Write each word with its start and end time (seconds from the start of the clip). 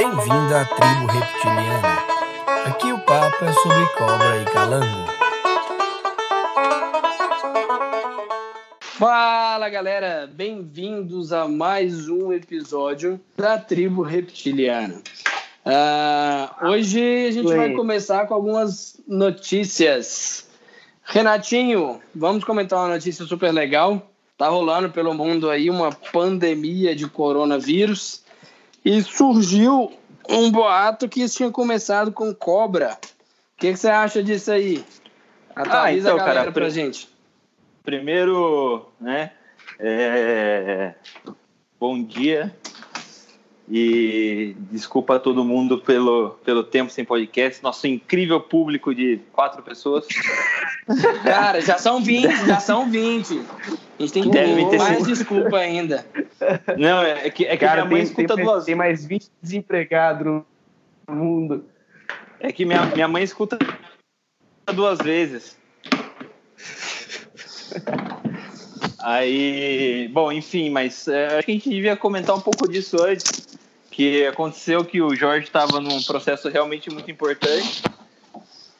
Bem-vindo 0.00 0.54
à 0.54 0.64
tribo 0.64 1.12
reptiliana. 1.12 1.98
Aqui 2.64 2.90
o 2.90 2.98
papo 3.00 3.44
é 3.44 3.52
sobre 3.52 3.86
cobra 3.98 4.40
e 4.40 4.44
calango. 4.46 5.06
Fala 8.80 9.68
galera, 9.68 10.26
bem-vindos 10.32 11.34
a 11.34 11.46
mais 11.46 12.08
um 12.08 12.32
episódio 12.32 13.20
da 13.36 13.58
tribo 13.58 14.00
reptiliana. 14.00 15.02
Uh, 15.66 16.68
hoje 16.68 17.26
a 17.26 17.32
gente 17.32 17.54
vai 17.54 17.74
começar 17.74 18.26
com 18.26 18.32
algumas 18.32 18.98
notícias. 19.06 20.48
Renatinho, 21.04 22.00
vamos 22.14 22.42
comentar 22.42 22.78
uma 22.78 22.94
notícia 22.94 23.26
super 23.26 23.52
legal. 23.52 24.10
Tá 24.38 24.48
rolando 24.48 24.88
pelo 24.88 25.12
mundo 25.12 25.50
aí 25.50 25.68
uma 25.68 25.92
pandemia 25.92 26.96
de 26.96 27.06
coronavírus 27.06 28.22
e 28.84 29.02
surgiu 29.02 29.92
um 30.28 30.50
boato 30.50 31.08
que 31.08 31.28
tinha 31.28 31.50
começado 31.50 32.12
com 32.12 32.34
cobra. 32.34 32.98
O 33.54 33.60
que, 33.60 33.72
que 33.72 33.76
você 33.76 33.88
acha 33.88 34.22
disso 34.22 34.52
aí? 34.52 34.84
Atualiza 35.54 36.10
ah, 36.10 36.12
então, 36.12 36.14
a 36.14 36.18
galera 36.18 36.40
cara, 36.40 36.52
pra 36.52 36.68
gente. 36.68 37.08
Primeiro, 37.82 38.88
né, 39.00 39.32
é... 39.78 40.94
bom 41.78 42.02
dia 42.02 42.54
e 43.70 44.56
desculpa 44.72 45.14
a 45.14 45.20
todo 45.20 45.44
mundo 45.44 45.78
pelo, 45.78 46.30
pelo 46.44 46.64
tempo 46.64 46.90
sem 46.90 47.04
podcast. 47.04 47.62
Nosso 47.62 47.86
incrível 47.86 48.40
público 48.40 48.92
de 48.92 49.20
quatro 49.32 49.62
pessoas. 49.62 50.06
Cara, 51.22 51.60
já 51.60 51.78
são 51.78 52.02
20, 52.02 52.46
já 52.46 52.58
são 52.58 52.90
20. 52.90 53.40
A 53.96 54.02
gente 54.02 54.12
tem 54.12 54.22
que 54.24 54.30
ter 54.30 54.78
mais 54.78 55.06
desculpa 55.06 55.58
ainda. 55.58 56.04
Não, 56.76 57.02
é 57.02 57.30
que, 57.30 57.44
é 57.44 57.56
que 57.56 57.64
Cara, 57.64 57.84
minha 57.84 57.90
mãe 57.90 58.00
tem, 58.00 58.10
escuta 58.10 58.34
tem, 58.34 58.44
duas 58.44 58.64
Tem 58.64 58.74
mais 58.74 59.06
20 59.06 59.28
desempregados 59.40 60.42
no 61.06 61.14
mundo. 61.14 61.64
É 62.40 62.50
que 62.50 62.64
minha, 62.64 62.86
minha 62.86 63.06
mãe 63.06 63.22
escuta 63.22 63.56
duas 64.74 64.98
vezes. 64.98 65.56
Aí, 68.98 70.08
bom, 70.08 70.32
enfim, 70.32 70.70
mas 70.70 71.06
é, 71.06 71.38
acho 71.38 71.46
que 71.46 71.52
a 71.52 71.54
gente 71.54 71.70
devia 71.70 71.96
comentar 71.96 72.34
um 72.36 72.40
pouco 72.40 72.68
disso 72.68 73.00
antes 73.02 73.49
que 74.00 74.26
aconteceu 74.26 74.82
que 74.82 75.02
o 75.02 75.14
Jorge 75.14 75.44
estava 75.44 75.78
num 75.78 76.02
processo 76.02 76.48
realmente 76.48 76.88
muito 76.88 77.10
importante. 77.10 77.82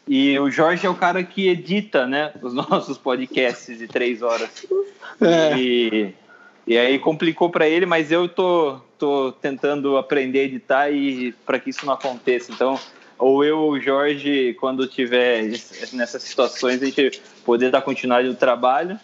E 0.09 0.39
o 0.39 0.51
Jorge 0.51 0.87
é 0.87 0.89
o 0.89 0.95
cara 0.95 1.23
que 1.23 1.47
edita, 1.47 2.07
né, 2.07 2.33
os 2.41 2.55
nossos 2.57 2.97
podcasts 2.97 3.77
de 3.77 3.87
três 3.87 4.23
horas. 4.23 4.67
É. 5.21 5.59
E, 5.59 6.15
e 6.67 6.79
aí 6.79 6.99
complicou 6.99 7.51
para 7.51 7.69
ele, 7.69 7.85
mas 7.85 8.11
eu 8.11 8.31
tô, 8.31 8.81
tô 8.99 9.31
tentando 9.33 9.99
aprender 9.99 10.41
a 10.41 10.45
editar 10.45 10.91
e 10.91 11.33
para 11.45 11.61
que 11.61 11.69
isso 11.69 11.85
não 11.85 11.93
aconteça. 11.93 12.51
Então, 12.51 12.81
ou 13.19 13.45
eu 13.45 13.59
ou 13.59 13.73
o 13.73 13.81
Jorge, 13.81 14.57
quando 14.59 14.87
tiver 14.87 15.43
nessas 15.93 16.23
situações, 16.23 16.83
a 16.83 16.87
gente 16.87 17.21
poder 17.45 17.71
dar 17.71 17.83
continuidade 17.83 18.27
no 18.27 18.35
trabalho. 18.35 18.99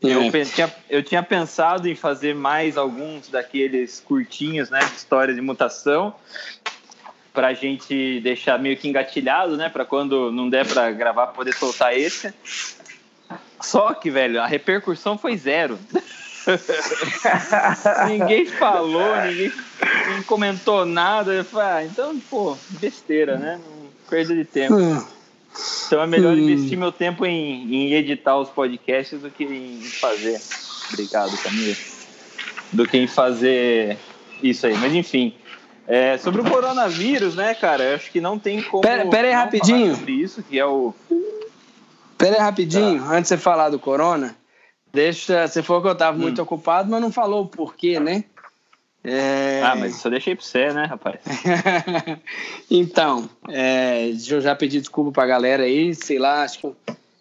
Eu, 0.00 0.22
é. 0.22 0.44
tinha, 0.44 0.74
eu 0.88 1.02
tinha 1.02 1.22
pensado 1.22 1.88
em 1.88 1.94
fazer 1.94 2.34
mais 2.34 2.76
alguns 2.76 3.28
daqueles 3.28 4.00
curtinhos, 4.00 4.70
né, 4.70 4.78
de 4.78 4.94
história 4.94 5.34
de 5.34 5.40
mutação, 5.40 6.14
para 7.32 7.48
a 7.48 7.54
gente 7.54 8.20
deixar 8.20 8.58
meio 8.58 8.76
que 8.76 8.88
engatilhado, 8.88 9.56
né, 9.56 9.68
para 9.68 9.84
quando 9.84 10.30
não 10.30 10.48
der 10.48 10.66
para 10.66 10.90
gravar 10.92 11.28
poder 11.28 11.52
soltar 11.52 11.96
esse. 11.96 12.32
Só 13.60 13.92
que, 13.92 14.08
velho, 14.08 14.40
a 14.40 14.46
repercussão 14.46 15.18
foi 15.18 15.36
zero. 15.36 15.78
ninguém 18.06 18.46
falou, 18.46 19.16
ninguém, 19.16 19.52
ninguém, 20.06 20.22
comentou 20.22 20.86
nada. 20.86 21.32
Eu 21.32 21.44
falei, 21.44 21.66
ah, 21.66 21.84
então, 21.84 22.18
pô, 22.30 22.56
besteira, 22.80 23.36
né? 23.36 23.60
Perda 24.08 24.34
de 24.34 24.44
tempo. 24.44 24.74
Então 25.86 26.02
é 26.02 26.06
melhor 26.06 26.34
hum. 26.34 26.38
investir 26.38 26.78
meu 26.78 26.92
tempo 26.92 27.24
em, 27.24 27.74
em, 27.74 27.92
editar 27.94 28.36
os 28.36 28.48
podcasts 28.48 29.20
do 29.20 29.30
que 29.30 29.44
em 29.44 29.80
fazer. 29.82 30.40
Obrigado, 30.92 31.36
Camila. 31.42 31.76
Do 32.72 32.86
que 32.86 32.98
em 32.98 33.06
fazer 33.06 33.98
isso 34.42 34.66
aí. 34.66 34.74
Mas 34.74 34.94
enfim. 34.94 35.34
É, 35.86 36.18
sobre 36.18 36.42
o 36.42 36.44
coronavírus, 36.44 37.34
né, 37.34 37.54
cara? 37.54 37.82
Eu 37.82 37.96
acho 37.96 38.10
que 38.10 38.20
não 38.20 38.38
tem 38.38 38.62
como. 38.62 38.82
Pera, 38.82 39.06
pera 39.06 39.28
aí 39.28 39.34
rapidinho. 39.34 39.96
Sobre 39.96 40.12
isso, 40.12 40.42
que 40.42 40.58
é 40.58 40.66
o. 40.66 40.94
Pera 42.18 42.36
aí 42.36 42.42
rapidinho, 42.42 43.00
tá. 43.00 43.10
antes 43.10 43.22
de 43.22 43.28
você 43.28 43.38
falar 43.38 43.70
do 43.70 43.78
corona, 43.78 44.36
deixa. 44.92 45.48
Você 45.48 45.62
falou 45.62 45.80
que 45.80 45.88
eu 45.88 45.94
tava 45.94 46.16
hum. 46.16 46.20
muito 46.20 46.42
ocupado, 46.42 46.90
mas 46.90 47.00
não 47.00 47.10
falou 47.10 47.44
o 47.44 47.48
porquê, 47.48 47.98
né? 47.98 48.24
É... 49.04 49.62
Ah, 49.62 49.76
mas 49.76 50.04
eu 50.04 50.10
deixei 50.10 50.34
para 50.34 50.44
você, 50.44 50.72
né, 50.72 50.84
rapaz? 50.84 51.20
então, 52.70 53.28
é, 53.48 54.10
eu 54.28 54.40
já 54.40 54.54
pedi 54.54 54.80
desculpa 54.80 55.12
para 55.12 55.24
a 55.24 55.26
galera 55.26 55.62
aí, 55.62 55.94
sei 55.94 56.18
lá, 56.18 56.42
acho 56.42 56.58
que 56.58 56.72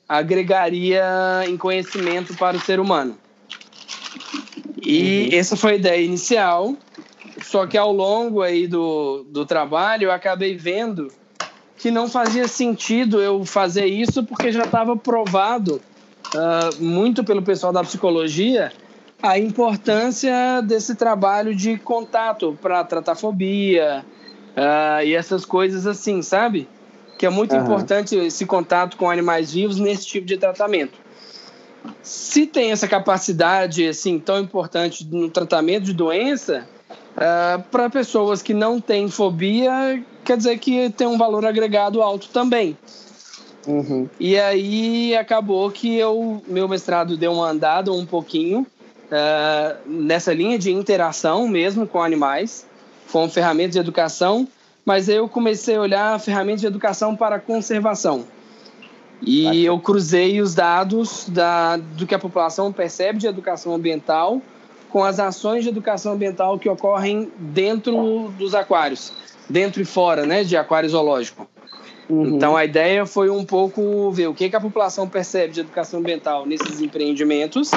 agregaria 0.07 1.03
em 1.47 1.57
conhecimento 1.57 2.35
para 2.35 2.57
o 2.57 2.59
ser 2.59 2.79
humano. 2.79 3.17
E 4.81 5.29
uhum. 5.31 5.39
essa 5.39 5.55
foi 5.55 5.73
a 5.73 5.75
ideia 5.75 6.01
inicial, 6.01 6.75
só 7.43 7.67
que 7.67 7.77
ao 7.77 7.91
longo 7.91 8.41
aí 8.41 8.67
do, 8.67 9.25
do 9.29 9.45
trabalho 9.45 10.05
eu 10.05 10.11
acabei 10.11 10.55
vendo 10.55 11.11
que 11.77 11.91
não 11.91 12.09
fazia 12.09 12.47
sentido 12.47 13.21
eu 13.21 13.45
fazer 13.45 13.85
isso 13.85 14.23
porque 14.23 14.51
já 14.51 14.63
estava 14.63 14.95
provado 14.97 15.81
uh, 16.33 16.83
muito 16.83 17.23
pelo 17.23 17.41
pessoal 17.41 17.71
da 17.71 17.83
psicologia 17.83 18.71
a 19.21 19.37
importância 19.39 20.61
desse 20.61 20.95
trabalho 20.95 21.55
de 21.55 21.77
contato 21.77 22.57
para 22.61 22.83
tratar 22.83 23.15
fobia 23.15 24.05
uh, 24.55 25.03
e 25.03 25.13
essas 25.13 25.43
coisas 25.43 25.87
assim, 25.87 26.21
sabe? 26.21 26.67
Que 27.17 27.25
é 27.25 27.29
muito 27.29 27.55
uhum. 27.55 27.63
importante 27.63 28.15
esse 28.15 28.45
contato 28.45 28.95
com 28.95 29.09
animais 29.09 29.51
vivos 29.51 29.79
nesse 29.79 30.05
tipo 30.05 30.27
de 30.27 30.37
tratamento. 30.37 30.99
Se 32.03 32.45
tem 32.45 32.71
essa 32.71 32.87
capacidade 32.87 33.87
assim 33.87 34.19
tão 34.19 34.39
importante 34.39 35.05
no 35.05 35.29
tratamento 35.29 35.85
de 35.85 35.93
doença, 35.93 36.67
uh, 37.15 37.61
para 37.71 37.89
pessoas 37.89 38.41
que 38.43 38.53
não 38.53 38.79
têm 38.79 39.09
fobia, 39.09 40.03
quer 40.23 40.37
dizer 40.37 40.59
que 40.59 40.91
tem 40.91 41.07
um 41.07 41.17
valor 41.17 41.43
agregado 41.45 42.03
alto 42.03 42.29
também. 42.29 42.77
Uhum. 43.65 44.07
E 44.19 44.37
aí 44.39 45.15
acabou 45.15 45.69
que 45.71 45.97
eu, 45.97 46.41
meu 46.47 46.67
mestrado 46.67 47.17
deu 47.17 47.33
uma 47.33 47.49
andada 47.49 47.91
um 47.91 48.05
pouquinho 48.05 48.65
uh, 49.11 49.77
nessa 49.85 50.33
linha 50.33 50.57
de 50.57 50.71
interação 50.71 51.47
mesmo 51.47 51.87
com 51.87 52.01
animais, 52.01 52.65
com 53.11 53.29
ferramentas 53.29 53.73
de 53.73 53.79
educação, 53.79 54.47
mas 54.85 55.09
eu 55.09 55.27
comecei 55.27 55.75
a 55.75 55.81
olhar 55.81 56.19
ferramentas 56.19 56.61
de 56.61 56.67
educação 56.67 57.15
para 57.15 57.39
conservação. 57.39 58.25
E 59.21 59.65
eu 59.65 59.79
cruzei 59.79 60.39
os 60.39 60.53
dados 60.53 61.27
da, 61.27 61.77
do 61.77 62.05
que 62.05 62.13
a 62.13 62.19
população 62.19 62.71
percebe 62.71 63.17
de 63.17 63.25
educação 63.25 63.73
ambiental 63.73 64.41
com 64.89 65.03
as 65.03 65.19
ações 65.19 65.63
de 65.63 65.69
educação 65.69 66.13
ambiental 66.13 66.57
que 66.57 66.69
ocorrem 66.69 67.31
dentro 67.37 68.31
dos 68.37 68.53
aquários, 68.53 69.11
dentro 69.49 69.81
e 69.81 69.85
fora 69.85 70.25
né, 70.25 70.43
de 70.43 70.55
aquário 70.55 70.89
zoológico. 70.89 71.47
Uhum. 72.09 72.35
Então 72.35 72.55
a 72.55 72.63
ideia 72.63 73.05
foi 73.05 73.29
um 73.29 73.43
pouco 73.43 74.09
ver 74.11 74.27
o 74.27 74.33
que, 74.33 74.49
que 74.49 74.55
a 74.55 74.61
população 74.61 75.09
percebe 75.09 75.53
de 75.53 75.59
educação 75.59 75.99
ambiental 75.99 76.45
nesses 76.45 76.79
empreendimentos 76.79 77.71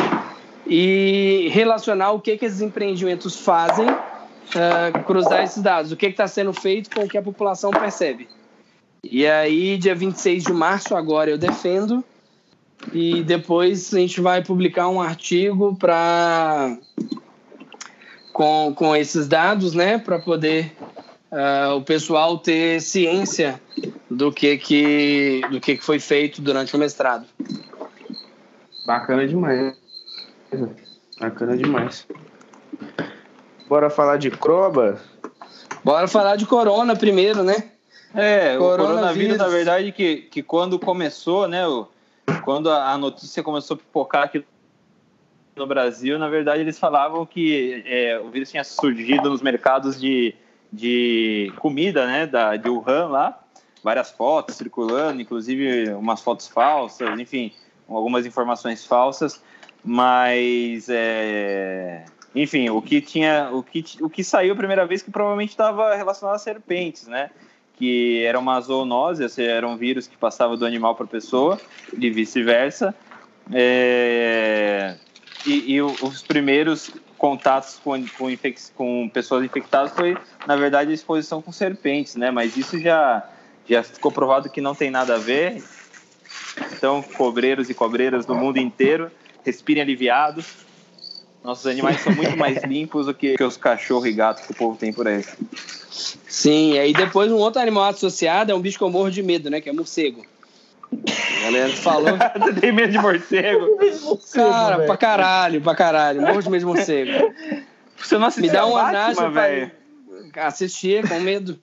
e 0.70 1.48
relacionar 1.48 2.12
o 2.12 2.20
que, 2.20 2.38
que 2.38 2.44
esses 2.44 2.60
empreendimentos 2.60 3.40
fazem, 3.40 3.90
uh, 3.90 5.04
cruzar 5.04 5.42
esses 5.42 5.60
dados, 5.60 5.90
o 5.90 5.96
que 5.96 6.06
está 6.06 6.28
sendo 6.28 6.52
feito 6.52 6.94
com 6.94 7.02
o 7.02 7.08
que 7.08 7.18
a 7.18 7.22
população 7.22 7.72
percebe. 7.72 8.28
E 9.02 9.26
aí, 9.26 9.76
dia 9.76 9.96
26 9.96 10.44
de 10.44 10.52
março, 10.52 10.94
agora 10.94 11.28
eu 11.28 11.36
defendo, 11.36 12.04
e 12.92 13.20
depois 13.24 13.92
a 13.92 13.98
gente 13.98 14.20
vai 14.20 14.44
publicar 14.44 14.88
um 14.88 15.00
artigo 15.00 15.74
para 15.74 16.78
com, 18.32 18.72
com 18.72 18.94
esses 18.94 19.26
dados, 19.26 19.74
né, 19.74 19.98
para 19.98 20.20
poder 20.20 20.72
uh, 21.32 21.74
o 21.74 21.82
pessoal 21.82 22.38
ter 22.38 22.80
ciência 22.80 23.60
do 24.08 24.32
que 24.32 24.56
que 24.56 25.40
do 25.50 25.60
que, 25.60 25.76
que 25.76 25.84
foi 25.84 25.98
feito 25.98 26.40
durante 26.40 26.76
o 26.76 26.78
mestrado. 26.78 27.26
Bacana 28.86 29.26
demais. 29.26 29.89
Bacana 31.20 31.56
demais. 31.56 32.06
Bora 33.68 33.88
falar 33.88 34.16
de 34.16 34.30
Croba? 34.30 35.00
Bora 35.84 36.08
falar 36.08 36.36
de 36.36 36.46
Corona 36.46 36.96
primeiro, 36.96 37.42
né? 37.42 37.70
É, 38.14 38.56
o 38.56 38.60
coronavírus, 38.60 39.38
na 39.38 39.46
verdade, 39.46 39.92
que, 39.92 40.22
que 40.22 40.42
quando 40.42 40.78
começou, 40.78 41.46
né? 41.46 41.66
O, 41.66 41.86
quando 42.44 42.70
a, 42.70 42.98
notícia 42.98 43.42
começou 43.42 43.76
a 43.76 43.78
pipocar 43.78 44.24
aqui 44.24 44.44
no 45.54 45.66
Brasil, 45.66 46.18
na 46.18 46.28
verdade, 46.28 46.62
eles 46.62 46.78
falavam 46.78 47.24
que 47.24 47.84
é, 47.86 48.18
o 48.18 48.30
vírus 48.30 48.50
tinha 48.50 48.64
surgido 48.64 49.30
nos 49.30 49.42
mercados 49.42 50.00
de, 50.00 50.34
de 50.72 51.52
comida, 51.58 52.06
né? 52.06 52.26
Da, 52.26 52.56
de 52.56 52.68
Wuhan 52.68 53.06
lá. 53.06 53.40
Várias 53.82 54.10
fotos 54.10 54.56
circulando, 54.56 55.22
inclusive 55.22 55.90
umas 55.94 56.20
fotos 56.20 56.48
falsas, 56.48 57.18
enfim, 57.18 57.52
algumas 57.88 58.26
informações 58.26 58.84
falsas 58.84 59.40
mas 59.84 60.88
é, 60.88 62.04
enfim, 62.34 62.70
o 62.70 62.80
que 62.80 63.00
tinha, 63.00 63.50
o 63.52 63.62
que, 63.62 63.84
o 64.00 64.08
que 64.08 64.22
saiu 64.22 64.52
a 64.52 64.56
primeira 64.56 64.86
vez 64.86 65.02
que 65.02 65.10
provavelmente 65.10 65.50
estava 65.50 65.94
relacionado 65.94 66.36
a 66.36 66.38
serpentes, 66.38 67.06
né? 67.06 67.30
Que 67.76 68.24
era 68.24 68.38
uma 68.38 68.60
zoonose, 68.60 69.22
ou 69.22 69.28
seja, 69.28 69.50
era 69.50 69.66
um 69.66 69.76
vírus 69.76 70.06
que 70.06 70.16
passava 70.16 70.56
do 70.56 70.64
animal 70.64 70.94
para 70.94 71.06
a 71.06 71.08
pessoa 71.08 71.60
e 71.98 72.10
vice-versa. 72.10 72.94
É, 73.52 74.96
e, 75.44 75.74
e, 75.74 75.82
os 75.82 76.22
primeiros 76.22 76.92
contatos 77.18 77.80
com, 77.82 78.06
com, 78.16 78.28
com, 78.76 79.10
pessoas 79.12 79.44
infectadas 79.44 79.92
foi, 79.92 80.16
na 80.46 80.54
verdade, 80.54 80.90
a 80.90 80.94
exposição 80.94 81.42
com 81.42 81.50
serpentes, 81.50 82.14
né? 82.14 82.30
Mas 82.30 82.56
isso 82.56 82.78
já, 82.78 83.28
já 83.68 83.82
ficou 83.82 84.12
provado 84.12 84.50
que 84.50 84.60
não 84.60 84.74
tem 84.74 84.90
nada 84.90 85.16
a 85.16 85.18
ver. 85.18 85.64
Então, 86.72 87.02
cobreiros 87.02 87.68
e 87.68 87.74
cobreiras 87.74 88.24
do 88.24 88.36
mundo 88.36 88.58
inteiro, 88.58 89.10
respirem 89.44 89.82
aliviados. 89.82 90.46
Nossos 91.42 91.66
animais 91.66 92.00
são 92.00 92.14
muito 92.14 92.36
mais 92.36 92.62
limpos 92.64 93.06
do 93.06 93.14
que, 93.14 93.36
que 93.36 93.44
os 93.44 93.56
cachorros 93.56 94.06
e 94.06 94.12
gatos 94.12 94.44
que 94.44 94.52
o 94.52 94.54
povo 94.54 94.76
tem 94.76 94.92
por 94.92 95.08
aí. 95.08 95.24
Sim, 95.90 96.74
e 96.74 96.78
aí 96.78 96.92
depois 96.92 97.32
um 97.32 97.36
outro 97.36 97.60
animal 97.60 97.84
associado 97.84 98.52
é 98.52 98.54
um 98.54 98.60
bicho 98.60 98.78
que 98.78 98.84
eu 98.84 98.90
morro 98.90 99.10
de 99.10 99.22
medo, 99.22 99.50
né? 99.50 99.60
Que 99.60 99.70
é 99.70 99.72
morcego. 99.72 100.24
A 100.92 101.44
galera 101.44 101.72
falou. 101.72 102.16
Você 102.38 102.60
tem 102.60 102.72
medo 102.72 102.92
de 102.92 102.98
morcego? 102.98 103.78
Cara, 104.32 104.76
véio. 104.76 104.86
pra 104.86 104.96
caralho, 104.96 105.60
pra 105.60 105.74
caralho. 105.74 106.22
Morro 106.22 106.42
de 106.42 106.50
medo 106.50 106.60
de 106.60 106.66
morcego. 106.66 107.34
Você 107.96 108.18
não 108.18 108.26
assistiu 108.26 108.50
Me 108.50 108.56
dá 108.56 108.66
uma 108.66 108.92
Batman, 108.92 109.30
velho? 109.30 109.70
Pra... 110.32 110.46
Assistir 110.46 111.08
com 111.08 111.20
medo. 111.20 111.58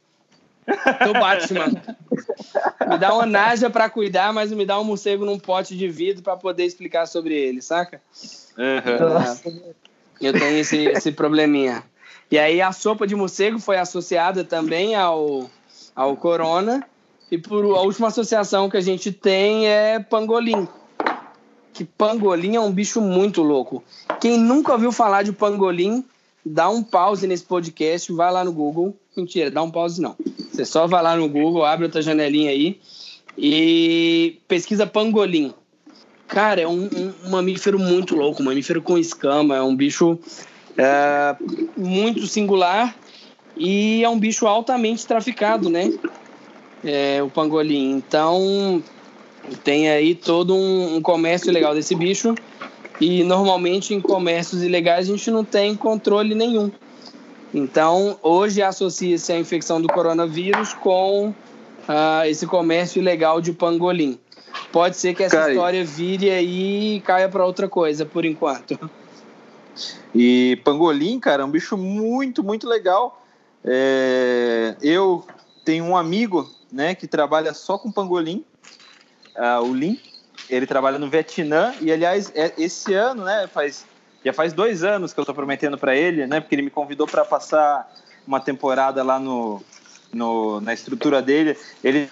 Do 1.06 1.14
Batman. 1.14 1.72
Me 2.89 2.98
dá 2.98 3.13
uma 3.13 3.25
naja 3.25 3.69
pra 3.69 3.89
cuidar, 3.89 4.31
mas 4.34 4.51
me 4.51 4.66
dá 4.66 4.80
um 4.80 4.84
morcego 4.84 5.25
num 5.25 5.38
pote 5.38 5.75
de 5.75 5.88
vidro 5.88 6.24
pra 6.24 6.38
poder 6.38 6.66
explicar 6.66 7.06
sobre 7.06 7.36
ele, 7.36 7.62
saca? 7.62 8.01
Uhum. 8.57 9.74
Eu 10.22 10.34
tenho 10.34 10.57
esse, 10.57 10.86
esse 10.86 11.12
probleminha. 11.12 11.84
E 12.30 12.38
aí 12.38 12.62
a 12.62 12.72
sopa 12.72 13.07
de 13.07 13.16
morcego 13.16 13.60
foi 13.60 13.78
associada 13.78 14.44
também 14.44 14.95
ao, 14.95 15.50
ao 15.95 16.16
corona. 16.18 16.86
E 17.30 17.38
por, 17.38 17.63
a 17.75 17.81
última 17.81 18.07
associação 18.07 18.69
que 18.69 18.78
a 18.78 18.81
gente 18.81 19.12
tem 19.12 19.68
é 19.68 20.00
pangolim. 20.00 20.68
Que 21.74 21.83
pangolim 21.86 22.56
é 22.56 22.60
um 22.60 22.72
bicho 22.72 23.01
muito 23.01 23.44
louco. 23.44 23.83
Quem 24.19 24.38
nunca 24.40 24.74
ouviu 24.74 24.92
falar 24.92 25.24
de 25.24 25.31
pangolim, 25.31 26.04
dá 26.45 26.69
um 26.69 26.81
pause 26.81 27.28
nesse 27.28 27.44
podcast, 27.44 28.12
vai 28.12 28.31
lá 28.31 28.44
no 28.44 28.51
Google. 28.51 28.95
Mentira, 29.16 29.51
dá 29.51 29.62
um 29.62 29.69
pause 29.69 30.01
não. 30.01 30.16
Você 30.57 30.65
só 30.65 30.88
vai 30.88 31.04
lá 31.04 31.15
no 31.15 31.30
Google, 31.30 31.63
abre 31.63 31.86
outra 31.86 32.01
janelinha 32.01 32.50
aí 32.50 32.80
e 33.38 34.39
pesquisa 34.48 34.88
pangolim. 34.88 35.54
Cara, 36.27 36.62
é 36.62 36.68
um, 36.68 36.89
um, 37.25 37.30
mamífero 37.30 37.77
muito 37.77 38.15
louco, 38.15 38.42
um 38.42 38.45
mamífero 38.45 38.81
com 38.81 38.98
escama, 38.98 39.56
é 39.56 39.62
um 39.62 39.75
bicho 39.75 40.18
é, 40.75 41.36
muito 41.77 42.25
singular 42.25 42.95
e 43.56 44.04
é 44.04 44.09
um 44.09 44.18
bicho 44.18 44.48
altamente 44.48 45.06
traficado, 45.06 45.69
né? 45.69 45.94
É, 46.83 47.21
o 47.21 47.30
pangolim. 47.30 47.92
Então, 47.92 48.81
tem 49.63 49.92
aí 49.92 50.15
todo 50.15 50.56
um, 50.56 50.95
um 50.95 51.01
comércio 51.04 51.51
legal 51.51 51.75
desse 51.75 51.94
bicho 51.94 52.33
e 53.00 53.24
normalmente 53.24 53.94
em 53.94 54.01
comércios 54.01 54.63
ilegais 54.63 55.07
a 55.07 55.12
gente 55.12 55.30
não 55.30 55.45
tem 55.45 55.75
controle 55.75 56.33
nenhum. 56.33 56.71
Então, 57.57 58.19
hoje 58.21 58.62
associa-se 58.62 59.33
a 59.33 59.39
infecção 59.39 59.81
do 59.81 59.88
coronavírus 59.88 60.75
com 60.75 61.30
uh, 61.30 62.24
esse 62.27 62.45
comércio 62.45 63.00
ilegal 63.01 63.42
de 63.42 63.51
pangolim. 63.51 64.19
Pode 64.71 64.95
ser 64.95 65.15
que 65.15 65.24
essa 65.24 65.38
cara, 65.38 65.51
história 65.51 65.83
vire 65.83 66.30
aí 66.30 66.98
e 66.98 67.01
caia 67.01 67.27
para 67.27 67.44
outra 67.44 67.68
coisa 67.68 68.06
por 68.06 68.25
enquanto. 68.25 68.77
E 70.13 70.62
pangolim, 70.63 71.19
cara, 71.19 71.42
é 71.42 71.45
um 71.45 71.50
bicho 71.50 71.75
muito, 71.75 72.44
muito 72.44 72.69
legal. 72.69 73.25
É... 73.65 74.75
Eu 74.80 75.25
tenho 75.65 75.83
um 75.83 75.98
amigo, 75.98 76.48
né, 76.71 76.94
que 76.94 77.07
trabalha 77.07 77.56
só 77.56 77.75
com 77.75 77.92
pangolim, 77.92 78.45
uh, 79.36 79.63
o 79.63 79.74
Lin. 79.74 80.00
Ele 80.48 80.68
trabalha 80.68 81.00
no 81.00 81.09
Vietnã 81.09 81.74
e, 81.81 81.92
aliás, 81.92 82.31
é, 82.36 82.54
esse 82.56 82.94
ano, 82.94 83.25
né, 83.25 83.50
faz 83.51 83.83
já 84.28 84.34
faz 84.34 84.54
dois 84.54 84.84
anos 84.84 85.14
que 85.14 85.20
eu 85.20 85.24
estou 85.24 85.34
prometendo 85.34 85.78
para 85.78 85.96
ele, 85.96 86.28
né, 86.28 86.40
porque 86.40 86.54
ele 86.54 86.64
me 86.64 86.70
convidou 86.70 87.08
para 87.08 87.24
passar 87.24 87.90
uma 88.28 88.40
temporada 88.40 89.02
lá 89.02 89.18
no, 89.20 89.64
no, 90.14 90.60
na 90.60 90.74
estrutura 90.74 91.22
dele. 91.22 91.58
Ele 91.82 92.10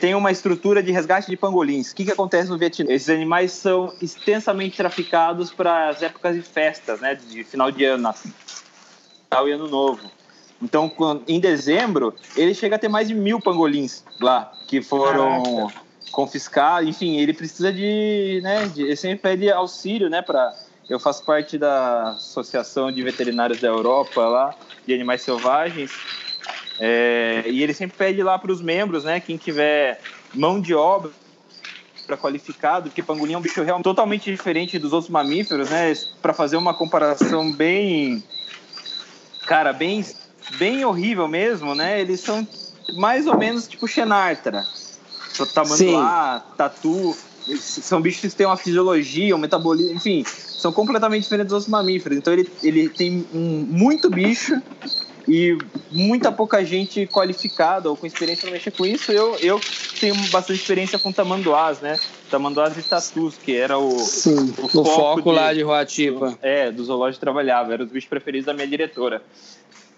tem 0.00 0.14
uma 0.14 0.32
estrutura 0.32 0.82
de 0.82 0.90
resgate 0.90 1.30
de 1.30 1.36
pangolins. 1.36 1.92
O 1.92 1.94
que, 1.94 2.04
que 2.04 2.10
acontece 2.10 2.50
no 2.50 2.58
Vietnã? 2.58 2.90
Esses 2.90 3.08
animais 3.08 3.52
são 3.52 3.94
extensamente 4.02 4.76
traficados 4.76 5.52
para 5.52 5.90
as 5.90 6.02
épocas 6.02 6.34
de 6.34 6.42
festas, 6.42 7.00
né? 7.00 7.14
De 7.14 7.44
final 7.44 7.70
de 7.70 7.84
ano, 7.84 8.02
Natal 8.02 9.48
e 9.48 9.52
Ano 9.52 9.68
Novo. 9.68 10.10
Então, 10.60 10.90
em 11.28 11.38
dezembro, 11.38 12.14
ele 12.36 12.52
chega 12.52 12.76
a 12.76 12.78
ter 12.78 12.88
mais 12.88 13.06
de 13.06 13.14
mil 13.14 13.40
pangolins 13.40 14.02
lá, 14.20 14.52
que 14.66 14.82
foram 14.82 15.42
Caraca. 15.42 15.80
confiscados. 16.10 16.88
Enfim, 16.88 17.16
ele 17.18 17.32
precisa 17.32 17.72
de, 17.72 18.40
né? 18.42 18.66
De, 18.66 18.82
ele 18.82 18.96
sempre 18.96 19.18
pede 19.18 19.50
auxílio, 19.50 20.10
né? 20.10 20.20
Para 20.20 20.52
eu 20.88 21.00
faço 21.00 21.24
parte 21.24 21.58
da 21.58 22.10
Associação 22.10 22.92
de 22.92 23.02
Veterinários 23.02 23.60
da 23.60 23.68
Europa 23.68 24.20
lá, 24.26 24.54
de 24.86 24.94
animais 24.94 25.22
selvagens. 25.22 25.92
É, 26.78 27.44
e 27.46 27.62
ele 27.62 27.74
sempre 27.74 27.96
pede 27.96 28.22
lá 28.22 28.38
para 28.38 28.52
os 28.52 28.60
membros, 28.60 29.04
né, 29.04 29.18
quem 29.18 29.36
tiver 29.36 30.00
mão 30.34 30.60
de 30.60 30.74
obra 30.74 31.10
para 32.06 32.16
qualificado, 32.16 32.88
porque 32.88 33.02
pangolim 33.02 33.34
é 33.34 33.38
um 33.38 33.40
bicho 33.40 33.62
realmente 33.62 33.84
totalmente 33.84 34.30
diferente 34.30 34.78
dos 34.78 34.92
outros 34.92 35.10
mamíferos, 35.10 35.68
né? 35.68 35.92
Para 36.22 36.32
fazer 36.32 36.56
uma 36.56 36.72
comparação 36.72 37.50
bem, 37.52 38.22
cara, 39.46 39.72
bem, 39.72 40.04
bem 40.56 40.84
horrível 40.84 41.26
mesmo, 41.26 41.74
né? 41.74 42.00
Eles 42.00 42.20
são 42.20 42.46
mais 42.94 43.26
ou 43.26 43.36
menos 43.36 43.66
tipo 43.66 43.88
xenartra, 43.88 44.64
tamanduá, 45.52 46.44
tatu, 46.56 47.16
são 47.54 48.00
bichos 48.00 48.32
que 48.32 48.36
têm 48.36 48.46
uma 48.46 48.56
fisiologia, 48.56 49.34
um 49.34 49.38
metabolismo, 49.38 49.94
enfim, 49.94 50.24
são 50.24 50.72
completamente 50.72 51.22
diferentes 51.22 51.48
dos 51.48 51.54
outros 51.54 51.70
mamíferos. 51.70 52.18
Então 52.18 52.32
ele, 52.32 52.50
ele 52.62 52.88
tem 52.88 53.26
um, 53.32 53.66
muito 53.68 54.10
bicho 54.10 54.60
e 55.28 55.56
muita 55.90 56.30
pouca 56.32 56.64
gente 56.64 57.06
qualificada 57.06 57.90
ou 57.90 57.96
com 57.96 58.06
experiência 58.06 58.42
para 58.42 58.52
mexer 58.52 58.70
com 58.70 58.84
isso. 58.86 59.12
Eu, 59.12 59.36
eu 59.36 59.60
tenho 60.00 60.14
bastante 60.30 60.60
experiência 60.60 60.98
com 60.98 61.12
tamanduás, 61.12 61.80
né? 61.80 61.98
Tamanduás 62.30 62.76
e 62.76 62.82
tatus, 62.82 63.36
que 63.36 63.56
era 63.56 63.78
o, 63.78 63.98
Sim, 63.98 64.54
o, 64.58 64.64
o 64.64 64.68
foco, 64.68 64.84
foco 64.84 65.22
de, 65.22 65.36
lá 65.36 65.54
de 65.54 65.62
Roatipa. 65.62 66.36
É, 66.42 66.70
do 66.70 66.84
zoológico 66.84 67.20
que 67.20 67.24
trabalhava, 67.24 67.72
era 67.72 67.84
os 67.84 67.90
bichos 67.90 68.08
preferidos 68.08 68.46
da 68.46 68.54
minha 68.54 68.66
diretora. 68.66 69.22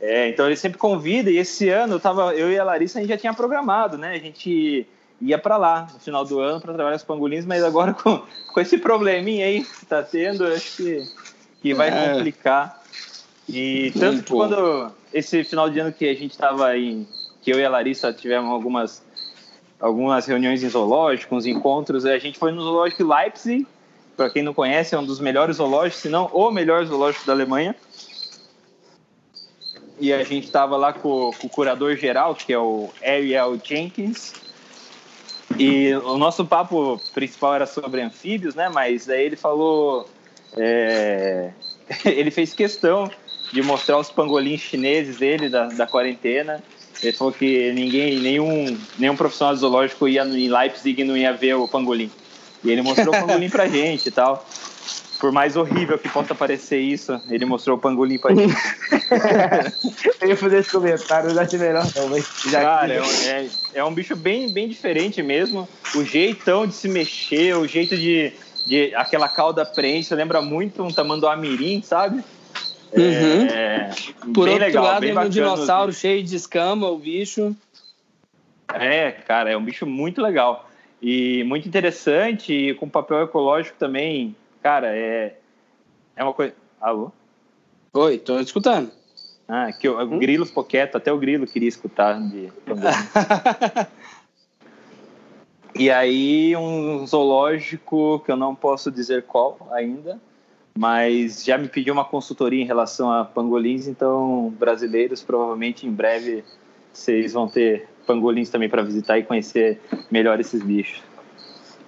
É, 0.00 0.28
então 0.28 0.46
ele 0.46 0.56
sempre 0.56 0.78
convida, 0.78 1.30
e 1.30 1.38
esse 1.38 1.68
ano 1.68 1.94
eu, 1.94 2.00
tava, 2.00 2.32
eu 2.34 2.52
e 2.52 2.58
a 2.58 2.62
Larissa 2.62 2.98
a 2.98 3.02
gente 3.02 3.10
já 3.10 3.18
tinha 3.18 3.34
programado, 3.34 3.98
né? 3.98 4.14
A 4.14 4.18
gente 4.18 4.86
ia 5.20 5.38
para 5.38 5.56
lá 5.56 5.88
no 5.92 6.00
final 6.00 6.24
do 6.24 6.38
ano 6.40 6.60
para 6.60 6.74
trabalhar 6.74 6.96
os 6.96 7.04
pangolins, 7.04 7.44
mas 7.44 7.62
agora 7.64 7.92
com, 7.94 8.22
com 8.52 8.60
esse 8.60 8.78
probleminha 8.78 9.46
aí 9.46 9.64
que 9.64 9.86
tá 9.86 10.02
tendo, 10.02 10.46
acho 10.46 10.76
que, 10.76 11.08
que 11.60 11.74
vai 11.74 11.88
é. 11.88 12.12
complicar. 12.12 12.82
E 13.48 13.92
tanto 13.98 14.22
que 14.22 14.30
quando 14.30 14.92
esse 15.12 15.42
final 15.42 15.70
de 15.70 15.80
ano 15.80 15.92
que 15.92 16.08
a 16.08 16.14
gente 16.14 16.32
estava 16.32 16.76
em. 16.76 17.06
que 17.42 17.50
eu 17.50 17.58
e 17.58 17.64
a 17.64 17.70
Larissa 17.70 18.12
tivemos 18.12 18.50
algumas, 18.50 19.02
algumas 19.80 20.26
reuniões 20.26 20.62
em 20.62 20.68
zoológico, 20.68 21.34
uns 21.34 21.46
encontros, 21.46 22.04
a 22.04 22.18
gente 22.18 22.38
foi 22.38 22.52
no 22.52 22.60
zoológico 22.60 23.04
Leipzig, 23.04 23.66
para 24.16 24.28
quem 24.28 24.42
não 24.42 24.52
conhece, 24.52 24.94
é 24.94 24.98
um 24.98 25.04
dos 25.04 25.20
melhores 25.20 25.56
zoológicos, 25.56 26.02
se 26.02 26.08
não 26.08 26.26
o 26.26 26.50
melhor 26.50 26.84
zoológico 26.84 27.26
da 27.26 27.32
Alemanha. 27.32 27.74
E 30.00 30.12
a 30.12 30.22
gente 30.22 30.46
estava 30.46 30.76
lá 30.76 30.92
com, 30.92 31.30
com, 31.40 31.46
o 31.46 31.50
curador 31.50 31.96
geral, 31.96 32.34
que 32.34 32.52
é 32.52 32.58
o 32.58 32.88
Ariel 33.02 33.58
Jenkins. 33.62 34.32
E 35.58 35.94
o 35.94 36.16
nosso 36.16 36.44
papo 36.44 37.00
principal 37.14 37.54
era 37.54 37.66
sobre 37.66 38.00
anfíbios, 38.00 38.54
né? 38.54 38.68
Mas 38.68 39.08
aí 39.08 39.24
ele 39.24 39.36
falou. 39.36 40.08
É, 40.56 41.50
ele 42.04 42.30
fez 42.30 42.54
questão 42.54 43.10
de 43.52 43.62
mostrar 43.62 43.98
os 43.98 44.10
pangolins 44.10 44.60
chineses 44.60 45.18
dele 45.18 45.48
da, 45.48 45.66
da 45.66 45.86
quarentena. 45.86 46.62
Ele 47.02 47.12
falou 47.12 47.32
que 47.32 47.72
ninguém, 47.72 48.18
nenhum, 48.18 48.76
nenhum 48.98 49.16
profissional 49.16 49.54
zoológico 49.54 50.08
ia 50.08 50.22
em 50.22 50.48
Leipzig 50.48 51.00
e 51.00 51.04
não 51.04 51.16
ia 51.16 51.32
ver 51.32 51.54
o 51.54 51.68
pangolim. 51.68 52.10
E 52.64 52.70
ele 52.70 52.82
mostrou 52.82 53.14
o 53.14 53.20
pangolim 53.20 53.48
pra 53.48 53.66
gente 53.68 54.08
e 54.08 54.10
tal. 54.10 54.44
Por 55.18 55.32
mais 55.32 55.56
horrível 55.56 55.98
que 55.98 56.08
possa 56.08 56.34
parecer 56.34 56.78
isso, 56.78 57.20
ele 57.28 57.44
mostrou 57.44 57.76
o 57.76 57.80
pangolim 57.80 58.18
pra 58.18 58.34
gente. 58.34 58.54
eu 60.20 60.28
ia 60.28 60.36
fazer 60.36 60.58
esse 60.58 60.70
comentário, 60.70 61.30
já 61.30 61.42
achei 61.42 61.58
melhor 61.58 61.84
não, 61.96 62.08
mas 62.08 62.28
já 62.48 62.60
Cara, 62.60 62.94
é, 62.94 62.98
é, 63.26 63.48
é, 63.74 63.84
um 63.84 63.92
bicho 63.92 64.14
bem, 64.14 64.52
bem 64.52 64.68
diferente 64.68 65.20
mesmo. 65.22 65.68
O 65.96 66.04
jeitão 66.04 66.66
de 66.66 66.74
se 66.74 66.88
mexer, 66.88 67.56
o 67.56 67.66
jeito 67.66 67.96
de, 67.96 68.32
de 68.64 68.94
aquela 68.94 69.28
cauda 69.28 69.64
prensa, 69.66 70.14
lembra 70.14 70.40
muito 70.40 70.84
um 70.84 70.92
tamanduá 70.92 71.36
mirim, 71.36 71.82
sabe? 71.82 72.22
Uhum. 72.92 73.46
É, 73.46 73.90
Por 74.32 74.48
outro 74.48 74.64
legal, 74.64 74.84
lado, 74.84 75.04
é 75.04 75.18
um 75.18 75.28
dinossauro 75.28 75.92
cheio 75.92 76.22
de 76.22 76.36
escama, 76.36 76.88
o 76.88 76.98
bicho. 76.98 77.56
É, 78.72 79.10
cara, 79.10 79.50
é 79.50 79.56
um 79.56 79.64
bicho 79.64 79.86
muito 79.86 80.22
legal. 80.22 80.68
E 81.02 81.44
muito 81.44 81.68
interessante, 81.68 82.52
e 82.52 82.74
com 82.74 82.88
papel 82.88 83.22
ecológico 83.22 83.76
também. 83.78 84.34
Cara, 84.68 84.94
é, 84.94 85.34
é 86.14 86.22
uma 86.22 86.34
coisa. 86.34 86.52
Alô? 86.78 87.10
Oi, 87.94 88.18
tô 88.18 88.38
escutando. 88.38 88.90
Ah, 89.48 89.72
que 89.72 89.88
o 89.88 89.98
hum? 89.98 90.18
Grilo 90.18 90.44
ficou 90.44 90.62
quieto, 90.62 90.96
até 90.96 91.10
o 91.10 91.16
Grilo 91.16 91.46
queria 91.46 91.70
escutar. 91.70 92.20
De... 92.20 92.52
e 95.74 95.90
aí, 95.90 96.54
um 96.54 97.06
zoológico 97.06 98.20
que 98.26 98.30
eu 98.30 98.36
não 98.36 98.54
posso 98.54 98.90
dizer 98.90 99.22
qual 99.22 99.56
ainda, 99.70 100.20
mas 100.78 101.42
já 101.42 101.56
me 101.56 101.68
pediu 101.68 101.94
uma 101.94 102.04
consultoria 102.04 102.62
em 102.62 102.66
relação 102.66 103.10
a 103.10 103.24
pangolins, 103.24 103.86
então 103.86 104.54
brasileiros 104.58 105.22
provavelmente 105.22 105.86
em 105.86 105.90
breve 105.90 106.44
vocês 106.92 107.32
vão 107.32 107.48
ter 107.48 107.88
pangolins 108.06 108.50
também 108.50 108.68
para 108.68 108.82
visitar 108.82 109.18
e 109.18 109.22
conhecer 109.22 109.80
melhor 110.10 110.38
esses 110.38 110.62
bichos. 110.62 111.02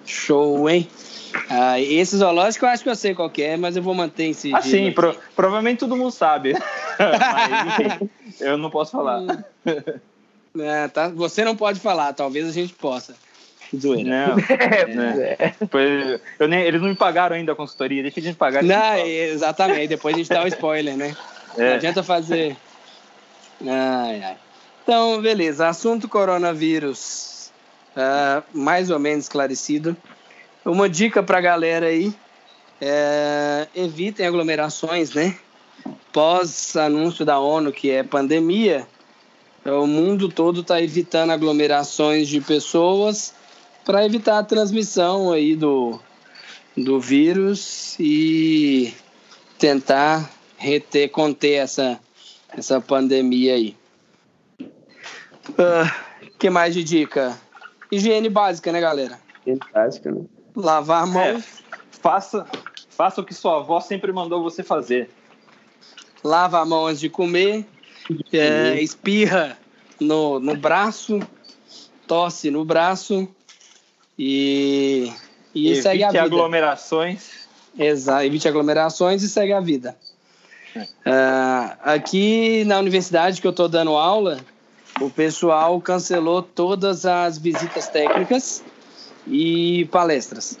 Show, 0.03 0.67
hein? 0.67 0.89
Ah, 1.49 1.79
esse 1.79 2.17
zoológico 2.17 2.65
eu 2.65 2.69
acho 2.69 2.83
que 2.83 2.89
eu 2.89 2.95
sei 2.95 3.13
qual 3.13 3.31
é, 3.37 3.57
mas 3.57 3.75
eu 3.75 3.83
vou 3.83 3.93
manter 3.93 4.25
em 4.25 4.33
sigilo. 4.33 4.57
Ah, 4.57 4.61
sim, 4.61 4.91
pro, 4.91 5.15
provavelmente 5.35 5.79
todo 5.79 5.95
mundo 5.95 6.11
sabe. 6.11 6.53
mas, 6.99 7.67
enfim, 7.67 8.09
eu 8.39 8.57
não 8.57 8.69
posso 8.69 8.91
falar. 8.91 9.45
É, 10.59 10.87
tá, 10.87 11.09
você 11.09 11.45
não 11.45 11.55
pode 11.55 11.79
falar, 11.79 12.13
talvez 12.13 12.47
a 12.47 12.51
gente 12.51 12.73
possa. 12.73 13.15
Zoeira. 13.75 14.09
Não, 14.09 14.37
é, 14.49 14.85
né? 14.87 16.21
eu 16.39 16.47
nem, 16.47 16.61
eles 16.63 16.81
não 16.81 16.89
me 16.89 16.95
pagaram 16.95 17.35
ainda 17.35 17.53
a 17.53 17.55
consultoria, 17.55 18.01
deixa 18.01 18.19
a 18.19 18.23
gente 18.23 18.35
pagar. 18.35 18.61
Não, 18.63 18.97
exatamente, 18.97 19.87
depois 19.87 20.13
a 20.13 20.17
gente 20.17 20.29
dá 20.29 20.41
o 20.41 20.43
um 20.43 20.47
spoiler, 20.47 20.97
né? 20.97 21.15
É. 21.57 21.69
Não 21.69 21.75
adianta 21.75 22.03
fazer. 22.03 22.57
Ai, 23.65 24.23
ai. 24.23 24.37
Então, 24.83 25.21
beleza. 25.21 25.67
Assunto 25.67 26.09
coronavírus, 26.09 27.51
uh, 27.95 28.43
mais 28.53 28.89
ou 28.89 28.99
menos 28.99 29.25
esclarecido. 29.25 29.95
Uma 30.63 30.87
dica 30.87 31.23
para 31.23 31.39
a 31.39 31.41
galera 31.41 31.87
aí: 31.87 32.13
é, 32.79 33.67
evitem 33.75 34.25
aglomerações, 34.25 35.13
né? 35.13 35.37
Pós 36.13 36.75
anúncio 36.75 37.25
da 37.25 37.39
ONU 37.39 37.71
que 37.71 37.89
é 37.89 38.03
pandemia, 38.03 38.87
o 39.65 39.87
mundo 39.87 40.29
todo 40.29 40.61
está 40.61 40.81
evitando 40.81 41.31
aglomerações 41.31 42.27
de 42.27 42.41
pessoas 42.41 43.33
para 43.85 44.05
evitar 44.05 44.37
a 44.39 44.43
transmissão 44.43 45.31
aí 45.31 45.55
do, 45.55 45.99
do 46.77 46.99
vírus 46.99 47.95
e 47.99 48.93
tentar 49.57 50.29
reter, 50.57 51.09
conter 51.09 51.53
essa, 51.53 51.99
essa 52.49 52.79
pandemia 52.79 53.55
aí. 53.55 53.75
Uh, 55.49 56.31
que 56.37 56.49
mais 56.49 56.73
de 56.73 56.83
dica? 56.83 57.35
Higiene 57.91 58.29
básica, 58.29 58.71
né, 58.71 58.79
galera? 58.79 59.19
Higiene 59.41 59.59
básica, 59.73 60.11
né? 60.11 60.21
Lavar 60.55 61.03
a 61.03 61.05
mão. 61.05 61.21
É, 61.21 61.43
faça, 62.01 62.45
faça 62.89 63.21
o 63.21 63.23
que 63.23 63.33
sua 63.33 63.57
avó 63.57 63.79
sempre 63.79 64.11
mandou 64.11 64.43
você 64.43 64.63
fazer. 64.63 65.09
Lava 66.23 66.59
a 66.59 66.65
mão 66.65 66.87
antes 66.87 66.99
de 66.99 67.09
comer, 67.09 67.65
é, 68.31 68.81
espirra 68.81 69.57
no, 69.99 70.39
no 70.39 70.55
braço, 70.55 71.19
tosse 72.05 72.51
no 72.51 72.63
braço 72.63 73.27
e, 74.17 75.11
e 75.53 75.67
evite 75.67 75.81
segue 75.81 76.03
a 76.03 76.11
vida. 76.11 76.23
aglomerações. 76.23 77.47
Exato, 77.77 78.23
evite 78.23 78.47
aglomerações 78.47 79.23
e 79.23 79.29
segue 79.29 79.53
a 79.53 79.59
vida. 79.59 79.95
Uh, 80.75 81.77
aqui 81.81 82.63
na 82.65 82.79
universidade 82.79 83.41
que 83.41 83.47
eu 83.47 83.51
estou 83.51 83.67
dando 83.67 83.91
aula, 83.91 84.39
o 84.99 85.09
pessoal 85.09 85.79
cancelou 85.81 86.41
todas 86.41 87.05
as 87.05 87.37
visitas 87.37 87.87
técnicas 87.87 88.63
e 89.27 89.85
palestras. 89.91 90.57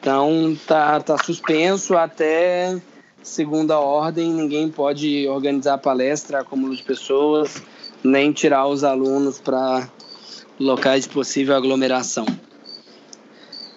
Então 0.00 0.56
tá, 0.66 1.00
tá 1.00 1.16
suspenso 1.18 1.96
até 1.96 2.80
segunda 3.22 3.78
ordem, 3.78 4.30
ninguém 4.30 4.68
pode 4.68 5.26
organizar 5.28 5.78
palestra, 5.78 6.40
acúmulo 6.40 6.76
de 6.76 6.82
pessoas, 6.82 7.62
nem 8.02 8.30
tirar 8.32 8.66
os 8.66 8.84
alunos 8.84 9.40
para 9.40 9.88
locais 10.60 11.04
de 11.04 11.10
possível 11.10 11.56
aglomeração. 11.56 12.26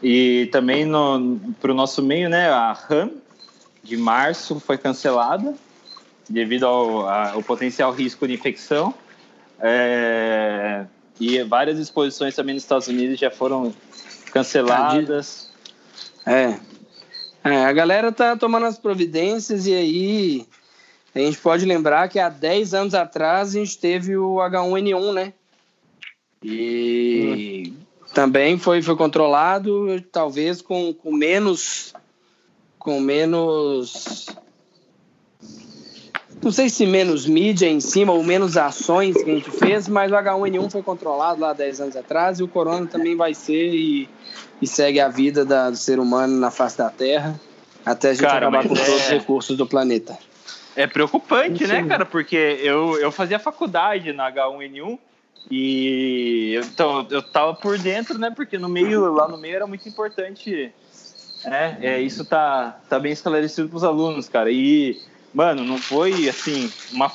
E 0.04 0.50
também 0.52 0.86
para 1.60 1.72
o 1.72 1.76
nosso 1.76 2.04
meio, 2.04 2.30
né, 2.30 2.50
a 2.50 2.74
RAM 2.74 3.12
de 3.82 3.96
março 3.96 4.60
foi 4.60 4.78
cancelada 4.78 5.56
devido 6.30 6.66
ao, 6.66 7.08
ao 7.08 7.42
potencial 7.42 7.92
risco 7.92 8.28
de 8.28 8.34
infecção. 8.34 8.94
É, 9.60 10.86
e 11.20 11.42
várias 11.44 11.80
exposições 11.80 12.36
também 12.36 12.56
nos 12.56 12.64
Estados 12.64 12.88
Unidos 12.88 13.20
já 13.20 13.32
foram 13.32 13.74
canceladas. 14.32 15.50
É. 16.26 16.60
é. 17.44 17.66
A 17.66 17.74
galera 17.74 18.12
tá 18.12 18.36
tomando 18.36 18.66
as 18.66 18.78
providências 18.78 19.66
e 19.68 19.74
aí 19.74 20.48
a 21.16 21.20
gente 21.20 21.38
pode 21.40 21.66
lembrar 21.66 22.08
que 22.10 22.20
há 22.20 22.30
10 22.30 22.74
anos 22.74 22.94
atrás 22.94 23.50
a 23.50 23.60
gente 23.60 23.78
teve 23.78 24.16
o 24.16 24.36
H1N1, 24.36 25.14
né? 25.14 25.34
E 26.44 27.74
hum. 27.74 28.04
também 28.14 28.58
foi, 28.60 28.82
foi 28.82 28.96
controlado, 28.96 30.00
talvez 30.12 30.62
com, 30.62 30.94
com 30.94 31.12
menos 31.12 31.94
com 32.88 33.02
menos 33.02 34.28
não 36.42 36.52
sei 36.52 36.70
se 36.70 36.86
menos 36.86 37.26
mídia 37.26 37.68
em 37.68 37.80
cima 37.80 38.14
ou 38.14 38.24
menos 38.24 38.58
ações 38.58 39.16
que 39.16 39.30
a 39.30 39.34
gente 39.34 39.52
fez, 39.52 39.88
mas 39.88 40.12
o 40.12 40.16
H1N1 40.16 40.72
foi 40.72 40.84
controlado 40.84 41.42
lá 41.42 41.54
10 41.54 41.82
anos 41.82 41.96
atrás 41.96 42.40
e 42.40 42.44
o 42.44 42.48
corona 42.48 42.86
também 42.86 43.16
vai 43.16 43.34
ser 43.34 43.74
e, 43.74 44.10
e 44.62 44.68
segue 44.68 45.00
a 45.00 45.10
vida 45.10 45.44
da, 45.44 45.70
do 45.70 45.78
ser 45.78 46.00
humano 46.00 46.38
na 46.40 46.52
face 46.52 46.78
da 46.78 46.90
Terra 46.90 47.40
até 47.88 48.10
a 48.10 48.14
gente 48.14 48.24
cara, 48.24 48.48
acabar 48.48 48.68
com 48.68 48.74
é... 48.74 48.78
todos 48.78 48.96
os 48.96 49.08
recursos 49.08 49.58
do 49.58 49.66
planeta. 49.66 50.18
É 50.76 50.86
preocupante, 50.86 51.66
né, 51.66 51.84
cara? 51.88 52.06
Porque 52.06 52.36
eu, 52.62 53.00
eu 53.00 53.12
fazia 53.12 53.40
faculdade 53.40 54.14
na 54.14 54.32
H1N1 54.32 55.00
e 55.50 56.60
então, 56.64 57.08
eu 57.10 57.24
tava 57.24 57.54
por 57.56 57.80
dentro, 57.80 58.20
né? 58.20 58.30
Porque 58.30 58.58
no 58.58 58.68
meio, 58.68 59.12
lá 59.14 59.28
no 59.28 59.38
meio 59.38 59.56
era 59.56 59.66
muito 59.66 59.88
importante. 59.88 60.72
É, 61.46 61.78
é 61.82 62.02
isso 62.02 62.26
tá, 62.26 62.80
tá 62.90 63.00
bem 63.00 63.14
esclarecido 63.14 63.70
para 63.70 63.78
os 63.78 63.84
alunos, 63.84 64.28
cara. 64.28 64.52
E 64.52 65.02
mano, 65.34 65.64
não 65.64 65.78
foi 65.78 66.28
assim 66.30 66.72
uma 66.92 67.12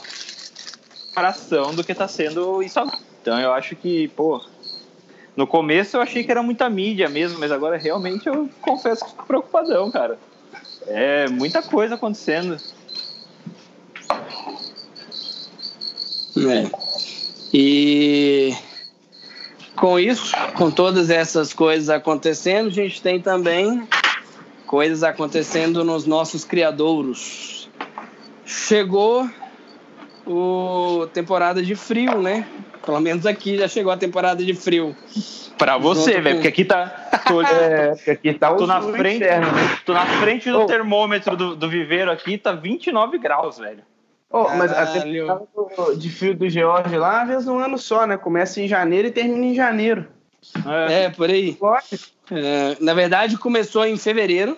comparação 1.09 1.75
do 1.75 1.85
que 1.85 1.95
tá 1.95 2.09
sendo 2.09 2.63
isso 2.63 2.79
agora. 2.79 2.99
Então 3.21 3.39
eu 3.39 3.53
acho 3.53 3.77
que, 3.77 4.09
pô, 4.09 4.43
no 5.37 5.47
começo 5.47 5.97
eu 5.97 6.01
achei 6.01 6.25
que 6.25 6.31
era 6.31 6.43
muita 6.43 6.69
mídia 6.69 7.09
mesmo, 7.09 7.39
mas 7.39 7.53
agora 7.53 7.77
realmente 7.77 8.27
eu 8.27 8.49
confesso 8.61 9.05
que 9.05 9.11
fico 9.11 9.27
preocupadão, 9.27 9.91
cara. 9.91 10.19
É 10.87 11.29
muita 11.29 11.63
coisa 11.63 11.95
acontecendo. 11.95 12.57
É. 16.37 16.71
E 17.53 18.55
com 19.77 19.99
isso, 19.99 20.33
com 20.57 20.71
todas 20.71 21.11
essas 21.11 21.53
coisas 21.53 21.89
acontecendo, 21.91 22.69
a 22.69 22.71
gente 22.71 23.03
tem 23.03 23.21
também 23.21 23.87
coisas 24.67 25.03
acontecendo 25.03 25.85
nos 25.85 26.07
nossos 26.07 26.45
criadouros. 26.45 27.62
Chegou 28.45 29.29
o 30.27 31.07
temporada 31.13 31.63
de 31.63 31.75
frio, 31.75 32.21
né? 32.21 32.47
Pelo 32.85 33.01
menos 33.01 33.27
aqui 33.27 33.57
já 33.57 33.69
chegou 33.69 33.93
a 33.93 33.97
temporada 33.97 34.45
de 34.45 34.55
frio. 34.55 34.97
Pra 35.57 35.79
você, 35.79 36.21
velho, 36.21 36.37
porque 36.37 36.49
aqui 36.49 36.65
tá. 36.65 36.87
Tô, 37.27 37.41
é, 37.43 37.93
aqui 38.09 38.35
tá 38.35 38.53
tô 38.55 38.67
na 38.67 38.81
frente, 38.81 39.17
inferno, 39.17 39.53
né? 39.53 39.79
Tô 39.87 39.93
na 39.93 40.07
frente 40.07 40.51
do 40.51 40.63
oh. 40.63 40.67
termômetro 40.67 41.37
do, 41.37 41.55
do 41.55 41.69
viveiro 41.69 42.11
aqui, 42.11 42.37
tá 42.37 42.53
29 42.53 43.19
graus, 43.19 43.59
velho. 43.59 43.85
Oh, 44.29 44.49
mas 44.49 44.73
a 44.73 44.87
temporada 44.87 45.47
de 45.97 46.11
frio 46.11 46.35
do 46.35 46.49
George 46.49 46.97
lá, 46.97 47.23
às 47.23 47.29
vezes 47.29 47.47
um 47.47 47.59
ano 47.59 47.79
só, 47.79 48.07
né? 48.07 48.17
Começa 48.17 48.61
em 48.61 48.67
janeiro 48.67 49.09
e 49.09 49.13
termina 49.13 49.47
em 49.47 49.55
janeiro. 49.55 50.09
É, 50.89 51.05
é 51.05 51.11
por 51.11 51.31
aí. 51.31 51.57
É, 52.31 52.77
na 52.81 52.95
verdade, 52.95 53.39
começou 53.39 53.87
em 53.87 53.97
fevereiro. 53.97 54.57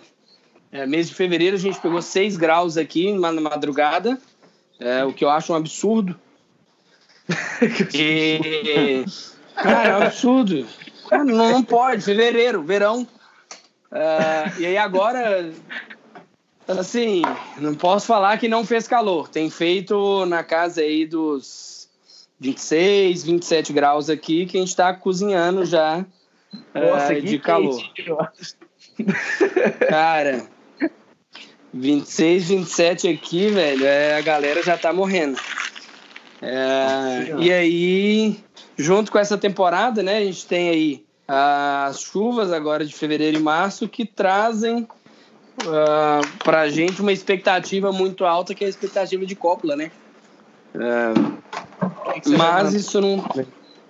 É, 0.75 0.85
mês 0.89 1.09
de 1.09 1.15
fevereiro 1.15 1.55
a 1.55 1.59
gente 1.59 1.81
pegou 1.81 2.03
6 2.03 2.37
graus 2.37 2.77
aqui 2.77 3.13
na 3.13 3.31
madrugada, 3.31 4.19
é, 4.81 5.05
o 5.05 5.13
que 5.13 5.25
eu 5.25 5.31
acho 5.31 5.53
um 5.53 5.57
absurdo. 5.57 6.19
e... 7.95 9.05
Cara, 9.55 9.89
é 9.89 9.97
um 9.97 10.03
absurdo. 10.03 10.67
Cara, 11.09 11.23
não, 11.23 11.53
não 11.53 11.63
pode, 11.63 12.03
fevereiro, 12.03 12.61
verão. 12.65 13.07
É, 13.93 14.53
e 14.59 14.67
aí 14.67 14.77
agora, 14.77 15.49
assim, 16.67 17.23
não 17.59 17.77
posso 17.77 18.09
falar 18.09 18.37
que 18.37 18.49
não 18.49 18.67
fez 18.67 18.89
calor. 18.89 19.29
Tem 19.29 19.49
feito 19.49 20.27
na 20.27 20.43
casa 20.43 20.81
aí 20.81 21.07
dos 21.07 21.89
26, 22.41 23.23
27 23.23 23.73
graus 23.73 24.11
aqui, 24.11 24.45
que 24.45 24.57
a 24.57 24.61
gente 24.61 24.71
está 24.71 24.93
cozinhando 24.93 25.65
já 25.65 26.05
Nossa, 26.75 27.13
é, 27.13 27.21
de 27.21 27.39
calor. 27.39 27.81
Cara, 29.89 30.53
26, 31.75 32.49
27 32.49 33.09
aqui, 33.09 33.49
velho, 33.49 33.85
é, 33.85 34.17
a 34.17 34.21
galera 34.21 34.63
já 34.63 34.79
tá 34.79 34.93
morrendo. 34.93 35.39
É, 36.41 37.35
e 37.39 37.53
aí, 37.53 38.37
junto 38.77 39.11
com 39.11 39.19
essa 39.19 39.37
temporada, 39.37 40.03
né, 40.03 40.19
a 40.19 40.25
gente 40.25 40.47
tem 40.47 40.69
aí 40.69 41.05
as 41.27 42.01
chuvas 42.01 42.53
agora 42.53 42.85
de 42.85 42.95
fevereiro 42.95 43.39
e 43.39 43.43
março 43.43 43.89
que 43.89 44.05
trazem 44.05 44.87
uh, 45.63 46.39
pra 46.45 46.69
gente 46.69 47.01
uma 47.01 47.13
expectativa 47.13 47.91
muito 47.91 48.25
alta, 48.25 48.55
que 48.55 48.63
é 48.63 48.67
a 48.67 48.71
expectativa 48.71 49.27
de 49.27 49.35
Coppola, 49.35 49.75
né? 49.75 49.91
Uh, 50.75 51.39
mas 52.37 52.75
isso 52.75 53.01
não 53.01 53.25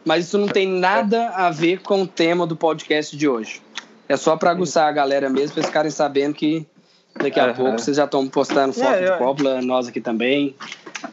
mas 0.04 0.26
isso 0.26 0.38
não 0.38 0.46
tem 0.46 0.68
nada 0.68 1.30
a 1.30 1.50
ver 1.50 1.80
com 1.80 2.02
o 2.02 2.06
tema 2.06 2.46
do 2.46 2.54
podcast 2.54 3.16
de 3.16 3.26
hoje. 3.26 3.62
É 4.06 4.16
só 4.16 4.36
para 4.36 4.50
aguçar 4.50 4.86
a 4.86 4.92
galera 4.92 5.30
mesmo, 5.30 5.52
para 5.52 5.60
eles 5.60 5.66
ficarem 5.66 5.90
sabendo 5.90 6.34
que 6.34 6.66
daqui 7.14 7.40
a 7.40 7.46
uhum. 7.46 7.54
pouco 7.54 7.78
vocês 7.78 7.96
já 7.96 8.04
estão 8.04 8.28
postando 8.28 8.72
foto 8.72 8.94
é, 8.94 9.12
de 9.12 9.18
Coppola, 9.18 9.62
nós 9.62 9.88
aqui 9.88 10.00
também. 10.00 10.54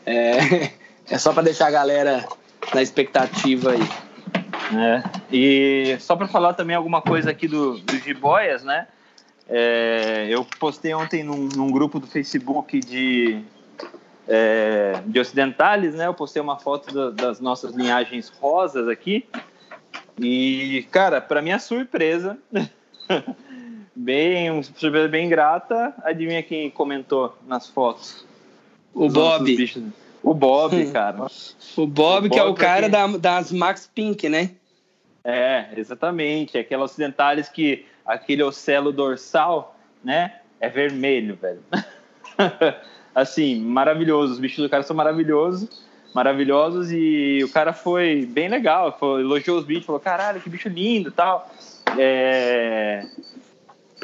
É, 0.05 0.71
é 1.09 1.17
só 1.17 1.33
para 1.33 1.43
deixar 1.43 1.67
a 1.67 1.71
galera 1.71 2.25
na 2.73 2.81
expectativa 2.81 3.71
aí. 3.71 4.11
É. 4.73 5.03
E 5.31 5.97
só 5.99 6.15
para 6.15 6.27
falar 6.27 6.53
também 6.53 6.75
alguma 6.75 7.01
coisa 7.01 7.31
aqui 7.31 7.47
do, 7.47 7.77
do 7.79 7.97
Jiboias, 7.97 8.63
né? 8.63 8.87
É, 9.49 10.27
eu 10.29 10.45
postei 10.59 10.93
ontem 10.93 11.23
num, 11.23 11.49
num, 11.49 11.69
grupo 11.71 11.99
do 11.99 12.07
Facebook 12.07 12.79
de, 12.79 13.43
é, 14.27 15.01
de 15.05 15.19
ocidentais, 15.19 15.93
né? 15.93 16.07
Eu 16.07 16.13
postei 16.13 16.41
uma 16.41 16.57
foto 16.57 16.93
da, 16.93 17.09
das 17.09 17.41
nossas 17.41 17.73
linhagens 17.73 18.29
rosas 18.29 18.87
aqui. 18.87 19.27
E, 20.17 20.87
cara, 20.91 21.19
para 21.19 21.41
minha 21.41 21.59
surpresa, 21.59 22.37
bem, 24.01 24.49
uma 24.49 24.63
surpresa 24.63 25.07
bem 25.07 25.29
grata, 25.29 25.93
adivinha 26.03 26.41
quem 26.41 26.69
comentou 26.69 27.37
nas 27.47 27.69
fotos? 27.69 28.25
O 28.93 29.07
Bob. 29.07 29.93
O 30.23 30.33
Bob, 30.33 30.85
cara. 30.91 31.27
o 31.77 31.87
Bob, 31.87 32.27
o 32.27 32.29
que 32.29 32.39
é 32.39 32.43
o 32.43 32.53
cara 32.53 32.89
da, 32.89 33.07
das 33.07 33.51
Max 33.51 33.89
Pink, 33.93 34.27
né? 34.27 34.51
É, 35.23 35.67
exatamente. 35.77 36.57
Aquelas 36.57 36.91
ocidentais 36.91 37.47
que 37.47 37.85
aquele 38.05 38.43
ocelo 38.43 38.91
dorsal, 38.91 39.75
né? 40.03 40.39
É 40.59 40.67
vermelho, 40.67 41.35
velho. 41.35 41.63
assim, 43.13 43.61
maravilhoso. 43.61 44.33
Os 44.33 44.39
bichos 44.39 44.63
do 44.63 44.69
cara 44.69 44.83
são 44.83 44.95
maravilhosos, 44.95 45.85
maravilhosos 46.13 46.91
e 46.91 47.39
o 47.43 47.49
cara 47.49 47.71
foi 47.71 48.25
bem 48.25 48.47
legal. 48.47 48.97
Foi, 48.99 49.21
elogiou 49.21 49.57
os 49.57 49.65
bichos, 49.65 49.85
falou: 49.85 50.01
caralho, 50.01 50.41
que 50.41 50.49
bicho 50.49 50.69
lindo 50.69 51.11
tal. 51.11 51.49
É... 51.97 53.05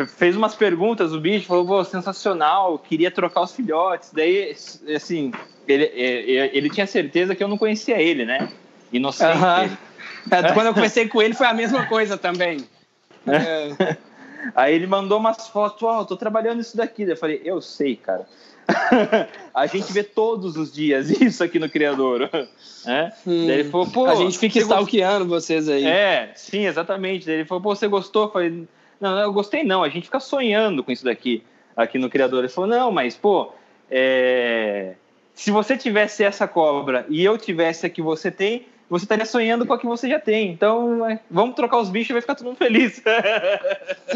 Fez 0.06 0.36
umas 0.36 0.54
perguntas, 0.54 1.14
o 1.14 1.20
bicho 1.20 1.48
falou: 1.48 1.66
Pô, 1.66 1.84
sensacional, 1.84 2.78
queria 2.78 3.10
trocar 3.10 3.42
os 3.42 3.52
filhotes. 3.52 4.12
Daí, 4.14 4.56
assim, 4.96 5.32
ele, 5.68 5.86
ele 6.54 6.70
tinha 6.70 6.86
certeza 6.86 7.36
que 7.36 7.44
eu 7.44 7.48
não 7.48 7.58
conhecia 7.58 8.00
ele, 8.00 8.26
né? 8.26 8.52
Inocente. 8.92 9.38
Uh 9.38 9.42
-huh. 9.42 9.78
é, 10.32 10.54
quando 10.54 10.68
eu 10.68 10.74
conversei 10.74 11.08
com 11.08 11.22
ele 11.22 11.34
foi 11.34 11.48
a 11.48 11.54
mesma 11.54 11.86
coisa 11.88 12.18
também. 12.18 12.60
É. 13.26 13.98
Aí 14.56 14.76
ele 14.76 14.88
mandou 14.88 15.20
umas 15.20 15.48
fotos, 15.48 15.84
ó, 15.84 16.02
oh, 16.02 16.06
tô 16.06 16.16
trabalhando 16.16 16.62
isso 16.62 16.78
daqui. 16.78 17.04
Eu 17.04 17.18
falei, 17.18 17.42
eu 17.44 17.62
sei, 17.62 17.96
cara. 17.96 18.26
a 19.54 19.66
gente 19.66 19.92
vê 19.94 20.04
todos 20.04 20.58
os 20.58 20.74
dias 20.74 21.10
isso 21.22 21.44
aqui 21.44 21.60
no 21.60 21.70
Criador. 21.70 22.30
É? 22.86 23.12
Hum, 23.26 23.48
Daí 23.48 23.60
ele 23.60 23.70
falou, 23.70 23.88
pô. 23.88 24.06
A 24.06 24.16
gente 24.16 24.38
fica 24.38 24.60
stalkeando 24.60 25.26
gost... 25.26 25.48
vocês 25.48 25.70
aí. 25.70 25.86
É, 25.86 26.32
sim, 26.36 26.66
exatamente. 26.66 27.26
Daí 27.26 27.36
ele 27.36 27.46
falou, 27.46 27.62
pô, 27.62 27.76
você 27.76 27.88
gostou? 27.88 28.24
Eu 28.24 28.32
falei, 28.32 28.68
não, 29.00 29.20
eu 29.20 29.34
gostei 29.34 29.64
não. 29.64 29.84
A 29.84 29.90
gente 29.90 30.06
fica 30.06 30.20
sonhando 30.20 30.84
com 30.84 30.92
isso 30.92 31.06
daqui 31.06 31.44
aqui 31.76 31.98
no 31.98 32.10
Criador. 32.10 32.40
Ele 32.40 32.50
falou, 32.50 32.70
não, 32.70 32.92
mas, 32.92 33.16
pô, 33.16 33.52
é 33.90 34.96
se 35.38 35.52
você 35.52 35.78
tivesse 35.78 36.24
essa 36.24 36.48
cobra 36.48 37.06
e 37.10 37.24
eu 37.24 37.38
tivesse 37.38 37.86
a 37.86 37.90
que 37.90 38.02
você 38.02 38.32
tem, 38.32 38.66
você 38.90 39.06
estaria 39.06 39.26
sonhando 39.26 39.68
com 39.68 39.74
a 39.74 39.78
que 39.78 39.86
você 39.86 40.10
já 40.10 40.20
tem. 40.20 40.50
Então, 40.50 41.08
é, 41.08 41.20
vamos 41.30 41.56
trocar 41.56 41.78
os 41.78 41.90
bichos 41.90 42.10
e 42.10 42.14
vai 42.14 42.22
ficar 42.22 42.34
todo 42.34 42.48
mundo 42.48 42.58
feliz. 42.58 43.00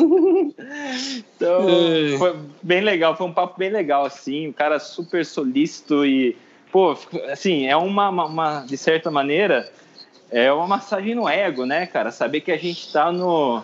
então, 1.35 1.69
é. 1.69 2.17
foi 2.17 2.35
bem 2.63 2.81
legal, 2.81 3.15
foi 3.15 3.27
um 3.27 3.33
papo 3.33 3.59
bem 3.59 3.69
legal, 3.69 4.03
assim, 4.03 4.47
o 4.47 4.53
cara 4.53 4.79
super 4.79 5.23
solícito 5.23 6.03
e, 6.03 6.35
pô, 6.71 6.97
assim, 7.31 7.67
é 7.67 7.77
uma, 7.77 8.09
uma, 8.09 8.25
uma 8.25 8.61
de 8.61 8.75
certa 8.75 9.11
maneira, 9.11 9.71
é 10.31 10.51
uma 10.51 10.65
massagem 10.65 11.13
no 11.13 11.29
ego, 11.29 11.67
né, 11.67 11.85
cara? 11.85 12.09
Saber 12.09 12.41
que 12.41 12.51
a 12.51 12.57
gente 12.57 12.91
tá 12.91 13.11
no 13.11 13.61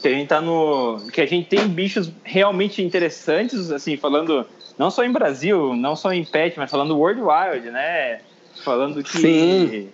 que 0.00 0.08
a 0.08 0.10
gente 0.10 0.28
tá 0.28 0.40
no 0.40 0.98
que 1.12 1.20
a 1.20 1.26
gente 1.26 1.48
tem 1.48 1.66
bichos 1.68 2.10
realmente 2.24 2.82
interessantes, 2.82 3.70
assim, 3.70 3.96
falando 3.96 4.46
não 4.78 4.90
só 4.90 5.04
em 5.04 5.12
Brasil, 5.12 5.74
não 5.74 5.96
só 5.96 6.12
em 6.12 6.24
pet, 6.24 6.58
mas 6.58 6.70
falando 6.70 6.96
World 6.96 7.20
Wild, 7.20 7.70
né? 7.70 8.20
Falando 8.64 9.02
que 9.02 9.18
Sim. 9.18 9.88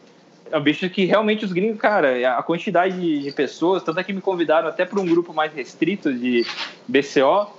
é 0.50 0.59
um 0.59 0.62
bicho 0.62 0.88
que 0.88 1.05
realmente 1.05 1.44
os 1.44 1.52
gringos, 1.52 1.81
cara, 1.81 2.37
a 2.37 2.42
quantidade 2.42 3.22
de 3.22 3.31
pessoas, 3.33 3.83
tanto 3.83 4.00
é 4.00 4.05
que 4.05 4.12
me 4.12 4.20
convidaram 4.20 4.68
até 4.68 4.85
para 4.85 5.00
um 5.00 5.07
grupo 5.07 5.33
mais 5.33 5.52
restrito 5.52 6.12
de 6.12 6.46
BCO. 6.88 7.50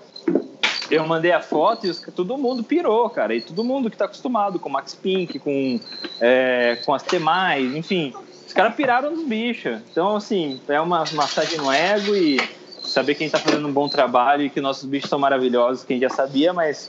Eu 0.92 1.08
mandei 1.08 1.32
a 1.32 1.42
foto 1.42 1.88
e 1.88 1.90
os, 1.90 2.00
todo 2.00 2.38
mundo 2.38 2.64
pirou, 2.64 3.10
cara. 3.10 3.34
E 3.34 3.42
todo 3.42 3.64
mundo 3.64 3.90
que 3.90 3.96
está 3.96 4.06
acostumado 4.06 4.60
com 4.60 4.70
Max 4.70 4.94
Pink, 4.94 5.40
com, 5.40 5.80
é, 6.20 6.78
com 6.86 6.94
as 6.94 7.04
Temais, 7.04 7.74
enfim. 7.76 8.14
Os 8.54 8.56
caras 8.56 8.76
piraram 8.76 9.10
nos 9.10 9.26
bichos. 9.26 9.82
Então, 9.90 10.16
assim, 10.16 10.62
é 10.68 10.80
uma 10.80 11.04
massagem 11.14 11.58
no 11.58 11.72
ego 11.72 12.16
e 12.16 12.40
saber 12.84 13.16
quem 13.16 13.26
está 13.26 13.40
fazendo 13.40 13.68
um 13.68 13.74
bom 13.74 13.90
trabalho 13.90 14.44
e 14.46 14.50
que 14.52 14.62
nossos 14.62 14.88
bichos 14.88 15.10
são 15.10 15.18
maravilhosos, 15.18 15.84
quem 15.84 16.00
já 16.00 16.08
sabia, 16.08 16.54
mas 16.54 16.88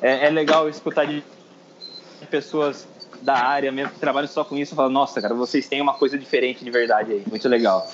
é, 0.00 0.26
é 0.26 0.30
legal 0.30 0.68
escutar 0.68 1.06
de 1.06 1.24
pessoas 2.30 2.86
da 3.22 3.34
área 3.34 3.72
mesmo 3.72 3.92
que 3.92 3.98
trabalham 3.98 4.28
só 4.28 4.44
com 4.44 4.56
isso 4.56 4.72
e 4.72 4.76
falar, 4.76 4.88
nossa, 4.88 5.20
cara, 5.20 5.34
vocês 5.34 5.66
têm 5.66 5.80
uma 5.80 5.94
coisa 5.94 6.16
diferente 6.16 6.64
de 6.64 6.70
verdade 6.70 7.10
aí. 7.10 7.24
Muito 7.28 7.48
legal. 7.48 7.90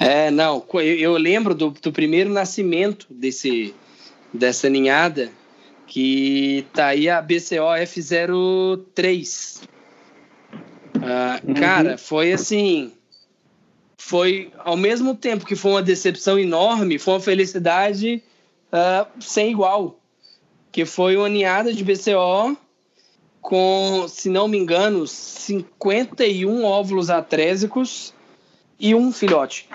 É, 0.00 0.28
não, 0.32 0.60
eu, 0.74 0.80
eu 0.80 1.12
lembro 1.12 1.54
do, 1.54 1.70
do, 1.70 1.92
primeiro 1.92 2.30
nascimento 2.30 3.06
desse, 3.08 3.72
dessa 4.34 4.68
ninhada, 4.68 5.30
que 5.86 6.66
tá 6.74 6.86
aí 6.86 7.08
a 7.08 7.22
BCO 7.22 7.76
F03. 7.78 9.70
Ah, 11.02 11.40
uhum. 11.46 11.54
Cara, 11.54 11.98
foi 11.98 12.32
assim. 12.32 12.92
Foi 13.98 14.50
ao 14.58 14.76
mesmo 14.76 15.14
tempo 15.14 15.44
que 15.44 15.54
foi 15.54 15.72
uma 15.72 15.82
decepção 15.82 16.38
enorme, 16.38 16.98
foi 16.98 17.14
uma 17.14 17.20
felicidade 17.20 18.22
uh, 18.72 19.06
sem 19.20 19.50
igual 19.50 20.00
que 20.72 20.84
foi 20.84 21.16
uma 21.16 21.28
ninhada 21.28 21.72
de 21.72 21.82
BCO 21.82 22.56
com, 23.40 24.06
se 24.08 24.28
não 24.28 24.46
me 24.46 24.58
engano, 24.58 25.06
51 25.06 26.62
óvulos 26.62 27.10
atrésicos 27.10 28.14
e 28.78 28.94
um 28.94 29.12
filhote. 29.12 29.68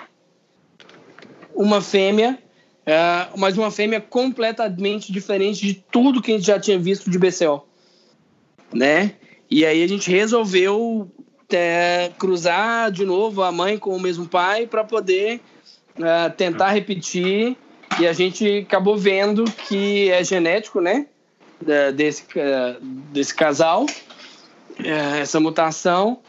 Uma 1.54 1.82
fêmea, 1.82 2.40
uh, 2.82 3.38
mas 3.38 3.58
uma 3.58 3.72
fêmea 3.72 4.00
completamente 4.00 5.12
diferente 5.12 5.66
de 5.66 5.74
tudo 5.74 6.22
que 6.22 6.32
a 6.32 6.36
gente 6.36 6.48
já 6.48 6.60
tinha 6.60 6.78
visto 6.78 7.10
de 7.10 7.18
BCO. 7.18 7.66
Né? 8.74 9.16
E 9.50 9.66
aí 9.66 9.84
a 9.84 9.88
gente 9.88 10.10
resolveu 10.10 11.10
é, 11.50 12.12
cruzar 12.18 12.92
de 12.92 13.06
novo 13.06 13.44
a 13.44 13.52
mãe 13.52 13.78
com 13.78 13.96
o 13.96 14.00
mesmo 14.00 14.28
pai 14.28 14.66
para 14.66 14.84
poder 14.84 15.40
uh, 15.98 16.34
tentar 16.36 16.72
repetir 16.72 17.56
e 18.00 18.08
a 18.08 18.14
gente 18.14 18.66
acabou 18.68 18.98
vendo 18.98 19.46
que 19.46 20.10
é 20.10 20.24
genético, 20.24 20.82
né? 20.82 21.08
Desse, 21.96 22.26
desse 23.12 23.34
casal, 23.34 23.86
é, 24.84 25.22
essa 25.22 25.40
mutação. 25.40 26.20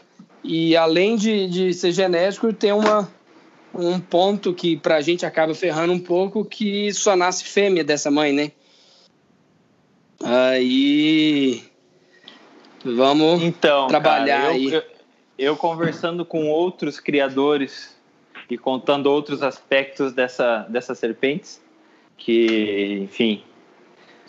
E 0.43 0.77
além 0.77 1.17
de, 1.17 1.47
de 1.47 1.73
ser 1.73 1.91
genético, 1.91 2.53
tem 2.53 2.71
uma, 2.71 3.11
um 3.73 3.99
ponto 3.99 4.53
que 4.53 4.77
pra 4.77 5.01
gente 5.01 5.25
acaba 5.25 5.53
ferrando 5.53 5.91
um 5.91 5.99
pouco, 5.99 6.45
que 6.45 6.93
só 6.93 7.15
nasce 7.15 7.43
fêmea 7.43 7.83
dessa 7.83 8.09
mãe, 8.09 8.31
né? 8.31 8.51
Aí 10.23 11.61
vamos 12.95 13.43
então, 13.43 13.87
trabalhar 13.87 14.41
cara, 14.41 14.53
eu, 14.53 14.55
aí. 14.55 14.73
Eu, 14.73 14.83
eu 15.37 15.55
conversando 15.55 16.25
com 16.25 16.47
outros 16.47 16.99
criadores 16.99 17.95
e 18.49 18.57
contando 18.57 19.07
outros 19.07 19.43
aspectos 19.43 20.13
dessa, 20.13 20.65
dessas 20.69 20.97
serpentes, 20.97 21.61
que, 22.17 22.99
enfim, 23.03 23.43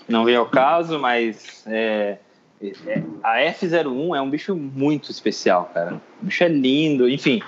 não 0.08 0.24
veio 0.24 0.40
ao 0.40 0.46
caso, 0.46 0.98
mas 0.98 1.64
é, 1.66 2.18
é, 2.60 3.02
a 3.22 3.38
F01 3.38 4.16
é 4.16 4.20
um 4.20 4.28
bicho 4.28 4.54
muito 4.54 5.10
especial, 5.10 5.70
cara. 5.72 6.00
O 6.20 6.26
bicho 6.26 6.42
é 6.42 6.48
lindo, 6.48 7.08
enfim. 7.08 7.40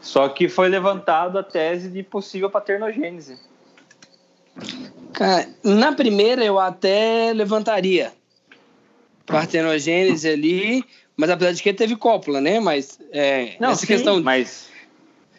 Só 0.00 0.28
que 0.28 0.48
foi 0.48 0.68
levantado 0.68 1.38
a 1.38 1.42
tese 1.42 1.88
de 1.88 2.02
possível 2.02 2.50
paternogênese. 2.50 3.38
Cara, 5.12 5.48
na 5.62 5.92
primeira 5.92 6.44
eu 6.44 6.58
até 6.58 7.32
levantaria 7.32 8.12
paternogênese 9.26 10.28
ali, 10.28 10.84
mas 11.16 11.28
apesar 11.30 11.52
de 11.52 11.62
que 11.62 11.72
teve 11.72 11.96
cópula, 11.96 12.40
né? 12.40 12.60
Mas 12.60 12.98
é, 13.12 13.56
Não, 13.58 13.70
essa 13.70 13.80
sim, 13.80 13.86
questão. 13.88 14.22
Mas 14.22 14.68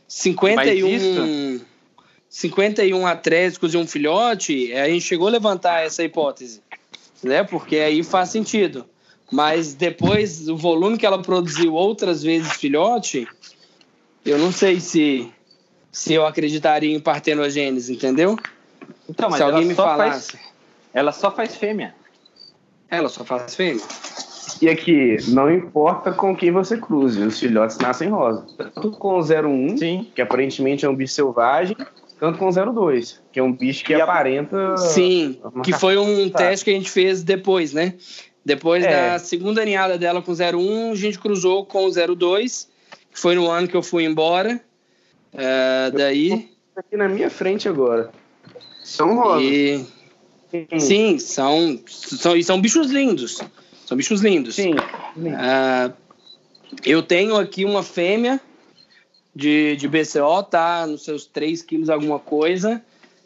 51, 0.08 0.90
mas 0.90 1.62
51 2.30 3.08
atrésicos 3.08 3.74
e 3.74 3.78
um 3.78 3.88
filhote, 3.88 4.74
a 4.74 4.88
gente 4.90 5.02
chegou 5.06 5.28
a 5.28 5.32
levantar 5.32 5.86
essa 5.86 6.04
hipótese, 6.04 6.62
né? 7.24 7.44
Porque 7.44 7.78
aí 7.78 8.04
faz 8.04 8.30
sentido. 8.30 8.86
Mas 9.32 9.74
depois, 9.74 10.48
o 10.48 10.56
volume 10.56 10.98
que 10.98 11.06
ela 11.06 11.22
produziu 11.22 11.74
outras 11.74 12.24
vezes 12.24 12.54
filhote, 12.54 13.28
eu 14.26 14.38
não 14.38 14.52
sei 14.52 14.80
se, 14.80 15.30
se 15.92 16.14
eu 16.14 16.26
acreditaria 16.26 16.96
em 16.96 17.00
partenogênese, 17.00 17.94
entendeu? 17.94 18.38
Então, 19.10 19.30
mas 19.30 19.38
Se 19.38 19.44
alguém 19.44 19.60
ela 19.62 19.68
me 19.68 19.76
só 19.76 19.84
falasse. 19.84 20.32
faz, 20.32 20.44
ela 20.94 21.12
só 21.12 21.32
faz 21.32 21.56
fêmea. 21.56 21.94
Ela 22.90 23.10
só 23.10 23.24
faz 23.24 23.56
fêmea? 23.56 23.84
E 24.62 24.70
aqui, 24.70 25.18
não 25.30 25.52
importa 25.52 26.12
com 26.12 26.36
quem 26.36 26.52
você 26.52 26.78
cruze, 26.78 27.22
os 27.22 27.40
filhotes 27.40 27.78
nascem 27.78 28.10
rosa. 28.10 28.46
Tanto 28.58 28.92
com 28.92 29.20
o 29.20 29.22
01, 29.22 29.78
Sim. 29.78 30.08
que 30.16 30.22
aparentemente 30.22 30.86
é 30.86 30.90
um 30.90 30.96
bicho 30.96 31.14
selvagem, 31.14 31.76
tanto 32.20 32.40
com 32.40 32.48
o 32.48 32.52
02, 32.52 33.22
que 33.32 33.40
é 33.40 33.44
um 33.44 33.52
bicho 33.54 33.84
que 33.84 33.94
E 33.94 34.02
a- 34.02 34.04
aparenta. 34.04 34.76
Sim, 34.78 35.40
que 35.64 35.74
foi 35.74 35.98
um 35.98 36.30
Tá. 36.30 36.40
teste 36.40 36.66
que 36.66 36.72
a 36.72 36.74
gente 36.74 36.90
fez 36.90 37.24
depois, 37.24 37.74
né? 37.74 37.94
Depois 38.44 38.84
É. 38.84 39.12
da 39.12 39.20
segunda 39.20 39.64
ninhada 39.66 39.98
dela 39.98 40.22
com 40.22 40.34
01, 40.34 40.92
a 40.94 40.96
gente 40.96 41.20
cruzou 41.20 41.66
com 41.66 41.86
o 41.86 41.92
02, 41.92 42.68
que 43.12 43.20
foi 43.20 43.36
no 43.36 43.48
ano 43.52 43.68
que 43.68 43.76
eu 43.76 43.84
fui 43.84 44.06
embora. 44.06 44.60
É, 45.34 45.92
daí. 45.92 46.50
aqui 46.76 46.96
na 46.96 47.10
minha 47.10 47.30
frente 47.30 47.68
agora. 47.68 48.10
São 48.84 49.16
rosas. 49.18 49.44
E, 49.44 49.86
sim, 50.80 51.20
são, 51.20 51.80
são, 51.88 52.36
e 52.36 52.44
são 52.44 52.60
bichos 52.60 52.88
lindos. 52.92 53.40
São 53.86 53.96
bichos 53.98 54.22
lindos. 54.22 54.56
Sim. 54.56 54.76
Ah, 55.38 55.92
eu 56.86 57.02
tenho 57.02 57.36
aqui 57.38 57.64
uma 57.66 57.84
fêmea 57.84 58.40
de, 59.36 59.76
de 59.76 59.88
BCO, 59.88 60.44
tá 60.44 60.86
nos 60.86 61.04
seus 61.04 61.26
3 61.26 61.62
quilos 61.62 61.90
alguma 61.90 62.20
coisa. 62.20 62.82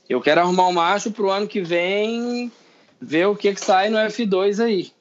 Eu 0.10 0.19
quero 0.21 0.41
arrumar 0.41 0.67
um 0.67 0.73
macho 0.73 1.12
pro 1.12 1.29
ano 1.31 1.47
que 1.47 1.62
vem, 1.62 2.51
ver 2.99 3.27
o 3.27 3.36
que 3.36 3.53
que 3.53 3.62
sai 3.62 3.89
no 3.89 3.97
F2 3.97 4.63
aí. 4.63 4.91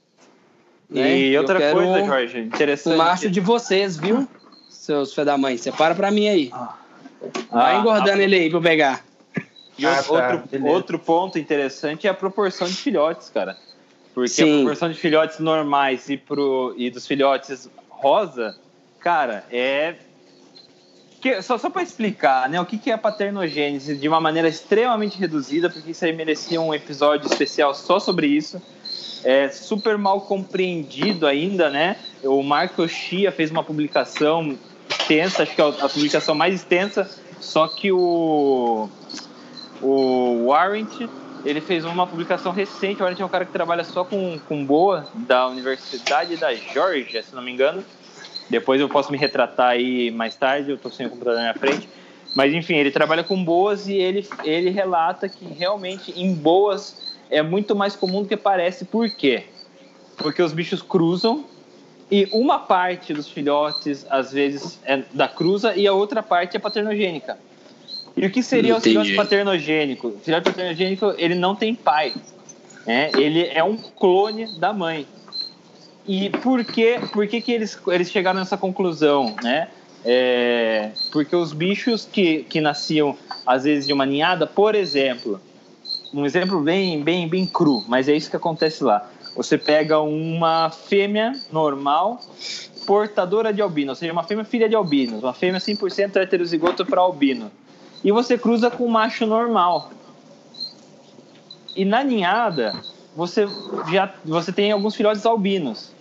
né? 0.88 1.18
E 1.18 1.34
Eu 1.34 1.40
outra 1.42 1.58
quero 1.58 1.76
coisa, 1.76 2.06
Jorge, 2.06 2.38
O 2.38 2.40
interessante. 2.42 2.96
macho 2.96 3.30
de 3.30 3.40
vocês, 3.40 3.96
viu? 3.96 4.28
Seus 4.68 5.12
fé 5.12 5.24
da 5.24 5.36
mãe. 5.36 5.56
Separa 5.56 5.94
pra 5.94 6.10
mim 6.10 6.28
aí. 6.28 6.50
Vai 7.50 7.76
Ah, 7.76 7.78
engordando 7.80 8.22
ele 8.22 8.36
aí 8.36 8.48
pra 8.48 8.58
eu 8.58 8.62
pegar. 8.62 9.04
E 9.80 9.86
Ah, 9.86 9.96
outro, 9.96 10.14
tá, 10.14 10.32
outro, 10.32 10.48
beleza. 10.50 10.70
outro 10.70 10.98
ponto 10.98 11.38
interessante 11.38 12.06
é 12.06 12.10
a 12.10 12.14
proporção 12.14 12.68
de 12.68 12.74
filhotes, 12.74 13.30
cara. 13.30 13.56
Porque 14.12 14.28
Sim. 14.28 14.52
a 14.52 14.56
proporção 14.58 14.90
de 14.90 14.98
filhotes 14.98 15.38
normais 15.38 16.10
e, 16.10 16.18
pro, 16.18 16.74
e 16.76 16.90
dos 16.90 17.06
filhotes 17.06 17.70
rosa, 17.88 18.54
cara, 18.98 19.44
é. 19.50 19.94
Que, 21.22 21.40
só 21.42 21.56
só 21.58 21.70
para 21.70 21.82
explicar, 21.82 22.48
né, 22.48 22.60
o 22.60 22.66
que, 22.66 22.78
que 22.78 22.90
é 22.90 22.94
a 22.94 22.98
paternogênese 22.98 23.96
de 23.96 24.08
uma 24.08 24.20
maneira 24.20 24.48
extremamente 24.48 25.18
reduzida, 25.18 25.68
porque 25.68 25.90
isso 25.90 26.04
aí 26.04 26.12
merecia 26.12 26.60
um 26.60 26.74
episódio 26.74 27.26
especial 27.26 27.74
só 27.74 27.98
sobre 27.98 28.26
isso. 28.26 28.60
É 29.22 29.48
super 29.50 29.96
mal 29.98 30.22
compreendido 30.22 31.26
ainda, 31.26 31.68
né? 31.70 31.96
O 32.22 32.42
Marco 32.42 32.86
Shia 32.88 33.30
fez 33.30 33.50
uma 33.50 33.62
publicação 33.62 34.58
extensa, 34.88 35.42
acho 35.42 35.54
que 35.54 35.60
é 35.60 35.64
a 35.64 35.88
publicação 35.88 36.34
mais 36.34 36.54
extensa, 36.54 37.08
só 37.38 37.68
que 37.68 37.92
o 37.92 38.88
o 39.82 40.46
Warrant, 40.46 41.08
ele 41.44 41.60
fez 41.60 41.84
uma 41.84 42.06
publicação 42.06 42.52
recente. 42.52 43.00
O 43.00 43.04
Warrant 43.04 43.20
é 43.20 43.24
um 43.24 43.28
cara 43.28 43.44
que 43.44 43.52
trabalha 43.52 43.84
só 43.84 44.04
com, 44.04 44.38
com 44.48 44.64
boa, 44.64 45.06
da 45.14 45.46
Universidade 45.48 46.36
da 46.36 46.54
Georgia, 46.54 47.22
se 47.22 47.34
não 47.34 47.42
me 47.42 47.50
engano. 47.50 47.84
Depois 48.48 48.80
eu 48.80 48.88
posso 48.88 49.12
me 49.12 49.16
retratar 49.18 49.70
aí 49.70 50.10
mais 50.10 50.34
tarde, 50.34 50.70
eu 50.70 50.78
tô 50.78 50.90
sem 50.90 51.06
o 51.06 51.10
computador 51.10 51.36
na 51.36 51.42
minha 51.42 51.54
frente. 51.54 51.88
Mas 52.34 52.52
enfim, 52.52 52.74
ele 52.74 52.90
trabalha 52.90 53.24
com 53.24 53.42
boas 53.42 53.88
e 53.88 53.94
ele, 53.94 54.28
ele 54.44 54.70
relata 54.70 55.28
que 55.28 55.44
realmente 55.44 56.12
em 56.16 56.34
boas 56.34 57.16
é 57.30 57.42
muito 57.42 57.74
mais 57.74 57.96
comum 57.96 58.22
do 58.22 58.28
que 58.28 58.36
parece. 58.36 58.84
Por 58.84 59.08
quê? 59.08 59.44
Porque 60.16 60.42
os 60.42 60.52
bichos 60.52 60.82
cruzam 60.82 61.44
e 62.10 62.28
uma 62.32 62.58
parte 62.58 63.14
dos 63.14 63.28
filhotes 63.28 64.04
às 64.10 64.32
vezes 64.32 64.80
é 64.84 65.02
da 65.12 65.28
cruza 65.28 65.74
e 65.76 65.86
a 65.86 65.92
outra 65.92 66.22
parte 66.22 66.56
é 66.56 66.60
paternogênica. 66.60 67.38
E 68.20 68.26
o 68.26 68.30
que 68.30 68.42
seria 68.42 68.76
o 68.76 68.80
filhote 68.80 69.14
paternogênico? 69.14 70.08
O 70.08 70.18
filhote 70.18 70.44
paternogênico 70.44 71.14
ele 71.16 71.34
não 71.34 71.56
tem 71.56 71.74
pai, 71.74 72.12
né? 72.86 73.10
Ele 73.16 73.46
é 73.46 73.64
um 73.64 73.78
clone 73.78 74.58
da 74.58 74.74
mãe. 74.74 75.06
E 76.06 76.28
por 76.28 76.62
que, 76.62 76.98
por 77.12 77.26
que, 77.26 77.40
que 77.40 77.50
eles, 77.50 77.80
eles 77.88 78.10
chegaram 78.10 78.38
nessa 78.38 78.58
conclusão, 78.58 79.34
né? 79.42 79.68
É, 80.04 80.90
porque 81.10 81.34
os 81.34 81.54
bichos 81.54 82.06
que, 82.10 82.42
que 82.44 82.60
nasciam 82.60 83.16
às 83.46 83.64
vezes 83.64 83.86
de 83.86 83.92
uma 83.92 84.04
ninhada, 84.04 84.46
por 84.46 84.74
exemplo, 84.74 85.40
um 86.12 86.26
exemplo 86.26 86.60
bem, 86.60 87.02
bem, 87.02 87.26
bem 87.26 87.46
cru, 87.46 87.82
mas 87.88 88.06
é 88.06 88.14
isso 88.14 88.28
que 88.28 88.36
acontece 88.36 88.84
lá. 88.84 89.10
Você 89.34 89.56
pega 89.56 89.98
uma 90.00 90.68
fêmea 90.70 91.32
normal, 91.50 92.20
portadora 92.86 93.50
de 93.50 93.62
albino, 93.62 93.92
ou 93.92 93.96
seja, 93.96 94.12
uma 94.12 94.24
fêmea 94.24 94.44
filha 94.44 94.68
de 94.68 94.74
albinos, 94.74 95.22
uma 95.22 95.32
fêmea 95.32 95.58
100% 95.58 96.16
heterozigoto 96.16 96.84
para 96.84 97.00
albino. 97.00 97.50
E 98.02 98.10
você 98.10 98.38
cruza 98.38 98.70
com 98.70 98.86
um 98.86 98.88
macho 98.88 99.26
normal. 99.26 99.90
E 101.76 101.84
na 101.84 102.02
ninhada, 102.02 102.80
você 103.14 103.46
já 103.90 104.12
você 104.24 104.52
tem 104.52 104.72
alguns 104.72 104.94
filhotes 104.94 105.24
albinos. 105.26 105.92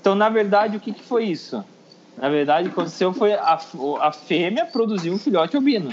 Então, 0.00 0.14
na 0.14 0.28
verdade, 0.28 0.76
o 0.76 0.80
que, 0.80 0.92
que 0.92 1.02
foi 1.02 1.24
isso? 1.24 1.64
Na 2.16 2.28
verdade, 2.28 2.68
o 2.68 2.72
que 2.72 2.80
aconteceu 2.80 3.12
foi 3.12 3.32
a, 3.34 3.60
a 4.00 4.12
fêmea 4.12 4.66
produziu 4.66 5.12
um 5.12 5.18
filhote 5.18 5.56
albino. 5.56 5.92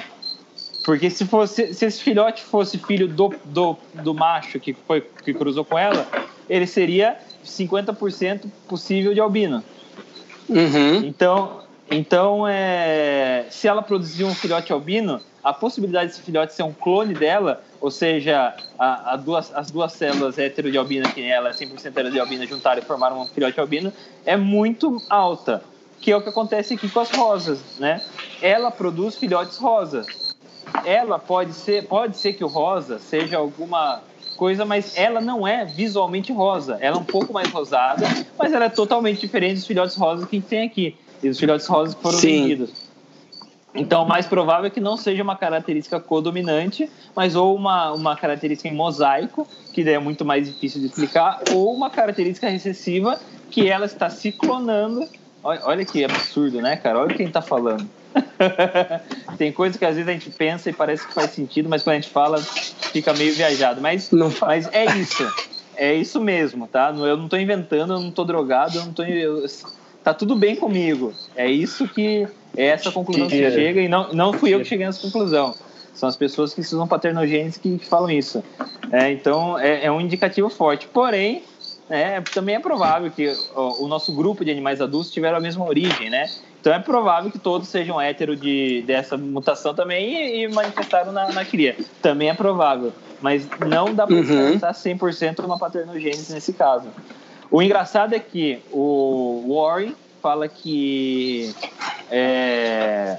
Porque 0.84 1.10
se, 1.10 1.26
fosse, 1.26 1.74
se 1.74 1.86
esse 1.86 2.02
filhote 2.02 2.44
fosse 2.44 2.78
filho 2.78 3.08
do, 3.08 3.34
do, 3.46 3.78
do 3.94 4.14
macho 4.14 4.60
que, 4.60 4.74
foi, 4.74 5.02
que 5.02 5.34
cruzou 5.34 5.64
com 5.64 5.78
ela, 5.78 6.08
ele 6.50 6.66
seria 6.66 7.18
50% 7.46 8.46
possível 8.68 9.14
de 9.14 9.20
albino. 9.20 9.64
Uhum. 10.50 10.96
Então, 11.06 11.62
então 11.92 12.48
é, 12.48 13.46
se 13.50 13.68
ela 13.68 13.82
produzir 13.82 14.24
um 14.24 14.34
filhote 14.34 14.72
albino, 14.72 15.20
a 15.44 15.54
possibilidade 15.54 16.08
desse 16.08 16.22
filhote 16.22 16.54
ser 16.54 16.64
um 16.64 16.74
clone 16.74 17.14
dela, 17.14 17.64
ou 17.82 17.90
seja, 17.90 18.56
a, 18.78 19.14
a 19.14 19.16
duas, 19.16 19.54
as 19.56 19.72
duas 19.72 19.94
células 19.94 20.38
hetero 20.38 20.72
de 20.72 20.78
albina, 20.78 21.10
que 21.12 21.22
ela 21.24 21.50
é 21.50 21.54
100% 21.54 21.86
hetero 21.86 22.12
de 22.12 22.20
albina, 22.20 22.46
juntaram 22.46 22.82
e 22.82 22.86
formaram 22.86 23.22
um 23.22 23.26
filhote 23.26 23.60
albino, 23.60 23.92
é 24.26 24.38
muito 24.38 25.02
alta. 25.10 25.64
Que 26.02 26.12
é 26.12 26.16
o 26.16 26.22
que 26.22 26.30
acontece 26.30 26.76
aqui 26.76 26.88
com 26.88 27.00
as 27.02 27.12
rosas, 27.12 27.60
né? 27.78 28.02
Ela 28.42 28.72
produz 28.72 29.18
filhotes 29.18 29.58
rosa. 29.58 30.06
Ela 30.86 31.20
pode 31.20 31.52
ser, 31.54 31.88
pode 31.88 32.16
ser 32.16 32.34
que 32.34 32.44
o 32.44 32.48
rosa 32.48 33.00
seja 33.00 33.38
alguma 33.38 34.02
coisa, 34.38 34.64
mas 34.64 34.98
ela 34.98 35.20
não 35.20 35.46
é 35.46 35.66
visualmente 35.66 36.32
rosa. 36.32 36.78
Ela 36.80 36.96
é 36.96 37.00
um 37.00 37.04
pouco 37.04 37.34
mais 37.34 37.52
rosada, 37.52 38.08
mas 38.38 38.54
ela 38.54 38.66
é 38.66 38.70
totalmente 38.70 39.20
diferente 39.20 39.56
dos 39.56 39.68
filhotes 39.68 39.98
rosas 39.98 40.26
que 40.26 40.38
a 40.38 40.40
gente 40.40 40.48
tem 40.48 40.66
aqui. 40.66 40.96
E 41.22 41.30
dos 41.30 41.40
filhotes 41.40 41.68
rosas 41.68 41.96
foram 41.96 42.18
Sim. 42.18 42.44
vendidos. 42.44 42.90
Então, 43.74 44.04
o 44.04 44.08
mais 44.08 44.26
provável 44.26 44.66
é 44.66 44.70
que 44.70 44.80
não 44.80 44.98
seja 44.98 45.22
uma 45.22 45.36
característica 45.36 46.00
codominante, 46.00 46.90
mas 47.16 47.36
ou 47.36 47.56
uma, 47.56 47.92
uma 47.92 48.16
característica 48.16 48.68
em 48.68 48.76
mosaico, 48.76 49.48
que 49.72 49.88
é 49.88 50.00
muito 50.00 50.26
mais 50.26 50.48
difícil 50.48 50.82
de 50.82 50.88
explicar, 50.88 51.40
ou 51.54 51.74
uma 51.74 51.90
característica 51.90 52.50
recessiva, 52.50 53.20
que 53.52 53.70
ela 53.70 53.86
está 53.86 54.10
se 54.10 54.32
clonando. 54.32 55.08
Olha, 55.44 55.62
olha 55.64 55.86
que 55.86 56.04
absurdo, 56.04 56.62
né, 56.62 56.78
cara? 56.78 57.00
Olha 57.00 57.16
quem 57.16 57.28
está 57.28 57.42
falando. 57.42 57.88
Tem 59.38 59.52
coisa 59.52 59.78
que 59.78 59.86
às 59.86 59.96
vezes 59.96 60.10
a 60.10 60.14
gente 60.14 60.32
pensa 60.32 60.70
e 60.70 60.74
parece 60.74 61.08
que 61.08 61.14
faz 61.14 61.32
sentido, 61.32 61.70
mas 61.70 61.84
quando 61.84 61.94
a 61.98 62.00
gente 62.00 62.10
fala, 62.10 62.40
fica 62.40 63.14
meio 63.14 63.34
viajado. 63.34 63.80
Mas, 63.80 64.10
Não 64.12 64.32
mas 64.42 64.68
é 64.74 64.86
isso. 64.98 65.32
É 65.76 65.94
isso 65.94 66.20
mesmo, 66.20 66.68
tá? 66.68 66.94
Eu 66.94 67.16
não 67.16 67.26
estou 67.26 67.40
inventando, 67.40 67.94
eu 67.94 68.00
não 68.00 68.10
estou 68.10 68.26
drogado, 68.26 68.78
eu 68.78 68.86
não 68.86 68.94
tô. 68.94 69.04
Tá 70.14 70.14
tudo 70.14 70.36
bem 70.36 70.56
comigo. 70.56 71.14
É 71.36 71.50
isso 71.50 71.88
que. 71.88 72.28
É 72.58 72.66
essa 72.68 72.92
conclusão 72.92 73.28
que 73.28 73.36
Mentira. 73.36 73.52
chega, 73.52 73.82
e 73.82 73.88
não, 73.88 74.12
não 74.12 74.34
fui 74.34 74.54
eu 74.54 74.60
que 74.60 74.66
cheguei 74.66 74.86
nessa 74.86 75.02
conclusão. 75.02 75.54
São 75.94 76.10
as 76.10 76.18
pessoas 76.18 76.54
que 76.54 76.62
estudam 76.62 76.88
paternogênese 76.88 77.60
que 77.60 77.78
falam 77.80 78.10
isso. 78.10 78.44
É, 78.92 79.12
então, 79.12 79.58
é, 79.60 79.86
é 79.86 79.92
um 79.92 80.02
indicativo 80.02 80.50
forte. 80.50 80.88
Porém, 80.88 81.44
é, 81.90 82.20
também 82.22 82.56
é 82.56 82.60
provável 82.60 83.12
que 83.12 83.28
o, 83.56 83.86
o 83.86 83.88
nosso 83.88 84.12
grupo 84.14 84.44
de 84.44 84.52
animais 84.52 84.82
adultos 84.82 85.12
tiveram 85.12 85.38
a 85.38 85.42
mesma 85.42 85.64
origem, 85.66 86.10
né? 86.10 86.30
Então 86.60 86.74
é 86.74 86.80
provável 86.80 87.32
que 87.32 87.40
todos 87.40 87.70
sejam 87.70 88.02
hétero 88.02 88.36
de, 88.36 88.82
dessa 88.82 89.16
mutação 89.18 89.74
também 89.74 90.14
e, 90.14 90.44
e 90.44 90.48
manifestaram 90.48 91.12
na, 91.12 91.32
na 91.32 91.46
cria. 91.46 91.76
Também 92.02 92.30
é 92.30 92.34
provável. 92.34 92.92
Mas 93.22 93.48
não 93.68 93.94
dá 93.94 94.06
para 94.08 94.16
Uhum. 94.16 94.22
descartar 94.58 94.74
100% 94.74 95.46
uma 95.46 95.58
paternogênese 95.58 96.34
nesse 96.34 96.54
caso. 96.54 96.88
O 97.52 97.62
engraçado 97.62 98.14
é 98.14 98.20
que 98.20 98.62
o 98.72 99.56
Warren 99.56 99.96
fala 100.22 100.48
que 100.48 101.54
é, 102.12 103.18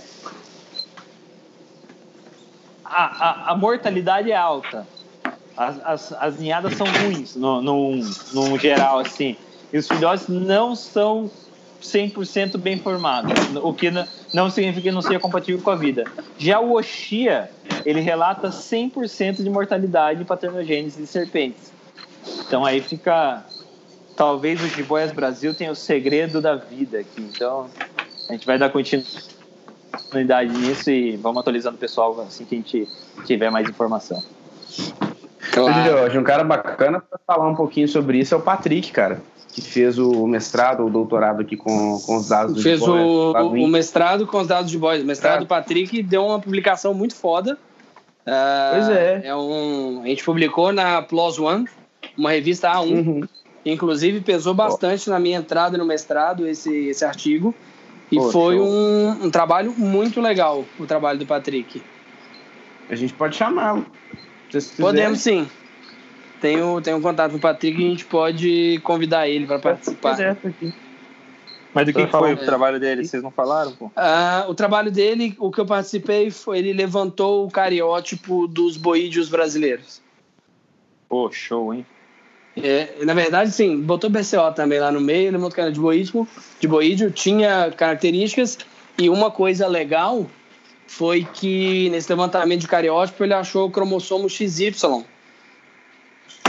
a, 2.85 3.05
a, 3.05 3.53
a 3.53 3.57
mortalidade 3.57 4.31
é 4.31 4.37
alta. 4.37 4.87
As, 5.57 5.81
as, 5.85 6.13
as 6.13 6.39
ninhadas 6.39 6.75
são 6.75 6.87
ruins, 6.87 7.37
no, 7.37 7.61
no, 7.61 7.97
no 8.33 8.59
geral, 8.59 8.99
assim. 8.99 9.37
E 9.73 9.79
os 9.79 9.87
filhotes 9.87 10.29
não 10.29 10.75
são 10.75 11.31
100% 11.83 12.57
bem 12.59 12.79
formados, 12.79 13.33
o 13.63 13.73
que 13.73 13.91
não 14.35 14.51
significa 14.51 14.83
que 14.83 14.93
não 14.93 15.03
seja 15.03 15.19
compatível 15.19 15.63
com 15.63 15.71
a 15.71 15.77
vida. 15.77 16.05
Já 16.39 16.61
o 16.61 16.73
Oshia, 16.73 17.51
ele 17.85 18.01
relata 18.01 18.51
100% 18.51 19.43
de 19.43 19.51
mortalidade 19.51 20.25
paternogênese 20.25 21.01
de 21.01 21.07
serpentes. 21.07 21.73
Então 22.47 22.65
aí 22.65 22.81
fica... 22.81 23.45
Talvez 24.21 24.63
o 24.63 24.69
Jiboias 24.69 25.13
Brasil 25.13 25.55
tenha 25.55 25.73
o 25.73 25.75
segredo 25.75 26.43
da 26.43 26.55
vida 26.55 26.99
aqui. 26.99 27.23
Então 27.23 27.69
a 28.29 28.33
gente 28.35 28.45
vai 28.45 28.59
dar 28.59 28.69
continuidade 28.69 30.53
nisso 30.59 30.91
e 30.91 31.17
vamos 31.17 31.41
atualizando 31.41 31.77
o 31.77 31.79
pessoal 31.79 32.21
assim 32.21 32.45
que 32.45 32.55
a 32.55 32.59
gente 32.59 32.89
tiver 33.25 33.51
mais 33.51 33.67
informação. 33.67 34.23
Claro. 35.51 36.05
Hoje, 36.05 36.19
um 36.19 36.23
cara 36.23 36.45
bacana 36.45 37.01
para 37.01 37.19
falar 37.27 37.49
um 37.49 37.55
pouquinho 37.55 37.89
sobre 37.89 38.19
isso 38.19 38.35
é 38.35 38.37
o 38.37 38.43
Patrick, 38.43 38.93
cara, 38.93 39.23
que 39.55 39.63
fez 39.63 39.99
o 39.99 40.27
mestrado, 40.27 40.85
o 40.85 40.91
doutorado 40.91 41.41
aqui 41.41 41.57
com, 41.57 41.99
com 42.01 42.17
os 42.19 42.29
dados 42.29 42.57
do 42.57 42.63
Fez 42.63 42.83
o, 42.83 43.33
o, 43.33 43.67
mestrado 43.69 44.27
com 44.27 44.37
os 44.37 44.47
dados 44.47 44.71
de 44.71 44.77
boys. 44.77 45.03
O 45.03 45.07
mestrado 45.07 45.37
é. 45.37 45.41
do 45.41 45.47
Patrick 45.47 46.03
deu 46.03 46.27
uma 46.27 46.39
publicação 46.39 46.93
muito 46.93 47.17
foda. 47.17 47.57
Uh, 48.27 48.75
pois 48.75 48.89
é. 48.91 49.23
é 49.25 49.35
um, 49.35 50.03
a 50.05 50.09
gente 50.09 50.23
publicou 50.23 50.75
na 50.75 51.01
Plus 51.01 51.39
One, 51.39 51.67
uma 52.19 52.33
revista 52.33 52.71
A1. 52.71 52.91
Uhum. 52.91 53.29
Inclusive, 53.65 54.21
pesou 54.21 54.55
bastante 54.55 55.09
oh. 55.09 55.13
na 55.13 55.19
minha 55.19 55.39
entrada 55.39 55.77
no 55.77 55.85
mestrado 55.85 56.47
esse, 56.47 56.89
esse 56.89 57.05
artigo. 57.05 57.55
E 58.11 58.19
oh, 58.19 58.31
foi 58.31 58.59
um, 58.59 59.25
um, 59.25 59.31
trabalho 59.31 59.73
muito 59.77 60.21
legal, 60.21 60.65
o 60.79 60.87
trabalho 60.87 61.19
do 61.19 61.27
Patrick. 61.27 61.83
A 62.89 62.95
gente 62.97 63.13
pode 63.13 63.37
chamá-lo. 63.37 63.87
Podemos 64.79 65.21
sim. 65.21 65.49
Tenho, 66.41 66.81
tenho 66.81 66.97
um 66.97 67.03
contato 67.03 67.31
com 67.33 67.37
o 67.37 67.41
Patrick 67.41 67.81
e 67.81 67.87
a 67.87 67.89
gente 67.91 68.05
pode 68.07 68.81
convidar 68.83 69.29
ele 69.29 69.47
para 69.47 69.59
participar. 69.59 70.21
aqui. 70.21 70.75
Mas 71.73 71.87
do 71.87 71.93
que, 71.93 72.05
que 72.05 72.11
foi 72.11 72.33
o 72.33 72.37
trabalho 72.37 72.81
dele? 72.81 73.05
Vocês 73.05 73.23
não 73.23 73.31
falaram? 73.31 73.73
Pô? 73.73 73.93
Ah, 73.95 74.45
o 74.49 74.55
trabalho 74.55 74.91
dele, 74.91 75.37
o 75.39 75.53
que 75.53 75.61
eu 75.61 75.67
participei, 75.67 76.31
foi 76.31 76.59
ele 76.59 76.73
levantou 76.73 77.47
o 77.47 77.51
cariótipo 77.51 78.49
dos 78.49 78.77
boídeos 78.77 79.29
brasileiros. 79.29 80.03
Pô, 81.09 81.31
show, 81.31 81.73
hein? 81.73 81.87
É, 82.57 83.05
na 83.05 83.15
verdade, 83.15 83.53
sim, 83.53 83.81
botou 83.81 84.11
BCO 84.11 84.53
também 84.55 84.81
lá 84.81 84.91
no 84.91 85.01
meio, 85.01 85.31
levantou 85.31 85.57
cara 85.57 85.73
de 85.73 85.81
boídeo, 85.81 86.27
de 86.59 86.67
boídeo, 86.69 87.11
tinha 87.11 87.73
características 87.77 88.59
e 88.99 89.09
uma 89.09 89.31
coisa 89.31 89.67
legal 89.67 90.27
foi 90.87 91.25
que 91.25 91.89
nesse 91.91 92.11
levantamento 92.11 92.63
de 92.63 92.69
cariótipo 92.69 93.23
ele 93.23 93.33
achou 93.33 93.69
o 93.69 93.71
cromossomo 93.71 94.29
XY 94.29 95.05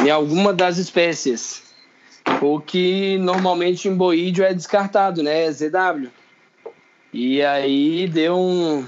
em 0.04 0.10
alguma 0.10 0.52
das 0.52 0.78
espécies, 0.78 1.64
o 2.42 2.60
que 2.60 3.18
normalmente 3.20 3.88
em 3.88 3.96
boídeo 3.96 4.44
é 4.44 4.54
descartado, 4.54 5.22
né? 5.22 5.46
É 5.46 5.52
ZW. 5.52 6.10
E 7.14 7.44
aí 7.44 8.08
deu 8.08 8.36
um, 8.36 8.88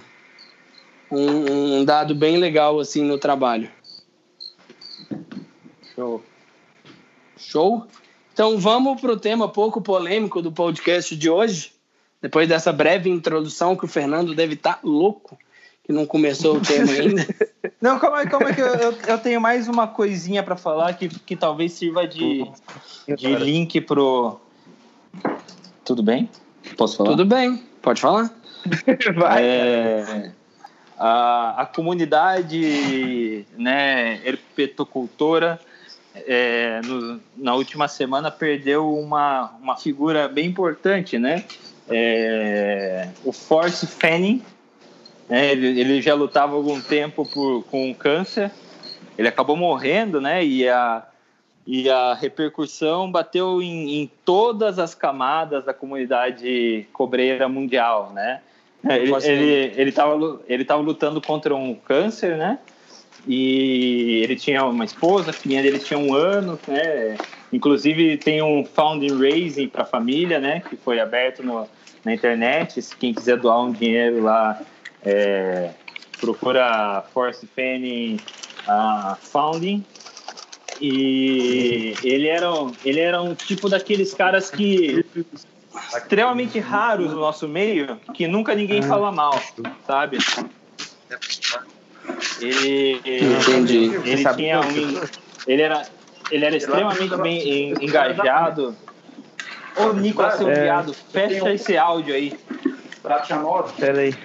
um, 1.12 1.78
um 1.78 1.86
dado 1.86 2.15
bem 2.15 2.38
legal 2.38 2.80
assim 2.80 3.04
no 3.04 3.17
trabalho. 3.17 3.69
Show. 5.93 6.23
Show? 7.38 7.88
Então 8.34 8.58
vamos 8.58 9.00
para 9.00 9.12
o 9.12 9.19
tema 9.19 9.48
pouco 9.48 9.82
polêmico 9.82 10.41
do 10.41 10.52
podcast 10.52 11.15
de 11.15 11.30
hoje. 11.30 11.72
Depois 12.22 12.48
dessa 12.48 12.72
breve 12.72 13.10
introdução 13.10 13.76
que 13.76 13.86
o 13.86 13.88
Fernando 13.88 14.34
deve 14.34 14.54
estar 14.54 14.76
tá 14.76 14.80
louco 14.84 15.38
que 15.84 15.91
não 15.91 16.06
começou 16.06 16.58
o 16.58 16.62
tema 16.62 16.91
ainda. 16.93 17.28
Não, 17.82 18.00
calma 18.00 18.19
aí, 18.19 18.28
calma 18.28 18.48
aí, 18.48 18.56
que 18.56 18.62
eu, 18.62 18.91
eu, 19.08 19.17
tenho 19.17 19.41
mais 19.41 19.67
uma 19.67 19.88
coisinha 19.88 20.41
para 20.41 20.56
falar 20.56 20.93
que, 20.93 21.10
que 21.10 21.36
talvez 21.36 21.74
sirva 21.74 22.08
de, 22.08 22.50
de 23.08 23.36
link 23.36 23.82
pro. 23.82 24.39
Tudo 25.84 26.02
bem? 26.02 26.30
Posso 26.78 26.98
falar? 26.98 27.10
Tudo 27.12 27.26
bem, 27.26 27.62
pode 27.82 28.00
falar. 28.00 28.34
Vai. 29.15 29.43
É, 29.43 30.32
a, 30.98 31.63
a 31.63 31.65
comunidade 31.65 33.46
né, 33.58 34.22
herpetocultora 34.26 35.60
é, 36.15 36.82
no, 36.84 37.19
na 37.36 37.56
última 37.56 37.88
semana 37.88 38.30
perdeu 38.30 38.93
uma, 38.93 39.52
uma 39.62 39.76
figura 39.76 40.28
bem 40.28 40.45
importante, 40.45 41.17
né? 41.17 41.43
É, 41.89 43.10
o 43.26 43.32
Force 43.32 43.86
Fanning, 43.88 44.43
né? 45.28 45.52
Ele, 45.52 45.80
ele 45.80 46.02
já 46.02 46.13
lutava 46.13 46.56
algum 46.56 46.80
tempo 46.80 47.26
por, 47.26 47.63
com 47.63 47.93
câncer. 47.93 48.52
Ele 49.17 49.28
acabou 49.28 49.56
morrendo, 49.56 50.21
né? 50.21 50.45
E 50.45 50.67
a, 50.67 51.04
e 51.65 51.89
a 51.89 52.13
repercussão 52.13 53.12
bateu 53.12 53.62
em, 53.62 54.02
em 54.02 54.12
todas 54.23 54.80
as 54.80 54.93
camadas 54.93 55.65
da 55.65 55.73
comunidade 55.73 56.88
cobreira 56.93 57.47
mundial, 57.49 58.12
né? 58.13 58.41
Ele 58.84 59.13
ele 59.23 59.73
ele 59.78 59.89
estava 59.89 60.41
ele 60.47 60.65
tava 60.65 60.82
lutando 60.82 61.21
contra 61.21 61.56
um 61.56 61.73
câncer, 61.73 62.38
né? 62.38 62.60
E 63.26 64.22
ele 64.24 64.36
tinha 64.36 64.66
uma 64.66 64.84
esposa, 64.84 65.30
a 65.30 65.34
filhinha 65.34 65.62
dele 65.62 65.80
tinha 65.80 65.98
um 65.98 66.14
ano, 66.14 66.60
né? 66.68 67.18
Inclusive 67.52 68.18
tem 68.18 68.42
um 68.42 68.66
founding 68.66 69.18
raising 69.18 69.68
para 69.68 69.84
a 69.84 69.86
família, 69.86 70.40
né? 70.40 70.62
Que 70.70 70.76
foi 70.76 71.00
aberto 71.00 71.42
no, 71.44 71.68
na 72.04 72.14
internet. 72.14 72.82
Se 72.82 72.96
quem 72.96 73.14
quiser 73.14 73.38
doar 73.38 73.62
um 73.62 73.72
dinheiro 73.72 74.22
lá 74.22 74.60
é, 75.06 75.72
procura 76.20 77.04
Force 77.14 77.46
Fanning 77.48 78.20
uh, 78.68 79.16
Founding 79.22 79.84
e 80.82 81.94
ele 82.04 82.28
era, 82.28 82.48
ele 82.84 83.00
era 83.00 83.22
um 83.22 83.36
tipo 83.36 83.70
daqueles 83.70 84.14
caras 84.14 84.50
que 84.50 85.06
extremamente 85.96 86.60
raros 86.60 87.12
no 87.12 87.20
nosso 87.20 87.48
meio, 87.48 87.98
que 88.14 88.28
nunca 88.28 88.56
ninguém 88.56 88.82
fala 88.82 89.12
mal, 89.12 89.40
sabe? 89.86 90.18
Ele, 92.42 93.00
Entendi. 93.06 93.94
ele 94.06 94.36
tinha 94.36 94.60
um, 94.60 95.02
ele 95.48 95.62
era, 95.62 95.84
ele 96.32 96.46
era 96.46 96.56
extremamente 96.56 97.16
bem 97.18 97.74
engajado. 97.82 98.76
Ô, 99.78 99.94
Nicolas, 99.94 100.36
seu 100.36 100.50
é. 100.50 100.63
viado, 100.63 100.94
fecha 100.94 101.52
esse 101.52 101.78
áudio 101.78 102.13
aí. 102.13 102.38
Pera 103.78 104.02
aí. 104.02 104.16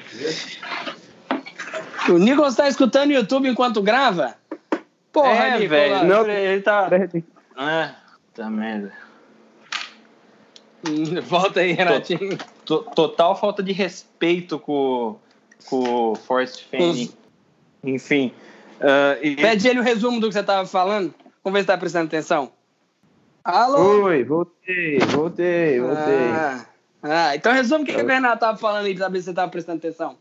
O 2.09 2.19
Nicolas 2.19 2.55
tá 2.55 2.69
escutando 2.69 3.11
o 3.11 3.15
YouTube 3.15 3.49
enquanto 3.49 3.83
grava? 3.83 4.35
Porra, 5.13 5.31
é, 5.31 5.67
velho. 5.67 6.05
Não, 6.05 6.29
ele 6.29 6.63
tá. 6.63 6.89
É, 7.57 7.91
tá 8.35 8.51
merda. 8.51 8.93
Volta 11.27 11.61
aí, 11.61 11.73
Renatinho. 11.73 12.39
Total 12.65 13.35
falta 13.37 13.63
de 13.63 13.73
respeito 13.73 14.59
com, 14.59 15.17
com 15.67 16.13
o 16.13 16.15
Force 16.15 16.63
Fanning. 16.71 17.11
Enfim. 17.83 18.33
Uh, 18.81 19.25
e... 19.25 19.37
Pede 19.37 19.69
ele 19.69 19.81
o 19.81 19.83
resumo 19.83 20.21
do 20.21 20.29
que 20.29 20.35
você 20.35 20.43
tava 20.43 20.67
falando. 20.67 21.15
Vamos 21.43 21.59
ver 21.59 21.63
se 21.63 21.67
tá 21.67 21.79
prestando 21.79 22.07
atenção. 22.07 22.53
Alô? 23.45 24.05
Oi, 24.05 24.25
voltei, 24.25 24.99
voltei, 24.99 25.81
voltei. 25.81 26.29
Ah, 26.31 26.67
ah 27.03 27.37
então 27.37 27.53
resume 27.53 27.85
o 27.85 27.87
que, 27.87 27.95
que 27.95 28.03
o 28.03 28.07
Renato 28.07 28.41
tava 28.41 28.59
falando 28.59 28.87
aí 28.87 28.95
pra 28.95 29.05
saber 29.05 29.19
se 29.21 29.25
você 29.27 29.33
tava 29.33 29.51
prestando 29.51 29.79
atenção. 29.79 30.17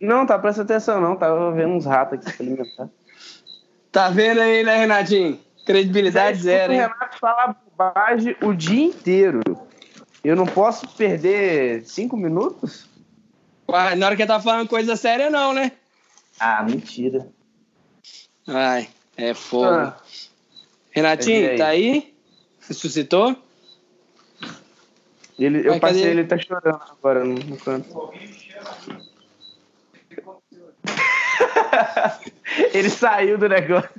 Não, 0.00 0.26
tá 0.26 0.38
prestando 0.38 0.72
atenção, 0.72 1.00
não. 1.00 1.16
Tava 1.16 1.52
vendo 1.52 1.74
uns 1.74 1.84
ratos 1.84 2.18
aqui 2.18 2.36
pra 2.36 2.46
alimentar. 2.46 2.88
Tá 3.92 4.08
vendo 4.08 4.40
aí, 4.40 4.64
né, 4.64 4.78
Renatinho? 4.78 5.38
Credibilidade 5.66 6.38
zero, 6.42 6.72
hein? 6.72 6.80
O 6.80 6.82
Renato 6.82 7.18
fala 7.18 7.56
bobagem 7.76 8.36
o 8.42 8.54
dia 8.54 8.84
inteiro. 8.84 9.40
Eu 10.24 10.34
não 10.34 10.46
posso 10.46 10.88
perder 10.96 11.84
cinco 11.84 12.16
minutos? 12.16 12.88
Uai, 13.68 13.96
na 13.96 14.06
hora 14.06 14.16
que 14.16 14.22
ele 14.22 14.28
tá 14.28 14.40
falando 14.40 14.68
coisa 14.68 14.96
séria, 14.96 15.28
não, 15.28 15.52
né? 15.52 15.72
Ah, 16.38 16.62
mentira. 16.62 17.28
Ai, 18.46 18.88
é 19.16 19.34
fogo. 19.34 19.64
Ah. 19.64 19.96
Renatinho, 20.90 21.50
aí. 21.50 21.58
tá 21.58 21.68
aí? 21.68 22.14
Ressuscitou? 22.68 23.36
Ele, 25.38 25.68
eu 25.68 25.78
passei, 25.78 26.02
cadê? 26.02 26.12
ele 26.12 26.24
tá 26.24 26.38
chorando 26.38 26.80
agora 26.90 27.24
no, 27.24 27.34
no 27.34 27.56
canto. 27.58 28.10
Ele 32.72 32.88
saiu 32.88 33.36
do 33.36 33.48
negócio. 33.48 33.90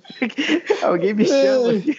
Alguém 0.82 1.14
me 1.14 1.26
chama 1.26 1.72
aqui. 1.78 1.98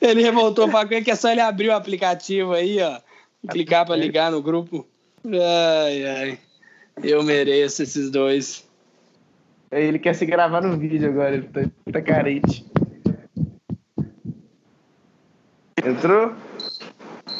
Ele 0.00 0.22
revoltou 0.22 0.68
para 0.68 1.00
que 1.00 1.10
é 1.10 1.14
só 1.14 1.30
ele 1.30 1.40
abrir 1.40 1.68
o 1.68 1.74
aplicativo 1.74 2.52
aí, 2.52 2.80
ó. 2.82 3.00
Clicar 3.48 3.86
para 3.86 3.96
ligar 3.96 4.30
no 4.30 4.42
grupo. 4.42 4.86
Ai, 5.24 6.04
ai. 6.06 6.38
Eu 7.02 7.22
mereço 7.22 7.82
esses 7.82 8.10
dois. 8.10 8.63
Ele 9.74 9.98
quer 9.98 10.14
se 10.14 10.24
gravar 10.24 10.60
no 10.60 10.76
vídeo 10.76 11.08
agora, 11.08 11.34
ele 11.34 11.48
tá, 11.48 11.62
tá 11.92 12.00
carente. 12.00 12.64
Entrou? 15.84 16.32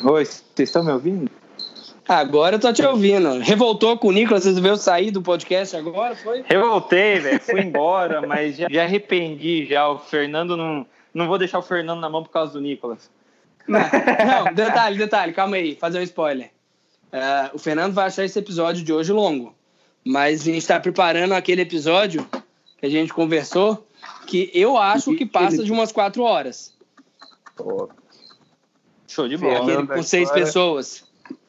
Oi, 0.04 0.24
vocês 0.24 0.68
estão 0.68 0.84
me 0.84 0.90
ouvindo? 0.90 1.30
Agora 2.08 2.56
eu 2.56 2.60
tô 2.60 2.72
te 2.72 2.84
ouvindo. 2.84 3.38
Revoltou 3.38 3.96
com 3.96 4.08
o 4.08 4.12
Nicolas, 4.12 4.44
resolveu 4.44 4.76
sair 4.76 5.12
do 5.12 5.22
podcast 5.22 5.76
agora, 5.76 6.16
foi? 6.16 6.44
Revoltei, 6.46 7.20
velho. 7.20 7.40
Fui 7.40 7.60
embora, 7.60 8.20
mas 8.26 8.56
já, 8.56 8.66
já 8.68 8.82
arrependi 8.82 9.66
já. 9.66 9.88
O 9.88 9.98
Fernando 9.98 10.56
não. 10.56 10.84
Não 11.14 11.28
vou 11.28 11.38
deixar 11.38 11.60
o 11.60 11.62
Fernando 11.62 12.00
na 12.00 12.10
mão 12.10 12.24
por 12.24 12.30
causa 12.30 12.52
do 12.52 12.60
Nicolas. 12.60 13.08
Não, 13.68 13.78
não 13.78 14.52
detalhe, 14.52 14.98
detalhe, 14.98 15.32
calma 15.32 15.54
aí, 15.54 15.76
fazer 15.76 16.00
um 16.00 16.02
spoiler. 16.02 16.50
Uh, 17.12 17.54
o 17.54 17.58
Fernando 17.58 17.94
vai 17.94 18.08
achar 18.08 18.24
esse 18.24 18.36
episódio 18.36 18.82
de 18.82 18.92
hoje 18.92 19.12
longo. 19.12 19.54
Mas 20.04 20.42
a 20.42 20.44
gente 20.44 20.58
está 20.58 20.78
preparando 20.78 21.32
aquele 21.32 21.62
episódio 21.62 22.26
que 22.78 22.86
a 22.86 22.90
gente 22.90 23.12
conversou, 23.12 23.86
que 24.26 24.50
eu 24.52 24.76
acho 24.76 25.14
que 25.16 25.24
passa 25.24 25.64
de 25.64 25.72
umas 25.72 25.90
quatro 25.90 26.22
horas. 26.22 26.76
Show 29.08 29.28
de 29.28 29.36
bola. 29.36 29.62
Aquele 29.62 29.86
com 29.86 30.02
seis 30.02 30.30
pessoas. 30.30 31.04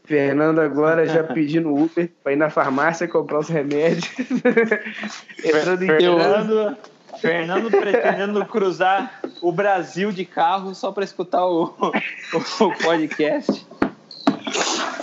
Fernando 0.06 0.62
agora 0.62 1.08
já 1.08 1.24
pedindo 1.24 1.74
Uber 1.74 2.10
para 2.24 2.34
ir 2.34 2.36
na 2.36 2.50
farmácia 2.50 3.08
comprar 3.08 3.40
os 3.40 3.50
remédios. 3.50 4.08
Entrando 5.44 5.84
em 5.84 5.88
Fernando, 5.88 6.78
Fernando 7.20 7.72
pretendendo 7.72 8.46
cruzar 8.46 9.20
o 9.42 9.52
Brasil 9.52 10.12
de 10.12 10.24
carro 10.24 10.76
só 10.76 10.92
para 10.92 11.04
escutar 11.04 11.46
o, 11.46 11.74
o, 11.80 12.66
o 12.66 12.78
podcast. 12.84 13.66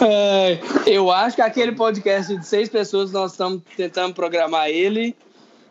É, 0.00 0.58
eu 0.86 1.10
acho 1.10 1.36
que 1.36 1.42
aquele 1.42 1.72
podcast 1.72 2.36
de 2.36 2.46
seis 2.46 2.68
pessoas, 2.68 3.12
nós 3.12 3.32
estamos 3.32 3.62
tentando 3.76 4.14
programar 4.14 4.68
ele 4.68 5.14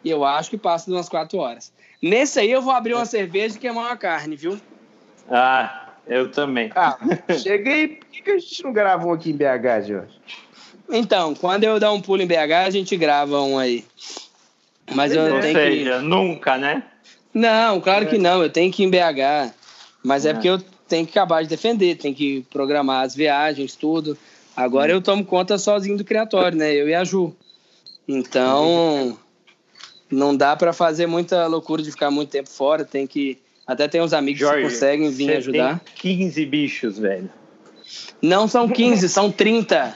e 0.04 0.10
eu 0.10 0.24
acho 0.24 0.50
que 0.50 0.58
passa 0.58 0.86
de 0.86 0.96
umas 0.96 1.10
quatro 1.10 1.38
horas. 1.40 1.72
Nesse 2.02 2.40
aí 2.40 2.52
eu 2.52 2.62
vou 2.62 2.74
abrir 2.74 2.94
uma 2.94 3.06
cerveja 3.06 3.56
e 3.56 3.60
queimar 3.60 3.86
uma 3.86 3.98
carne, 3.98 4.36
viu? 4.36 4.60
Ah, 5.30 5.90
eu 6.08 6.32
também. 6.32 6.72
Ah, 6.76 6.98
cheguei. 7.42 7.88
Por 7.88 8.24
que, 8.24 8.32
a 8.32 8.40
gente 8.40 8.64
não 8.64 8.74
grava 8.74 9.06
um 9.08 9.14
aqui 9.14 9.32
em 9.32 9.36
BH, 9.38 9.88
Jorge? 9.88 10.20
Então, 10.90 11.34
quando 11.36 11.64
eu 11.64 11.80
dar 11.80 11.92
um 11.92 12.02
pulo 12.02 12.22
em 12.22 12.28
BH, 12.28 12.66
a 12.66 12.70
gente 12.70 12.98
grava 12.98 13.42
um 13.42 13.58
aí. 13.58 13.86
Mas 14.94 15.14
eu 15.14 15.22
Ou 15.36 15.40
tenho 15.40 15.54
seja, 15.54 16.00
que. 16.00 16.06
nunca, 16.06 16.58
né? 16.58 16.84
Não, 17.34 17.80
claro 17.80 18.08
que 18.08 18.18
não, 18.18 18.44
eu 18.44 18.50
tenho 18.50 18.72
que 18.74 18.84
ir 18.84 18.88
em 18.88 18.90
BH. 18.90 19.54
Mas 20.04 20.26
é 20.26 20.30
É. 20.30 20.34
porque 20.34 20.50
eu 20.50 20.60
tenho 20.92 21.08
que 21.08 21.18
acabar 21.18 21.42
de 21.42 21.48
defender, 21.48 21.96
tenho 21.96 22.14
que 22.14 22.46
programar 22.52 23.06
as 23.06 23.16
viagens, 23.16 23.76
tudo. 23.76 24.18
Agora 24.56 24.92
eu 24.92 25.02
tomo 25.02 25.24
conta 25.24 25.58
sozinho 25.58 25.98
do 25.98 26.04
criatório, 26.04 26.58
né? 26.58 26.74
Eu 26.74 26.90
e 26.90 26.94
a 26.94 27.06
Ju. 27.06 27.34
Então, 28.06 29.18
não 30.12 30.36
dá 30.36 30.54
pra 30.54 30.74
fazer 30.74 31.08
muita 31.08 31.48
loucura 31.48 31.82
de 31.82 31.92
ficar 31.92 32.12
muito 32.12 32.30
tempo 32.30 32.50
fora. 32.50 32.84
Tem 32.84 33.08
que. 33.08 33.40
Até 33.66 33.88
tem 33.88 34.02
uns 34.02 34.12
amigos 34.12 34.42
Jorge, 34.42 34.58
que 34.58 34.64
conseguem 34.64 35.10
vir 35.10 35.28
você 35.28 35.38
ajudar. 35.38 35.80
Tem 35.80 36.18
15 36.18 36.46
bichos, 36.46 37.00
velho. 37.00 37.30
Não 38.22 38.46
são 38.50 38.68
15, 38.68 39.08
são 39.08 39.32
30. 39.32 39.96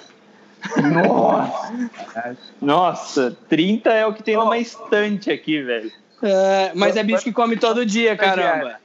Nossa, 2.62 3.38
30 3.50 3.90
é 3.92 4.06
o 4.06 4.14
que 4.14 4.24
tem 4.24 4.38
numa 4.38 4.58
estante 4.58 5.30
aqui, 5.30 5.62
velho. 5.62 5.92
É, 6.24 6.72
mas 6.74 6.96
é 6.96 7.04
bicho 7.04 7.24
que 7.24 7.34
come 7.34 7.58
todo 7.58 7.86
dia, 7.86 8.16
caramba. 8.16 8.85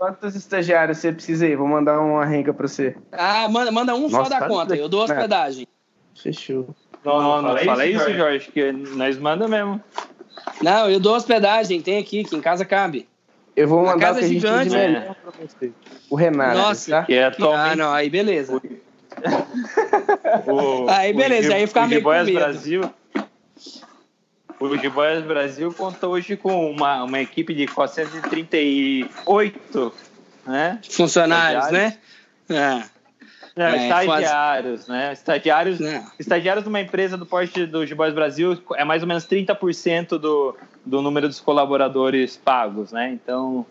Quantos 0.00 0.34
estagiários 0.34 0.96
você 0.96 1.12
precisa 1.12 1.44
aí? 1.44 1.54
Vou 1.54 1.68
mandar 1.68 2.00
uma 2.00 2.24
renca 2.24 2.54
pra 2.54 2.66
você. 2.66 2.96
Ah, 3.12 3.46
manda, 3.50 3.70
manda 3.70 3.94
um 3.94 4.08
só 4.08 4.20
Nossa, 4.20 4.30
da 4.30 4.38
tá 4.38 4.48
conta. 4.48 4.74
Eu 4.74 4.88
dou 4.88 5.02
É. 5.02 5.04
hospedagem. 5.04 5.66
Fechou. 6.18 6.74
Não, 7.04 7.20
não, 7.20 7.42
não 7.42 7.48
fala 7.50 7.64
fala 7.66 7.86
isso, 7.86 8.08
isso, 8.08 8.16
Jorge, 8.16 8.50
que 8.50 8.72
nós 8.72 9.18
manda 9.18 9.46
mesmo. 9.46 9.78
Não, 10.62 10.88
eu 10.88 10.98
dou 10.98 11.14
hospedagem, 11.14 11.82
tem 11.82 11.98
aqui, 11.98 12.24
que 12.24 12.34
em 12.34 12.40
casa 12.40 12.64
cabe. 12.64 13.06
Eu 13.54 13.68
vou 13.68 13.80
A 13.80 13.92
mandar 13.92 14.06
casa 14.06 14.16
o 14.16 14.20
que 14.20 14.24
a 14.24 14.28
gente 14.28 14.40
tem 14.40 14.50
de 14.52 14.62
gigante, 14.64 14.88
melhor 14.88 15.14
pra 15.16 15.32
você. 15.32 15.70
O 16.08 16.16
Renato, 16.16 16.56
Nossa. 16.58 16.90
tá? 16.90 17.02
Que 17.04 17.14
é 17.16 17.24
Ah, 17.24 17.28
atualmente 17.28 17.76
não, 17.76 17.92
aí 17.92 18.08
beleza. 18.08 18.54
o, 20.46 20.88
Aí, 20.88 21.12
beleza, 21.12 21.50
o, 21.50 21.54
aí 21.56 21.66
fica 21.66 21.86
meio 21.86 22.02
com 22.02 22.08
medo. 22.08 22.32
Brasil. 22.32 22.80
O 24.60 24.76
Jiboias 24.76 25.24
Brasil 25.24 25.72
conta 25.72 26.06
hoje 26.06 26.36
com 26.36 26.70
uma, 26.70 27.02
uma 27.02 27.18
equipe 27.18 27.54
de 27.54 27.66
438 27.66 29.92
né? 30.46 30.78
Funcionários, 30.88 31.70
né? 31.70 31.98
É. 32.48 32.82
Não, 33.56 33.66
É, 33.66 33.82
estagiários, 33.82 34.86
né? 34.86 35.12
Estagiários, 35.12 35.80
Não. 35.80 36.06
estagiários 36.18 36.62
de 36.62 36.68
uma 36.68 36.80
empresa 36.80 37.16
do 37.16 37.26
porte 37.26 37.66
do 37.66 37.84
Jiboias 37.86 38.14
Brasil 38.14 38.62
é 38.76 38.84
mais 38.84 39.02
ou 39.02 39.08
menos 39.08 39.26
30% 39.26 40.18
do, 40.18 40.54
do 40.84 41.02
número 41.02 41.26
dos 41.26 41.40
colaboradores 41.40 42.36
pagos, 42.36 42.92
né? 42.92 43.10
Então, 43.10 43.66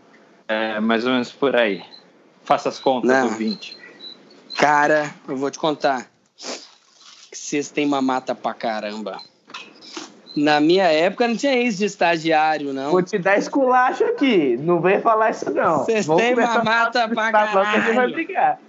é 0.47 0.79
mais 0.79 1.05
ou 1.05 1.11
menos 1.11 1.31
por 1.31 1.55
aí. 1.55 1.83
Faça 2.43 2.69
as 2.69 2.79
contas, 2.79 3.09
Não. 3.09 3.25
ouvinte. 3.25 3.77
Cara, 4.57 5.13
eu 5.27 5.37
vou 5.37 5.49
te 5.51 5.59
contar. 5.59 6.07
Vocês 7.31 7.69
têm 7.69 7.85
mamata 7.85 8.33
pra 8.35 8.53
caramba. 8.53 9.19
Na 10.39 10.61
minha 10.61 10.85
época 10.85 11.27
não 11.27 11.35
tinha 11.35 11.61
isso 11.61 11.79
de 11.79 11.85
estagiário, 11.85 12.71
não. 12.71 12.91
Vou 12.91 13.03
te 13.03 13.17
dar 13.17 13.37
esculacho 13.37 14.05
aqui. 14.05 14.55
Não 14.57 14.79
vem 14.79 15.01
falar 15.01 15.31
isso, 15.31 15.51
não. 15.51 15.79
Vocês 15.79 16.07
têm 16.07 16.33
mamata 16.33 17.09
pra 17.09 17.23
do 17.23 17.37
estado, 17.37 17.55
não, 17.55 17.61
que 17.63 17.67
a 17.67 17.71
gente 17.71 17.85
vai 17.85 17.93
caralho. 17.93 18.13
brigar. 18.13 18.59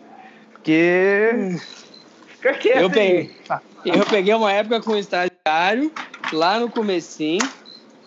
Porque. 0.52 1.30
Quieto 2.40 2.78
Eu 2.78 2.90
peguei. 2.90 3.37
Eu 3.85 4.06
peguei 4.06 4.35
uma 4.35 4.52
época 4.52 4.80
com 4.80 4.96
estagiário, 4.96 5.92
lá 6.33 6.59
no 6.59 6.70
comecinho, 6.70 7.46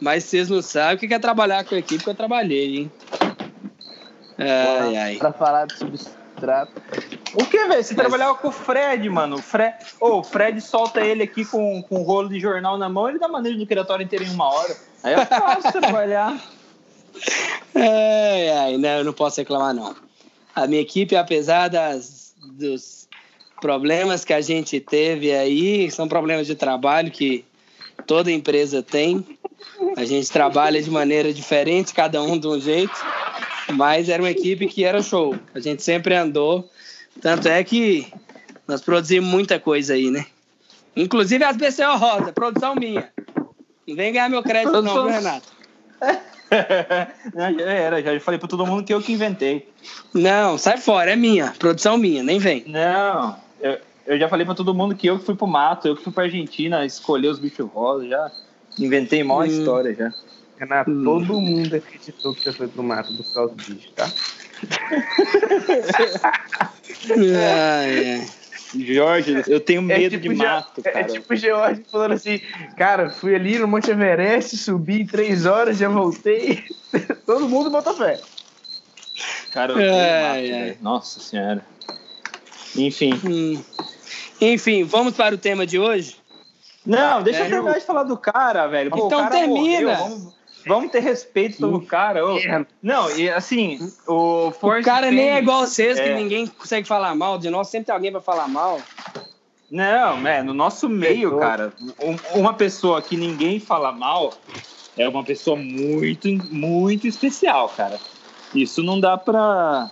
mas 0.01 0.25
vocês 0.25 0.49
não 0.49 0.61
sabem 0.61 0.95
o 0.95 0.99
que 0.99 1.13
é 1.13 1.19
trabalhar 1.19 1.63
com 1.63 1.75
a 1.75 1.77
equipe 1.77 2.03
que 2.03 2.09
eu 2.09 2.15
trabalhei, 2.15 2.77
hein? 2.77 2.91
Ai, 4.37 4.97
ai. 4.97 5.15
Pra 5.15 5.31
falar 5.31 5.67
de 5.67 5.75
substrato. 6.43 6.81
O 7.33 7.45
que, 7.45 7.65
velho? 7.65 7.83
Você 7.83 7.95
trabalhava 7.95 8.35
com 8.35 8.49
o 8.49 8.51
Fred, 8.51 9.09
mano. 9.09 9.37
O 9.37 9.41
Fred, 9.41 9.75
Ô, 9.99 10.19
o 10.19 10.23
Fred 10.23 10.59
solta 10.61 11.01
ele 11.01 11.23
aqui 11.23 11.45
com, 11.45 11.81
com 11.83 12.01
um 12.01 12.03
rolo 12.03 12.29
de 12.29 12.39
jornal 12.39 12.77
na 12.77 12.89
mão, 12.89 13.09
ele 13.09 13.17
dá 13.17 13.27
maneira 13.27 13.57
do 13.57 13.65
criatório 13.65 14.03
inteiro 14.03 14.25
em 14.25 14.29
uma 14.29 14.53
hora. 14.53 14.75
Aí 15.03 15.13
é 15.13 15.25
fácil 15.25 15.71
trabalhar. 15.81 16.39
Ai, 17.75 18.49
ai, 18.49 18.77
não, 18.77 18.89
eu 18.89 19.03
não 19.03 19.13
posso 19.13 19.39
reclamar, 19.39 19.73
não. 19.73 19.95
A 20.53 20.67
minha 20.67 20.81
equipe, 20.81 21.15
apesar 21.15 21.69
das, 21.69 22.35
dos 22.51 23.07
problemas 23.61 24.25
que 24.25 24.33
a 24.33 24.41
gente 24.41 24.79
teve 24.79 25.31
aí, 25.31 25.89
são 25.89 26.07
problemas 26.07 26.45
de 26.45 26.55
trabalho 26.55 27.09
que 27.09 27.45
toda 28.05 28.31
empresa 28.31 28.83
tem. 28.83 29.25
A 29.95 30.05
gente 30.05 30.29
trabalha 30.31 30.81
de 30.81 30.91
maneira 30.91 31.33
diferente, 31.33 31.93
cada 31.93 32.21
um 32.21 32.37
de 32.37 32.47
um 32.47 32.59
jeito, 32.59 32.93
mas 33.71 34.09
era 34.09 34.21
uma 34.21 34.29
equipe 34.31 34.67
que 34.67 34.83
era 34.83 35.01
show. 35.01 35.35
A 35.53 35.59
gente 35.59 35.83
sempre 35.83 36.15
andou. 36.15 36.69
Tanto 37.21 37.47
é 37.47 37.63
que 37.63 38.11
nós 38.67 38.81
produzimos 38.81 39.29
muita 39.29 39.59
coisa 39.59 39.93
aí, 39.93 40.09
né? 40.09 40.25
Inclusive 40.95 41.43
as 41.43 41.55
BCO 41.57 41.97
Rosa, 41.97 42.31
produção 42.33 42.75
minha. 42.75 43.09
Não 43.87 43.95
vem 43.95 44.11
ganhar 44.13 44.29
meu 44.29 44.43
crédito, 44.43 44.81
não, 44.81 44.93
viu, 44.93 45.11
Renato? 45.11 45.47
Não, 47.33 47.59
já 47.59 47.71
era, 47.71 48.01
já 48.01 48.19
falei 48.19 48.39
pra 48.39 48.47
todo 48.47 48.65
mundo 48.65 48.83
que 48.83 48.93
eu 48.93 49.01
que 49.01 49.11
inventei. 49.11 49.67
Não, 50.13 50.57
sai 50.57 50.77
fora, 50.77 51.11
é 51.11 51.15
minha, 51.15 51.53
produção 51.57 51.97
minha, 51.97 52.23
nem 52.23 52.39
vem. 52.39 52.63
Não, 52.67 53.35
eu, 53.59 53.77
eu 54.05 54.19
já 54.19 54.29
falei 54.29 54.45
pra 54.45 54.55
todo 54.55 54.73
mundo 54.73 54.95
que 54.95 55.07
eu 55.07 55.17
que 55.19 55.25
fui 55.25 55.35
pro 55.35 55.47
mato, 55.47 55.87
eu 55.87 55.95
que 55.95 56.03
fui 56.03 56.13
pra 56.13 56.23
Argentina 56.25 56.85
escolher 56.85 57.29
os 57.29 57.39
bichos 57.39 57.67
rosa, 57.69 58.07
já 58.07 58.31
inventei 58.79 59.23
maior 59.23 59.43
Hum. 59.43 59.47
história 59.47 59.93
já. 59.95 60.11
Renato, 60.57 60.91
Hum. 60.91 61.03
todo 61.03 61.41
mundo 61.41 61.75
acreditou 61.75 62.33
que 62.33 62.41
você 62.43 62.53
foi 62.53 62.67
pro 62.67 62.83
mato 62.83 63.11
buscar 63.13 63.45
os 63.45 63.53
bichos, 63.53 63.91
tá? 63.95 64.09
Ai, 67.09 68.13
ai. 68.15 68.27
Jorge, 68.75 69.43
eu 69.47 69.59
tenho 69.59 69.81
medo 69.83 70.17
de 70.17 70.29
Ge- 70.29 70.35
mato, 70.35 70.81
é 70.83 70.91
cara. 70.91 71.05
tipo 71.05 71.31
o 71.31 71.35
George 71.35 71.83
falando 71.91 72.13
assim, 72.13 72.39
cara, 72.75 73.11
fui 73.11 73.35
ali 73.35 73.59
no 73.59 73.67
Monte 73.67 73.91
Everest, 73.91 74.57
subi 74.57 75.01
em 75.01 75.05
três 75.05 75.45
horas, 75.45 75.77
já 75.77 75.87
voltei. 75.89 76.63
Todo 77.25 77.47
mundo 77.47 77.69
bota 77.69 77.93
fé. 77.93 78.19
Cara, 79.51 79.73
eu 79.73 79.77
Ai, 79.77 80.21
mato, 80.49 80.55
ai. 80.55 80.77
Nossa 80.81 81.19
senhora. 81.19 81.63
Enfim. 82.75 83.13
Hum. 83.23 83.63
Enfim, 84.41 84.83
vamos 84.83 85.13
para 85.15 85.35
o 85.35 85.37
tema 85.37 85.67
de 85.67 85.77
hoje? 85.77 86.15
Não, 86.83 87.21
deixa 87.21 87.41
É. 87.43 87.45
eu 87.45 87.49
terminar 87.51 87.79
de 87.79 87.85
falar 87.85 88.03
do 88.03 88.17
cara, 88.17 88.65
velho. 88.67 88.89
Pô, 88.89 89.03
o 89.03 89.05
Então 89.05 89.19
cara 89.19 89.35
termina. 89.37 89.59
morreu, 89.59 89.95
Vamos, 89.95 90.33
vamos 90.65 90.91
ter 90.91 90.99
respeito 91.01 91.57
pelo 91.57 91.81
cara. 91.85 92.25
ô. 92.25 92.37
Não, 92.81 93.15
e 93.17 93.29
assim, 93.29 93.79
o 94.07 94.51
Force 94.51 94.81
o 94.81 94.83
cara 94.83 95.11
nem 95.11 95.29
é 95.31 95.39
igual 95.39 95.65
vocês, 95.65 95.99
que 95.99 96.07
é. 96.09 96.15
ninguém 96.15 96.47
consegue 96.47 96.87
falar 96.87 97.13
mal. 97.15 97.37
De 97.37 97.49
nós 97.49 97.67
sempre 97.69 97.87
tem 97.87 97.95
alguém 97.95 98.11
para 98.11 98.21
falar 98.21 98.47
mal. 98.47 98.79
Não, 99.69 100.27
é, 100.27 100.43
no 100.43 100.53
nosso 100.53 100.87
meio, 100.87 101.39
cara, 101.39 101.73
um- 101.99 102.39
uma 102.39 102.53
pessoa 102.53 103.01
que 103.01 103.17
ninguém 103.17 103.59
fala 103.59 103.91
mal 103.91 104.33
é 104.95 105.09
uma 105.09 105.23
pessoa 105.23 105.57
muito, 105.57 106.27
muito 106.53 107.07
especial, 107.07 107.69
cara. 107.69 107.99
Isso 108.53 108.83
não 108.83 108.99
dá 108.99 109.17
pra. 109.17 109.89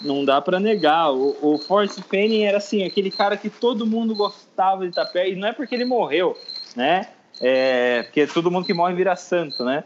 Não 0.00 0.24
dá 0.24 0.40
pra 0.40 0.58
negar. 0.60 1.10
O, 1.12 1.36
o 1.42 1.58
Force 1.58 2.00
Penny 2.02 2.42
era 2.42 2.58
assim, 2.58 2.84
aquele 2.84 3.10
cara 3.10 3.36
que 3.36 3.48
todo 3.50 3.86
mundo 3.86 4.14
gostava 4.14 4.82
de 4.82 4.90
estar 4.90 5.06
perto, 5.06 5.32
e 5.32 5.36
não 5.36 5.48
é 5.48 5.52
porque 5.52 5.74
ele 5.74 5.84
morreu, 5.84 6.36
né? 6.74 7.08
É, 7.40 8.02
porque 8.04 8.26
todo 8.26 8.50
mundo 8.50 8.66
que 8.66 8.74
morre 8.74 8.94
vira 8.94 9.16
santo, 9.16 9.64
né? 9.64 9.84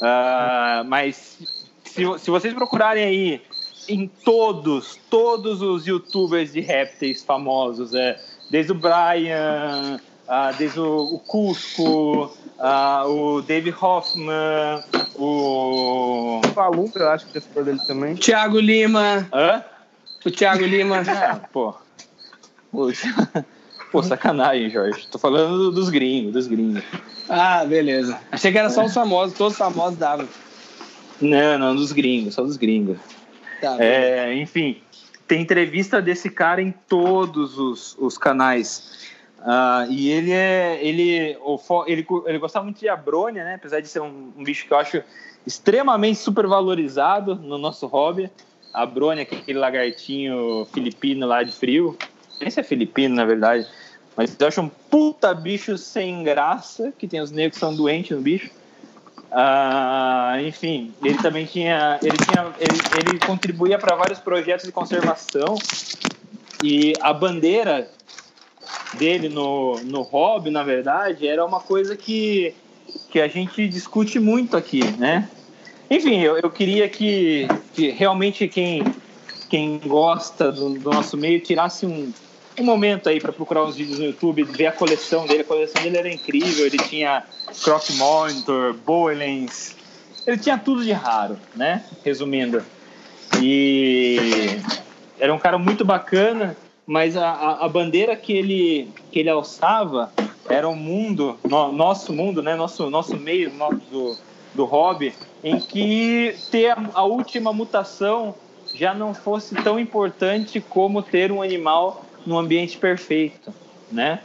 Ah, 0.00 0.82
mas 0.86 1.38
se, 1.84 2.18
se 2.18 2.30
vocês 2.30 2.52
procurarem 2.54 3.04
aí 3.04 3.42
em 3.88 4.06
todos, 4.06 4.98
todos 5.08 5.62
os 5.62 5.86
youtubers 5.86 6.52
de 6.52 6.60
répteis 6.60 7.22
famosos, 7.22 7.94
é, 7.94 8.18
desde 8.50 8.72
o 8.72 8.74
Brian, 8.74 10.00
ah, 10.28 10.52
desde 10.52 10.80
o, 10.80 11.14
o 11.14 11.18
Cusco, 11.20 12.36
ah, 12.58 13.04
o 13.06 13.42
Dave 13.42 13.74
Hoffman, 13.80 14.82
o. 15.14 16.40
O 16.44 16.52
Palumpa, 16.54 16.98
eu 16.98 17.08
acho 17.10 17.26
que 17.26 17.32
você 17.32 17.40
falou 17.40 17.64
dele 17.64 17.80
também. 17.86 18.14
Thiago 18.16 18.58
Lima, 18.58 19.28
Hã? 19.32 19.64
o 20.24 20.30
Thiago 20.30 20.64
Lima. 20.64 21.02
Ah, 21.06 21.40
pô. 21.52 21.74
Pô, 22.72 22.90
Pô, 23.96 24.02
sacanagem, 24.02 24.68
Jorge. 24.68 25.08
Tô 25.10 25.18
falando 25.18 25.72
dos 25.72 25.88
gringos, 25.88 26.30
dos 26.30 26.46
gringos. 26.46 26.84
ah, 27.30 27.64
beleza. 27.64 28.20
Achei 28.30 28.52
que 28.52 28.58
era 28.58 28.68
só 28.68 28.84
os 28.84 28.92
famosos, 28.92 29.38
todos 29.38 29.54
os 29.54 29.58
famosos 29.58 29.98
davam. 29.98 30.28
Não, 31.18 31.58
não, 31.58 31.74
dos 31.74 31.92
gringos, 31.92 32.34
só 32.34 32.42
dos 32.42 32.58
gringos. 32.58 32.98
Tá, 33.58 33.82
É, 33.82 34.34
enfim, 34.34 34.82
tem 35.26 35.40
entrevista 35.40 36.02
desse 36.02 36.28
cara 36.28 36.60
em 36.60 36.72
todos 36.86 37.58
os, 37.58 37.96
os 37.98 38.18
canais. 38.18 39.08
Uh, 39.38 39.90
e 39.90 40.10
ele 40.10 40.30
é. 40.30 40.78
Ele, 40.82 41.38
o, 41.40 41.58
ele, 41.86 42.06
ele 42.26 42.38
gostava 42.38 42.66
muito 42.66 42.78
de 42.78 42.90
abrônia, 42.90 43.44
né? 43.44 43.54
Apesar 43.54 43.80
de 43.80 43.88
ser 43.88 44.00
um, 44.00 44.30
um, 44.36 44.44
bicho 44.44 44.66
que 44.66 44.74
eu 44.74 44.76
acho 44.76 45.02
extremamente 45.46 46.18
supervalorizado 46.18 47.34
no 47.34 47.56
nosso 47.56 47.86
hobby. 47.86 48.30
A 48.74 48.84
brônia, 48.84 49.22
é 49.22 49.24
aquele 49.24 49.58
lagartinho 49.58 50.66
filipino 50.70 51.26
lá 51.26 51.42
de 51.42 51.52
frio. 51.52 51.96
Esse 52.38 52.60
é 52.60 52.62
filipino, 52.62 53.14
na 53.14 53.24
verdade. 53.24 53.66
Mas 54.16 54.34
eu 54.38 54.46
acho 54.46 54.60
um 54.62 54.70
puta 54.90 55.34
bicho 55.34 55.76
sem 55.76 56.22
graça, 56.22 56.92
que 56.98 57.06
tem 57.06 57.20
os 57.20 57.30
negros 57.30 57.54
que 57.54 57.60
são 57.60 57.74
doentes 57.74 58.16
no 58.16 58.22
bicho. 58.22 58.50
Uh, 59.30 60.40
enfim, 60.46 60.94
ele 61.04 61.18
também 61.18 61.44
tinha. 61.44 61.98
Ele, 62.02 62.16
tinha, 62.16 62.46
ele, 62.58 63.10
ele 63.10 63.18
contribuía 63.18 63.78
para 63.78 63.94
vários 63.94 64.18
projetos 64.18 64.64
de 64.64 64.72
conservação. 64.72 65.56
E 66.62 66.94
a 67.02 67.12
bandeira 67.12 67.90
dele 68.94 69.28
no, 69.28 69.78
no 69.84 70.00
hobby, 70.00 70.50
na 70.50 70.62
verdade, 70.62 71.28
era 71.28 71.44
uma 71.44 71.60
coisa 71.60 71.94
que, 71.94 72.54
que 73.10 73.20
a 73.20 73.28
gente 73.28 73.68
discute 73.68 74.18
muito 74.18 74.56
aqui, 74.56 74.82
né? 74.96 75.28
Enfim, 75.90 76.20
eu, 76.20 76.38
eu 76.38 76.50
queria 76.50 76.88
que, 76.88 77.46
que 77.74 77.90
realmente 77.90 78.48
quem, 78.48 78.82
quem 79.50 79.78
gosta 79.78 80.50
do, 80.50 80.70
do 80.70 80.90
nosso 80.90 81.16
meio 81.16 81.40
tirasse 81.40 81.84
um, 81.84 82.12
um 82.58 82.64
momento 82.64 83.08
aí 83.08 83.20
para 83.20 83.32
procurar 83.32 83.64
uns 83.64 83.76
vídeos 83.76 83.98
no 83.98 84.06
YouTube, 84.06 84.42
ver 84.44 84.66
a 84.66 84.72
coleção 84.72 85.26
dele. 85.26 85.42
A 85.42 85.44
coleção 85.44 85.82
dele 85.82 85.96
era 85.96 86.12
incrível, 86.12 86.66
ele 86.66 86.78
tinha 86.78 87.24
Croc 87.62 87.90
Monitor, 87.90 88.74
Boelens, 88.74 89.76
ele 90.26 90.38
tinha 90.38 90.58
tudo 90.58 90.82
de 90.82 90.92
raro, 90.92 91.38
né? 91.54 91.84
Resumindo. 92.04 92.62
E 93.40 94.58
era 95.18 95.32
um 95.32 95.38
cara 95.38 95.58
muito 95.58 95.84
bacana, 95.84 96.56
mas 96.86 97.16
a, 97.16 97.28
a, 97.28 97.64
a 97.64 97.68
bandeira 97.68 98.16
que 98.16 98.32
ele, 98.32 98.88
que 99.12 99.20
ele 99.20 99.28
alçava 99.28 100.10
era 100.48 100.68
um 100.68 100.76
mundo, 100.76 101.38
no, 101.44 101.72
nosso 101.72 102.12
mundo, 102.12 102.42
né? 102.42 102.56
Nosso, 102.56 102.88
nosso 102.90 103.16
meio 103.16 103.52
nosso, 103.52 103.76
do, 103.90 104.16
do 104.54 104.64
hobby, 104.64 105.14
em 105.44 105.60
que 105.60 106.34
ter 106.50 106.70
a, 106.70 106.90
a 106.94 107.04
última 107.04 107.52
mutação 107.52 108.34
já 108.74 108.92
não 108.92 109.14
fosse 109.14 109.54
tão 109.62 109.78
importante 109.78 110.60
como 110.60 111.02
ter 111.02 111.30
um 111.30 111.40
animal 111.40 112.05
no 112.26 112.38
ambiente 112.38 112.76
perfeito, 112.76 113.52
né? 113.90 114.20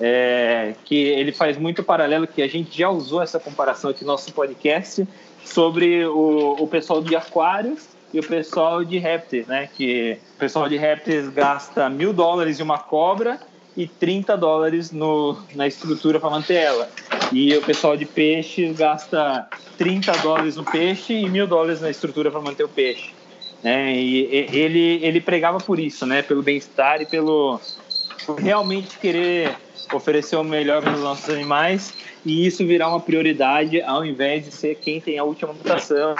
É, 0.00 0.74
que 0.84 0.94
ele 0.94 1.32
faz 1.32 1.56
muito 1.56 1.82
paralelo, 1.82 2.26
que 2.26 2.42
a 2.42 2.46
gente 2.46 2.76
já 2.76 2.88
usou 2.88 3.20
essa 3.20 3.40
comparação 3.40 3.90
aqui 3.90 4.02
no 4.02 4.12
nosso 4.12 4.32
podcast, 4.32 5.06
sobre 5.44 6.04
o, 6.04 6.56
o 6.58 6.66
pessoal 6.66 7.02
de 7.02 7.16
aquários 7.16 7.88
e 8.12 8.20
o 8.20 8.22
pessoal 8.22 8.84
de 8.84 8.98
répteis, 8.98 9.46
né? 9.46 9.68
Que 9.76 10.18
o 10.36 10.38
pessoal 10.38 10.68
de 10.68 10.76
répteis 10.76 11.28
gasta 11.28 11.88
mil 11.88 12.12
dólares 12.12 12.60
em 12.60 12.62
uma 12.62 12.78
cobra 12.78 13.40
e 13.76 13.86
30 13.86 14.36
dólares 14.36 14.90
no, 14.90 15.38
na 15.54 15.66
estrutura 15.66 16.18
para 16.18 16.30
manter 16.30 16.54
ela. 16.54 16.88
E 17.32 17.56
o 17.56 17.62
pessoal 17.62 17.96
de 17.96 18.04
peixes 18.04 18.76
gasta 18.76 19.48
30 19.76 20.12
dólares 20.18 20.56
no 20.56 20.64
peixe 20.64 21.12
e 21.12 21.28
mil 21.28 21.46
dólares 21.46 21.80
na 21.80 21.90
estrutura 21.90 22.30
para 22.30 22.40
manter 22.40 22.64
o 22.64 22.68
peixe. 22.68 23.17
É, 23.62 23.92
e, 23.92 24.24
ele, 24.52 25.00
ele 25.02 25.20
pregava 25.20 25.58
por 25.58 25.78
isso, 25.78 26.06
né? 26.06 26.22
Pelo 26.22 26.42
bem-estar 26.42 27.02
e 27.02 27.06
pelo 27.06 27.60
por 28.24 28.38
realmente 28.38 28.98
querer 28.98 29.56
oferecer 29.92 30.36
o 30.36 30.44
melhor 30.44 30.82
para 30.82 30.92
os 30.92 31.00
nossos 31.00 31.30
animais 31.30 31.94
e 32.24 32.46
isso 32.46 32.66
virar 32.66 32.88
uma 32.88 33.00
prioridade 33.00 33.80
ao 33.80 34.04
invés 34.04 34.44
de 34.44 34.50
ser 34.50 34.74
quem 34.74 35.00
tem 35.00 35.18
a 35.18 35.24
última 35.24 35.52
mutação, 35.52 36.14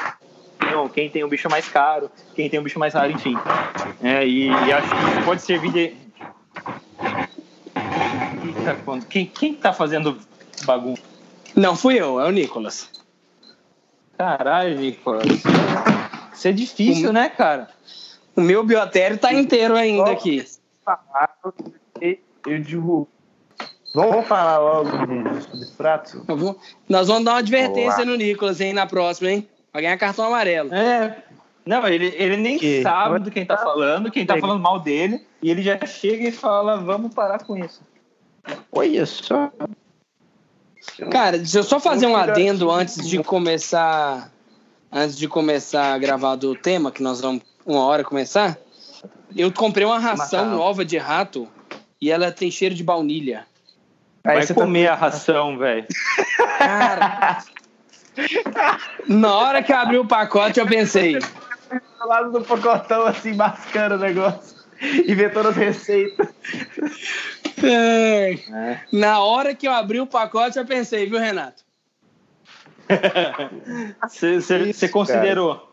quem 0.94 1.10
tem 1.10 1.22
o 1.22 1.28
bicho 1.28 1.50
mais 1.50 1.68
caro, 1.68 2.10
quem 2.34 2.48
tem 2.48 2.58
o 2.58 2.62
bicho 2.62 2.78
mais 2.78 2.94
raro, 2.94 3.10
enfim. 3.10 3.36
É, 4.02 4.26
e, 4.26 4.46
e 4.46 4.72
acho 4.72 4.88
que 4.88 5.24
pode 5.24 5.42
servir 5.42 5.70
de, 5.72 5.94
quem, 9.08 9.26
quem 9.26 9.54
tá 9.54 9.72
fazendo 9.72 10.18
bagunça? 10.64 11.02
Não 11.54 11.76
fui 11.76 12.00
eu, 12.00 12.20
é 12.20 12.26
o 12.26 12.30
Nicolas. 12.30 12.90
Caralho, 14.16 14.78
Nicolas. 14.78 15.42
Isso 16.38 16.46
é 16.46 16.52
difícil, 16.52 17.10
o, 17.10 17.12
né, 17.12 17.28
cara? 17.28 17.68
O 18.36 18.40
meu 18.40 18.62
biotério 18.62 19.18
tá 19.18 19.32
inteiro 19.32 19.74
ainda 19.74 20.12
aqui. 20.12 20.46
Eu 22.46 22.60
digo. 22.60 23.08
Vamos 23.92 24.24
falar 24.28 24.58
logo 24.58 24.88
de 25.04 25.42
substrato? 25.42 26.22
Vou, 26.28 26.56
nós 26.88 27.08
vamos 27.08 27.24
dar 27.24 27.32
uma 27.32 27.38
advertência 27.38 28.04
Olá. 28.04 28.04
no 28.04 28.14
Nicolas, 28.14 28.60
hein, 28.60 28.72
na 28.72 28.86
próxima, 28.86 29.32
hein? 29.32 29.48
Vai 29.72 29.82
ganhar 29.82 29.98
cartão 29.98 30.26
amarelo. 30.26 30.72
É. 30.72 31.24
Não, 31.66 31.86
ele, 31.88 32.14
ele 32.16 32.36
nem 32.36 32.56
que? 32.56 32.82
sabe 32.82 33.18
do 33.18 33.30
quem 33.32 33.44
tá 33.44 33.56
falando, 33.56 34.08
quem 34.08 34.24
tá 34.24 34.38
falando 34.38 34.60
mal 34.60 34.78
dele, 34.78 35.26
e 35.42 35.50
ele 35.50 35.60
já 35.60 35.84
chega 35.84 36.28
e 36.28 36.32
fala, 36.32 36.76
vamos 36.76 37.12
parar 37.12 37.42
com 37.44 37.56
isso. 37.58 37.82
Olha 38.70 39.04
só. 39.04 39.50
Cara, 41.10 41.36
deixa 41.36 41.58
eu 41.58 41.64
só 41.64 41.80
fazer 41.80 42.06
um 42.06 42.16
adendo 42.16 42.70
antes 42.70 43.08
de 43.08 43.22
começar. 43.24 44.30
Antes 44.90 45.16
de 45.16 45.28
começar 45.28 45.92
a 45.92 45.98
gravar 45.98 46.36
do 46.36 46.54
tema, 46.54 46.90
que 46.90 47.02
nós 47.02 47.20
vamos 47.20 47.42
uma 47.64 47.84
hora 47.84 48.02
começar. 48.02 48.56
Eu 49.36 49.52
comprei 49.52 49.84
uma 49.84 49.98
ração 49.98 50.46
nova 50.46 50.84
de 50.84 50.96
rato 50.96 51.46
e 52.00 52.10
ela 52.10 52.32
tem 52.32 52.50
cheiro 52.50 52.74
de 52.74 52.82
baunilha. 52.82 53.46
Vai 54.24 54.46
tá 54.46 54.54
comer 54.54 54.86
tá... 54.86 54.92
a 54.92 54.96
ração, 54.96 55.58
velho. 55.58 55.86
Cara. 56.58 57.38
Na 59.06 59.34
hora 59.36 59.62
que 59.62 59.72
eu 59.72 59.76
abri 59.76 59.98
o 59.98 60.06
pacote, 60.06 60.58
eu 60.58 60.66
pensei. 60.66 61.18
Do 61.18 62.08
lado 62.08 62.32
do 62.32 62.42
pacotão, 62.42 63.06
assim, 63.06 63.34
mascando 63.34 63.94
o 63.94 63.98
negócio. 63.98 64.56
E 64.80 65.14
ver 65.14 65.32
todas 65.32 65.52
as 65.52 65.56
receitas. 65.56 66.28
É. 67.62 68.32
É. 68.32 68.80
Na 68.92 69.20
hora 69.20 69.54
que 69.54 69.66
eu 69.66 69.72
abri 69.72 70.00
o 70.00 70.06
pacote, 70.06 70.58
eu 70.58 70.64
pensei, 70.64 71.08
viu, 71.08 71.18
Renato? 71.18 71.67
Você 74.08 74.88
considerou? 74.88 75.72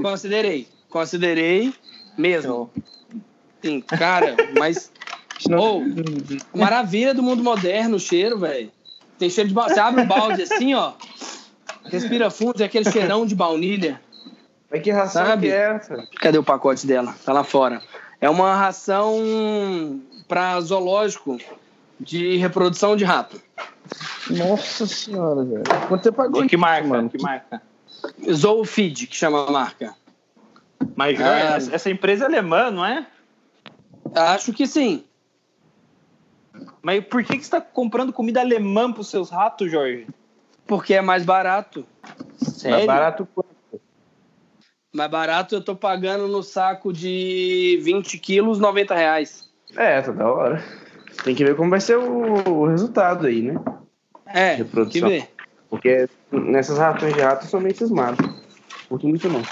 Considerei. 0.00 0.68
Considerei 0.88 1.72
mesmo. 2.16 2.70
Sim, 3.62 3.80
cara, 3.80 4.36
mas. 4.58 4.90
Oh, 5.50 5.82
maravilha 6.56 7.12
do 7.14 7.22
mundo 7.22 7.42
moderno, 7.42 7.96
o 7.96 8.00
cheiro, 8.00 8.38
velho. 8.38 8.70
Tem 9.18 9.28
cheiro 9.28 9.48
de 9.48 9.54
baunilha. 9.54 9.74
Você 9.74 9.80
abre 9.80 10.02
o 10.02 10.06
balde 10.06 10.42
assim, 10.42 10.74
ó. 10.74 10.92
Respira 11.84 12.30
fundo, 12.30 12.62
é 12.62 12.66
aquele 12.66 12.90
cheirão 12.90 13.26
de 13.26 13.34
baunilha. 13.34 14.00
Mas 14.70 14.82
que 14.82 14.90
ração 14.90 15.26
Sabe? 15.26 15.48
que 15.48 15.52
é 15.52 15.74
essa? 15.74 16.08
Cadê 16.20 16.38
o 16.38 16.44
pacote 16.44 16.86
dela? 16.86 17.14
Tá 17.24 17.32
lá 17.32 17.44
fora. 17.44 17.82
É 18.20 18.30
uma 18.30 18.54
ração 18.54 20.00
para 20.28 20.60
zoológico 20.60 21.38
de 22.00 22.36
reprodução 22.36 22.96
de 22.96 23.04
rato. 23.04 23.40
Nossa 24.30 24.86
senhora, 24.86 25.44
velho. 25.44 25.62
Quanto 25.88 26.02
você 26.02 26.12
pagou? 26.12 26.42
De 26.42 26.48
que 26.48 26.56
marca, 26.56 26.86
mano? 26.86 27.10
Que 27.10 27.20
marca? 27.20 27.62
Zoofeed, 28.30 29.06
que 29.06 29.16
chama 29.16 29.46
a 29.46 29.50
marca. 29.50 29.94
Mas 30.96 31.20
ah, 31.20 31.74
essa 31.74 31.90
empresa 31.90 32.24
é 32.24 32.26
alemã, 32.26 32.70
não 32.70 32.84
é? 32.84 33.06
Acho 34.14 34.52
que 34.52 34.66
sim. 34.66 35.04
Mas 36.82 37.04
por 37.04 37.22
que, 37.22 37.36
que 37.36 37.44
você 37.44 37.56
está 37.56 37.60
comprando 37.60 38.12
comida 38.12 38.40
alemã 38.40 38.92
para 38.92 39.00
os 39.00 39.08
seus 39.08 39.30
ratos, 39.30 39.70
Jorge? 39.70 40.06
Porque 40.66 40.94
é 40.94 41.00
mais 41.00 41.24
barato. 41.24 41.86
Sério? 42.38 42.76
Mais 42.76 42.86
barato 42.86 43.28
quanto? 43.34 43.52
Mais 44.94 45.10
barato 45.10 45.54
eu 45.54 45.64
tô 45.64 45.74
pagando 45.74 46.28
no 46.28 46.42
saco 46.42 46.92
de 46.92 47.80
20 47.82 48.18
quilos, 48.18 48.58
90 48.58 48.94
reais. 48.94 49.50
É, 49.74 50.02
tá 50.02 50.12
da 50.12 50.30
hora. 50.30 50.62
Tem 51.24 51.34
que 51.34 51.44
ver 51.44 51.56
como 51.56 51.70
vai 51.70 51.80
ser 51.80 51.96
o, 51.96 52.48
o 52.48 52.66
resultado 52.66 53.26
aí, 53.26 53.42
né? 53.42 53.60
É, 54.26 54.56
tem 54.56 54.88
que 54.88 55.00
ver. 55.00 55.28
Porque 55.68 56.08
nessas 56.30 56.78
ratões 56.78 57.14
de 57.14 57.20
rato 57.20 57.46
somente 57.46 57.78
cismado. 57.78 58.16
Curto 58.88 59.08
muito 59.08 59.28
não. 59.28 59.42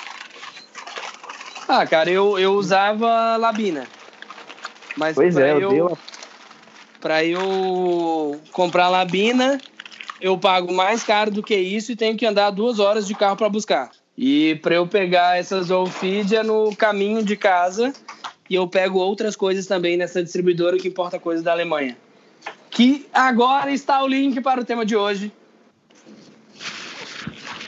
Ah, 1.68 1.86
cara, 1.86 2.10
eu, 2.10 2.38
eu 2.38 2.52
usava 2.54 3.36
labina. 3.36 3.86
Mas 4.96 5.14
pois 5.14 5.36
é, 5.36 5.52
eu, 5.52 5.72
eu 5.72 5.98
para 7.00 7.24
eu 7.24 8.40
comprar 8.52 8.88
labina, 8.88 9.58
eu 10.20 10.36
pago 10.36 10.72
mais 10.72 11.02
caro 11.02 11.30
do 11.30 11.42
que 11.42 11.56
isso 11.56 11.92
e 11.92 11.96
tenho 11.96 12.16
que 12.16 12.26
andar 12.26 12.50
duas 12.50 12.78
horas 12.78 13.06
de 13.06 13.14
carro 13.14 13.36
para 13.36 13.48
buscar. 13.48 13.90
E 14.16 14.56
para 14.56 14.74
eu 14.74 14.86
pegar 14.86 15.38
essa 15.38 15.62
Zolfeed 15.62 16.36
é 16.36 16.42
no 16.42 16.74
caminho 16.76 17.24
de 17.24 17.36
casa 17.36 17.92
e 18.50 18.56
eu 18.56 18.66
pego 18.66 18.98
outras 18.98 19.36
coisas 19.36 19.64
também 19.64 19.96
nessa 19.96 20.20
distribuidora 20.20 20.76
que 20.76 20.88
importa 20.88 21.20
coisas 21.20 21.44
da 21.44 21.52
Alemanha. 21.52 21.96
Que 22.68 23.06
agora 23.12 23.70
está 23.70 24.02
o 24.02 24.08
link 24.08 24.40
para 24.40 24.60
o 24.60 24.64
tema 24.64 24.84
de 24.84 24.96
hoje. 24.96 25.32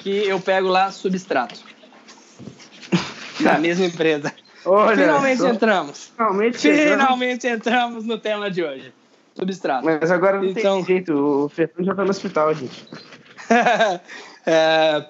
Que 0.00 0.26
eu 0.26 0.40
pego 0.40 0.66
lá 0.66 0.90
substrato. 0.90 1.60
Na 3.40 3.60
mesma 3.60 3.86
empresa. 3.86 4.34
Olha, 4.64 4.96
Finalmente 4.96 5.44
entramos. 5.44 6.12
Finalmente, 6.16 6.58
Finalmente 6.58 7.46
entramos 7.46 8.04
no 8.04 8.18
tema 8.18 8.50
de 8.50 8.64
hoje. 8.64 8.92
Substrato. 9.36 9.84
Mas 9.84 10.10
agora 10.10 10.38
não 10.38 10.48
então, 10.48 10.78
tem 10.78 10.96
jeito, 10.96 11.14
o 11.14 11.48
Fernando 11.48 11.84
já 11.84 11.92
está 11.92 12.04
no 12.04 12.10
hospital, 12.10 12.54
gente. 12.54 12.88
é, 14.46 15.06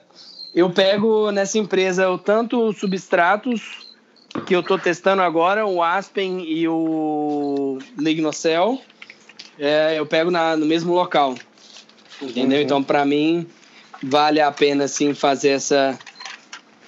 eu 0.54 0.68
pego 0.70 1.30
nessa 1.30 1.58
empresa 1.58 2.06
tanto 2.18 2.72
substratos 2.74 3.81
que 4.46 4.54
eu 4.54 4.60
estou 4.60 4.78
testando 4.78 5.22
agora, 5.22 5.66
o 5.66 5.82
Aspen 5.82 6.44
e 6.44 6.66
o 6.68 7.78
Lignocell, 7.98 8.80
é, 9.58 9.98
eu 9.98 10.06
pego 10.06 10.30
na, 10.30 10.56
no 10.56 10.66
mesmo 10.66 10.92
local. 10.94 11.34
Entendeu? 12.20 12.58
Uhum. 12.58 12.64
Então, 12.64 12.82
para 12.82 13.04
mim, 13.04 13.46
vale 14.02 14.40
a 14.40 14.50
pena 14.52 14.86
sim 14.86 15.14
fazer 15.14 15.50
essa 15.50 15.98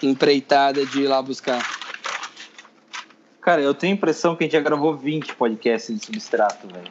empreitada 0.03 0.85
de 0.87 1.03
ir 1.03 1.07
lá 1.07 1.21
buscar. 1.21 1.65
Cara, 3.41 3.61
eu 3.61 3.75
tenho 3.75 3.93
a 3.93 3.97
impressão 3.97 4.35
que 4.35 4.45
a 4.45 4.47
gente 4.47 4.55
já 4.55 4.61
gravou 4.61 4.97
20 4.97 5.35
podcasts 5.35 5.99
de 5.99 6.05
substrato, 6.07 6.67
velho. 6.67 6.91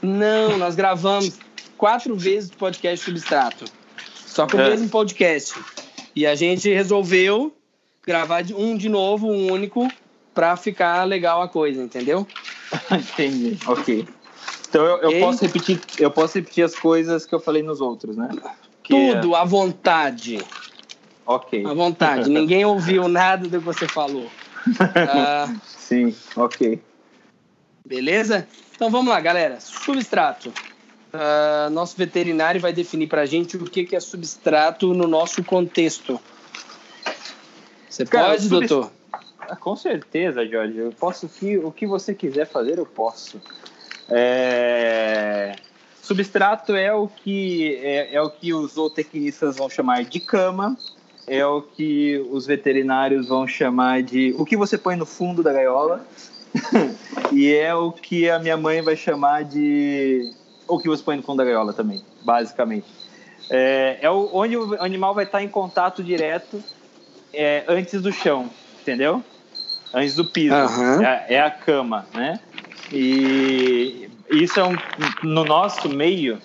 Não, 0.00 0.56
nós 0.56 0.74
gravamos 0.74 1.38
quatro 1.76 2.16
vezes 2.16 2.48
o 2.50 2.56
podcast 2.56 3.04
Substrato. 3.04 3.64
Só 4.14 4.46
com 4.46 4.56
o 4.56 4.60
É. 4.60 4.70
mesmo 4.70 4.88
podcast. 4.88 5.54
E 6.16 6.26
a 6.26 6.34
gente 6.34 6.72
resolveu 6.72 7.54
gravar 8.06 8.42
de- 8.42 8.54
um 8.54 8.76
de 8.76 8.88
novo, 8.88 9.26
um 9.28 9.50
único, 9.52 9.88
pra 10.34 10.56
ficar 10.56 11.04
legal 11.04 11.42
a 11.42 11.48
coisa, 11.48 11.82
entendeu? 11.82 12.26
Entendi. 12.90 13.58
Ok. 13.66 14.06
Então 14.68 14.84
eu, 14.84 14.98
eu 15.12 15.20
posso 15.20 15.44
repetir, 15.44 15.80
eu 15.98 16.10
posso 16.10 16.38
repetir 16.38 16.64
as 16.64 16.74
coisas 16.76 17.26
que 17.26 17.34
eu 17.34 17.40
falei 17.40 17.62
nos 17.62 17.80
outros, 17.80 18.16
né? 18.16 18.28
Que 18.82 18.94
é- 18.94 19.14
Tudo 19.20 19.34
à 19.34 19.44
vontade. 19.44 20.38
Ok. 21.26 21.66
À 21.66 21.74
vontade. 21.74 22.28
Ninguém 22.30 22.64
ouviu 22.64 23.08
nada 23.08 23.48
do 23.48 23.58
que 23.58 23.64
você 23.64 23.86
falou. 23.88 24.30
Ah, 24.94 25.48
Sim, 25.64 26.14
ok. 26.36 26.80
beleza? 27.86 28.46
Então 28.76 28.90
vamos 28.90 29.08
lá, 29.10 29.18
galera. 29.18 29.58
Substrato. 29.58 30.52
Ah, 31.12 31.68
nosso 31.72 31.96
veterinário 31.96 32.60
vai 32.60 32.72
definir 32.72 33.08
pra 33.08 33.24
gente 33.26 33.56
o 33.56 33.64
que 33.64 33.84
que 33.84 33.96
é 33.96 34.00
substrato 34.00 34.92
no 34.94 35.08
nosso 35.08 35.42
contexto. 35.42 36.20
Você 37.90 38.06
Cara, 38.06 38.30
pode, 38.30 38.48
doutor? 38.48 38.90
Ah, 39.40 39.56
Com 39.56 39.74
certeza, 39.74 40.46
Jorge. 40.46 40.78
Eu 40.78 40.92
posso 40.92 41.28
que 41.28 41.58
o 41.58 41.72
que 41.72 41.86
você 41.86 42.14
quiser 42.14 42.46
fazer, 42.46 42.78
eu 42.78 42.86
posso. 42.86 43.40
É, 44.08 45.56
Substrato 46.00 46.74
é 46.74 46.92
o 46.92 47.08
que 47.08 47.76
é, 47.82 48.14
é 48.14 48.22
o 48.22 48.30
que 48.30 48.54
os 48.54 48.72
zootecnistas 48.72 49.56
vão 49.56 49.68
chamar 49.68 50.04
de 50.04 50.18
cama, 50.18 50.76
é 51.26 51.44
o 51.44 51.62
que 51.62 52.18
os 52.30 52.46
veterinários 52.46 53.28
vão 53.28 53.46
chamar 53.46 54.02
de 54.02 54.34
o 54.38 54.44
que 54.44 54.56
você 54.56 54.78
põe 54.78 54.96
no 54.96 55.06
fundo 55.06 55.42
da 55.42 55.52
gaiola, 55.52 56.04
e 57.32 57.52
é 57.52 57.72
o 57.74 57.92
que 57.92 58.28
a 58.28 58.38
minha 58.38 58.56
mãe 58.56 58.82
vai 58.82 58.96
chamar 58.96 59.44
de 59.44 60.32
o 60.66 60.78
que 60.78 60.88
você 60.88 61.02
põe 61.02 61.16
no 61.16 61.22
fundo 61.22 61.38
da 61.38 61.44
gaiola 61.44 61.72
também, 61.72 62.02
basicamente. 62.22 62.86
É, 63.48 63.98
é 64.00 64.10
o, 64.10 64.30
onde 64.32 64.56
o 64.56 64.82
animal 64.82 65.14
vai 65.14 65.24
estar 65.24 65.42
em 65.42 65.48
contato 65.48 66.02
direto 66.02 66.62
é, 67.32 67.64
antes 67.68 68.00
do 68.00 68.12
chão, 68.12 68.50
entendeu? 68.80 69.22
Antes 69.92 70.14
do 70.14 70.24
piso. 70.24 70.54
Aham. 70.54 71.04
É, 71.04 71.34
é 71.34 71.40
a 71.40 71.50
cama, 71.50 72.06
né? 72.14 72.40
E 72.92 74.08
isso 74.30 74.58
é 74.58 74.64
um, 74.64 74.76
no 75.22 75.44
nosso 75.44 75.88
meio 75.88 76.40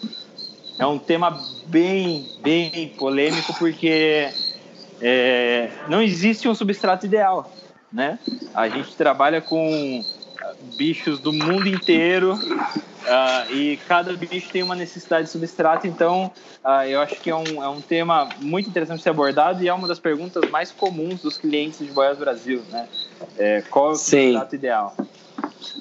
é 0.77 0.85
um 0.85 0.99
tema 0.99 1.41
bem, 1.67 2.27
bem 2.41 2.89
polêmico 2.97 3.53
porque 3.57 4.29
é, 5.01 5.69
não 5.87 6.01
existe 6.01 6.47
um 6.47 6.55
substrato 6.55 7.05
ideal, 7.05 7.51
né? 7.91 8.19
A 8.53 8.67
gente 8.67 8.95
trabalha 8.95 9.41
com 9.41 10.03
bichos 10.77 11.19
do 11.19 11.31
mundo 11.31 11.67
inteiro 11.67 12.37
ah, 13.07 13.45
e 13.51 13.77
cada 13.87 14.13
bicho 14.13 14.49
tem 14.51 14.63
uma 14.63 14.75
necessidade 14.75 15.25
de 15.25 15.31
substrato, 15.31 15.85
então 15.87 16.31
ah, 16.63 16.87
eu 16.87 16.99
acho 17.01 17.15
que 17.15 17.29
é 17.29 17.35
um, 17.35 17.63
é 17.63 17.69
um 17.69 17.81
tema 17.81 18.29
muito 18.39 18.69
interessante 18.69 18.97
de 18.97 19.03
ser 19.03 19.09
abordado 19.09 19.63
e 19.63 19.67
é 19.67 19.73
uma 19.73 19.87
das 19.87 19.99
perguntas 19.99 20.49
mais 20.49 20.71
comuns 20.71 21.21
dos 21.21 21.37
clientes 21.37 21.79
de 21.79 21.91
Boias 21.91 22.17
Brasil, 22.17 22.61
né? 22.71 22.87
É, 23.37 23.61
qual 23.69 23.89
é 23.89 23.91
o 23.91 23.95
substrato 23.95 24.55
ideal? 24.55 24.95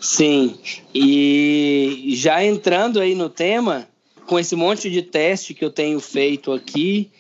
Sim. 0.00 0.58
E 0.94 2.12
já 2.16 2.44
entrando 2.44 3.00
aí 3.00 3.14
no 3.14 3.28
tema, 3.28 3.88
com 4.26 4.38
esse 4.38 4.54
monte 4.54 4.90
de 4.90 5.02
teste 5.02 5.54
que 5.54 5.64
eu 5.64 5.70
tenho 5.70 6.00
feito 6.00 6.52
aqui, 6.52 7.10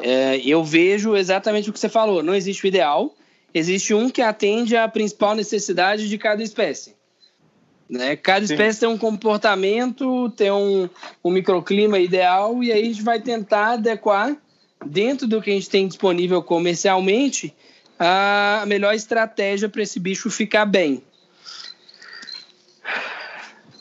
é, 0.00 0.40
eu 0.44 0.64
vejo 0.64 1.16
exatamente 1.16 1.70
o 1.70 1.72
que 1.72 1.78
você 1.78 1.88
falou. 1.88 2.22
Não 2.22 2.34
existe 2.34 2.64
o 2.64 2.66
ideal, 2.66 3.14
existe 3.54 3.94
um 3.94 4.10
que 4.10 4.20
atende 4.20 4.76
à 4.76 4.88
principal 4.88 5.36
necessidade 5.36 6.08
de 6.08 6.18
cada 6.18 6.42
espécie. 6.42 6.96
Né? 7.88 8.16
Cada 8.16 8.44
Sim. 8.46 8.54
espécie 8.54 8.80
tem 8.80 8.88
um 8.88 8.98
comportamento, 8.98 10.30
tem 10.30 10.50
um, 10.50 10.88
um 11.24 11.30
microclima 11.30 11.98
ideal, 11.98 12.62
e 12.62 12.72
aí 12.72 12.82
a 12.82 12.84
gente 12.86 13.02
vai 13.02 13.20
tentar 13.20 13.74
adequar, 13.74 14.36
dentro 14.84 15.26
do 15.26 15.40
que 15.40 15.50
a 15.50 15.54
gente 15.54 15.70
tem 15.70 15.86
disponível 15.86 16.42
comercialmente, 16.42 17.54
a 17.98 18.64
melhor 18.66 18.94
estratégia 18.94 19.68
para 19.68 19.82
esse 19.82 20.00
bicho 20.00 20.30
ficar 20.30 20.66
bem. 20.66 21.02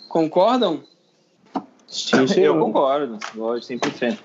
Concordam? 0.08 0.84
Sim, 1.88 2.42
Eu 2.42 2.60
concordo, 2.60 3.18
concordo 3.34 3.66
100%. 3.66 4.18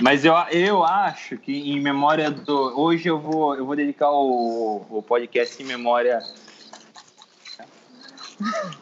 Mas 0.00 0.24
eu, 0.24 0.34
eu 0.50 0.84
acho 0.84 1.38
que 1.38 1.70
em 1.70 1.80
memória 1.80 2.30
do. 2.30 2.78
Hoje 2.78 3.08
eu 3.08 3.18
vou, 3.18 3.54
eu 3.54 3.64
vou 3.64 3.74
dedicar 3.74 4.10
o, 4.10 4.84
o 4.90 5.02
podcast 5.02 5.62
em 5.62 5.66
memória. 5.66 6.22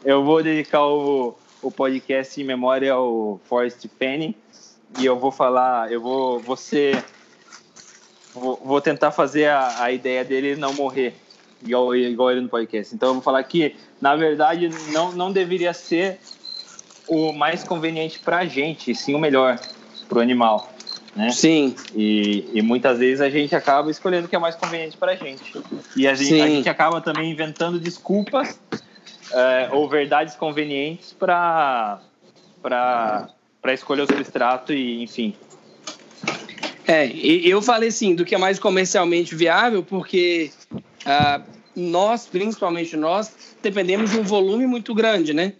Eu 0.03 0.25
vou 0.25 0.43
dedicar 0.43 0.85
o, 0.85 1.33
o 1.61 1.71
podcast 1.71 2.39
em 2.39 2.43
memória 2.43 2.91
ao 2.91 3.39
Forrest 3.45 3.87
Penny. 3.97 4.35
E 4.99 5.05
eu 5.05 5.17
vou 5.17 5.31
falar, 5.31 5.89
eu 5.89 6.01
vou. 6.01 6.39
Você. 6.39 7.01
Vou, 8.33 8.61
vou 8.65 8.81
tentar 8.81 9.11
fazer 9.11 9.45
a, 9.45 9.83
a 9.83 9.91
ideia 9.93 10.25
dele 10.25 10.57
não 10.57 10.73
morrer, 10.73 11.15
igual, 11.63 11.95
igual 11.95 12.31
ele 12.31 12.41
no 12.41 12.49
podcast. 12.49 12.93
Então 12.93 13.09
eu 13.09 13.13
vou 13.13 13.23
falar 13.23 13.41
que, 13.43 13.73
na 14.01 14.17
verdade, 14.17 14.69
não, 14.91 15.13
não 15.13 15.31
deveria 15.31 15.73
ser 15.73 16.19
o 17.07 17.31
mais 17.31 17.63
conveniente 17.63 18.19
para 18.19 18.39
a 18.39 18.45
gente, 18.45 18.93
sim 18.93 19.15
o 19.15 19.19
melhor 19.19 19.57
para 20.09 20.17
o 20.17 20.21
animal, 20.21 20.74
né? 21.15 21.29
Sim, 21.31 21.75
E, 21.95 22.49
e 22.53 22.61
muitas 22.61 22.99
vezes 22.99 23.21
a 23.21 23.29
gente 23.29 23.55
acaba 23.55 23.89
escolhendo 23.89 24.25
o 24.25 24.29
que 24.29 24.35
é 24.35 24.39
mais 24.39 24.55
conveniente 24.55 24.97
para 24.97 25.13
a 25.13 25.15
gente. 25.15 25.53
E 25.95 26.07
a 26.07 26.13
gente, 26.13 26.41
a 26.41 26.47
gente 26.47 26.69
acaba 26.69 26.99
também 26.99 27.31
inventando 27.31 27.79
desculpas 27.79 28.59
é, 29.31 29.69
ou 29.71 29.87
verdades 29.87 30.35
convenientes 30.35 31.13
para 31.13 32.01
para 32.61 33.73
escolher 33.73 34.01
o 34.01 34.07
substrato 34.07 34.73
e, 34.73 35.03
enfim. 35.03 35.35
É, 36.87 37.07
e 37.07 37.49
eu 37.49 37.61
falei 37.61 37.89
assim, 37.89 38.13
do 38.13 38.25
que 38.25 38.35
é 38.35 38.37
mais 38.37 38.59
comercialmente 38.59 39.35
viável, 39.35 39.83
porque 39.83 40.51
ah, 41.05 41.41
nós, 41.75 42.27
principalmente 42.27 42.95
nós, 42.95 43.55
dependemos 43.61 44.11
de 44.11 44.19
um 44.19 44.23
volume 44.23 44.67
muito 44.67 44.93
grande, 44.93 45.33
né? 45.33 45.53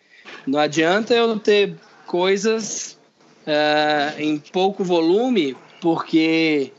Não 0.45 0.59
adianta 0.59 1.13
eu 1.13 1.39
ter 1.39 1.75
coisas 2.05 2.94
ah, 3.47 4.13
em 4.17 4.37
pouco 4.37 4.83
volume, 4.83 5.55
porque 5.81 6.71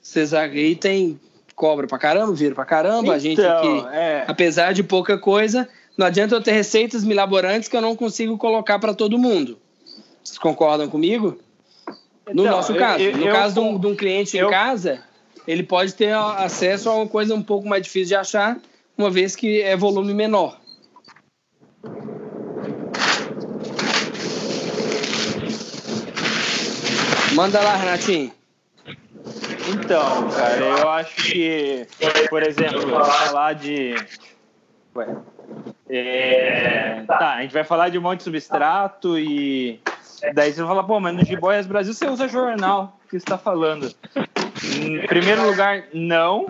vocês 0.00 0.32
aí 0.34 0.74
tem 0.76 1.18
cobra 1.54 1.86
pra 1.86 1.98
caramba, 1.98 2.32
vira 2.32 2.54
pra 2.54 2.64
caramba, 2.64 3.14
a 3.14 3.18
gente 3.18 3.40
aqui, 3.40 3.84
é, 3.92 4.24
apesar 4.28 4.72
de 4.72 4.82
pouca 4.84 5.18
coisa, 5.18 5.68
não 5.96 6.06
adianta 6.06 6.34
eu 6.36 6.40
ter 6.40 6.52
receitas 6.52 7.02
milaborantes 7.04 7.68
que 7.68 7.76
eu 7.76 7.80
não 7.80 7.96
consigo 7.96 8.38
colocar 8.38 8.78
para 8.78 8.94
todo 8.94 9.18
mundo. 9.18 9.58
Vocês 10.22 10.38
concordam 10.38 10.88
comigo? 10.88 11.36
No 12.32 12.42
Então, 12.42 12.56
nosso 12.56 12.72
eu- 12.72 12.78
caso. 12.78 13.02
eu- 13.02 13.16
no 13.16 13.26
eu 13.26 13.34
caso 13.34 13.54
de 13.54 13.60
um, 13.60 13.78
de 13.78 13.86
um 13.88 13.96
cliente 13.96 14.36
eu- 14.36 14.46
em 14.46 14.50
casa, 14.50 15.00
ele 15.48 15.62
pode 15.64 15.94
ter 15.94 16.14
acesso 16.14 16.88
a 16.90 16.94
uma 16.94 17.08
coisa 17.08 17.34
um 17.34 17.42
pouco 17.42 17.66
mais 17.66 17.82
difícil 17.82 18.08
de 18.08 18.14
achar, 18.14 18.56
uma 18.96 19.10
vez 19.10 19.34
que 19.34 19.60
é 19.62 19.76
volume 19.76 20.14
menor. 20.14 20.60
Manda 27.38 27.60
lá, 27.60 27.76
Renatinho. 27.76 28.32
Então, 29.72 30.28
cara, 30.30 30.56
eu 30.56 30.88
acho 30.88 31.14
que, 31.22 31.86
por 32.28 32.42
exemplo, 32.42 32.90
falar 32.90 33.52
de. 33.52 33.94
Ué. 34.96 35.16
É, 35.88 37.04
tá, 37.06 37.34
a 37.34 37.42
gente 37.42 37.54
vai 37.54 37.62
falar 37.62 37.90
de 37.90 37.98
um 37.98 38.00
monte 38.00 38.18
de 38.18 38.24
substrato 38.24 39.16
e. 39.16 39.78
Daí 40.34 40.52
você 40.52 40.62
vai 40.62 40.68
falar, 40.70 40.82
pô, 40.82 40.98
mas 40.98 41.14
no 41.14 41.24
Jiboias 41.24 41.64
Brasil 41.64 41.94
você 41.94 42.08
usa 42.08 42.26
jornal. 42.26 42.98
O 43.04 43.08
que 43.08 43.10
você 43.12 43.18
está 43.18 43.38
falando? 43.38 43.88
Em 44.76 45.06
primeiro 45.06 45.46
lugar, 45.46 45.84
não. 45.94 46.46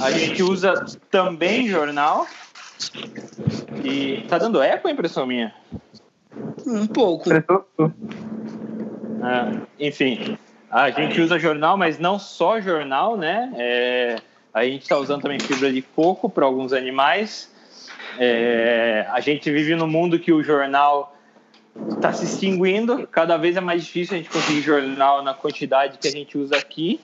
A 0.00 0.10
gente 0.12 0.42
usa 0.42 0.82
também 1.10 1.68
jornal. 1.68 2.26
E. 3.84 4.24
Tá 4.30 4.38
dando 4.38 4.62
eco 4.62 4.88
a 4.88 4.90
impressão 4.90 5.26
minha? 5.26 5.54
Um 6.66 6.86
pouco. 6.86 7.28
Ah, 9.22 9.60
enfim, 9.78 10.38
a 10.70 10.90
gente 10.90 11.20
usa 11.20 11.38
jornal, 11.38 11.76
mas 11.76 11.98
não 11.98 12.18
só 12.18 12.60
jornal, 12.60 13.16
né? 13.16 13.52
É, 13.56 14.16
a 14.52 14.64
gente 14.64 14.82
está 14.82 14.98
usando 14.98 15.22
também 15.22 15.38
fibra 15.38 15.72
de 15.72 15.82
coco 15.82 16.28
para 16.28 16.44
alguns 16.44 16.72
animais. 16.72 17.52
É, 18.18 19.06
a 19.10 19.20
gente 19.20 19.50
vive 19.50 19.74
num 19.74 19.86
mundo 19.86 20.18
que 20.18 20.32
o 20.32 20.42
jornal 20.42 21.14
está 21.90 22.12
se 22.12 22.24
extinguindo. 22.24 23.06
Cada 23.06 23.36
vez 23.36 23.56
é 23.56 23.60
mais 23.60 23.84
difícil 23.84 24.14
a 24.14 24.18
gente 24.18 24.30
conseguir 24.30 24.60
jornal 24.62 25.22
na 25.22 25.34
quantidade 25.34 25.98
que 25.98 26.08
a 26.08 26.10
gente 26.10 26.36
usa 26.38 26.56
aqui. 26.56 27.00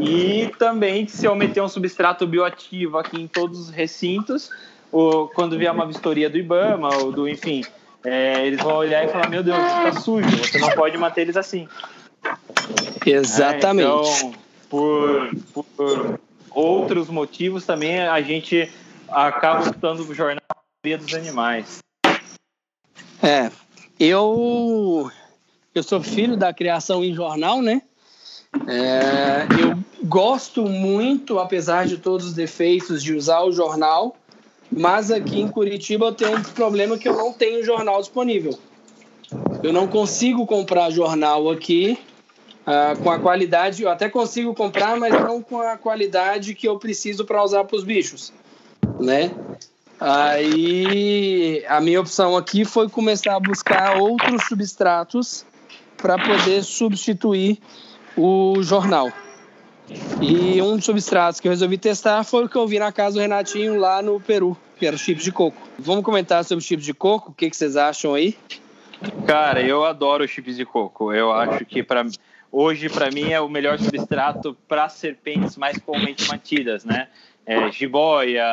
E 0.00 0.50
também, 0.58 1.06
se 1.06 1.26
eu 1.26 1.34
meter 1.34 1.62
um 1.62 1.68
substrato 1.68 2.26
bioativo 2.26 2.98
aqui 2.98 3.20
em 3.20 3.26
todos 3.26 3.60
os 3.60 3.70
recintos, 3.70 4.50
ou 4.90 5.28
quando 5.28 5.58
vier 5.58 5.70
uma 5.70 5.86
vistoria 5.86 6.30
do 6.30 6.38
IBAMA, 6.38 6.88
ou 6.96 7.12
do, 7.12 7.28
enfim, 7.28 7.62
é, 8.06 8.46
eles 8.46 8.62
vão 8.62 8.76
olhar 8.76 9.04
e 9.04 9.08
falar: 9.08 9.28
Meu 9.28 9.42
Deus, 9.42 9.58
tá 9.58 9.92
sujo, 10.00 10.28
você 10.28 10.58
não 10.58 10.70
pode 10.70 10.96
manter 10.96 11.22
eles 11.22 11.36
assim. 11.36 11.66
Exatamente. 13.04 13.88
É, 13.88 14.22
então, 14.22 14.34
por, 14.70 15.30
por 15.76 16.20
outros 16.50 17.08
motivos 17.08 17.66
também, 17.66 18.00
a 18.00 18.20
gente 18.22 18.70
acaba 19.08 19.68
optando 19.68 20.04
o 20.04 20.14
jornal 20.14 20.40
dos 20.84 21.14
animais. 21.14 21.78
É, 23.20 23.50
eu 23.98 25.10
eu 25.74 25.82
sou 25.82 26.00
filho 26.00 26.36
da 26.36 26.54
criação 26.54 27.02
em 27.02 27.12
jornal, 27.12 27.60
né? 27.60 27.82
É, 28.68 29.46
eu 29.60 29.76
gosto 30.04 30.62
muito, 30.62 31.40
apesar 31.40 31.86
de 31.86 31.98
todos 31.98 32.28
os 32.28 32.34
defeitos, 32.34 33.02
de 33.02 33.12
usar 33.14 33.42
o 33.42 33.50
jornal, 33.50 34.16
mas 34.76 35.10
aqui 35.10 35.40
em 35.40 35.48
Curitiba 35.48 36.06
eu 36.06 36.12
tenho 36.12 36.36
um 36.36 36.42
problema 36.42 36.98
que 36.98 37.08
eu 37.08 37.16
não 37.16 37.32
tenho 37.32 37.64
jornal 37.64 37.98
disponível. 37.98 38.56
Eu 39.62 39.72
não 39.72 39.88
consigo 39.88 40.46
comprar 40.46 40.90
jornal 40.90 41.50
aqui 41.50 41.98
uh, 42.66 43.02
com 43.02 43.10
a 43.10 43.18
qualidade, 43.18 43.82
eu 43.82 43.90
até 43.90 44.08
consigo 44.08 44.54
comprar, 44.54 44.96
mas 44.98 45.12
não 45.12 45.40
com 45.40 45.60
a 45.60 45.78
qualidade 45.78 46.54
que 46.54 46.68
eu 46.68 46.78
preciso 46.78 47.24
para 47.24 47.42
usar 47.42 47.64
para 47.64 47.76
os 47.76 47.84
bichos, 47.84 48.32
né? 49.00 49.30
Aí 49.98 51.64
a 51.66 51.80
minha 51.80 51.98
opção 51.98 52.36
aqui 52.36 52.66
foi 52.66 52.86
começar 52.88 53.34
a 53.34 53.40
buscar 53.40 53.96
outros 53.96 54.44
substratos 54.46 55.46
para 55.96 56.18
poder 56.18 56.62
substituir 56.62 57.58
o 58.14 58.62
jornal. 58.62 59.10
E 60.20 60.60
um 60.60 60.76
dos 60.76 60.84
substratos 60.84 61.40
que 61.40 61.48
eu 61.48 61.52
resolvi 61.52 61.78
testar 61.78 62.24
foi 62.24 62.44
o 62.44 62.48
que 62.48 62.56
eu 62.56 62.66
vi 62.66 62.78
na 62.78 62.92
casa 62.92 63.14
do 63.14 63.20
Renatinho 63.20 63.78
lá 63.78 64.02
no 64.02 64.20
Peru, 64.20 64.56
que 64.76 64.86
era 64.86 64.94
os 64.94 65.02
chips 65.02 65.24
de 65.24 65.32
coco. 65.32 65.56
Vamos 65.78 66.04
comentar 66.04 66.44
sobre 66.44 66.64
chips 66.64 66.84
de 66.84 66.94
coco? 66.94 67.30
O 67.30 67.34
que, 67.34 67.48
que 67.50 67.56
vocês 67.56 67.76
acham 67.76 68.14
aí? 68.14 68.36
Cara, 69.26 69.60
eu 69.62 69.84
adoro 69.84 70.26
chips 70.26 70.56
de 70.56 70.64
coco. 70.64 71.12
Eu 71.12 71.32
acho 71.32 71.64
que 71.64 71.82
para 71.82 72.04
hoje 72.52 72.88
para 72.88 73.10
mim 73.10 73.30
é 73.32 73.40
o 73.40 73.48
melhor 73.48 73.78
substrato 73.78 74.56
para 74.68 74.88
serpentes 74.88 75.56
mais 75.56 75.78
comumente 75.78 76.28
mantidas, 76.28 76.84
né? 76.84 77.08
É, 77.44 77.70
jiboia, 77.70 78.44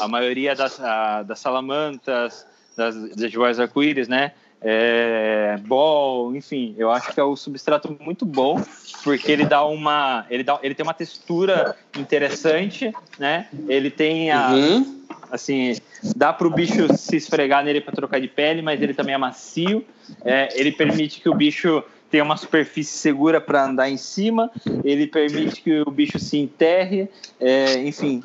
a 0.00 0.08
maioria 0.08 0.54
das, 0.54 0.80
a, 0.80 1.22
das 1.22 1.38
salamantas, 1.38 2.46
das, 2.76 2.94
das 3.14 3.30
jiboias 3.30 3.60
arco-íris, 3.60 4.08
né? 4.08 4.32
É, 4.60 5.56
ball, 5.66 6.34
enfim, 6.34 6.74
eu 6.78 6.90
acho 6.90 7.12
que 7.12 7.20
é 7.20 7.22
o 7.22 7.36
substrato 7.36 7.96
muito 8.00 8.24
bom 8.24 8.62
porque 9.06 9.30
ele 9.30 9.44
dá 9.44 9.64
uma, 9.64 10.26
ele 10.28 10.42
dá, 10.42 10.58
ele 10.62 10.74
tem 10.74 10.82
uma 10.82 10.92
textura 10.92 11.76
interessante, 11.96 12.92
né? 13.18 13.46
Ele 13.68 13.88
tem 13.88 14.32
a, 14.32 14.50
uhum. 14.50 15.00
assim, 15.30 15.76
dá 16.16 16.32
para 16.32 16.46
o 16.46 16.50
bicho 16.50 16.88
se 16.96 17.16
esfregar 17.16 17.64
nele 17.64 17.80
para 17.80 17.94
trocar 17.94 18.20
de 18.20 18.26
pele, 18.26 18.62
mas 18.62 18.82
ele 18.82 18.94
também 18.94 19.14
é 19.14 19.18
macio. 19.18 19.84
É, 20.24 20.48
ele 20.58 20.72
permite 20.72 21.20
que 21.20 21.28
o 21.28 21.34
bicho 21.34 21.84
tenha 22.10 22.24
uma 22.24 22.36
superfície 22.36 22.98
segura 22.98 23.40
para 23.40 23.64
andar 23.64 23.88
em 23.88 23.96
cima. 23.96 24.50
Ele 24.82 25.06
permite 25.06 25.62
que 25.62 25.82
o 25.82 25.90
bicho 25.90 26.18
se 26.18 26.38
enterre, 26.38 27.08
é, 27.38 27.78
enfim. 27.78 28.20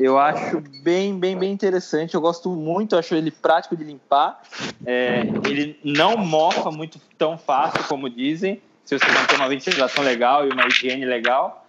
Eu 0.00 0.18
acho 0.18 0.62
bem, 0.82 1.18
bem, 1.18 1.36
bem 1.36 1.52
interessante. 1.52 2.14
Eu 2.14 2.22
gosto 2.22 2.48
muito, 2.48 2.96
acho 2.96 3.14
ele 3.14 3.30
prático 3.30 3.76
de 3.76 3.84
limpar. 3.84 4.40
É, 4.86 5.20
ele 5.46 5.78
não 5.84 6.16
mofa 6.16 6.70
muito 6.70 6.98
tão 7.18 7.36
fácil 7.36 7.84
como 7.84 8.08
dizem, 8.08 8.62
se 8.82 8.98
você 8.98 9.06
não 9.12 9.26
tem 9.26 9.36
uma 9.36 9.48
ventilação 9.48 10.02
legal 10.02 10.46
e 10.46 10.50
uma 10.50 10.66
higiene 10.66 11.04
legal. 11.04 11.66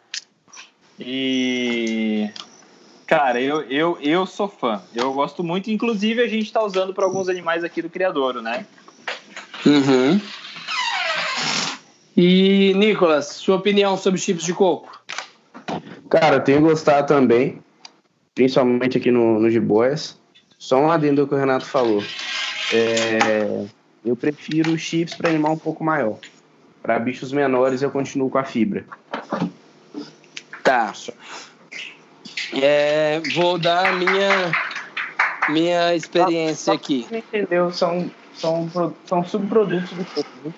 E 0.98 2.30
cara, 3.06 3.42
eu, 3.42 3.64
eu, 3.64 3.98
eu 4.00 4.26
sou 4.26 4.48
fã. 4.48 4.82
Eu 4.96 5.12
gosto 5.12 5.44
muito. 5.44 5.70
Inclusive, 5.70 6.22
a 6.22 6.28
gente 6.28 6.46
está 6.46 6.64
usando 6.64 6.94
para 6.94 7.04
alguns 7.04 7.28
animais 7.28 7.66
aqui 7.66 7.82
do 7.82 7.90
Criadouro, 7.90 8.42
né? 8.42 8.66
Uhum. 9.66 10.22
E, 12.16 12.74
Nicolas, 12.78 13.28
sua 13.28 13.58
opinião 13.58 13.98
sobre 13.98 14.22
chips 14.22 14.46
de 14.46 14.54
coco? 14.54 15.04
Cara, 16.10 16.38
eu 16.38 16.44
tenho 16.44 16.62
gostado 16.62 17.08
também 17.08 17.62
principalmente 18.34 18.98
aqui 18.98 19.12
no, 19.12 19.40
no 19.40 19.50
Jiboias. 19.50 20.20
Só 20.58 20.80
um 20.80 20.92
adendo 20.92 21.28
que 21.28 21.34
o 21.34 21.38
Renato 21.38 21.66
falou. 21.66 22.04
É, 22.74 23.66
eu 24.06 24.16
prefiro 24.16 24.78
chips 24.78 25.16
para 25.16 25.30
animal 25.30 25.54
um 25.54 25.58
pouco 25.58 25.84
maior. 25.84 26.18
Para 26.82 27.00
bichos 27.00 27.32
menores 27.32 27.82
eu 27.82 27.92
continuo 27.92 28.30
com 28.30 28.38
a 28.38 28.44
fibra. 28.44 28.86
Tá. 30.64 30.94
É, 32.62 33.22
vou 33.34 33.58
dar 33.58 33.88
a 33.88 33.92
minha, 33.94 34.52
minha 35.50 35.96
experiência 35.96 36.74
aqui. 36.74 37.08
Entendeu? 37.12 37.72
São, 37.72 38.10
são, 38.36 38.96
são 39.06 39.24
subprodutos 39.24 39.92
do 39.92 40.06
coco. 40.06 40.30
Viu? 40.44 40.54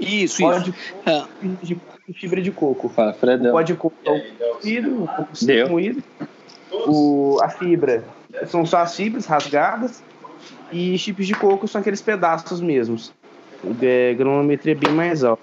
Isso, 0.00 0.42
pode 0.42 0.70
isso. 0.70 1.28
De, 1.62 1.80
de, 2.08 2.14
fibra 2.14 2.40
de 2.40 2.50
coco. 2.50 2.88
Fala, 2.88 3.12
Fredão. 3.12 3.52
Pode 3.52 3.74
coco 3.74 3.96
moído, 4.04 5.04
o 5.04 5.06
coco 5.06 5.32
moído 5.70 6.02
o, 6.72 7.38
a 7.42 7.48
fibra 7.48 8.04
são 8.46 8.64
só 8.64 8.78
as 8.78 8.96
fibras 8.96 9.26
rasgadas 9.26 10.02
e 10.72 10.96
chips 10.98 11.26
de 11.26 11.34
coco 11.34 11.68
são 11.68 11.80
aqueles 11.80 12.00
pedaços 12.00 12.60
mesmos. 12.60 13.12
É, 13.80 14.14
granulometria 14.14 14.74
bem 14.74 14.92
mais 14.92 15.22
alta. 15.22 15.42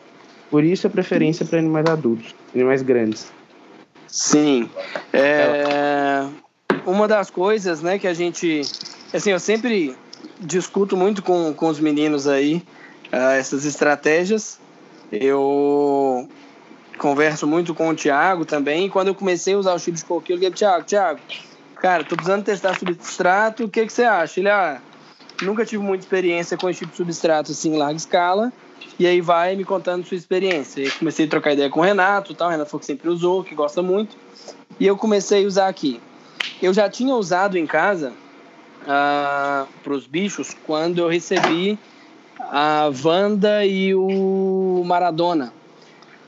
Por 0.50 0.64
isso 0.64 0.88
a 0.88 0.90
preferência 0.90 1.46
para 1.46 1.60
animais 1.60 1.86
adultos, 1.86 2.36
animais 2.54 2.82
grandes. 2.82 3.32
Sim. 4.08 4.70
É, 5.14 6.26
uma 6.86 7.08
das 7.08 7.30
coisas 7.30 7.82
né, 7.82 8.00
que 8.00 8.08
a 8.08 8.14
gente. 8.14 8.62
Assim, 9.14 9.32
eu 9.32 9.40
sempre 9.40 9.96
discuto 10.40 10.98
muito 10.98 11.22
com, 11.22 11.54
com 11.54 11.68
os 11.68 11.80
meninos 11.80 12.28
aí 12.28 12.64
uh, 13.14 13.32
essas 13.38 13.66
estratégias. 13.66 14.60
Eu 15.12 16.28
converso 17.00 17.48
muito 17.48 17.74
com 17.74 17.90
o 17.90 17.96
Thiago 17.96 18.46
também. 18.46 18.86
E 18.86 18.90
quando 18.90 19.08
eu 19.08 19.16
comecei 19.16 19.56
a 19.56 19.58
usar 19.58 19.74
o 19.74 19.80
chip 19.80 19.98
de 19.98 20.06
coquinho, 20.06 20.36
eu 20.36 20.40
liguei 20.40 20.52
Thiago, 20.52 20.86
Thiago, 20.86 21.20
cara, 21.78 22.04
tô 22.04 22.16
precisando 22.16 22.44
testar 22.44 22.78
substrato, 22.78 23.64
o 23.64 23.70
que, 23.70 23.86
que 23.86 23.94
você 23.94 24.04
acha? 24.04 24.40
Ele, 24.40 24.50
ah, 24.50 24.80
nunca 25.42 25.66
tive 25.66 25.82
muita 25.82 26.04
experiência 26.04 26.58
com 26.58 26.70
esse 26.70 26.82
tipo 26.82 26.92
de 26.92 26.98
substrato 26.98 27.52
assim 27.52 27.74
em 27.74 27.78
larga 27.78 27.96
escala. 27.96 28.54
E 29.00 29.08
aí 29.08 29.22
vai 29.22 29.56
me 29.56 29.64
contando 29.64 30.06
sua 30.06 30.18
experiência. 30.18 30.82
E 30.82 30.92
comecei 30.92 31.26
a 31.26 31.30
trocar 31.30 31.54
ideia 31.54 31.70
com 31.70 31.80
o 31.80 31.84
Renato, 31.84 32.34
tal. 32.34 32.50
o 32.50 32.52
Renato 32.52 32.70
falou 32.70 32.82
que 32.82 32.86
sempre 32.86 33.10
usou, 33.10 33.44
que 33.44 33.56
gosta 33.56 33.82
muito. 33.82 34.16
E 34.78 34.86
eu 34.86 34.98
comecei 34.98 35.46
a 35.46 35.48
usar 35.48 35.68
aqui. 35.68 36.02
Eu 36.62 36.74
já 36.74 36.90
tinha 36.90 37.16
usado 37.16 37.58
em 37.58 37.66
casa 37.66 38.12
ah, 38.86 39.66
para 39.82 39.94
os 39.94 40.06
bichos 40.06 40.56
quando 40.66 41.00
eu 41.00 41.08
recebi 41.08 41.80
a 42.40 42.92
Wanda 43.04 43.66
e 43.66 43.96
o 43.96 44.84
Maradona 44.86 45.54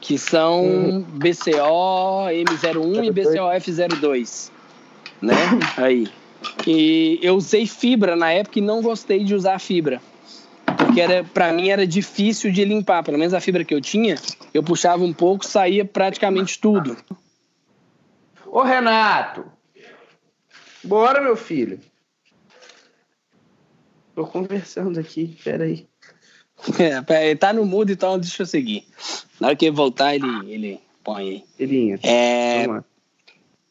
que 0.02 0.18
são 0.18 0.66
hum. 0.66 1.02
BCO 1.14 2.28
M01 2.28 3.06
e 3.06 3.12
BCO 3.12 3.47
F02, 3.54 4.52
né? 5.22 5.36
Aí. 5.78 6.08
E 6.66 7.20
eu 7.22 7.36
usei 7.36 7.68
fibra 7.68 8.16
na 8.16 8.32
época 8.32 8.58
e 8.58 8.62
não 8.64 8.82
gostei 8.82 9.24
de 9.24 9.36
usar 9.36 9.60
fibra. 9.60 10.02
Porque 10.76 10.99
era, 10.99 11.24
para 11.24 11.54
mim 11.54 11.70
era 11.70 11.86
difícil 11.86 12.52
de 12.52 12.66
limpar, 12.66 13.04
pelo 13.04 13.18
menos 13.18 13.34
a 13.34 13.39
fibra 13.39 13.64
que 13.64 13.74
eu 13.74 13.80
tinha, 13.80 14.16
eu 14.52 14.64
puxava 14.64 15.04
um 15.04 15.14
pouco, 15.14 15.45
saía 15.45 15.86
praticamente 15.86 16.60
tudo. 16.60 16.97
Ô 18.47 18.64
Renato, 18.64 19.45
bora 20.84 21.22
meu 21.22 21.36
filho. 21.38 21.80
Tô 24.16 24.26
conversando 24.26 24.99
aqui, 24.99 25.38
peraí. 25.43 25.88
É, 27.09 27.28
ele 27.30 27.36
tá 27.36 27.51
no 27.51 27.66
mudo, 27.66 27.91
então 27.91 28.20
deixa 28.20 28.43
eu 28.43 28.45
seguir. 28.45 28.86
Na 29.39 29.47
hora 29.47 29.55
que 29.55 29.66
ele 29.66 29.76
voltar, 29.76 30.16
ele, 30.16 30.28
ele 30.47 30.80
põe 31.03 31.22
aí. 31.22 31.43
Ele 31.59 31.99
é... 32.03 32.68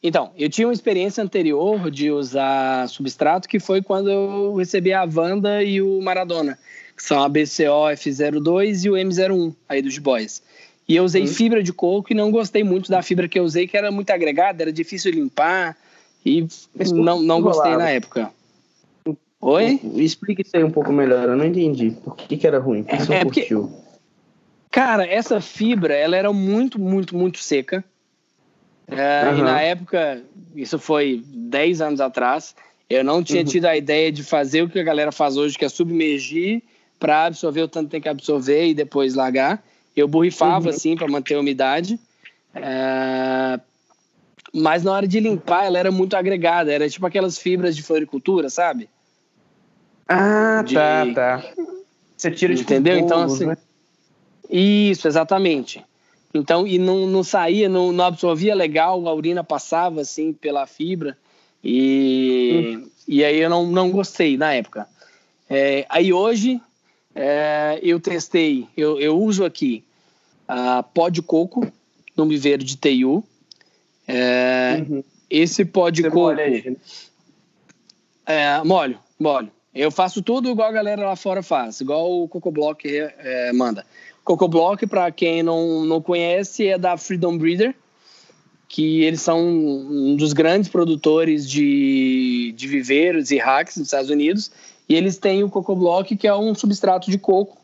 Então, 0.03 0.31
eu 0.35 0.49
tinha 0.49 0.67
uma 0.67 0.73
experiência 0.73 1.23
anterior 1.23 1.91
de 1.91 2.09
usar 2.09 2.89
substrato, 2.89 3.47
que 3.47 3.59
foi 3.59 3.81
quando 3.83 4.09
eu 4.09 4.55
recebi 4.55 4.91
a 4.91 5.03
Wanda 5.03 5.63
e 5.63 5.79
o 5.81 6.01
Maradona, 6.01 6.57
que 6.97 7.03
são 7.03 7.21
a 7.21 7.29
BCO 7.29 7.87
F02 7.93 8.85
e 8.85 8.89
o 8.89 8.93
M01, 8.93 9.55
aí 9.69 9.81
dos 9.81 9.97
boys. 9.99 10.41
E 10.87 10.95
eu 10.95 11.03
usei 11.03 11.21
uhum. 11.21 11.27
fibra 11.27 11.61
de 11.61 11.71
coco 11.71 12.11
e 12.11 12.15
não 12.15 12.31
gostei 12.31 12.63
muito 12.63 12.89
da 12.89 13.03
fibra 13.03 13.27
que 13.27 13.37
eu 13.37 13.43
usei, 13.43 13.67
que 13.67 13.77
era 13.77 13.91
muito 13.91 14.09
agregada, 14.09 14.63
era 14.63 14.73
difícil 14.73 15.11
limpar 15.11 15.77
e 16.25 16.47
não, 16.93 17.21
não 17.21 17.41
gostei 17.41 17.77
na 17.77 17.89
época. 17.89 18.31
Oi? 19.41 19.79
Explique 19.95 20.43
isso 20.43 20.55
aí 20.55 20.63
um 20.63 20.69
pouco 20.69 20.93
melhor, 20.93 21.27
eu 21.27 21.35
não 21.35 21.45
entendi. 21.45 21.91
Por 22.03 22.15
que, 22.15 22.37
que 22.37 22.45
era 22.45 22.59
ruim? 22.59 22.83
Por 22.83 22.97
que 22.97 23.05
você 23.05 23.13
é, 23.13 23.23
porque, 23.23 23.41
curtiu? 23.41 23.73
Cara, 24.69 25.05
essa 25.05 25.41
fibra, 25.41 25.95
ela 25.95 26.15
era 26.15 26.31
muito, 26.31 26.79
muito, 26.79 27.17
muito 27.17 27.39
seca. 27.39 27.83
É, 28.87 29.29
uhum. 29.29 29.39
E 29.39 29.41
na 29.41 29.61
época, 29.61 30.21
isso 30.55 30.77
foi 30.77 31.23
10 31.25 31.81
anos 31.81 32.01
atrás, 32.01 32.55
eu 32.89 33.03
não 33.03 33.23
tinha 33.23 33.41
uhum. 33.41 33.47
tido 33.47 33.65
a 33.65 33.75
ideia 33.75 34.11
de 34.11 34.21
fazer 34.21 34.63
o 34.63 34.69
que 34.69 34.77
a 34.77 34.83
galera 34.83 35.13
faz 35.13 35.37
hoje, 35.37 35.57
que 35.57 35.63
é 35.63 35.69
submergir 35.69 36.61
para 36.99 37.25
absorver 37.25 37.61
o 37.61 37.67
tanto 37.67 37.85
que 37.85 37.91
tem 37.91 38.01
que 38.01 38.09
absorver 38.09 38.67
e 38.67 38.73
depois 38.73 39.15
largar. 39.15 39.63
Eu 39.95 40.07
borrifava 40.07 40.65
uhum. 40.65 40.75
assim 40.75 40.95
para 40.95 41.07
manter 41.07 41.35
a 41.35 41.39
umidade. 41.39 41.97
É... 42.53 43.59
Mas 44.53 44.83
na 44.83 44.91
hora 44.91 45.07
de 45.07 45.19
limpar, 45.21 45.65
ela 45.65 45.79
era 45.79 45.89
muito 45.89 46.15
agregada. 46.15 46.71
Era 46.71 46.89
tipo 46.89 47.05
aquelas 47.05 47.37
fibras 47.37 47.75
de 47.75 47.81
floricultura, 47.81 48.49
sabe? 48.49 48.89
Ah, 50.13 50.61
De- 50.63 50.73
tá, 50.73 51.05
tá. 51.13 51.53
Você 52.17 52.29
tira 52.31 52.53
de 52.53 52.61
Entendeu? 52.63 52.97
Então, 52.99 53.19
bolos, 53.19 53.33
assim, 53.35 53.45
né? 53.45 53.57
Isso, 54.49 55.07
exatamente. 55.07 55.83
Então, 56.33 56.67
e 56.67 56.77
não, 56.77 57.07
não 57.07 57.23
saía, 57.23 57.69
não, 57.69 57.91
não 57.91 58.05
absorvia 58.05 58.53
legal, 58.53 59.07
a 59.07 59.13
urina 59.13 59.43
passava 59.43 60.01
assim 60.01 60.33
pela 60.33 60.67
fibra. 60.67 61.17
E, 61.63 62.79
e 63.07 63.23
aí 63.23 63.39
eu 63.39 63.49
não, 63.49 63.65
não 63.67 63.89
gostei 63.91 64.35
na 64.37 64.53
época. 64.53 64.87
É, 65.49 65.85
aí 65.89 66.11
hoje 66.11 66.61
é, 67.15 67.79
eu 67.81 67.99
testei, 67.99 68.67
eu, 68.75 68.99
eu 68.99 69.17
uso 69.17 69.45
aqui 69.45 69.83
a 70.47 70.83
pó 70.83 71.07
de 71.09 71.21
coco, 71.21 71.65
no 72.15 72.25
viveiro 72.27 72.63
de 72.63 72.77
TU. 72.77 73.23
É, 74.07 74.83
Uhum. 74.89 75.03
esse 75.29 75.63
pó 75.63 75.89
de 75.89 76.01
Você 76.01 76.09
coco. 76.09 76.19
molha 76.35 76.49
né? 76.49 76.75
É, 78.25 78.63
molho, 78.63 78.99
molho. 79.19 79.51
Eu 79.73 79.89
faço 79.89 80.21
tudo 80.21 80.49
igual 80.49 80.67
a 80.69 80.73
galera 80.73 81.05
lá 81.05 81.15
fora 81.15 81.41
faz, 81.41 81.79
igual 81.79 82.23
o 82.23 82.27
Cocoblock 82.27 82.85
é, 82.87 83.53
manda. 83.53 83.85
Cocoblock, 84.23 84.85
para 84.85 85.09
quem 85.11 85.41
não, 85.41 85.85
não 85.85 86.01
conhece, 86.01 86.67
é 86.67 86.77
da 86.77 86.97
Freedom 86.97 87.37
Breeder, 87.37 87.73
que 88.67 89.03
eles 89.03 89.21
são 89.21 89.39
um 89.39 90.15
dos 90.15 90.33
grandes 90.33 90.69
produtores 90.69 91.49
de, 91.49 92.53
de 92.55 92.67
viveiros 92.67 93.31
e 93.31 93.37
hacks 93.37 93.77
dos 93.77 93.87
Estados 93.87 94.09
Unidos. 94.09 94.51
E 94.87 94.95
eles 94.95 95.17
têm 95.17 95.43
o 95.43 95.49
Cocoblock, 95.49 96.15
que 96.17 96.27
é 96.27 96.35
um 96.35 96.53
substrato 96.53 97.09
de 97.09 97.17
coco. 97.17 97.57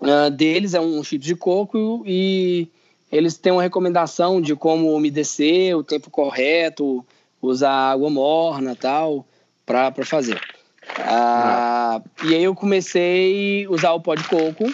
Ah, 0.00 0.28
deles 0.28 0.74
é 0.74 0.80
um 0.80 1.02
chip 1.02 1.24
de 1.24 1.34
coco 1.34 2.02
e 2.06 2.68
eles 3.10 3.38
têm 3.38 3.52
uma 3.52 3.62
recomendação 3.62 4.40
de 4.40 4.54
como 4.54 4.94
umedecer, 4.94 5.76
o 5.76 5.82
tempo 5.82 6.10
correto, 6.10 7.04
usar 7.40 7.92
água 7.92 8.10
morna 8.10 8.76
tal, 8.76 9.26
para 9.64 9.92
fazer. 10.04 10.40
Ah, 10.98 12.00
e 12.24 12.34
aí 12.34 12.44
eu 12.44 12.54
comecei 12.54 13.64
a 13.64 13.70
usar 13.70 13.92
o 13.92 14.00
pó 14.00 14.14
de 14.14 14.24
coco, 14.24 14.64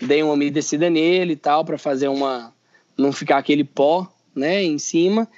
dei 0.00 0.22
uma 0.22 0.34
umedecida 0.34 0.88
nele 0.90 1.32
e 1.32 1.36
tal, 1.36 1.64
para 1.64 1.78
fazer 1.78 2.08
uma. 2.08 2.52
não 2.96 3.12
ficar 3.12 3.38
aquele 3.38 3.64
pó 3.64 4.10
né, 4.34 4.62
em 4.62 4.78
cima. 4.78 5.28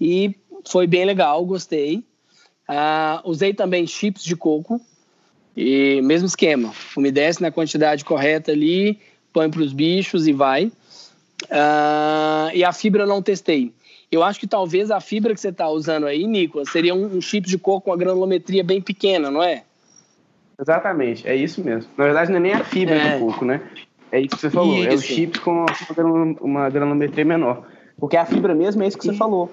E 0.00 0.34
foi 0.66 0.86
bem 0.86 1.04
legal, 1.04 1.44
gostei. 1.44 2.04
Ah, 2.66 3.22
usei 3.24 3.54
também 3.54 3.86
chips 3.86 4.22
de 4.22 4.36
coco, 4.36 4.80
e 5.56 6.00
mesmo 6.02 6.26
esquema, 6.26 6.72
umedece 6.96 7.40
na 7.40 7.50
quantidade 7.50 8.04
correta 8.04 8.52
ali, 8.52 8.98
põe 9.32 9.50
para 9.50 9.62
os 9.62 9.72
bichos 9.72 10.28
e 10.28 10.32
vai. 10.32 10.70
Ah, 11.50 12.50
e 12.52 12.62
a 12.62 12.72
fibra 12.72 13.04
eu 13.04 13.06
não 13.06 13.22
testei. 13.22 13.72
Eu 14.10 14.22
acho 14.22 14.40
que 14.40 14.46
talvez 14.46 14.90
a 14.90 15.00
fibra 15.00 15.34
que 15.34 15.40
você 15.40 15.48
está 15.48 15.68
usando 15.68 16.06
aí, 16.06 16.26
Nicolas, 16.26 16.70
seria 16.70 16.94
um, 16.94 17.16
um 17.16 17.20
chip 17.20 17.46
de 17.46 17.58
coco 17.58 17.86
com 17.86 17.90
uma 17.90 17.96
granulometria 17.96 18.64
bem 18.64 18.80
pequena, 18.80 19.30
não 19.30 19.42
é? 19.42 19.64
Exatamente, 20.60 21.26
é 21.28 21.36
isso 21.36 21.62
mesmo. 21.62 21.90
Na 21.96 22.04
verdade, 22.04 22.30
não 22.30 22.38
é 22.38 22.40
nem 22.40 22.52
a 22.52 22.64
fibra 22.64 22.94
É. 22.96 23.18
do 23.18 23.26
coco, 23.26 23.44
né? 23.44 23.60
É 24.10 24.20
isso 24.20 24.30
que 24.30 24.40
você 24.40 24.50
falou, 24.50 24.74
é 24.82 24.88
o 24.88 24.94
Isso. 24.94 25.02
chip 25.04 25.38
com 25.40 25.52
uma 25.52 25.66
granu- 25.94 26.38
uma 26.40 26.70
granulometria 26.70 27.24
menor. 27.24 27.66
Porque 27.98 28.16
a 28.16 28.24
fibra 28.24 28.54
mesmo 28.54 28.82
é 28.82 28.86
isso 28.88 28.96
que 28.98 29.04
você 29.04 29.12
falou. 29.14 29.50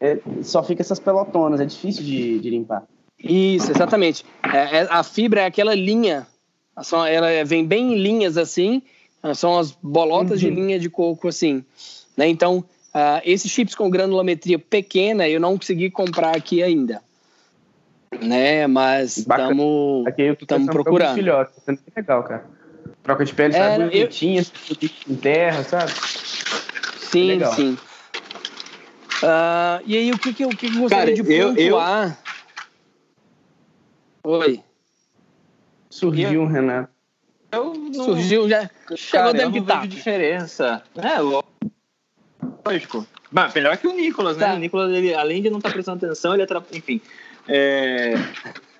É, 0.00 0.18
só 0.42 0.62
fica 0.62 0.80
essas 0.82 0.98
pelotonas, 0.98 1.60
é 1.60 1.66
difícil 1.66 2.02
de, 2.04 2.38
de 2.38 2.50
limpar. 2.50 2.84
Isso, 3.18 3.70
exatamente. 3.70 4.24
É, 4.42 4.78
é- 4.78 4.86
a 4.90 5.02
fibra 5.02 5.42
é 5.42 5.46
aquela 5.46 5.74
linha, 5.74 6.26
ela 7.10 7.44
vem 7.44 7.64
bem 7.66 7.92
em 7.94 7.98
linhas 7.98 8.36
assim, 8.38 8.80
são 9.34 9.58
as 9.58 9.72
bolotas 9.72 10.40
de 10.40 10.48
Uhum. 10.48 10.54
linha 10.54 10.78
de 10.78 10.88
coco 10.88 11.28
assim. 11.28 11.64
Né? 12.16 12.28
Então, 12.28 12.64
ah, 12.94 13.20
esses 13.24 13.50
chips 13.50 13.74
com 13.74 13.90
granulometria 13.90 14.58
pequena 14.58 15.28
eu 15.28 15.38
não 15.40 15.56
consegui 15.58 15.90
comprar 15.90 16.34
aqui 16.36 16.62
ainda. 16.62 17.02
Né? 18.20 18.66
Mas 18.66 19.18
estamos 19.18 20.06
eu 20.16 20.36
procurando. 20.72 21.16
tá 21.24 21.46
sendo 21.64 21.76
bem 21.76 21.92
legal, 21.96 22.22
cara. 22.24 22.44
Troca 23.02 23.24
de 23.24 23.34
pele, 23.34 23.54
É, 23.54 23.58
sabe, 23.58 23.84
eu- 23.84 23.90
bonitinha, 23.90 24.40
assim, 24.40 24.90
em 25.08 25.16
terra, 25.16 25.62
sabe? 25.64 25.92
Sim, 27.10 27.26
Legal. 27.28 27.52
sim. 27.54 27.78
Ah, 29.22 29.80
e 29.86 29.96
aí, 29.96 30.12
o 30.12 30.18
que, 30.18 30.32
que, 30.32 30.44
eu- 30.44 30.48
o 30.48 30.56
que 30.56 30.68
que 30.70 30.76
eu 30.76 30.80
gostaria 30.82 31.14
Cara, 31.14 31.22
de 31.24 31.32
eu- 31.32 31.56
eu- 31.56 31.70
pontuar? 31.72 32.18
Oi. 34.24 34.62
Surgiu 35.90 36.42
um 36.42 36.46
Renato. 36.46 36.90
Eu 37.50 37.74
não, 37.74 38.04
Surgiu 38.04 38.48
já. 38.48 38.68
Chegou 38.94 39.10
cara, 39.10 39.28
eu 39.28 39.32
dentro 39.32 39.44
não 39.46 39.52
de 39.52 39.60
vejo 39.60 39.66
tato. 39.66 39.88
diferença. 39.88 40.82
É, 40.96 41.18
ló- 41.18 41.42
lógico. 42.66 43.06
Mas 43.30 43.54
melhor 43.54 43.76
que 43.78 43.86
o 43.86 43.92
Nicolas, 43.92 44.36
né? 44.36 44.46
Tá. 44.48 44.54
O 44.54 44.58
Nicolas, 44.58 44.92
ele, 44.92 45.14
além 45.14 45.40
de 45.42 45.48
não 45.50 45.58
estar 45.58 45.70
prestando 45.72 46.04
atenção, 46.04 46.34
ele 46.34 46.42
atrapalha. 46.42 46.76
Enfim. 46.76 47.00
É, 47.48 48.14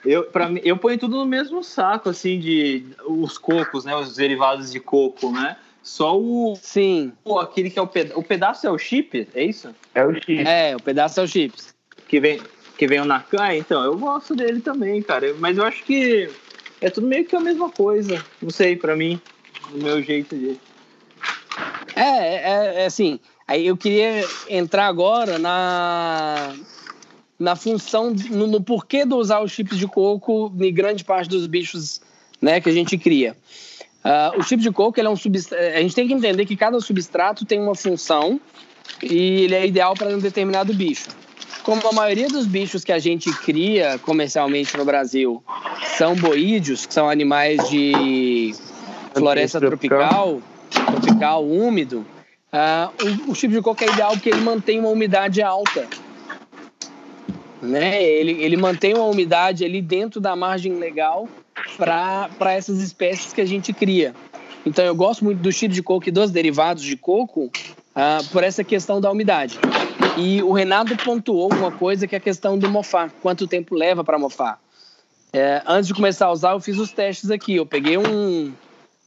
eu, 0.05 0.25
pra 0.25 0.49
mim, 0.49 0.61
eu 0.63 0.77
ponho 0.77 0.99
tudo 0.99 1.17
no 1.17 1.27
mesmo 1.27 1.63
saco, 1.65 2.09
assim, 2.11 2.39
de 2.39 2.85
os 3.07 3.39
cocos, 3.39 3.85
né? 3.85 3.95
Os 3.97 4.15
derivados 4.17 4.71
de 4.71 4.79
coco, 4.79 5.31
né? 5.33 5.57
Só 5.83 6.19
o, 6.19 6.55
Sim, 6.63 7.13
o- 7.25 7.39
aquele 7.39 7.71
que 7.71 7.79
é 7.79 7.83
o 7.83 7.87
pedaço. 7.87 8.19
O 8.19 8.23
pedaço 8.23 8.67
é 8.67 8.71
o 8.71 8.79
chip, 8.79 9.27
é 9.35 9.43
isso? 9.45 9.75
É 9.95 10.05
o 10.05 10.13
chip. 10.15 10.47
é, 10.47 10.77
o 10.77 10.81
pedaço 10.81 11.19
é 11.19 11.23
o 11.23 11.27
chips. 11.27 11.75
Que 12.07 12.21
vem, 12.21 12.43
que 12.77 12.87
vem 12.87 13.01
o 13.01 13.05
Nakai, 13.05 13.59
então, 13.59 13.83
eu 13.85 13.97
gosto 13.97 14.35
dele 14.35 14.61
também, 14.61 15.03
cara. 15.03 15.35
Mas 15.39 15.57
eu 15.57 15.65
acho 15.65 15.83
que 15.85 16.29
é 16.81 16.91
tudo 16.91 17.07
meio 17.07 17.25
que 17.25 17.35
a 17.35 17.41
mesma 17.41 17.71
coisa. 17.71 18.23
Não 18.43 18.51
sei, 18.51 18.77
pra 18.77 18.95
mim, 18.95 19.19
do 19.73 19.79
meu 19.83 20.03
jeito 20.03 20.37
de. 20.37 20.57
É, 21.97 22.03
é, 22.03 22.83
é 22.83 22.87
assim. 22.87 23.19
Aí 23.47 23.67
eu 23.67 23.77
queria 23.77 24.27
entrar 24.49 24.87
agora 24.87 25.39
na, 25.39 26.55
na 27.39 27.55
função, 27.55 28.15
no, 28.31 28.47
no 28.47 28.61
porquê 28.61 29.05
de 29.05 29.15
usar 29.15 29.41
os 29.41 29.53
chips 29.53 29.79
de 29.79 29.87
coco 29.87 30.53
em 30.61 30.75
grande 30.75 31.05
parte 31.05 31.29
dos 31.29 31.47
bichos 31.47 32.01
né, 32.41 32.61
que 32.61 32.69
a 32.69 32.73
gente 32.73 32.99
cria. 32.99 33.37
Ah, 34.03 34.33
o 34.37 34.43
chip 34.43 34.63
de 34.63 34.71
coco 34.71 34.99
ele 34.99 35.09
é 35.09 35.11
um 35.11 35.17
substrato. 35.17 35.63
A 35.63 35.81
gente 35.81 35.95
tem 35.95 36.07
que 36.07 36.15
entender 36.15 36.47
que 36.47 36.57
cada 36.57 36.81
substrato 36.81 37.45
tem 37.45 37.61
uma 37.61 37.75
função 37.75 38.41
e 39.03 39.43
ele 39.43 39.55
é 39.55 39.67
ideal 39.67 39.95
para 39.95 40.09
um 40.09 40.19
determinado 40.19 40.73
bicho. 40.73 41.09
Como 41.63 41.87
a 41.87 41.93
maioria 41.93 42.29
dos 42.29 42.47
bichos 42.47 42.83
que 42.83 42.93
a 42.93 42.99
gente 42.99 43.31
cria 43.41 43.99
comercialmente 43.99 44.77
no 44.77 44.85
Brasil 44.85 45.43
são 45.99 46.15
boídeos, 46.15 46.87
que 46.87 46.95
são 46.95 47.11
animais 47.11 47.69
de 47.69 48.55
floresta 49.13 49.61
tropical, 49.61 50.41
tropical, 50.71 51.47
úmido, 51.47 52.07
ah, 52.51 52.91
o, 53.27 53.33
o 53.33 53.35
chip 53.35 53.53
de 53.53 53.61
coco 53.61 53.85
é 53.85 53.89
ideal 53.89 54.13
porque 54.13 54.31
ele 54.31 54.41
mantém 54.41 54.81
uma 54.81 54.89
umidade 54.89 55.43
alta. 55.43 55.87
Né? 57.61 58.03
Ele, 58.03 58.43
ele 58.43 58.57
mantém 58.57 58.95
uma 58.95 59.05
umidade 59.05 59.65
ali 59.65 59.83
dentro 59.83 60.21
da 60.21 60.37
margem 60.37 60.75
legal 60.75 61.29
para 61.77 62.53
essas 62.53 62.79
espécies 62.81 63.33
que 63.33 63.41
a 63.41 63.47
gente 63.47 63.73
cria. 63.73 64.15
Então 64.65 64.85
eu 64.85 64.95
gosto 64.95 65.25
muito 65.25 65.41
do 65.41 65.51
chip 65.51 65.73
de 65.75 65.83
coco 65.83 66.09
e 66.09 66.13
dos 66.13 66.31
derivados 66.31 66.83
de 66.83 66.97
coco 66.97 67.51
ah, 67.95 68.19
por 68.33 68.45
essa 68.45 68.63
questão 68.63 69.01
da 69.01 69.11
umidade. 69.11 69.59
E 70.17 70.43
o 70.43 70.53
Renato 70.53 70.97
pontuou 70.97 71.53
uma 71.53 71.71
coisa 71.73 72.07
que 72.07 72.15
é 72.15 72.19
a 72.19 72.21
questão 72.21 72.59
do 72.59 72.69
mofar. 72.69 73.11
Quanto 73.23 73.47
tempo 73.47 73.75
leva 73.75 74.05
para 74.05 74.19
mofar? 74.19 74.61
É, 75.33 75.63
antes 75.67 75.87
de 75.89 75.95
começar 75.95 76.27
a 76.27 76.33
usar, 76.33 76.53
eu 76.53 76.61
fiz 76.61 76.79
os 76.79 76.91
testes 76.93 77.31
aqui. 77.31 77.55
Eu 77.57 77.67
peguei 77.67 77.97
um, 77.99 78.53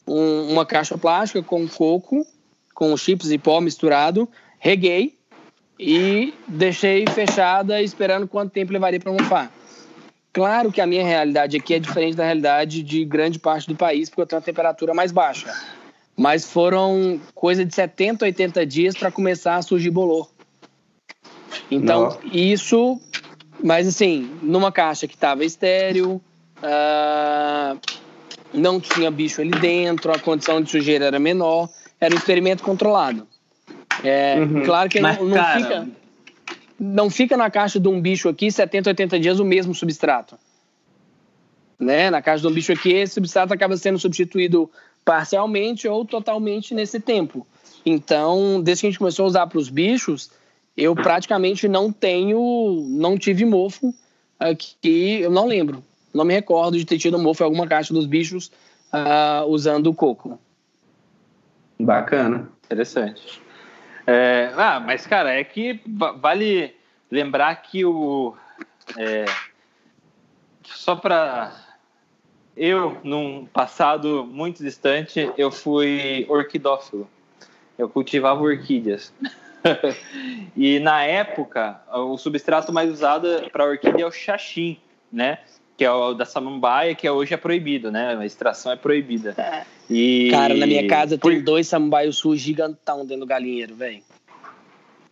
um- 0.08 0.52
uma 0.52 0.66
caixa 0.66 0.98
plástica 0.98 1.42
com 1.42 1.68
coco, 1.68 2.26
com 2.74 2.96
chips 2.96 3.32
e 3.32 3.38
pó 3.38 3.60
misturado, 3.60 4.28
reguei 4.60 5.18
e 5.84 6.32
deixei 6.48 7.08
fechada 7.08 7.82
esperando 7.82 8.28
quanto 8.28 8.52
tempo 8.52 8.72
levaria 8.72 9.00
para 9.00 9.12
mofar. 9.12 9.52
Claro 10.32 10.72
que 10.72 10.80
a 10.80 10.86
minha 10.86 11.04
realidade 11.04 11.58
aqui 11.58 11.74
é 11.74 11.80
diferente 11.80 12.16
da 12.16 12.24
realidade 12.24 12.84
de 12.84 13.04
grande 13.04 13.40
parte 13.40 13.68
do 13.68 13.76
país, 13.76 14.08
porque 14.08 14.22
eu 14.22 14.28
tenho 14.28 14.40
uma 14.40 14.46
temperatura 14.46 14.94
mais 14.94 15.12
baixa. 15.12 15.52
Mas 16.16 16.46
foram 16.46 17.20
coisa 17.34 17.66
de 17.66 17.74
70, 17.74 18.26
80 18.26 18.66
dias 18.66 18.96
para 18.96 19.12
começar 19.12 19.56
a 19.56 19.62
surgir 19.64 19.90
bolor. 19.90 20.30
Então, 21.70 22.04
Nossa. 22.04 22.20
isso, 22.32 23.02
mas 23.64 23.88
assim, 23.88 24.30
numa 24.44 24.72
caixa 24.72 25.08
que 25.08 25.16
estava 25.16 25.44
estéreo, 25.44 26.22
ah, 26.62 27.76
não 28.54 28.80
tinha 28.80 29.10
bicho 29.10 29.42
ali 29.42 29.52
dentro, 29.52 30.12
a 30.12 30.20
condição 30.20 30.62
de 30.62 30.70
sujeira 30.70 31.06
era 31.06 31.20
menor, 31.20 31.68
era 32.00 32.14
um 32.14 32.18
experimento 32.18 32.62
controlado. 32.62 33.28
É, 34.04 34.40
Uhum. 34.40 34.64
Claro 34.64 34.90
que 34.90 35.00
Mas, 35.00 35.18
não, 35.18 35.26
não 35.26 35.38
cara, 35.38 35.60
fica 35.60 35.88
não 36.82 37.12
fica 37.12 37.38
na 37.38 37.52
caixa 37.52 37.80
de 37.80 37.88
um 37.88 38.02
bicho 38.02 38.28
aqui 38.28 38.52
70, 38.52 38.90
80 38.90 39.20
dias 39.20 39.40
o 39.40 39.46
mesmo 39.46 39.76
substrato. 39.76 40.36
Né? 41.80 42.10
Na 42.10 42.24
caixa 42.24 42.42
de 42.42 42.48
um 42.48 42.52
bicho 42.52 42.72
aqui, 42.72 42.92
esse 42.92 43.14
substrato 43.14 43.54
acaba 43.54 43.78
sendo 43.78 44.00
substituído 44.00 44.68
parcialmente 45.06 45.88
ou 45.88 46.04
totalmente 46.04 46.74
nesse 46.74 47.00
tempo. 47.00 47.46
Então, 47.86 48.60
desde 48.62 48.82
que 48.82 48.88
a 48.88 48.90
gente 48.90 48.98
começou 48.98 49.26
a 49.26 49.28
usar 49.28 49.48
para 49.48 49.60
os 49.60 49.70
bichos, 49.70 50.32
eu 50.76 50.96
praticamente 50.96 51.68
não 51.68 51.92
tenho, 51.92 52.88
não 52.90 53.16
tive 53.16 53.46
mofo 53.46 53.94
aqui, 54.40 55.22
eu 55.22 55.30
não 55.30 55.46
lembro. 55.46 55.84
Não 56.12 56.26
me 56.26 56.34
recordo 56.34 56.78
de 56.80 56.86
ter 56.86 56.98
tido 56.98 57.20
mofo 57.20 57.44
em 57.44 57.46
alguma 57.46 57.68
caixa 57.68 57.94
dos 57.94 58.08
bichos 58.08 58.52
ah, 58.92 59.44
usando 59.48 59.88
o 59.88 59.94
coco. 59.94 60.40
Bacana. 61.80 62.50
Interessante. 62.66 63.40
É, 64.08 64.52
ah, 64.56 64.80
mas, 64.80 65.06
cara, 65.06 65.34
é 65.34 65.44
que 65.44 65.80
va- 65.86 66.14
vale 66.14 66.76
lembrar 67.10 67.56
que 67.62 67.86
o. 67.86 68.36
é, 68.98 69.26
só 70.64 70.96
para 70.96 71.52
eu, 72.56 73.00
num 73.04 73.46
passado 73.46 74.26
muito 74.26 74.64
distante, 74.64 75.32
eu 75.38 75.52
fui 75.52 76.26
orquidófilo. 76.30 77.10
Eu 77.78 77.90
cultivava 77.90 78.42
orquídeas. 78.42 79.14
e 80.56 80.80
na 80.80 81.04
época, 81.04 81.82
o 81.92 82.18
substrato 82.18 82.74
mais 82.74 82.92
usado 82.92 83.50
para 83.52 83.66
orquídea 83.66 84.04
é 84.04 84.08
o 84.08 84.12
xaxim, 84.12 84.80
né? 85.12 85.40
Que 85.82 85.86
é 85.86 85.92
o 85.92 86.14
da 86.14 86.26
samambaia, 86.26 86.94
que 86.94 87.10
hoje 87.10 87.34
é 87.34 87.38
proibido, 87.38 87.90
né? 87.92 88.16
A 88.16 88.24
extração 88.24 88.72
é 88.72 88.76
proibida. 88.76 89.34
É. 89.36 89.64
E... 89.90 90.30
Cara, 90.30 90.54
na 90.54 90.68
minha 90.68 90.88
casa 90.88 91.18
Por... 91.18 91.32
tem 91.32 91.42
dois 91.42 91.68
samambaios 91.68 92.18
sul 92.18 92.36
gigantão 92.36 93.00
dentro 93.04 93.22
do 93.22 93.26
galinheiro, 93.26 93.74
velho. 93.74 94.04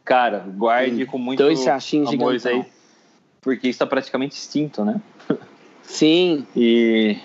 Cara, 0.05 0.45
guarde 0.47 1.07
com 1.07 1.17
muito 1.17 1.41
dois 1.41 1.63
xaxins 1.63 2.07
amor 2.09 2.37
aí, 2.45 2.63
porque 3.41 3.67
está 3.67 3.87
praticamente 3.87 4.35
extinto, 4.35 4.85
né? 4.85 5.01
Sim. 5.81 6.45
E 6.55 7.17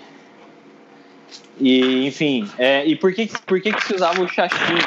e, 1.59 2.07
enfim, 2.07 2.49
é, 2.57 2.85
e 2.85 2.95
por 2.95 3.13
que, 3.13 3.29
por 3.45 3.61
que, 3.61 3.71
que 3.71 3.83
se 3.85 3.95
usava 3.95 4.21
o 4.21 4.27
xaxim? 4.27 4.77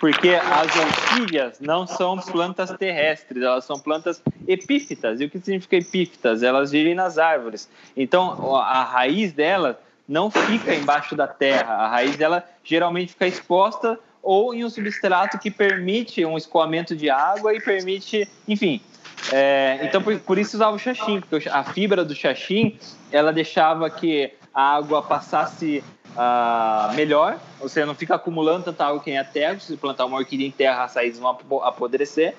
Porque 0.00 0.30
as 0.30 0.76
orquídeas 0.76 1.60
não 1.60 1.86
são 1.86 2.18
plantas 2.18 2.70
terrestres, 2.72 3.42
elas 3.42 3.64
são 3.64 3.78
plantas 3.78 4.22
epífitas. 4.46 5.20
E 5.20 5.24
o 5.24 5.30
que 5.30 5.38
significa 5.38 5.76
epífitas? 5.76 6.42
Elas 6.42 6.72
vivem 6.72 6.94
nas 6.94 7.18
árvores. 7.18 7.68
Então, 7.96 8.56
a 8.56 8.84
raiz 8.84 9.32
dela 9.32 9.80
não 10.06 10.30
fica 10.30 10.74
embaixo 10.74 11.16
da 11.16 11.26
terra. 11.26 11.74
A 11.74 11.88
raiz 11.88 12.16
dela 12.16 12.44
geralmente 12.62 13.12
fica 13.12 13.26
exposta 13.26 13.98
ou 14.22 14.54
em 14.54 14.64
um 14.64 14.70
substrato 14.70 15.38
que 15.38 15.50
permite 15.50 16.24
um 16.24 16.36
escoamento 16.36 16.96
de 16.96 17.10
água 17.10 17.54
e 17.54 17.60
permite, 17.60 18.28
enfim. 18.48 18.80
É, 19.32 19.80
então, 19.82 20.02
por, 20.02 20.18
por 20.20 20.38
isso 20.38 20.56
usava 20.56 20.76
o 20.76 20.78
xaxim, 20.78 21.20
porque 21.20 21.48
a 21.48 21.62
fibra 21.64 22.04
do 22.04 22.14
xaxim, 22.14 22.78
ela 23.10 23.32
deixava 23.32 23.88
que 23.88 24.32
a 24.52 24.76
água 24.76 25.02
passasse 25.02 25.82
uh, 26.16 26.94
melhor, 26.94 27.38
você 27.60 27.84
não 27.84 27.94
fica 27.94 28.14
acumulando 28.14 28.64
tanta 28.64 28.86
água 28.86 29.00
que 29.00 29.10
nem 29.10 29.18
a 29.18 29.24
terra, 29.24 29.58
se 29.58 29.76
plantar 29.76 30.06
uma 30.06 30.16
orquídea 30.16 30.46
em 30.46 30.50
terra, 30.50 30.84
as 30.84 30.94
raízes 30.94 31.18
vão 31.18 31.36
apodrecer. 31.62 32.34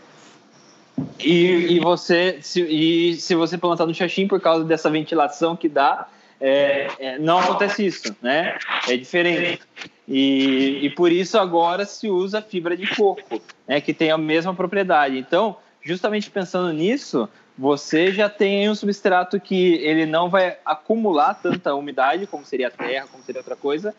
E, 1.20 1.76
e, 1.76 1.80
você, 1.80 2.40
se, 2.42 2.62
e 2.62 3.16
se 3.16 3.36
você 3.36 3.58
plantar 3.58 3.86
no 3.86 3.94
xaxim, 3.94 4.28
por 4.28 4.40
causa 4.40 4.64
dessa 4.64 4.90
ventilação 4.90 5.56
que 5.56 5.68
dá, 5.68 6.08
é, 6.40 6.88
é, 7.00 7.20
não 7.20 7.40
acontece 7.40 7.86
isso, 7.86 8.16
né? 8.22 8.58
É 8.88 8.96
diferente. 8.96 9.62
E, 10.08 10.80
e 10.84 10.90
por 10.92 11.12
isso 11.12 11.38
agora 11.38 11.86
se 11.86 12.10
usa 12.10 12.42
fibra 12.42 12.78
de 12.78 12.88
coco, 12.96 13.42
né, 13.68 13.82
que 13.82 13.94
tem 13.94 14.12
a 14.12 14.18
mesma 14.18 14.54
propriedade. 14.54 15.18
Então, 15.18 15.58
justamente 15.82 16.30
pensando 16.30 16.72
nisso, 16.72 17.28
você 17.58 18.12
já 18.12 18.30
tem 18.30 18.70
um 18.70 18.76
substrato 18.76 19.40
que 19.40 19.76
ele 19.76 20.06
não 20.06 20.30
vai 20.30 20.58
acumular 20.66 21.34
tanta 21.36 21.74
umidade 21.74 22.28
como 22.28 22.46
seria 22.46 22.68
a 22.68 22.72
terra, 22.72 23.08
como 23.10 23.24
seria 23.24 23.40
outra 23.40 23.56
coisa, 23.56 23.94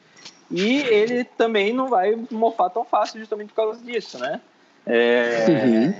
e 0.51 0.83
ele 0.83 1.25
também 1.25 1.73
não 1.73 1.89
vai 1.89 2.17
mofar 2.31 2.71
tão 2.71 2.85
fácil 2.85 3.19
justamente 3.19 3.49
por 3.49 3.57
causa 3.57 3.83
disso, 3.83 4.19
né? 4.19 4.41
É... 4.87 5.47
Uhum. 5.49 5.95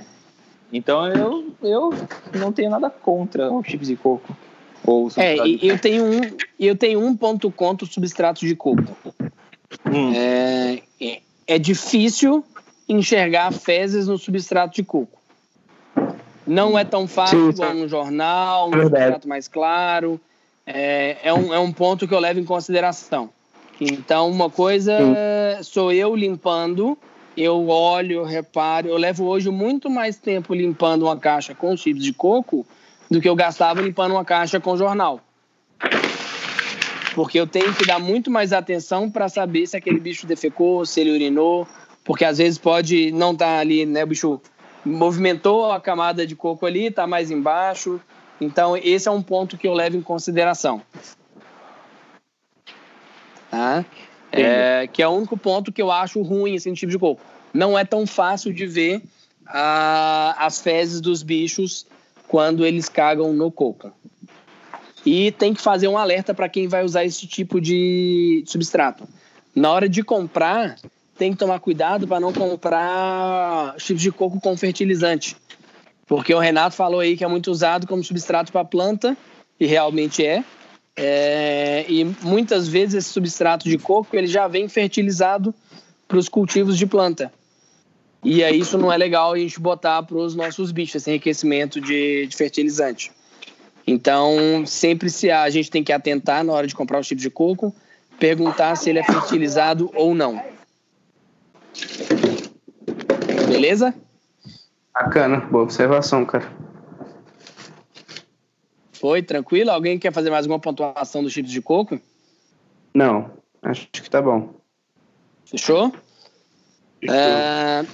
Então 0.71 1.07
eu, 1.07 1.55
eu 1.61 1.93
não 2.35 2.51
tenho 2.51 2.69
nada 2.69 2.89
contra 2.89 3.51
os 3.51 3.65
chips 3.65 3.87
de 3.87 3.95
coco. 3.95 4.35
Ou 4.85 5.09
é, 5.17 5.35
eu 5.61 5.77
tenho 5.79 6.05
um 6.05 6.21
eu 6.59 6.75
tenho 6.75 7.03
um 7.03 7.15
ponto 7.15 7.51
contra 7.51 7.85
o 7.85 7.89
substrato 7.89 8.45
de 8.45 8.55
coco. 8.55 8.83
Hum. 9.85 10.13
É, 10.13 10.81
é, 11.01 11.21
é 11.47 11.59
difícil 11.59 12.43
enxergar 12.87 13.51
fezes 13.51 14.07
no 14.07 14.17
substrato 14.17 14.75
de 14.75 14.83
coco. 14.83 15.16
Não 16.47 16.79
é 16.79 16.85
tão 16.85 17.07
fácil 17.07 17.49
igual 17.49 17.73
no 17.73 17.87
jornal, 17.89 18.69
um 18.69 18.71
retrato 18.71 19.27
mais 19.27 19.47
claro. 19.49 20.19
É, 20.65 21.17
é, 21.23 21.33
um, 21.33 21.53
é 21.53 21.59
um 21.59 21.71
ponto 21.71 22.07
que 22.07 22.13
eu 22.13 22.19
levo 22.19 22.39
em 22.39 22.45
consideração. 22.45 23.29
Então, 23.79 24.29
uma 24.29 24.49
coisa 24.49 24.97
Sim. 24.97 25.63
sou 25.63 25.91
eu 25.91 26.15
limpando, 26.15 26.97
eu 27.35 27.67
olho, 27.67 28.19
eu 28.19 28.25
reparo. 28.25 28.87
Eu 28.87 28.97
levo 28.97 29.25
hoje 29.25 29.49
muito 29.49 29.89
mais 29.89 30.17
tempo 30.17 30.53
limpando 30.53 31.03
uma 31.03 31.17
caixa 31.17 31.53
com 31.53 31.75
chips 31.75 32.03
de 32.03 32.13
coco 32.13 32.65
do 33.11 33.21
que 33.21 33.29
eu 33.29 33.35
gastava 33.35 33.81
limpando 33.81 34.11
uma 34.11 34.25
caixa 34.25 34.59
com 34.59 34.75
jornal. 34.75 35.21
Porque 37.13 37.39
eu 37.39 37.47
tenho 37.47 37.73
que 37.73 37.85
dar 37.85 37.99
muito 37.99 38.31
mais 38.31 38.53
atenção 38.53 39.09
para 39.09 39.27
saber 39.27 39.67
se 39.67 39.75
aquele 39.75 39.99
bicho 39.99 40.25
defecou, 40.25 40.85
se 40.85 41.01
ele 41.01 41.11
urinou, 41.11 41.67
porque 42.03 42.23
às 42.23 42.37
vezes 42.37 42.57
pode 42.57 43.11
não 43.11 43.33
estar 43.33 43.55
tá 43.55 43.59
ali, 43.59 43.85
né, 43.85 44.03
o 44.03 44.07
bicho 44.07 44.41
movimentou 44.85 45.71
a 45.71 45.79
camada 45.79 46.25
de 46.25 46.35
coco 46.35 46.65
ali, 46.65 46.87
está 46.87 47.05
mais 47.05 47.31
embaixo. 47.31 47.99
Então, 48.39 48.77
esse 48.77 49.07
é 49.07 49.11
um 49.11 49.21
ponto 49.21 49.57
que 49.57 49.67
eu 49.67 49.73
levo 49.73 49.97
em 49.97 50.01
consideração. 50.01 50.81
Tá? 53.49 53.85
É, 54.31 54.87
que 54.87 55.01
é 55.01 55.07
o 55.07 55.11
único 55.11 55.37
ponto 55.37 55.71
que 55.71 55.81
eu 55.81 55.91
acho 55.91 56.21
ruim 56.21 56.53
esse 56.53 56.71
tipo 56.73 56.91
de 56.91 56.99
coco. 56.99 57.21
Não 57.53 57.77
é 57.77 57.83
tão 57.83 58.05
fácil 58.05 58.53
de 58.53 58.65
ver 58.65 59.01
a, 59.45 60.35
as 60.45 60.59
fezes 60.59 61.01
dos 61.01 61.23
bichos 61.23 61.85
quando 62.27 62.65
eles 62.65 62.89
cagam 62.89 63.33
no 63.33 63.51
coco. 63.51 63.91
E 65.05 65.31
tem 65.31 65.53
que 65.53 65.61
fazer 65.61 65.87
um 65.87 65.97
alerta 65.97 66.33
para 66.33 66.49
quem 66.49 66.67
vai 66.67 66.83
usar 66.83 67.05
esse 67.05 67.25
tipo 67.25 67.61
de 67.61 68.43
substrato. 68.45 69.07
Na 69.55 69.71
hora 69.71 69.87
de 69.87 70.03
comprar, 70.03 70.75
tem 71.17 71.31
que 71.31 71.37
tomar 71.37 71.59
cuidado 71.59 72.07
para 72.07 72.19
não 72.19 72.31
comprar 72.31 73.75
chips 73.77 74.01
de 74.01 74.11
coco 74.11 74.39
com 74.39 74.55
fertilizante. 74.55 75.35
Porque 76.05 76.33
o 76.33 76.39
Renato 76.39 76.75
falou 76.75 76.99
aí 76.99 77.17
que 77.17 77.23
é 77.23 77.27
muito 77.27 77.51
usado 77.51 77.85
como 77.87 78.03
substrato 78.03 78.51
para 78.51 78.63
planta, 78.63 79.17
e 79.59 79.65
realmente 79.65 80.25
é. 80.25 80.43
é. 80.95 81.85
E 81.89 82.05
muitas 82.21 82.67
vezes 82.67 82.95
esse 82.95 83.09
substrato 83.09 83.67
de 83.67 83.77
coco 83.77 84.15
ele 84.15 84.27
já 84.27 84.47
vem 84.47 84.69
fertilizado 84.69 85.53
para 86.07 86.17
os 86.17 86.29
cultivos 86.29 86.77
de 86.77 86.85
planta. 86.85 87.31
E 88.23 88.43
aí 88.43 88.59
isso 88.59 88.77
não 88.77 88.91
é 88.91 88.97
legal 88.97 89.33
a 89.33 89.37
gente 89.37 89.59
botar 89.59 90.01
para 90.03 90.17
os 90.17 90.35
nossos 90.35 90.71
bichos, 90.71 90.95
esse 90.95 91.09
enriquecimento 91.09 91.79
de, 91.81 92.27
de 92.27 92.35
fertilizante. 92.35 93.11
Então, 93.85 94.65
sempre 94.65 95.09
se 95.09 95.31
a 95.31 95.49
gente 95.49 95.71
tem 95.71 95.83
que 95.83 95.93
atentar 95.93 96.43
na 96.43 96.51
hora 96.51 96.67
de 96.67 96.75
comprar 96.75 96.99
o 96.99 97.03
chip 97.03 97.21
de 97.21 97.29
coco, 97.29 97.73
perguntar 98.19 98.75
se 98.75 98.89
ele 98.89 98.99
é 98.99 99.03
fertilizado 99.03 99.89
ou 99.95 100.13
não. 100.13 100.41
Beleza? 103.47 103.93
Bacana, 104.93 105.37
boa 105.41 105.63
observação, 105.63 106.25
cara. 106.25 106.51
Foi, 108.93 109.21
tranquilo? 109.21 109.71
Alguém 109.71 109.99
quer 109.99 110.11
fazer 110.11 110.29
mais 110.29 110.45
alguma 110.45 110.59
pontuação 110.59 111.21
dos 111.21 111.31
chips 111.31 111.51
de 111.51 111.61
coco? 111.61 111.99
Não, 112.93 113.31
acho 113.61 113.87
que 113.91 114.09
tá 114.09 114.21
bom. 114.21 114.55
Fechou? 115.45 115.93
É, 117.03 117.85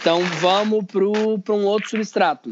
então 0.00 0.20
vamos 0.40 0.84
para 0.86 1.54
um 1.54 1.64
outro 1.64 1.90
substrato. 1.90 2.50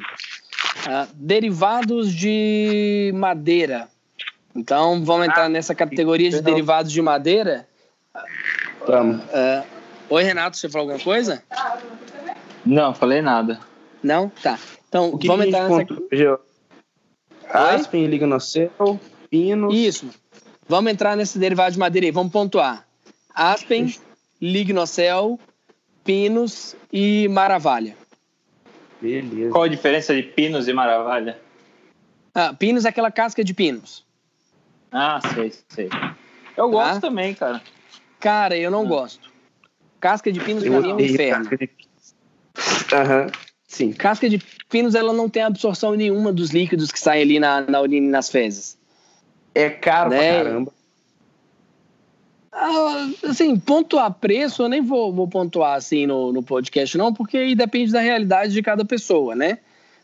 É, 0.89 1.09
derivados 1.15 2.15
de 2.15 3.13
madeira. 3.15 3.89
Então 4.55 5.05
vamos 5.05 5.27
entrar 5.27 5.49
nessa 5.49 5.75
categoria 5.75 6.31
de 6.31 6.41
derivados 6.41 6.93
de 6.93 7.03
madeira. 7.03 7.69
Vamos. 8.87 9.21
É, 9.33 9.65
Oi, 10.11 10.25
Renato, 10.25 10.57
você 10.57 10.69
falou 10.69 10.91
alguma 10.91 11.05
coisa? 11.05 11.41
Não, 12.67 12.93
falei 12.93 13.23
nada. 13.23 13.61
Não? 14.03 14.29
Tá. 14.29 14.59
Então, 14.89 15.17
que 15.17 15.29
vamos 15.29 15.47
entrar 15.47 15.69
nessa... 15.69 15.87
Ponto, 15.87 16.41
Aspen, 17.49 18.07
liga 18.07 18.27
pinos... 19.31 19.73
Isso. 19.73 20.11
Vamos 20.69 20.91
entrar 20.91 21.17
nesse 21.17 21.39
derivado 21.39 21.73
de 21.73 21.79
madeira 21.79 22.09
aí. 22.09 22.11
Vamos 22.11 22.33
pontuar. 22.33 22.89
Aspen, 23.33 23.95
lignocel, 24.43 25.39
pinos 26.03 26.75
e 26.93 27.29
maravalha. 27.29 27.97
Beleza. 29.01 29.53
Qual 29.53 29.63
a 29.63 29.69
diferença 29.69 30.13
de 30.13 30.25
pinos 30.25 30.67
e 30.67 30.73
maravalha? 30.73 31.39
Ah, 32.35 32.53
pinos 32.53 32.85
é 32.85 32.89
aquela 32.89 33.13
casca 33.13 33.45
de 33.45 33.55
pinos. 33.55 34.05
Ah, 34.91 35.21
sei, 35.35 35.53
sei. 35.69 35.89
Eu 36.57 36.69
gosto 36.69 36.97
ah. 36.97 37.01
também, 37.01 37.33
cara. 37.33 37.63
Cara, 38.19 38.57
eu 38.57 38.73
não 38.73 38.83
ah. 38.83 38.89
gosto. 38.89 39.30
Casca 40.01 40.33
de 40.33 40.41
pinos 40.41 40.65
pra 40.65 40.81
mim 40.81 40.91
é 40.91 40.95
um 40.95 41.01
inferno. 41.01 41.51
Aham, 42.93 43.23
uhum, 43.23 43.31
sim. 43.69 43.93
Casca 43.93 44.29
de 44.29 44.39
pinos, 44.69 44.95
ela 44.95 45.13
não 45.13 45.29
tem 45.29 45.43
absorção 45.43 45.95
nenhuma 45.95 46.33
dos 46.33 46.51
líquidos 46.51 46.91
que 46.91 46.99
saem 46.99 47.23
ali 47.23 47.39
na, 47.39 47.61
na 47.61 47.81
urina 47.81 48.07
e 48.07 48.11
nas 48.11 48.31
fezes. 48.31 48.79
É 49.55 49.69
caro 49.69 50.11
né? 50.11 50.33
pra 50.33 50.45
caramba. 50.45 50.73
Ah, 52.53 53.11
assim, 53.25 53.57
pontuar 53.57 54.13
preço, 54.13 54.63
eu 54.63 54.69
nem 54.69 54.83
vou, 54.83 55.13
vou 55.13 55.29
pontuar 55.29 55.77
assim 55.77 56.07
no, 56.07 56.33
no 56.33 56.43
podcast, 56.43 56.99
não, 56.99 57.15
porque 57.15 57.37
aí 57.37 57.55
depende 57.55 57.93
da 57.93 58.01
realidade 58.01 58.53
de 58.53 58.63
cada 58.63 58.85
pessoa, 58.85 59.37
né? 59.37 59.59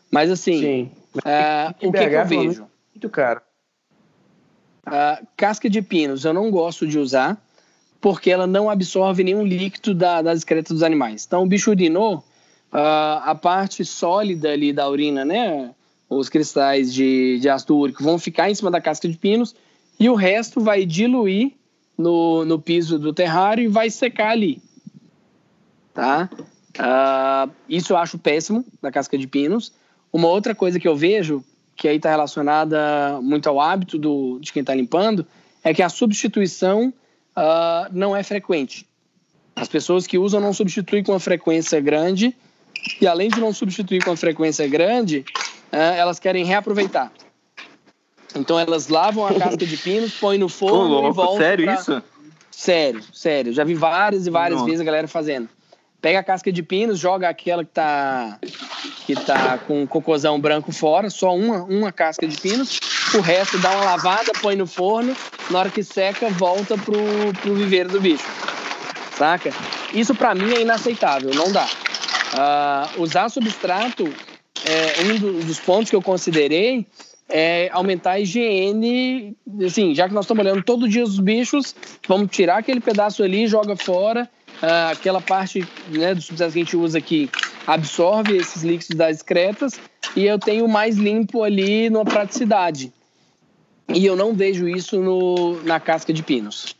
Mas 0.09 0.31
assim, 0.31 0.59
Sim. 0.61 0.91
Uh, 1.15 1.87
o 1.87 1.91
que, 1.91 2.09
que, 2.09 2.15
eu 2.15 2.25
vejo? 2.25 2.67
Muito 2.93 3.09
caro. 3.09 3.41
Uh, 4.87 5.25
casca 5.35 5.69
de 5.69 5.81
pinos 5.81 6.23
eu 6.23 6.33
não 6.33 6.49
gosto 6.49 6.87
de 6.87 6.97
usar 6.97 7.37
porque 8.07 8.31
ela 8.31 8.47
não 8.47 8.69
absorve 8.69 9.21
nenhum 9.21 9.43
líquido 9.43 9.93
da, 9.93 10.21
das 10.21 10.37
excretas 10.37 10.71
dos 10.71 10.81
animais. 10.81 11.25
Então, 11.27 11.43
o 11.43 11.45
bicho 11.45 11.71
urinou, 11.71 12.23
uh, 12.71 13.19
a 13.21 13.35
parte 13.35 13.83
sólida 13.83 14.49
ali 14.49 14.71
da 14.71 14.87
urina, 14.89 15.25
né, 15.25 15.71
os 16.09 16.29
cristais 16.29 16.93
de, 16.93 17.37
de 17.41 17.49
ácido 17.49 17.75
úrico 17.75 18.01
vão 18.01 18.17
ficar 18.17 18.49
em 18.49 18.55
cima 18.55 18.71
da 18.71 18.79
casca 18.79 19.09
de 19.09 19.17
pinos 19.17 19.53
e 19.99 20.09
o 20.09 20.15
resto 20.15 20.61
vai 20.61 20.85
diluir 20.85 21.51
no, 21.97 22.45
no 22.45 22.57
piso 22.57 22.97
do 22.97 23.11
terrário 23.11 23.65
e 23.65 23.67
vai 23.67 23.89
secar 23.89 24.29
ali. 24.29 24.61
Tá? 25.93 26.29
Uh, 26.79 27.51
isso 27.67 27.91
eu 27.91 27.97
acho 27.97 28.17
péssimo 28.17 28.63
da 28.81 28.89
casca 28.89 29.17
de 29.17 29.27
pinos. 29.27 29.73
Uma 30.13 30.29
outra 30.29 30.55
coisa 30.55 30.79
que 30.79 30.87
eu 30.87 30.95
vejo, 30.95 31.43
que 31.75 31.89
aí 31.89 31.97
está 31.97 32.09
relacionada 32.09 33.19
muito 33.21 33.49
ao 33.49 33.59
hábito 33.59 33.97
do, 33.97 34.39
de 34.39 34.53
quem 34.53 34.61
está 34.61 34.73
limpando, 34.73 35.27
é 35.61 35.73
que 35.73 35.83
a 35.83 35.89
substituição 35.89 36.93
uh, 37.37 37.87
não 37.91 38.15
é 38.15 38.23
frequente. 38.23 38.85
As 39.55 39.67
pessoas 39.67 40.05
que 40.05 40.17
usam 40.17 40.41
não 40.41 40.53
substituem 40.53 41.03
com 41.03 41.11
uma 41.13 41.19
frequência 41.19 41.79
grande 41.79 42.35
e 42.99 43.07
além 43.07 43.29
de 43.29 43.39
não 43.39 43.53
substituir 43.53 44.03
com 44.03 44.11
uma 44.11 44.17
frequência 44.17 44.67
grande, 44.67 45.23
uh, 45.71 45.75
elas 45.75 46.19
querem 46.19 46.43
reaproveitar. 46.43 47.11
Então 48.35 48.59
elas 48.59 48.87
lavam 48.87 49.25
a 49.25 49.33
casca 49.33 49.65
de 49.65 49.77
pinos, 49.77 50.13
põem 50.13 50.37
no 50.37 50.49
forno 50.49 50.87
louco, 50.87 51.09
e 51.09 51.11
voltam. 51.11 51.37
Sério 51.37 51.65
pra... 51.65 51.73
isso? 51.75 52.03
Sério, 52.51 53.03
sério. 53.13 53.53
Já 53.53 53.63
vi 53.63 53.73
várias 53.75 54.27
e 54.27 54.29
várias 54.29 54.59
Nossa. 54.59 54.65
vezes 54.65 54.81
a 54.81 54.83
galera 54.83 55.07
fazendo. 55.07 55.47
Pega 56.01 56.19
a 56.19 56.23
casca 56.23 56.51
de 56.51 56.61
pinos, 56.61 56.99
joga 56.99 57.29
aquela 57.29 57.63
que 57.63 57.71
tá 57.71 58.39
que 59.05 59.15
tá 59.15 59.57
com 59.57 59.87
cocôzão 59.87 60.39
branco 60.39 60.71
fora, 60.71 61.09
só 61.09 61.33
uma, 61.35 61.63
uma 61.63 61.91
casca 61.91 62.27
de 62.27 62.37
pinos, 62.37 62.79
o 63.15 63.21
resto 63.21 63.57
dá 63.59 63.71
uma 63.71 63.85
lavada, 63.85 64.31
põe 64.41 64.55
no 64.55 64.67
forno, 64.67 65.15
na 65.49 65.59
hora 65.59 65.69
que 65.69 65.83
seca, 65.83 66.29
volta 66.29 66.77
pro, 66.77 66.97
pro 67.41 67.55
viveiro 67.55 67.89
do 67.89 68.01
bicho. 68.01 68.25
Saca? 69.17 69.51
Isso 69.93 70.13
para 70.13 70.35
mim 70.35 70.53
é 70.53 70.61
inaceitável, 70.61 71.31
não 71.33 71.51
dá. 71.51 71.65
Uh, 71.65 73.01
usar 73.01 73.29
substrato 73.29 74.03
é 74.65 75.03
um 75.03 75.45
dos 75.45 75.59
pontos 75.59 75.89
que 75.89 75.95
eu 75.95 76.01
considerei 76.01 76.85
é 77.29 77.69
aumentar 77.73 78.11
a 78.11 78.19
higiene, 78.21 79.35
assim, 79.65 79.93
já 79.93 80.07
que 80.07 80.13
nós 80.13 80.23
estamos 80.23 80.45
olhando 80.45 80.63
todo 80.63 80.87
dia 80.87 81.03
os 81.03 81.19
bichos, 81.19 81.75
vamos 82.07 82.31
tirar 82.31 82.59
aquele 82.59 82.79
pedaço 82.79 83.21
ali, 83.21 83.47
joga 83.47 83.75
fora, 83.75 84.29
uh, 84.63 84.91
aquela 84.93 85.19
parte 85.19 85.67
né, 85.89 86.15
do 86.15 86.21
substrato 86.21 86.53
que 86.53 86.59
a 86.59 86.63
gente 86.63 86.77
usa 86.77 86.97
aqui 86.97 87.29
absorve 87.67 88.37
esses 88.37 88.63
líquidos 88.63 88.95
das 88.95 89.17
excretas 89.17 89.77
e 90.15 90.25
eu 90.25 90.39
tenho 90.39 90.67
mais 90.69 90.95
limpo 90.95 91.43
ali 91.43 91.89
numa 91.89 92.05
praticidade. 92.05 92.93
E 93.93 94.05
eu 94.05 94.15
não 94.15 94.33
vejo 94.33 94.67
isso 94.67 94.99
no, 94.99 95.61
na 95.63 95.79
casca 95.79 96.11
de 96.11 96.21
pinos. 96.21 96.75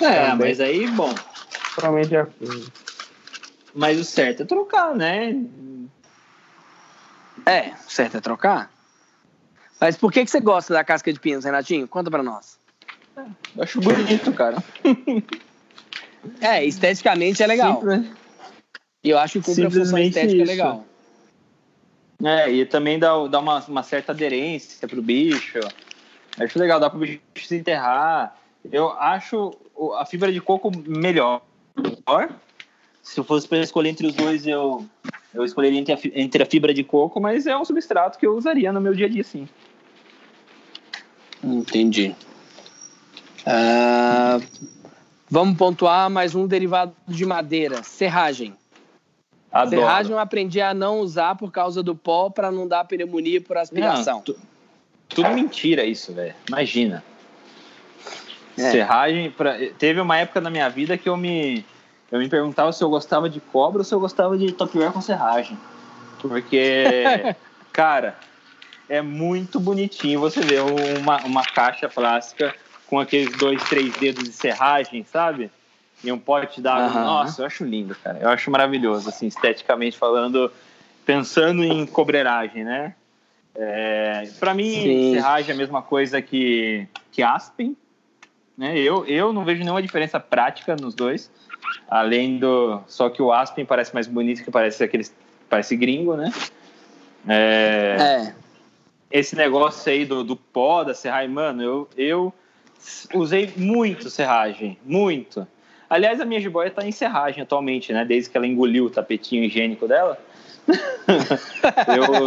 É, 0.00 0.30
Também. 0.30 0.48
mas 0.48 0.60
aí, 0.60 0.88
bom. 0.88 1.14
Provavelmente 1.74 2.14
é. 2.16 2.26
Mas 3.74 3.98
o 3.98 4.04
certo 4.04 4.42
é 4.42 4.46
trocar, 4.46 4.94
né? 4.94 5.36
É, 7.46 7.72
o 7.86 7.90
certo 7.90 8.16
é 8.16 8.20
trocar. 8.20 8.70
Mas 9.80 9.96
por 9.96 10.12
que, 10.12 10.24
que 10.24 10.30
você 10.30 10.40
gosta 10.40 10.72
da 10.72 10.84
casca 10.84 11.12
de 11.12 11.20
pinos, 11.20 11.44
Renatinho? 11.44 11.86
Conta 11.86 12.10
pra 12.10 12.22
nós. 12.22 12.58
Eu 13.16 13.62
acho 13.62 13.80
bonito, 13.80 14.32
cara. 14.32 14.62
É, 16.40 16.64
esteticamente 16.64 17.42
é 17.42 17.46
legal. 17.46 17.80
Simples. 17.80 18.10
E 19.02 19.10
eu 19.10 19.18
acho 19.18 19.40
que 19.40 19.44
cumpre 19.44 19.66
a 19.66 19.70
função 19.70 19.98
estética 19.98 20.42
isso. 20.42 20.50
legal. 20.50 20.86
É, 22.22 22.50
e 22.50 22.64
também 22.64 22.98
dá, 22.98 23.26
dá 23.26 23.38
uma, 23.38 23.60
uma 23.66 23.82
certa 23.82 24.12
aderência 24.12 24.86
pro 24.86 25.02
bicho. 25.02 25.60
Acho 26.38 26.58
legal, 26.58 26.80
dá 26.80 26.90
pro 26.90 26.98
bicho 26.98 27.20
se 27.36 27.56
enterrar. 27.56 28.36
Eu 28.70 28.90
acho 28.92 29.56
a 29.98 30.06
fibra 30.06 30.32
de 30.32 30.40
coco 30.40 30.70
melhor. 30.86 31.42
Se 33.02 33.20
eu 33.20 33.24
fosse 33.24 33.46
para 33.46 33.58
escolher 33.58 33.90
entre 33.90 34.06
os 34.06 34.14
dois, 34.14 34.46
eu, 34.46 34.86
eu 35.34 35.44
escolheria 35.44 35.78
entre 35.78 35.92
a, 35.92 35.98
entre 36.14 36.42
a 36.42 36.46
fibra 36.46 36.72
de 36.72 36.82
coco, 36.82 37.20
mas 37.20 37.46
é 37.46 37.56
um 37.56 37.64
substrato 37.64 38.18
que 38.18 38.26
eu 38.26 38.36
usaria 38.36 38.72
no 38.72 38.80
meu 38.80 38.94
dia 38.94 39.06
a 39.06 39.08
dia, 39.08 39.24
sim. 39.24 39.48
Entendi. 41.42 42.14
Uh, 43.46 44.42
vamos 45.28 45.58
pontuar 45.58 46.08
mais 46.08 46.34
um 46.34 46.46
derivado 46.46 46.94
de 47.06 47.26
madeira, 47.26 47.82
serragem. 47.82 48.54
Adoro. 49.54 49.82
Serragem 49.82 50.12
eu 50.12 50.18
aprendi 50.18 50.60
a 50.60 50.74
não 50.74 50.98
usar 50.98 51.36
por 51.36 51.52
causa 51.52 51.80
do 51.80 51.94
pó 51.94 52.28
para 52.28 52.50
não 52.50 52.66
dar 52.66 52.84
pneumonia 52.84 53.40
por 53.40 53.56
aspiração. 53.56 54.16
Não, 54.16 54.22
tu, 54.22 54.36
tudo 55.08 55.30
mentira 55.30 55.84
isso, 55.84 56.12
velho. 56.12 56.34
Imagina. 56.48 57.04
É. 58.58 58.70
Serragem, 58.72 59.30
pra, 59.30 59.56
teve 59.78 60.00
uma 60.00 60.18
época 60.18 60.40
na 60.40 60.50
minha 60.50 60.68
vida 60.68 60.98
que 60.98 61.08
eu 61.08 61.16
me 61.16 61.64
eu 62.10 62.18
me 62.18 62.28
perguntava 62.28 62.72
se 62.72 62.82
eu 62.82 62.90
gostava 62.90 63.28
de 63.30 63.40
cobra 63.40 63.78
ou 63.80 63.84
se 63.84 63.94
eu 63.94 64.00
gostava 64.00 64.36
de 64.36 64.52
tapioca 64.52 64.92
com 64.92 65.00
serragem. 65.00 65.56
Porque, 66.20 66.84
cara, 67.72 68.16
é 68.88 69.00
muito 69.02 69.60
bonitinho 69.60 70.18
você 70.18 70.40
ver 70.40 70.62
uma, 71.00 71.18
uma 71.24 71.44
caixa 71.44 71.88
plástica 71.88 72.54
com 72.86 72.98
aqueles 72.98 73.36
dois, 73.36 73.62
três 73.64 73.92
dedos 73.94 74.24
de 74.24 74.32
serragem, 74.32 75.04
sabe? 75.04 75.50
E 76.04 76.12
um 76.12 76.18
pote 76.18 76.60
d'água. 76.60 77.00
Uhum. 77.00 77.06
Nossa, 77.06 77.42
eu 77.42 77.46
acho 77.46 77.64
lindo, 77.64 77.94
cara. 77.96 78.18
Eu 78.20 78.28
acho 78.28 78.50
maravilhoso, 78.50 79.08
assim, 79.08 79.26
esteticamente 79.26 79.96
falando, 79.96 80.52
pensando 81.04 81.64
em 81.64 81.86
cobreiragem, 81.86 82.62
né? 82.62 82.94
É, 83.54 84.28
para 84.38 84.52
mim, 84.52 84.70
Sim. 84.70 85.12
serragem 85.14 85.50
é 85.52 85.54
a 85.54 85.56
mesma 85.56 85.80
coisa 85.80 86.20
que, 86.20 86.86
que 87.10 87.22
aspen. 87.22 87.76
Né? 88.56 88.78
Eu, 88.78 89.06
eu 89.06 89.32
não 89.32 89.44
vejo 89.44 89.62
nenhuma 89.62 89.82
diferença 89.82 90.18
prática 90.20 90.76
nos 90.76 90.94
dois. 90.94 91.30
Além 91.88 92.38
do. 92.38 92.80
Só 92.86 93.08
que 93.08 93.22
o 93.22 93.32
aspen 93.32 93.64
parece 93.64 93.94
mais 93.94 94.06
bonito 94.06 94.44
que 94.44 94.50
parece 94.50 94.82
aquele. 94.82 95.06
Parece 95.48 95.76
gringo, 95.76 96.16
né? 96.16 96.32
É, 97.28 97.96
é. 97.98 98.34
Esse 99.10 99.36
negócio 99.36 99.90
aí 99.90 100.04
do, 100.04 100.24
do 100.24 100.36
pó 100.36 100.82
da 100.82 100.94
serragem, 100.94 101.30
mano, 101.30 101.62
eu, 101.62 101.88
eu 101.96 102.34
usei 103.14 103.52
muito 103.56 104.10
serragem, 104.10 104.76
muito. 104.84 105.46
Aliás, 105.94 106.20
a 106.20 106.24
minha 106.24 106.40
jiboia 106.40 106.72
tá 106.72 106.84
em 106.84 106.90
serragem 106.90 107.40
atualmente, 107.40 107.92
né? 107.92 108.04
Desde 108.04 108.28
que 108.28 108.36
ela 108.36 108.48
engoliu 108.48 108.86
o 108.86 108.90
tapetinho 108.90 109.44
higiênico 109.44 109.86
dela. 109.86 110.18
eu, 110.66 112.26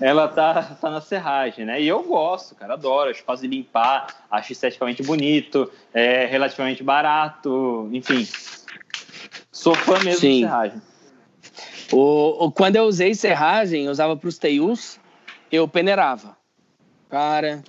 ela 0.00 0.26
tá, 0.26 0.76
tá 0.80 0.90
na 0.90 1.00
serragem, 1.00 1.64
né? 1.64 1.80
E 1.80 1.86
eu 1.86 2.02
gosto, 2.02 2.56
cara, 2.56 2.72
adoro. 2.72 3.10
Acho 3.10 3.22
fácil 3.22 3.48
de 3.48 3.56
limpar, 3.56 4.24
acho 4.28 4.50
esteticamente 4.50 5.04
bonito, 5.04 5.70
é 5.94 6.26
relativamente 6.26 6.82
barato, 6.82 7.88
enfim. 7.92 8.26
Sou 9.52 9.76
fã 9.76 10.00
mesmo 10.00 10.18
Sim. 10.18 10.32
de 10.32 10.40
serragem. 10.40 10.82
O, 11.92 12.46
o, 12.46 12.50
quando 12.50 12.74
eu 12.74 12.86
usei 12.86 13.14
serragem, 13.14 13.84
eu 13.84 13.92
usava 13.92 14.16
para 14.16 14.28
os 14.28 14.36
teius, 14.36 14.98
eu 15.52 15.68
peneirava. 15.68 16.36
Cara, 17.08 17.62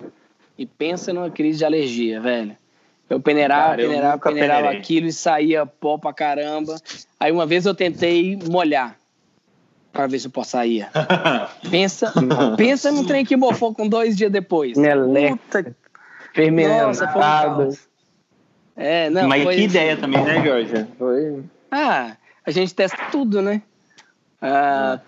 e 0.58 0.66
pensa 0.66 1.12
numa 1.12 1.30
crise 1.30 1.58
de 1.58 1.64
alergia, 1.64 2.20
velho. 2.20 2.56
Eu 3.10 3.20
peneirava, 3.20 3.70
Cara, 3.70 3.82
peneirava, 3.82 4.14
eu 4.14 4.20
peneirava 4.20 4.60
peneirei. 4.60 4.80
aquilo 4.80 5.06
e 5.08 5.12
saía 5.12 5.66
pó 5.66 5.98
pra 5.98 6.12
caramba. 6.12 6.76
Aí 7.18 7.32
uma 7.32 7.44
vez 7.44 7.66
eu 7.66 7.74
tentei 7.74 8.38
molhar 8.48 8.96
para 9.92 10.06
ver 10.06 10.20
se 10.20 10.28
o 10.28 10.30
pó 10.30 10.44
saía. 10.44 10.88
pensa, 11.68 12.12
pensa 12.56 12.92
no 12.92 13.04
trem 13.04 13.24
que 13.24 13.36
mofou 13.36 13.74
com 13.74 13.88
dois 13.88 14.16
dias 14.16 14.30
depois. 14.30 14.78
Meleca. 14.78 15.74
Fermentado. 16.32 17.76
É, 18.76 19.10
não, 19.10 19.28
Mas 19.28 19.42
foi... 19.42 19.56
que 19.56 19.62
ideia 19.62 19.96
também, 19.96 20.22
né, 20.24 20.44
Jorge? 20.44 20.86
Foi. 20.96 21.42
Ah, 21.68 22.16
a 22.46 22.50
gente 22.52 22.72
testa 22.72 22.96
tudo, 23.10 23.42
né? 23.42 23.60
Ah, 24.40 25.00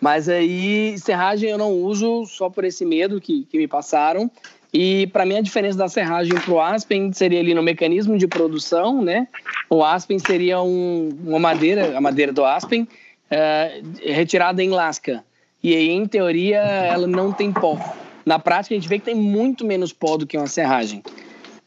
mas 0.00 0.28
aí, 0.28 0.96
serragem 0.96 1.50
eu 1.50 1.58
não 1.58 1.72
uso 1.72 2.24
só 2.26 2.48
por 2.48 2.64
esse 2.64 2.84
medo 2.84 3.20
que, 3.20 3.44
que 3.46 3.58
me 3.58 3.66
passaram. 3.66 4.30
E 4.72 5.06
para 5.08 5.24
mim 5.24 5.36
a 5.36 5.40
diferença 5.40 5.78
da 5.78 5.88
serragem 5.88 6.34
para 6.34 6.52
o 6.52 6.60
aspen 6.60 7.12
seria 7.12 7.40
ali 7.40 7.54
no 7.54 7.62
mecanismo 7.62 8.18
de 8.18 8.26
produção, 8.26 9.02
né? 9.02 9.26
O 9.70 9.82
aspen 9.82 10.18
seria 10.18 10.60
um, 10.60 11.08
uma 11.24 11.38
madeira, 11.38 11.96
a 11.96 12.00
madeira 12.00 12.32
do 12.32 12.44
aspen, 12.44 12.82
uh, 12.82 13.88
retirada 14.02 14.62
em 14.62 14.70
lasca. 14.70 15.24
E 15.62 15.74
aí, 15.74 15.90
em 15.90 16.06
teoria, 16.06 16.58
ela 16.58 17.06
não 17.06 17.32
tem 17.32 17.52
pó. 17.52 17.78
Na 18.24 18.38
prática, 18.38 18.74
a 18.74 18.78
gente 18.78 18.88
vê 18.88 18.98
que 18.98 19.06
tem 19.06 19.14
muito 19.14 19.64
menos 19.64 19.92
pó 19.92 20.16
do 20.16 20.26
que 20.26 20.36
uma 20.36 20.46
serragem. 20.46 21.02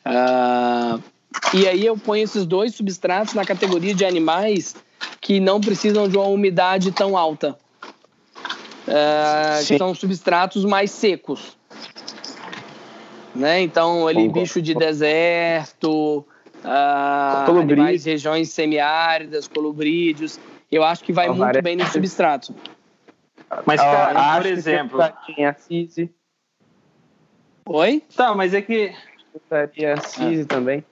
Uh, 0.05 1.01
e 1.53 1.67
aí 1.67 1.85
eu 1.85 1.97
ponho 1.97 2.23
esses 2.23 2.45
dois 2.45 2.75
substratos 2.75 3.33
na 3.33 3.43
categoria 3.43 3.93
de 3.93 4.05
animais 4.05 4.75
que 5.19 5.39
não 5.39 5.59
precisam 5.59 6.07
de 6.07 6.17
uma 6.17 6.27
umidade 6.27 6.91
tão 6.91 7.17
alta. 7.17 7.57
Uh, 8.87 9.65
que 9.67 9.77
são 9.77 9.93
substratos 9.93 10.63
mais 10.65 10.91
secos. 10.91 11.57
Né? 13.33 13.61
Então, 13.61 14.07
ali, 14.07 14.27
bicho 14.27 14.61
de 14.61 14.73
deserto, 14.73 16.25
uh, 16.63 17.59
animais 17.59 18.03
de 18.03 18.11
regiões 18.11 18.49
semiáridas, 18.49 19.47
colubrídeos. 19.47 20.39
Eu 20.71 20.83
acho 20.83 21.03
que 21.03 21.13
vai 21.13 21.29
oh, 21.29 21.33
muito 21.33 21.61
bem 21.61 21.75
no 21.75 21.85
substrato. 21.87 22.53
Mas, 23.65 23.81
cara, 23.81 24.37
por 24.37 24.45
exemplo. 24.45 24.99
Tinha 25.25 25.53
CISI. 25.53 26.09
Oi? 27.65 28.03
Tá, 28.15 28.33
mas 28.33 28.53
é 28.53 28.61
que. 28.61 28.93
Usaria 29.45 29.97
CISI 29.97 30.41
ah. 30.41 30.45
também. 30.45 30.83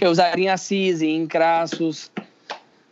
Eu 0.00 0.10
usaria 0.10 0.52
a 0.52 0.56
CISI 0.56 1.08
em 1.08 1.26
crassos. 1.26 2.10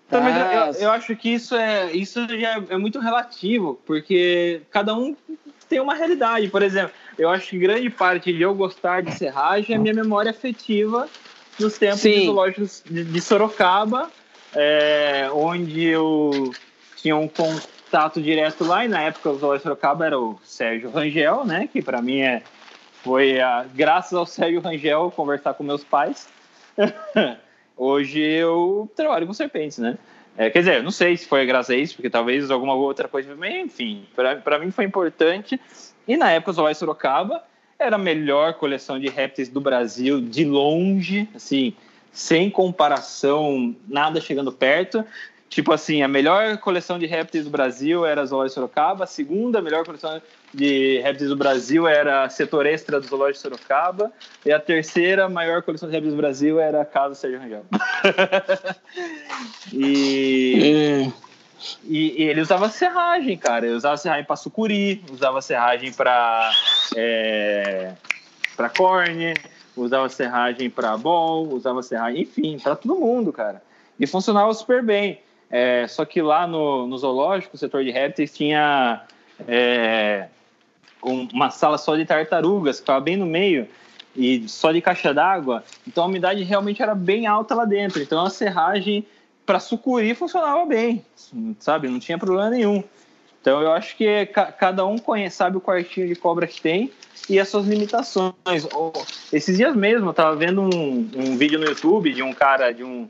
Tá, 0.08 0.20
mas 0.20 0.76
eu, 0.76 0.82
eu, 0.82 0.90
acho 0.92 1.16
que 1.16 1.30
isso 1.30 1.56
é 1.56 1.90
isso 1.92 2.26
já 2.38 2.62
é 2.68 2.76
muito 2.76 3.00
relativo, 3.00 3.80
porque 3.84 4.62
cada 4.70 4.94
um 4.94 5.16
tem 5.68 5.80
uma 5.80 5.94
realidade. 5.94 6.48
Por 6.48 6.62
exemplo, 6.62 6.92
eu 7.18 7.30
acho 7.30 7.50
que 7.50 7.58
grande 7.58 7.90
parte 7.90 8.32
de 8.32 8.42
eu 8.42 8.54
gostar 8.54 9.02
de 9.02 9.12
serragem 9.12 9.76
é 9.76 9.78
minha 9.78 9.94
memória 9.94 10.30
afetiva 10.30 11.08
nos 11.58 11.78
tempos 11.78 12.00
Sim. 12.00 12.26
zoológicos 12.26 12.82
de, 12.88 13.04
de 13.04 13.20
Sorocaba, 13.20 14.10
é, 14.54 15.28
onde 15.32 15.84
eu 15.84 16.52
tinha 16.96 17.16
um 17.16 17.28
contato 17.28 18.20
direto 18.20 18.64
lá, 18.64 18.84
e 18.84 18.88
na 18.88 19.02
época 19.02 19.30
o 19.30 19.38
zoológico 19.38 19.58
de 19.58 19.62
Sorocaba 19.62 20.06
era 20.06 20.18
o 20.18 20.38
Sérgio 20.42 20.90
Rangel, 20.90 21.44
né, 21.44 21.68
que 21.72 21.80
para 21.80 22.02
mim 22.02 22.20
é, 22.20 22.42
foi 23.02 23.40
a, 23.40 23.64
graças 23.74 24.14
ao 24.14 24.26
Sérgio 24.26 24.60
Rangel 24.60 25.12
conversar 25.14 25.54
com 25.54 25.62
meus 25.62 25.84
pais. 25.84 26.28
Hoje 27.76 28.20
eu 28.20 28.90
trabalho 28.94 29.26
com 29.26 29.32
serpentes, 29.32 29.78
né? 29.78 29.98
É, 30.36 30.50
quer 30.50 30.60
dizer, 30.60 30.82
não 30.82 30.90
sei 30.90 31.16
se 31.16 31.26
foi 31.26 31.46
graças 31.46 31.70
a 31.70 31.78
isso, 31.78 31.94
porque 31.94 32.10
talvez 32.10 32.50
alguma 32.50 32.74
outra 32.74 33.06
coisa, 33.06 33.34
mas 33.36 33.54
enfim, 33.54 34.06
para 34.14 34.58
mim 34.58 34.70
foi 34.70 34.84
importante. 34.84 35.60
E 36.06 36.16
na 36.16 36.30
época 36.30 36.50
o 36.50 36.54
Zoológico 36.54 36.80
Sorocaba 36.80 37.42
era 37.78 37.96
a 37.96 37.98
melhor 37.98 38.54
coleção 38.54 38.98
de 38.98 39.08
répteis 39.08 39.48
do 39.48 39.60
Brasil, 39.60 40.20
de 40.20 40.44
longe, 40.44 41.28
assim, 41.34 41.74
sem 42.12 42.48
comparação, 42.50 43.74
nada 43.88 44.20
chegando 44.20 44.52
perto. 44.52 45.04
Tipo 45.48 45.72
assim, 45.72 46.02
a 46.02 46.08
melhor 46.08 46.58
coleção 46.58 46.98
de 46.98 47.06
répteis 47.06 47.44
do 47.44 47.50
Brasil 47.50 48.04
era 48.04 48.22
a 48.22 48.26
Zoológico 48.26 48.54
Sorocaba, 48.54 49.04
a 49.04 49.06
segunda 49.06 49.62
melhor 49.62 49.84
coleção 49.84 50.20
de 50.52 51.00
répteis 51.00 51.30
do 51.30 51.36
Brasil 51.36 51.86
era 51.86 52.24
a 52.24 52.28
Setor 52.28 52.66
Extra 52.66 53.00
do 53.00 53.06
Zoológico 53.06 53.38
Sorocaba, 53.38 54.12
e 54.44 54.52
a 54.52 54.58
terceira 54.58 55.28
maior 55.28 55.62
coleção 55.62 55.88
de 55.88 55.94
répteis 55.94 56.12
do 56.12 56.16
Brasil 56.16 56.58
era 56.58 56.82
a 56.82 56.84
Casa 56.84 57.14
Sérgio 57.14 57.38
Rangel. 57.38 57.64
e, 59.72 61.12
e, 61.84 62.22
e, 62.22 62.28
ele 62.28 62.40
usava 62.40 62.68
serragem, 62.68 63.36
cara. 63.36 63.66
Ele 63.66 63.74
usava 63.74 63.96
serragem 63.96 64.24
para 64.24 64.36
sucuri, 64.36 65.02
usava 65.10 65.40
serragem 65.40 65.92
para 65.92 66.50
é, 66.96 67.92
para 68.56 68.68
corne, 68.68 69.34
usava 69.76 70.08
serragem 70.08 70.70
para 70.70 70.96
bol, 70.96 71.48
usava 71.52 71.82
serragem, 71.82 72.22
enfim, 72.22 72.58
para 72.58 72.76
todo 72.76 72.96
mundo, 72.96 73.32
cara. 73.32 73.62
E 73.98 74.06
funcionava 74.06 74.52
super 74.54 74.82
bem. 74.82 75.20
É, 75.50 75.86
só 75.86 76.04
que 76.04 76.20
lá 76.20 76.46
no, 76.46 76.86
no 76.86 76.98
zoológico, 76.98 77.54
o 77.54 77.58
setor 77.58 77.84
de 77.84 77.90
répteis, 77.90 78.34
tinha 78.34 79.02
é, 79.46 80.26
um, 81.02 81.28
uma 81.32 81.50
sala 81.50 81.78
só 81.78 81.96
de 81.96 82.04
tartarugas, 82.04 82.76
que 82.76 82.82
ficava 82.82 83.00
bem 83.00 83.16
no 83.16 83.26
meio, 83.26 83.68
e 84.16 84.48
só 84.48 84.72
de 84.72 84.80
caixa 84.80 85.12
d'água. 85.12 85.62
Então 85.86 86.04
a 86.04 86.06
umidade 86.06 86.42
realmente 86.42 86.82
era 86.82 86.94
bem 86.94 87.26
alta 87.26 87.54
lá 87.54 87.64
dentro. 87.64 88.02
Então 88.02 88.24
a 88.24 88.30
serragem 88.30 89.06
para 89.44 89.60
sucuri 89.60 90.14
funcionava 90.14 90.64
bem, 90.64 91.04
sabe? 91.58 91.88
Não 91.88 91.98
tinha 91.98 92.18
problema 92.18 92.50
nenhum. 92.50 92.82
Então 93.40 93.60
eu 93.60 93.72
acho 93.72 93.96
que 93.96 94.26
ca 94.26 94.50
cada 94.50 94.86
um 94.86 94.96
conhece, 94.96 95.36
sabe 95.36 95.58
o 95.58 95.60
quartinho 95.60 96.08
de 96.08 96.14
cobra 96.14 96.46
que 96.46 96.60
tem 96.60 96.90
e 97.28 97.38
as 97.38 97.48
suas 97.48 97.66
limitações. 97.66 98.34
Esses 99.32 99.58
dias 99.58 99.76
mesmo 99.76 100.06
eu 100.06 100.10
estava 100.12 100.34
vendo 100.34 100.62
um, 100.62 101.10
um, 101.14 101.36
vídeo 101.36 101.58
no 101.58 101.66
YouTube 101.66 102.12
de 102.12 102.22
um 102.22 102.32
cara, 102.32 102.72
de 102.72 102.82
um 102.82 103.06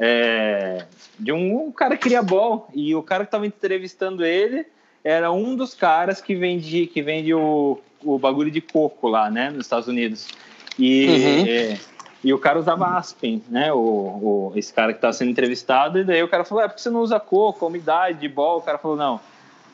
é, 0.00 0.86
de 1.18 1.32
um, 1.32 1.66
um, 1.66 1.70
cara 1.72 1.96
que 1.96 2.04
queria 2.04 2.22
bol 2.22 2.66
e 2.74 2.94
o 2.94 3.02
cara 3.02 3.24
que 3.24 3.28
estava 3.28 3.46
entrevistando 3.46 4.24
ele 4.24 4.66
era 5.04 5.30
um 5.30 5.54
dos 5.54 5.74
caras 5.74 6.20
que 6.20 6.34
vende 6.34 6.86
que 6.86 7.02
vende 7.02 7.34
o, 7.34 7.78
o 8.02 8.18
bagulho 8.18 8.50
de 8.50 8.62
coco 8.62 9.06
lá, 9.08 9.30
né, 9.30 9.50
nos 9.50 9.66
Estados 9.66 9.86
Unidos. 9.86 10.28
E 10.78 11.06
uhum. 11.06 11.46
é, 11.46 11.78
e 12.24 12.32
o 12.32 12.38
cara 12.38 12.58
usava 12.58 12.96
Aspen, 12.96 13.42
né? 13.50 13.70
O, 13.70 13.76
o 13.76 14.52
esse 14.56 14.72
cara 14.72 14.92
que 14.92 14.96
estava 14.96 15.12
sendo 15.12 15.30
entrevistado, 15.30 15.98
e 15.98 16.04
daí 16.04 16.22
o 16.22 16.28
cara 16.28 16.42
falou: 16.42 16.64
é 16.64 16.66
porque 16.66 16.80
você 16.80 16.88
não 16.88 17.00
usa 17.00 17.20
coco, 17.20 17.66
umidade, 17.66 18.26
bol. 18.28 18.58
O 18.58 18.62
cara 18.62 18.78
falou: 18.78 18.96
não, 18.96 19.20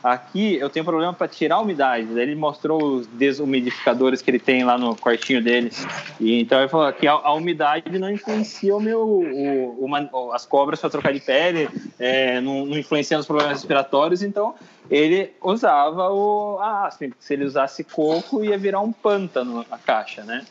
aqui 0.03 0.57
eu 0.57 0.69
tenho 0.69 0.85
problema 0.85 1.13
para 1.13 1.29
tirar 1.29 1.57
a 1.57 1.61
umidade. 1.61 2.07
Daí 2.07 2.25
ele 2.25 2.35
mostrou 2.35 2.83
os 2.83 3.07
desumidificadores 3.07 4.21
que 4.21 4.33
ele 4.33 4.41
tem 4.41 4.65
lá 4.65 4.77
no 4.77 4.97
quartinho 4.97 5.41
dele. 5.41 5.71
E 6.19 6.41
então 6.41 6.59
ele 6.59 6.69
falou 6.69 6.93
que 6.93 7.07
a, 7.07 7.13
a 7.13 7.33
umidade 7.35 7.97
não 8.01 8.11
influencia 8.11 8.75
o 8.75 8.81
meu, 8.81 9.07
o, 9.07 9.87
o, 9.89 10.33
as 10.33 10.45
cobras 10.45 10.81
para 10.81 10.91
trocar 10.91 11.13
de 11.13 11.21
pele, 11.21 11.69
é, 12.01 12.41
não, 12.41 12.67
não 12.67 12.77
influencia 12.77 13.17
nos 13.17 13.27
problemas 13.27 13.53
respiratórios. 13.53 14.25
Então 14.25 14.57
ele 14.91 15.31
usava 15.41 16.11
o 16.11 16.59
a 16.59 16.89
Aspen, 16.89 17.11
porque 17.11 17.23
se 17.23 17.33
ele 17.33 17.45
usasse 17.45 17.85
coco 17.85 18.45
ia 18.45 18.59
virar 18.59 18.81
um 18.81 18.91
pântano 18.91 19.65
a 19.71 19.79
caixa, 19.79 20.25
né? 20.25 20.45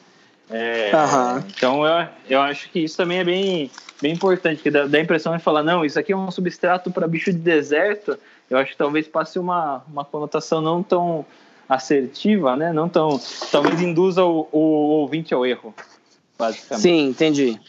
É, 0.50 0.91
uhum. 0.93 1.43
Então 1.56 1.86
eu, 1.86 2.08
eu 2.30 2.41
acho 2.41 2.70
que 2.70 2.80
isso 2.80 2.97
também 2.97 3.20
é 3.20 3.24
bem, 3.24 3.72
bem 4.02 4.14
importante, 4.14 4.62
que 4.64 4.72
dá, 4.72 4.88
dá 4.88 4.97
a 4.97 5.02
impressão 5.02 5.36
de 5.38 5.43
falar, 5.43 5.64
não, 5.64 5.86
isso 5.86 6.00
aqui 6.00 6.12
é 6.12 6.18
um 6.18 6.32
substrato 6.32 6.89
para 6.91 7.08
bicho 7.08 7.32
de 7.32 7.38
deserto, 7.38 8.18
eu 8.50 8.58
acho 8.58 8.72
que 8.72 8.78
talvez 8.78 9.08
passe 9.08 9.38
uma, 9.38 9.84
uma 9.88 10.04
conotação 10.04 10.60
não 10.60 10.82
tão 10.82 11.26
assertiva, 11.68 12.56
né? 12.56 12.74
Não 12.74 12.89
tão. 12.89 13.22
Talvez 13.52 13.80
induza 13.80 14.24
o, 14.26 14.47
o 14.52 14.60
ouvinte 14.60 15.34
ao 15.36 15.45
erro, 15.45 15.74
basicamente. 16.38 16.82
Sim, 16.82 17.10
entendi. 17.10 17.60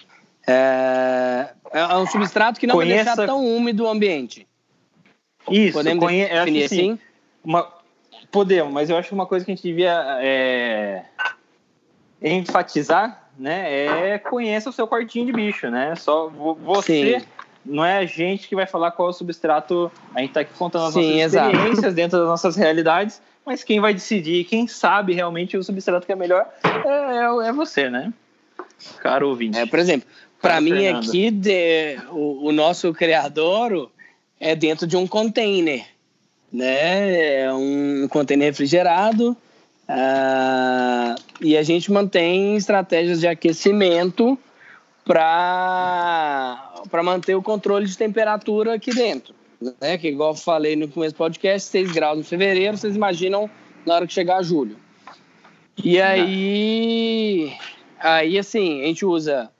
É, 0.47 1.51
é 1.70 1.97
um 1.97 2.07
substrato 2.07 2.59
que 2.59 2.66
não 2.66 2.76
Conheça... 2.76 3.05
vai 3.05 3.16
deixar 3.16 3.26
tão 3.26 3.45
úmido 3.45 3.85
o 3.85 3.89
ambiente. 3.89 4.49
Isso, 5.51 5.74
Podemos 5.74 6.03
conhe... 6.03 6.26
definir 6.26 6.64
assim? 6.64 6.99
Uma... 7.45 7.68
Podemos, 8.33 8.72
mas 8.72 8.89
eu 8.89 8.97
acho 8.97 9.09
que 9.09 9.14
uma 9.14 9.26
coisa 9.26 9.45
que 9.45 9.53
a 9.53 9.55
gente 9.55 9.66
devia 9.66 10.18
é... 10.20 11.05
enfatizar, 12.23 13.31
né, 13.39 14.12
é 14.12 14.18
conheça 14.18 14.68
o 14.68 14.73
seu 14.73 14.87
quartinho 14.87 15.27
de 15.27 15.33
bicho, 15.33 15.71
né? 15.71 15.95
Só 15.97 16.29
você 16.29 17.21
Sim 17.21 17.27
não 17.64 17.85
é 17.85 17.99
a 17.99 18.07
gente 18.07 18.49
que 18.49 18.55
vai 18.55 18.66
falar 18.66 18.91
qual 18.91 19.09
é 19.09 19.11
o 19.11 19.14
substrato. 19.14 19.91
A 20.14 20.21
gente 20.21 20.31
está 20.31 20.41
aqui 20.41 20.53
contando 20.55 20.87
as 20.87 20.95
Sim, 20.95 21.23
nossas 21.23 21.35
experiências 21.35 21.79
exato. 21.79 21.95
dentro 21.95 22.18
das 22.18 22.29
nossas 22.29 22.57
realidades, 22.57 23.21
mas 23.45 23.62
quem 23.62 23.81
vai 23.81 23.93
decidir, 23.93 24.45
quem 24.45 24.66
sabe 24.66 25.12
realmente 25.12 25.57
o 25.57 25.62
substrato 25.62 26.07
que 26.07 26.12
é 26.12 26.16
melhor 26.16 26.49
é, 26.64 27.47
é, 27.47 27.49
é 27.49 27.53
você, 27.53 27.91
né? 27.91 28.12
Caro 29.01 29.29
ouvinte. 29.29 29.59
É, 29.59 29.66
por 29.66 29.79
exemplo, 29.79 30.09
para 30.41 30.61
mim 30.61 30.71
Fernando. 30.71 31.05
aqui, 31.05 31.31
de, 31.31 31.99
o, 32.11 32.49
o, 32.49 32.53
nosso 32.53 32.93
criador 32.95 33.91
é 34.39 34.57
dentro 34.57 34.87
de 34.87 34.97
um 34.97 35.07
container, 35.07 35.85
né? 36.51 37.43
É 37.43 37.53
um 37.53 38.09
container 38.09 38.49
refrigerado. 38.49 39.37
Uh, 39.91 41.20
e 41.41 41.57
a 41.57 41.64
gente 41.64 41.91
mantém 41.91 42.55
estratégias 42.55 43.18
de 43.18 43.26
aquecimento 43.26 44.38
para 45.05 47.03
manter 47.03 47.34
o 47.34 47.43
controle 47.43 47.86
de 47.86 47.99
temperatura 47.99 48.74
aqui 48.74 48.95
dentro. 48.95 49.34
Né? 49.80 49.99
Que, 49.99 50.07
igual 50.09 50.30
eu 50.30 50.36
falei 50.36 50.76
no 50.76 50.86
começo 50.86 51.14
do 51.14 51.18
podcast, 51.18 51.68
6 51.68 51.91
graus 51.91 52.20
em 52.20 52.22
fevereiro, 52.22 52.76
vocês 52.76 52.95
imaginam 52.95 53.51
na 53.84 53.97
hora 53.97 54.07
que 54.07 54.12
chegar 54.12 54.41
julho. 54.45 54.76
E 55.82 56.01
aí, 56.01 57.53
aí 57.99 58.38
assim, 58.38 58.83
a 58.83 58.87
gente 58.87 59.04
usa 59.04 59.50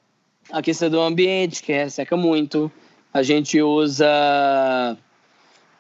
aquecedor 0.53 1.07
ambiente, 1.07 1.61
que 1.61 1.73
resseca 1.73 2.17
muito. 2.17 2.71
A 3.13 3.25
gente 3.25 3.61
usa, 3.61 4.97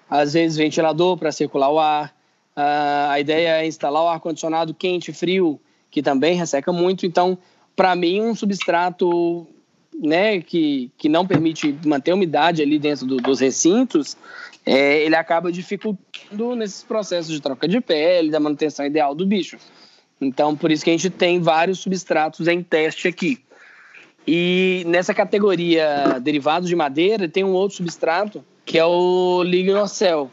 às 0.08 0.32
vezes, 0.32 0.56
ventilador 0.56 1.16
para 1.16 1.30
circular 1.30 1.70
o 1.70 1.78
ar. 1.78 2.12
Uh, 2.60 3.10
a 3.10 3.20
ideia 3.20 3.62
é 3.62 3.66
instalar 3.66 4.02
o 4.02 4.08
ar-condicionado 4.08 4.74
quente 4.74 5.10
e 5.10 5.14
frio, 5.14 5.58
que 5.90 6.02
também 6.02 6.36
resseca 6.36 6.70
muito. 6.72 7.06
Então, 7.06 7.38
para 7.74 7.96
mim, 7.96 8.20
um 8.20 8.34
substrato 8.34 9.46
né, 9.98 10.40
que, 10.40 10.90
que 10.98 11.08
não 11.08 11.26
permite 11.26 11.74
manter 11.86 12.10
a 12.10 12.14
umidade 12.14 12.60
ali 12.60 12.78
dentro 12.78 13.06
do, 13.06 13.16
dos 13.16 13.40
recintos, 13.40 14.16
é, 14.66 15.02
ele 15.02 15.16
acaba 15.16 15.50
dificultando 15.50 16.54
nesses 16.54 16.82
processos 16.82 17.32
de 17.32 17.40
troca 17.40 17.66
de 17.66 17.80
pele, 17.80 18.30
da 18.30 18.38
manutenção 18.38 18.84
ideal 18.84 19.14
do 19.14 19.26
bicho. 19.26 19.56
Então, 20.20 20.54
por 20.54 20.70
isso 20.70 20.84
que 20.84 20.90
a 20.90 20.92
gente 20.92 21.08
tem 21.08 21.40
vários 21.40 21.78
substratos 21.78 22.46
em 22.46 22.62
teste 22.62 23.08
aqui. 23.08 23.42
E 24.26 24.84
nessa 24.86 25.14
categoria 25.14 26.20
derivados 26.20 26.68
de 26.68 26.76
madeira, 26.76 27.26
tem 27.26 27.42
um 27.42 27.52
outro 27.52 27.78
substrato, 27.78 28.44
que 28.66 28.78
é 28.78 28.84
o 28.84 29.42
lignocel. 29.42 30.30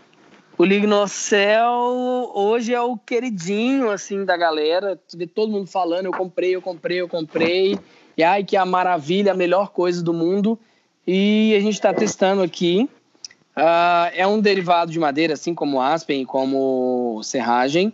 O 0.59 0.65
lignocel 0.65 2.31
hoje 2.33 2.73
é 2.73 2.81
o 2.81 2.97
queridinho, 2.97 3.91
assim, 3.91 4.25
da 4.25 4.35
galera. 4.35 4.99
Vê 5.13 5.27
todo 5.27 5.51
mundo 5.51 5.67
falando, 5.67 6.05
eu 6.05 6.11
comprei, 6.11 6.55
eu 6.55 6.61
comprei, 6.63 6.99
eu 6.99 7.07
comprei. 7.07 7.77
E 8.17 8.23
ai, 8.23 8.43
que 8.43 8.57
a 8.57 8.65
maravilha, 8.65 9.33
a 9.33 9.35
melhor 9.35 9.69
coisa 9.69 10.01
do 10.03 10.11
mundo. 10.11 10.57
E 11.05 11.53
a 11.55 11.59
gente 11.59 11.75
está 11.75 11.93
testando 11.93 12.41
aqui. 12.41 12.89
Uh, 13.55 14.09
é 14.15 14.25
um 14.25 14.41
derivado 14.41 14.91
de 14.91 14.97
madeira, 14.97 15.35
assim 15.35 15.53
como 15.53 15.79
aspen, 15.79 16.25
como 16.25 17.21
serragem. 17.23 17.93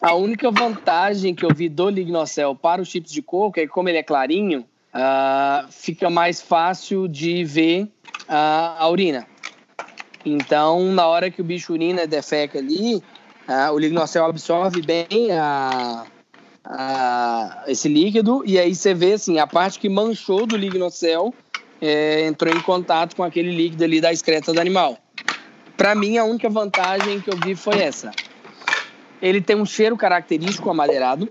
A 0.00 0.14
única 0.14 0.50
vantagem 0.50 1.34
que 1.34 1.44
eu 1.44 1.54
vi 1.54 1.68
do 1.68 1.90
lignocel 1.90 2.54
para 2.54 2.80
os 2.80 2.88
chips 2.88 3.12
de 3.12 3.20
coco 3.20 3.60
é 3.60 3.64
que, 3.64 3.68
como 3.68 3.90
ele 3.90 3.98
é 3.98 4.02
clarinho, 4.02 4.60
uh, 4.94 5.70
fica 5.70 6.08
mais 6.08 6.40
fácil 6.40 7.06
de 7.06 7.44
ver 7.44 7.82
uh, 7.82 8.78
a 8.78 8.88
urina. 8.88 9.26
Então, 10.24 10.92
na 10.92 11.06
hora 11.06 11.30
que 11.30 11.40
o 11.40 11.44
bicho 11.44 11.72
urina 11.72 12.06
defeca 12.06 12.58
ali, 12.58 13.02
o 13.72 13.78
lignocel 13.78 14.24
absorve 14.24 14.82
bem 14.82 15.30
a, 15.32 16.04
a, 16.64 17.64
esse 17.66 17.88
líquido, 17.88 18.42
e 18.44 18.58
aí 18.58 18.74
você 18.74 18.92
vê 18.92 19.14
assim, 19.14 19.38
a 19.38 19.46
parte 19.46 19.78
que 19.78 19.88
manchou 19.88 20.46
do 20.46 20.56
lignocel 20.56 21.32
é, 21.80 22.26
entrou 22.26 22.54
em 22.54 22.60
contato 22.60 23.16
com 23.16 23.22
aquele 23.22 23.50
líquido 23.50 23.84
ali 23.84 24.00
da 24.00 24.12
excreta 24.12 24.52
do 24.52 24.60
animal. 24.60 24.98
Para 25.76 25.94
mim, 25.94 26.18
a 26.18 26.24
única 26.24 26.50
vantagem 26.50 27.20
que 27.20 27.30
eu 27.30 27.36
vi 27.36 27.54
foi 27.54 27.78
essa. 27.80 28.10
ele 29.22 29.40
tem 29.40 29.56
um 29.56 29.64
cheiro 29.64 29.96
característico 29.96 30.68
amadeirado. 30.68 31.28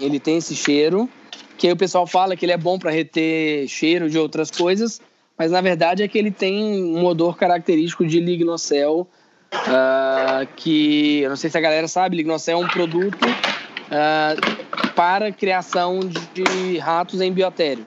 Ele 0.00 0.18
tem 0.18 0.38
esse 0.38 0.56
cheiro, 0.56 1.08
que 1.56 1.66
aí 1.66 1.72
o 1.72 1.76
pessoal 1.76 2.06
fala 2.06 2.34
que 2.36 2.44
ele 2.44 2.52
é 2.52 2.56
bom 2.56 2.78
para 2.78 2.90
reter 2.90 3.68
cheiro 3.68 4.10
de 4.10 4.18
outras 4.18 4.50
coisas, 4.50 5.00
mas 5.42 5.50
na 5.50 5.60
verdade 5.60 6.04
é 6.04 6.08
que 6.08 6.16
ele 6.16 6.30
tem 6.30 6.84
um 6.84 7.04
odor 7.04 7.36
característico 7.36 8.06
de 8.06 8.20
lignocel, 8.20 9.08
uh, 9.52 10.46
que 10.54 11.22
eu 11.22 11.30
não 11.30 11.36
sei 11.36 11.50
se 11.50 11.58
a 11.58 11.60
galera 11.60 11.88
sabe, 11.88 12.16
lignocel 12.16 12.60
é 12.60 12.64
um 12.64 12.68
produto 12.68 13.26
uh, 13.26 14.92
para 14.94 15.32
criação 15.32 15.98
de 15.98 16.78
ratos 16.78 17.20
em 17.20 17.32
biotério. 17.32 17.84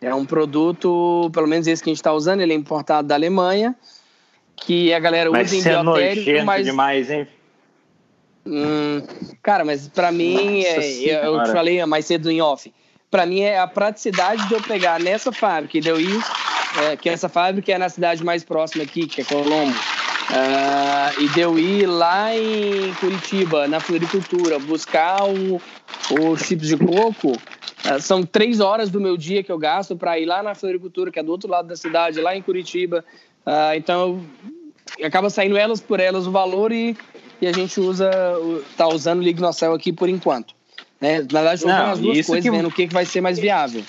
É 0.00 0.14
um 0.14 0.24
produto, 0.24 1.30
pelo 1.34 1.46
menos 1.46 1.66
esse 1.66 1.82
que 1.82 1.90
a 1.90 1.92
gente 1.92 1.98
está 1.98 2.14
usando, 2.14 2.40
ele 2.40 2.54
é 2.54 2.56
importado 2.56 3.06
da 3.06 3.14
Alemanha, 3.14 3.76
que 4.56 4.94
a 4.94 4.98
galera 4.98 5.30
mas 5.30 5.52
usa 5.52 5.68
em 5.68 5.72
é 5.72 5.82
biotério, 5.82 6.46
mas 6.46 6.64
demais, 6.64 7.10
hein? 7.10 7.28
Hum, 8.46 9.02
cara, 9.42 9.66
mas 9.66 9.86
para 9.86 10.10
mim, 10.10 10.62
é, 10.62 11.26
eu 11.26 11.42
te 11.42 11.52
falei 11.52 11.84
mais 11.84 12.06
cedo 12.06 12.30
em 12.30 12.40
off, 12.40 12.72
para 13.10 13.26
mim 13.26 13.40
é 13.40 13.58
a 13.58 13.66
praticidade 13.66 14.48
de 14.48 14.54
eu 14.54 14.62
pegar 14.62 14.98
nessa 14.98 15.30
fábrica 15.30 15.76
e 15.76 15.80
de 15.82 15.88
eu 15.88 16.00
ir, 16.00 16.22
é, 16.82 16.96
que 16.96 17.08
essa 17.08 17.28
fábrica 17.28 17.72
é 17.72 17.78
na 17.78 17.88
cidade 17.88 18.24
mais 18.24 18.44
próxima 18.44 18.84
aqui, 18.84 19.06
que 19.06 19.20
é 19.20 19.24
Colombo, 19.24 19.72
uh, 19.72 21.20
e 21.20 21.28
de 21.28 21.40
eu 21.40 21.58
ir 21.58 21.86
lá 21.86 22.34
em 22.36 22.92
Curitiba, 22.94 23.66
na 23.66 23.80
floricultura, 23.80 24.58
buscar 24.58 25.24
o, 25.24 25.60
os 26.20 26.40
chips 26.40 26.68
de 26.68 26.76
coco, 26.76 27.32
uh, 27.32 28.00
são 28.00 28.22
três 28.22 28.60
horas 28.60 28.90
do 28.90 29.00
meu 29.00 29.16
dia 29.16 29.42
que 29.42 29.50
eu 29.50 29.58
gasto 29.58 29.96
para 29.96 30.18
ir 30.18 30.26
lá 30.26 30.42
na 30.42 30.54
floricultura, 30.54 31.10
que 31.10 31.18
é 31.18 31.22
do 31.22 31.32
outro 31.32 31.50
lado 31.50 31.68
da 31.68 31.76
cidade, 31.76 32.20
lá 32.20 32.36
em 32.36 32.42
Curitiba. 32.42 33.04
Uh, 33.46 33.74
então, 33.76 34.20
acaba 35.02 35.30
saindo 35.30 35.56
elas 35.56 35.80
por 35.80 36.00
elas 36.00 36.26
o 36.26 36.30
valor 36.30 36.72
e 36.72 36.96
e 37.40 37.46
a 37.46 37.52
gente 37.52 37.78
usa, 37.80 38.10
tá 38.76 38.88
usando 38.88 39.20
o 39.20 39.22
Lignocel 39.22 39.74
aqui 39.74 39.92
por 39.92 40.08
enquanto. 40.08 40.54
Né? 41.00 41.18
Na 41.20 41.40
verdade, 41.40 41.60
juntando 41.60 41.90
as 41.90 41.98
duas 41.98 42.26
coisas, 42.26 42.44
que... 42.44 42.50
vendo 42.50 42.68
o 42.68 42.72
que, 42.72 42.86
que 42.86 42.94
vai 42.94 43.04
ser 43.04 43.20
mais 43.20 43.38
viável. 43.38 43.84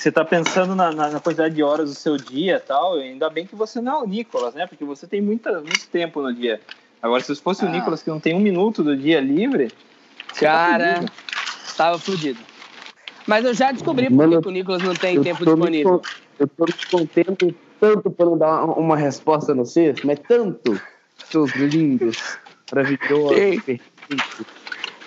Você 0.00 0.08
está 0.08 0.24
pensando 0.24 0.74
na, 0.74 0.90
na, 0.90 1.10
na, 1.10 1.20
quantidade 1.20 1.54
de 1.54 1.62
horas 1.62 1.90
do 1.90 1.94
seu 1.94 2.16
dia 2.16 2.56
e 2.56 2.60
tal, 2.60 2.94
ainda 2.94 3.28
bem 3.28 3.46
que 3.46 3.54
você 3.54 3.82
não 3.82 4.00
é 4.00 4.02
o 4.02 4.06
Nicolas, 4.06 4.54
né? 4.54 4.66
Porque 4.66 4.82
você 4.82 5.06
tem 5.06 5.20
muita, 5.20 5.60
muito 5.60 5.86
tempo 5.88 6.22
no 6.22 6.32
dia. 6.32 6.58
Agora, 7.02 7.22
se 7.22 7.36
fosse 7.36 7.66
ah. 7.66 7.68
o 7.68 7.70
Nicolas 7.70 8.02
que 8.02 8.08
não 8.08 8.18
tem 8.18 8.34
um 8.34 8.40
minuto 8.40 8.82
do 8.82 8.96
dia 8.96 9.20
livre, 9.20 9.68
tá 9.68 10.40
cara, 10.40 11.04
estava 11.66 11.98
fudido. 11.98 12.40
Mas 13.26 13.44
eu 13.44 13.52
já 13.52 13.72
descobri 13.72 14.08
por 14.08 14.40
que 14.40 14.48
o 14.48 14.50
Nicolas 14.50 14.82
não 14.82 14.94
tem 14.94 15.20
tempo 15.20 15.44
disponível. 15.44 16.00
eu 16.38 16.46
estou 16.46 16.66
descontente 16.66 17.54
tanto 17.78 18.10
para 18.10 18.24
não 18.24 18.38
dar 18.38 18.64
uma 18.64 18.96
resposta 18.96 19.54
no 19.54 19.66
sexto, 19.66 20.06
mas 20.06 20.18
tanto 20.20 20.80
seus 21.26 21.54
lindos, 21.54 22.38
maravilhosos, 22.72 23.36
perfeitos. 23.36 23.86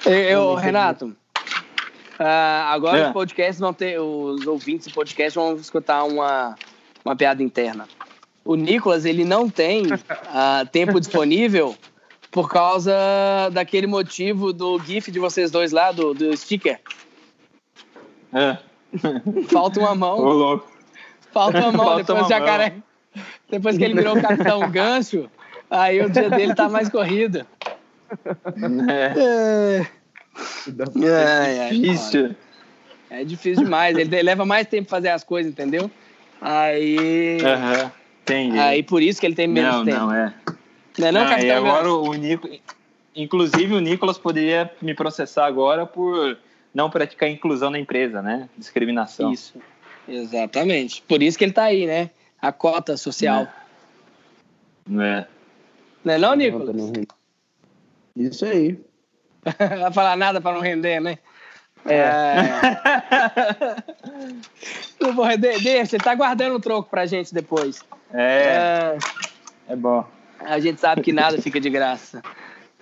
Eu, 0.05 0.53
Renato, 0.53 1.15
uh, 2.19 2.67
agora 2.67 2.97
é. 2.99 3.07
os 3.07 3.13
podcasts 3.13 3.59
vão 3.59 3.73
ter, 3.73 3.99
os 3.99 4.45
ouvintes 4.47 4.87
do 4.87 4.93
podcast 4.93 5.37
vão 5.37 5.55
escutar 5.55 6.03
uma, 6.03 6.55
uma 7.03 7.15
piada 7.15 7.41
interna. 7.43 7.87
O 8.45 8.55
Nicolas, 8.55 9.05
ele 9.05 9.23
não 9.23 9.49
tem 9.49 9.85
uh, 9.93 10.67
tempo 10.71 10.99
disponível 10.99 11.75
por 12.31 12.49
causa 12.49 12.93
daquele 13.51 13.87
motivo 13.87 14.51
do 14.51 14.79
GIF 14.79 15.11
de 15.11 15.19
vocês 15.19 15.51
dois 15.51 15.71
lá, 15.71 15.91
do, 15.91 16.13
do 16.13 16.35
sticker. 16.35 16.79
É. 18.33 18.57
Falta 19.49 19.79
uma 19.79 19.95
mão. 19.95 20.19
Ô, 20.19 20.33
louco. 20.33 20.71
Falta 21.31 21.59
uma 21.59 21.71
mão, 21.71 21.85
Falta 21.85 22.03
depois 22.03 22.19
uma 22.19 22.29
jacaré. 22.29 22.69
Mão. 22.71 23.23
Depois 23.49 23.77
que 23.77 23.83
ele 23.83 23.93
virou 23.93 24.17
o 24.17 24.21
Capitão 24.21 24.71
Gancho, 24.71 25.29
Aí 25.73 25.99
o 26.01 26.09
dia 26.09 26.29
dele 26.29 26.53
tá 26.53 26.69
mais 26.69 26.87
corrido. 26.87 27.45
É. 28.87 29.13
É, 29.17 29.87
é 31.05 31.69
difícil. 31.69 32.35
É 33.09 33.23
difícil 33.23 33.63
demais. 33.63 33.95
Ele 33.95 34.23
leva 34.23 34.43
mais 34.43 34.65
tempo 34.65 34.89
fazer 34.89 35.09
as 35.09 35.23
coisas, 35.23 35.51
entendeu? 35.51 35.91
Aí. 36.41 37.37
Uhum. 37.37 37.91
Entendi. 38.23 38.57
Aí 38.57 38.81
por 38.81 39.03
isso 39.03 39.19
que 39.19 39.27
ele 39.27 39.35
tem 39.35 39.47
menos 39.47 39.75
não, 39.75 39.85
tempo. 39.85 39.99
Não, 39.99 40.11
é. 40.11 40.33
Não 40.97 41.07
é 41.07 41.11
não, 41.11 41.23
não 41.23 41.39
e 41.39 41.51
agora 41.51 41.93
o 41.93 42.13
Nico. 42.15 42.49
Inclusive 43.15 43.75
o 43.75 43.79
Nicolas 43.79 44.17
poderia 44.17 44.71
me 44.81 44.95
processar 44.95 45.45
agora 45.45 45.85
por 45.85 46.37
não 46.73 46.89
praticar 46.89 47.29
inclusão 47.29 47.69
na 47.69 47.77
empresa, 47.77 48.19
né? 48.19 48.49
Discriminação. 48.57 49.31
Isso. 49.31 49.61
Exatamente. 50.07 51.03
Por 51.07 51.21
isso 51.21 51.37
que 51.37 51.43
ele 51.43 51.53
tá 51.53 51.65
aí, 51.65 51.85
né? 51.85 52.09
A 52.41 52.51
cota 52.51 52.97
social. 52.97 53.43
É. 54.89 55.19
é. 55.19 55.27
Não 56.03 56.13
é 56.13 56.17
não, 56.17 56.35
Nicolas? 56.35 56.75
Isso 58.15 58.43
aí. 58.45 58.79
Vai 59.79 59.91
falar 59.91 60.15
nada 60.15 60.39
para 60.39 60.53
não 60.53 60.61
render, 60.61 60.99
né? 60.99 61.17
É. 61.85 62.33
não 64.99 65.13
vou 65.13 65.25
render. 65.25 65.61
Deixa, 65.61 65.85
você 65.85 65.97
tá 65.97 66.15
guardando 66.15 66.55
o 66.55 66.59
troco 66.59 66.89
pra 66.89 67.05
gente 67.05 67.33
depois. 67.33 67.83
É. 68.13 68.97
É, 69.67 69.73
é 69.73 69.75
bom. 69.75 70.05
A 70.39 70.59
gente 70.59 70.79
sabe 70.79 71.01
que 71.01 71.11
nada 71.11 71.41
fica 71.41 71.59
de 71.59 71.69
graça. 71.69 72.21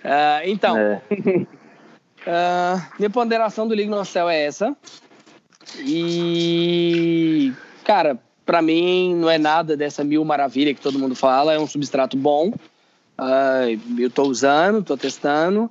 Uh, 0.04 0.42
então, 0.44 0.76
é. 0.76 1.00
uh, 1.10 2.82
minha 2.98 3.10
ponderação 3.10 3.66
do 3.66 3.74
Lignocel 3.74 4.28
é 4.28 4.44
essa. 4.44 4.76
E, 5.78 7.52
cara, 7.84 8.18
para 8.44 8.60
mim 8.60 9.14
não 9.14 9.30
é 9.30 9.38
nada 9.38 9.76
dessa 9.76 10.04
mil 10.04 10.24
maravilha 10.24 10.74
que 10.74 10.80
todo 10.80 10.98
mundo 10.98 11.14
fala. 11.14 11.54
É 11.54 11.58
um 11.58 11.66
substrato 11.66 12.16
bom. 12.16 12.48
Uh, 13.18 13.78
eu 13.98 14.08
estou 14.08 14.28
usando, 14.28 14.80
estou 14.80 14.96
testando 14.96 15.70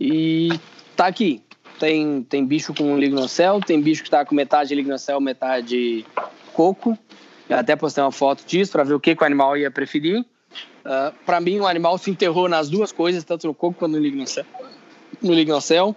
e 0.00 0.48
tá 0.96 1.06
aqui. 1.06 1.42
Tem, 1.78 2.22
tem 2.22 2.46
bicho 2.46 2.72
com 2.72 2.96
lignocel, 2.96 3.60
tem 3.60 3.80
bicho 3.80 4.02
que 4.02 4.08
está 4.08 4.24
com 4.24 4.34
metade 4.34 4.74
lignocel, 4.74 5.20
metade 5.20 6.06
coco. 6.52 6.96
Eu 7.48 7.58
até 7.58 7.74
postei 7.76 8.02
uma 8.02 8.12
foto 8.12 8.44
disso 8.46 8.72
para 8.72 8.84
ver 8.84 8.94
o 8.94 9.00
que, 9.00 9.14
que 9.14 9.22
o 9.22 9.26
animal 9.26 9.56
ia 9.56 9.70
preferir. 9.70 10.20
Uh, 10.20 10.24
ah, 10.84 11.12
para 11.26 11.40
mim, 11.40 11.58
o 11.58 11.66
animal 11.66 11.98
se 11.98 12.10
enterrou 12.10 12.48
nas 12.48 12.70
duas 12.70 12.92
coisas, 12.92 13.24
tanto 13.24 13.46
no 13.46 13.54
coco 13.54 13.78
quanto 13.78 13.92
no 13.92 13.98
lignocel. 13.98 14.44
No 15.20 15.32
lignocel. 15.32 15.94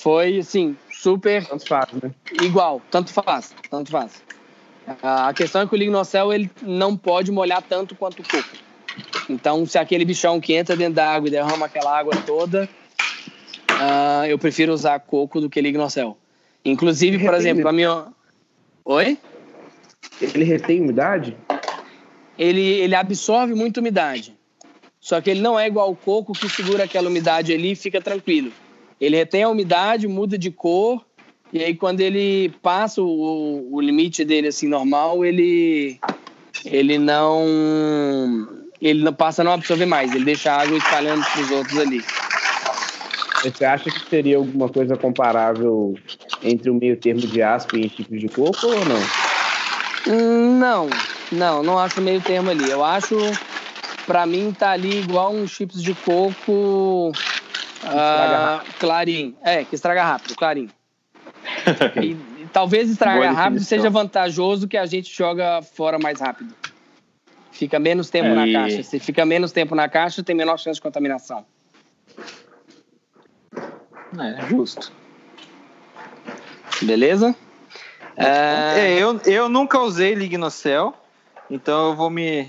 Foi, 0.00 0.38
assim, 0.38 0.76
super... 0.90 1.46
Tanto 1.46 1.66
faz, 1.66 1.92
né? 1.92 2.10
Igual, 2.40 2.80
tanto 2.90 3.12
faz, 3.12 3.54
tanto 3.70 3.90
faz. 3.90 4.22
Uh, 4.88 4.96
a 5.02 5.34
questão 5.34 5.62
é 5.62 5.66
que 5.66 5.74
o 5.74 5.76
lignocel, 5.76 6.32
ele 6.32 6.50
não 6.62 6.96
pode 6.96 7.30
molhar 7.30 7.62
tanto 7.62 7.94
quanto 7.94 8.20
o 8.20 8.28
coco. 8.28 8.56
Então, 9.28 9.64
se 9.66 9.78
aquele 9.78 10.04
bichão 10.04 10.40
que 10.40 10.54
entra 10.54 10.74
dentro 10.74 10.94
da 10.94 11.08
água 11.08 11.28
e 11.28 11.30
derrama 11.30 11.66
aquela 11.66 11.96
água 11.96 12.16
toda, 12.26 12.68
uh, 13.80 14.26
eu 14.26 14.38
prefiro 14.38 14.72
usar 14.72 15.00
coco 15.00 15.40
do 15.40 15.48
que 15.48 15.60
lignocel. 15.60 16.16
Inclusive, 16.64 17.18
por 17.24 17.34
exemplo, 17.34 17.66
a 17.68 17.72
minha. 17.72 18.06
Oi? 18.84 19.18
Ele 20.20 20.44
retém 20.44 20.80
umidade? 20.80 21.36
Ele, 22.38 22.60
ele 22.60 22.94
absorve 22.94 23.54
muita 23.54 23.80
umidade. 23.80 24.36
Só 25.00 25.20
que 25.20 25.30
ele 25.30 25.40
não 25.40 25.58
é 25.58 25.66
igual 25.66 25.90
o 25.90 25.96
coco 25.96 26.32
que 26.32 26.48
segura 26.48 26.84
aquela 26.84 27.08
umidade 27.08 27.52
ali 27.52 27.72
e 27.72 27.76
fica 27.76 28.00
tranquilo. 28.00 28.52
Ele 29.00 29.16
retém 29.16 29.42
a 29.42 29.48
umidade, 29.48 30.06
muda 30.06 30.36
de 30.36 30.50
cor, 30.50 31.04
e 31.52 31.64
aí 31.64 31.74
quando 31.74 32.00
ele 32.00 32.50
passa 32.62 33.00
o, 33.00 33.68
o 33.72 33.80
limite 33.80 34.24
dele 34.24 34.48
assim 34.48 34.68
normal, 34.68 35.24
ele 35.24 35.98
ele 36.64 36.98
não 36.98 38.46
ele 38.80 39.02
não 39.02 39.12
passa 39.12 39.40
a 39.40 39.44
não 39.44 39.52
absorver 39.52 39.86
mais, 39.86 40.14
ele 40.14 40.24
deixa 40.24 40.52
a 40.52 40.60
água 40.60 40.76
espalhando 40.76 41.24
para 41.24 41.40
os 41.40 41.50
outros 41.50 41.78
ali. 41.78 42.04
Você 43.42 43.64
acha 43.64 43.90
que 43.90 44.08
seria 44.08 44.36
alguma 44.36 44.68
coisa 44.68 44.96
comparável 44.96 45.94
entre 46.42 46.70
o 46.70 46.74
meio 46.74 46.96
termo 46.96 47.20
de 47.20 47.42
aspa 47.42 47.76
e 47.76 47.88
tipos 47.88 48.20
de 48.20 48.28
coco 48.28 48.66
ou 48.66 48.84
não? 48.84 49.00
Não, 50.58 50.90
não, 51.32 51.62
não 51.62 51.78
acho 51.78 52.00
meio 52.00 52.20
termo 52.20 52.50
ali. 52.50 52.70
Eu 52.70 52.84
acho, 52.84 53.16
para 54.06 54.26
mim, 54.26 54.52
tá 54.52 54.70
ali 54.70 55.00
igual 55.00 55.32
um 55.32 55.46
chips 55.46 55.82
de 55.82 55.94
coco 55.94 57.10
uh, 57.10 58.64
clarim. 58.78 59.34
É, 59.42 59.64
que 59.64 59.74
estraga 59.74 60.04
rápido, 60.04 60.34
clarim. 60.34 60.68
e, 62.02 62.10
e, 62.10 62.46
talvez 62.52 62.90
estraga 62.90 63.30
rápido 63.30 63.64
seja 63.64 63.88
vantajoso 63.88 64.68
que 64.68 64.76
a 64.76 64.84
gente 64.84 65.14
joga 65.14 65.62
fora 65.62 65.98
mais 65.98 66.20
rápido. 66.20 66.54
Fica 67.52 67.78
menos 67.78 68.10
tempo 68.10 68.28
é, 68.28 68.34
na 68.34 68.46
e... 68.46 68.52
caixa. 68.52 68.82
Se 68.82 68.98
fica 68.98 69.24
menos 69.24 69.52
tempo 69.52 69.74
na 69.74 69.88
caixa, 69.88 70.22
tem 70.22 70.34
menor 70.34 70.58
chance 70.58 70.76
de 70.76 70.82
contaminação. 70.82 71.44
É, 74.18 74.46
justo. 74.48 74.92
Beleza? 76.82 77.34
É... 78.16 78.94
é, 78.94 78.98
eu, 78.98 79.20
eu 79.24 79.48
nunca 79.48 79.78
usei 79.80 80.14
Lignocel, 80.14 80.94
então 81.50 81.90
eu 81.90 81.96
vou 81.96 82.10
me, 82.10 82.48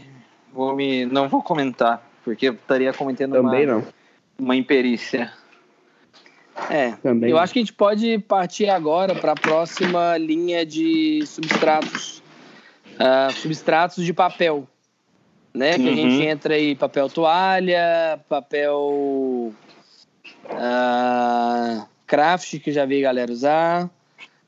vou 0.51 0.75
me. 0.75 1.05
Não 1.05 1.29
vou 1.29 1.41
comentar, 1.41 2.03
porque 2.23 2.49
eu 2.49 2.53
estaria 2.53 2.93
cometendo 2.93 3.33
Também 3.33 3.65
uma, 3.65 3.75
não. 3.75 3.88
uma 4.39 4.55
imperícia. 4.55 5.31
É, 6.69 6.91
Também 7.03 7.29
eu 7.29 7.35
não. 7.35 7.43
acho 7.43 7.53
que 7.53 7.59
a 7.59 7.61
gente 7.61 7.73
pode 7.73 8.19
partir 8.19 8.69
agora 8.69 9.15
para 9.15 9.31
a 9.31 9.35
próxima 9.35 10.17
linha 10.17 10.65
de 10.65 11.23
substratos. 11.25 12.21
Uh, 12.91 13.31
substratos 13.31 14.03
de 14.03 14.13
papel 14.13 14.67
né? 15.53 15.75
Que 15.75 15.81
uhum. 15.81 15.91
a 15.91 15.95
gente 15.95 16.25
entra 16.25 16.53
aí 16.55 16.75
papel 16.75 17.09
toalha, 17.09 18.19
papel 18.27 19.53
Uh, 20.53 21.86
craft, 22.06 22.60
que 22.60 22.72
já 22.72 22.86
vi 22.86 23.02
galera 23.02 23.32
usar. 23.32 23.90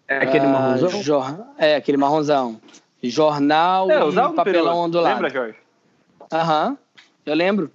É 0.07 0.17
aquele 0.17 0.45
Ah, 0.45 0.49
marronzão? 0.49 1.01
jor- 1.01 1.45
É, 1.57 1.75
aquele 1.75 1.97
marronzão. 1.97 2.59
Jornal 3.01 3.89
É, 3.91 3.99
e 4.09 4.13
papelão 4.35 4.43
Peru. 4.43 4.75
ondulado. 4.75 5.15
Lembra, 5.15 5.29
Jorge? 5.29 5.57
Aham, 6.31 6.77
eu 7.25 7.35
lembro. 7.35 7.71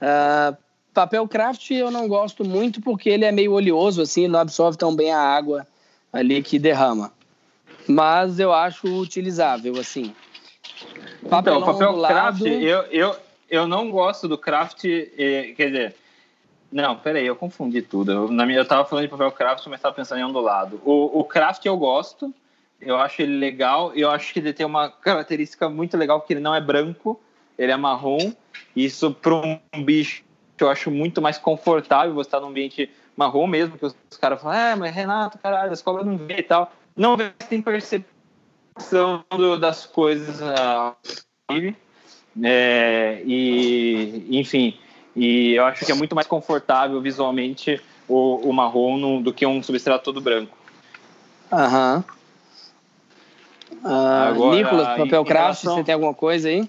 Ah, 0.00 0.54
papel 0.92 1.26
craft 1.28 1.70
eu 1.70 1.90
não 1.90 2.08
gosto 2.08 2.44
muito 2.44 2.80
porque 2.80 3.08
ele 3.08 3.24
é 3.24 3.32
meio 3.32 3.52
oleoso, 3.52 4.02
assim, 4.02 4.26
não 4.28 4.38
absorve 4.40 4.76
tão 4.76 4.94
bem 4.94 5.12
a 5.12 5.18
água 5.20 5.66
ali 6.12 6.42
que 6.42 6.58
derrama. 6.58 7.12
Mas 7.88 8.38
eu 8.38 8.52
acho 8.52 8.86
utilizável, 9.00 9.78
assim. 9.78 10.14
Então, 11.18 11.28
Papelão 11.30 11.60
o 11.60 11.64
papel 11.64 11.88
ondulado- 11.90 12.14
craft, 12.14 12.40
eu, 12.46 12.82
eu, 12.90 13.16
eu 13.48 13.66
não 13.66 13.90
gosto 13.90 14.26
do 14.28 14.36
craft, 14.38 14.84
eh, 14.84 15.54
quer 15.56 15.66
dizer, 15.66 15.96
não, 16.72 16.96
peraí, 16.96 17.26
eu 17.26 17.34
confundi 17.34 17.82
tudo. 17.82 18.12
Eu, 18.12 18.28
na 18.30 18.46
minha, 18.46 18.58
eu 18.58 18.64
tava 18.64 18.84
falando 18.84 19.04
de 19.04 19.10
papel 19.10 19.32
craft, 19.32 19.66
mas 19.66 19.80
tava 19.80 19.94
pensando 19.94 20.20
em 20.20 20.24
ondulado. 20.24 20.80
O, 20.84 21.20
o 21.20 21.24
craft 21.24 21.64
eu 21.66 21.76
gosto, 21.76 22.32
eu 22.80 22.96
acho 22.96 23.22
ele 23.22 23.36
legal, 23.38 23.92
eu 23.94 24.10
acho 24.10 24.32
que 24.32 24.38
ele 24.38 24.52
tem 24.52 24.64
uma 24.64 24.88
característica 24.88 25.68
muito 25.68 25.96
legal, 25.96 26.20
que 26.20 26.32
ele 26.32 26.40
não 26.40 26.54
é 26.54 26.60
branco, 26.60 27.20
ele 27.58 27.72
é 27.72 27.76
marrom. 27.76 28.32
Isso 28.74 29.12
para 29.12 29.34
um 29.34 29.84
bicho 29.84 30.22
eu 30.60 30.68
acho 30.68 30.90
muito 30.90 31.22
mais 31.22 31.38
confortável 31.38 32.14
você 32.14 32.28
estar 32.28 32.40
num 32.40 32.48
ambiente 32.48 32.90
marrom 33.16 33.46
mesmo, 33.46 33.78
que 33.78 33.86
os, 33.86 33.96
os 34.10 34.16
caras 34.18 34.40
falam, 34.40 34.58
é, 34.58 34.76
mas 34.76 34.94
Renato, 34.94 35.38
caralho, 35.38 35.72
as 35.72 35.80
cobras 35.82 36.06
não 36.06 36.18
vê 36.18 36.36
e 36.38 36.42
tal. 36.42 36.70
Não 36.94 37.16
vê, 37.16 37.30
tem 37.48 37.62
percepção 37.62 39.24
do- 39.30 39.58
das 39.58 39.86
coisas 39.86 40.40
ah, 40.42 40.94
é, 42.42 43.22
e 43.24 44.26
enfim 44.38 44.78
e 45.16 45.54
eu 45.54 45.64
acho 45.64 45.84
que 45.84 45.90
é 45.92 45.94
muito 45.94 46.14
mais 46.14 46.26
confortável 46.26 47.00
visualmente 47.00 47.80
o, 48.08 48.48
o 48.48 48.52
marrom 48.52 48.96
no- 48.98 49.22
do 49.22 49.32
que 49.32 49.46
um 49.46 49.62
substrato 49.62 50.04
todo 50.04 50.20
branco 50.20 50.56
Aham. 51.52 52.04
Ah, 53.84 54.28
Agora, 54.28 54.56
Nicolas, 54.56 54.86
papel 54.96 55.24
craft, 55.24 55.62
relação- 55.62 55.74
você 55.74 55.84
tem 55.84 55.94
alguma 55.94 56.14
coisa 56.14 56.48
aí? 56.48 56.68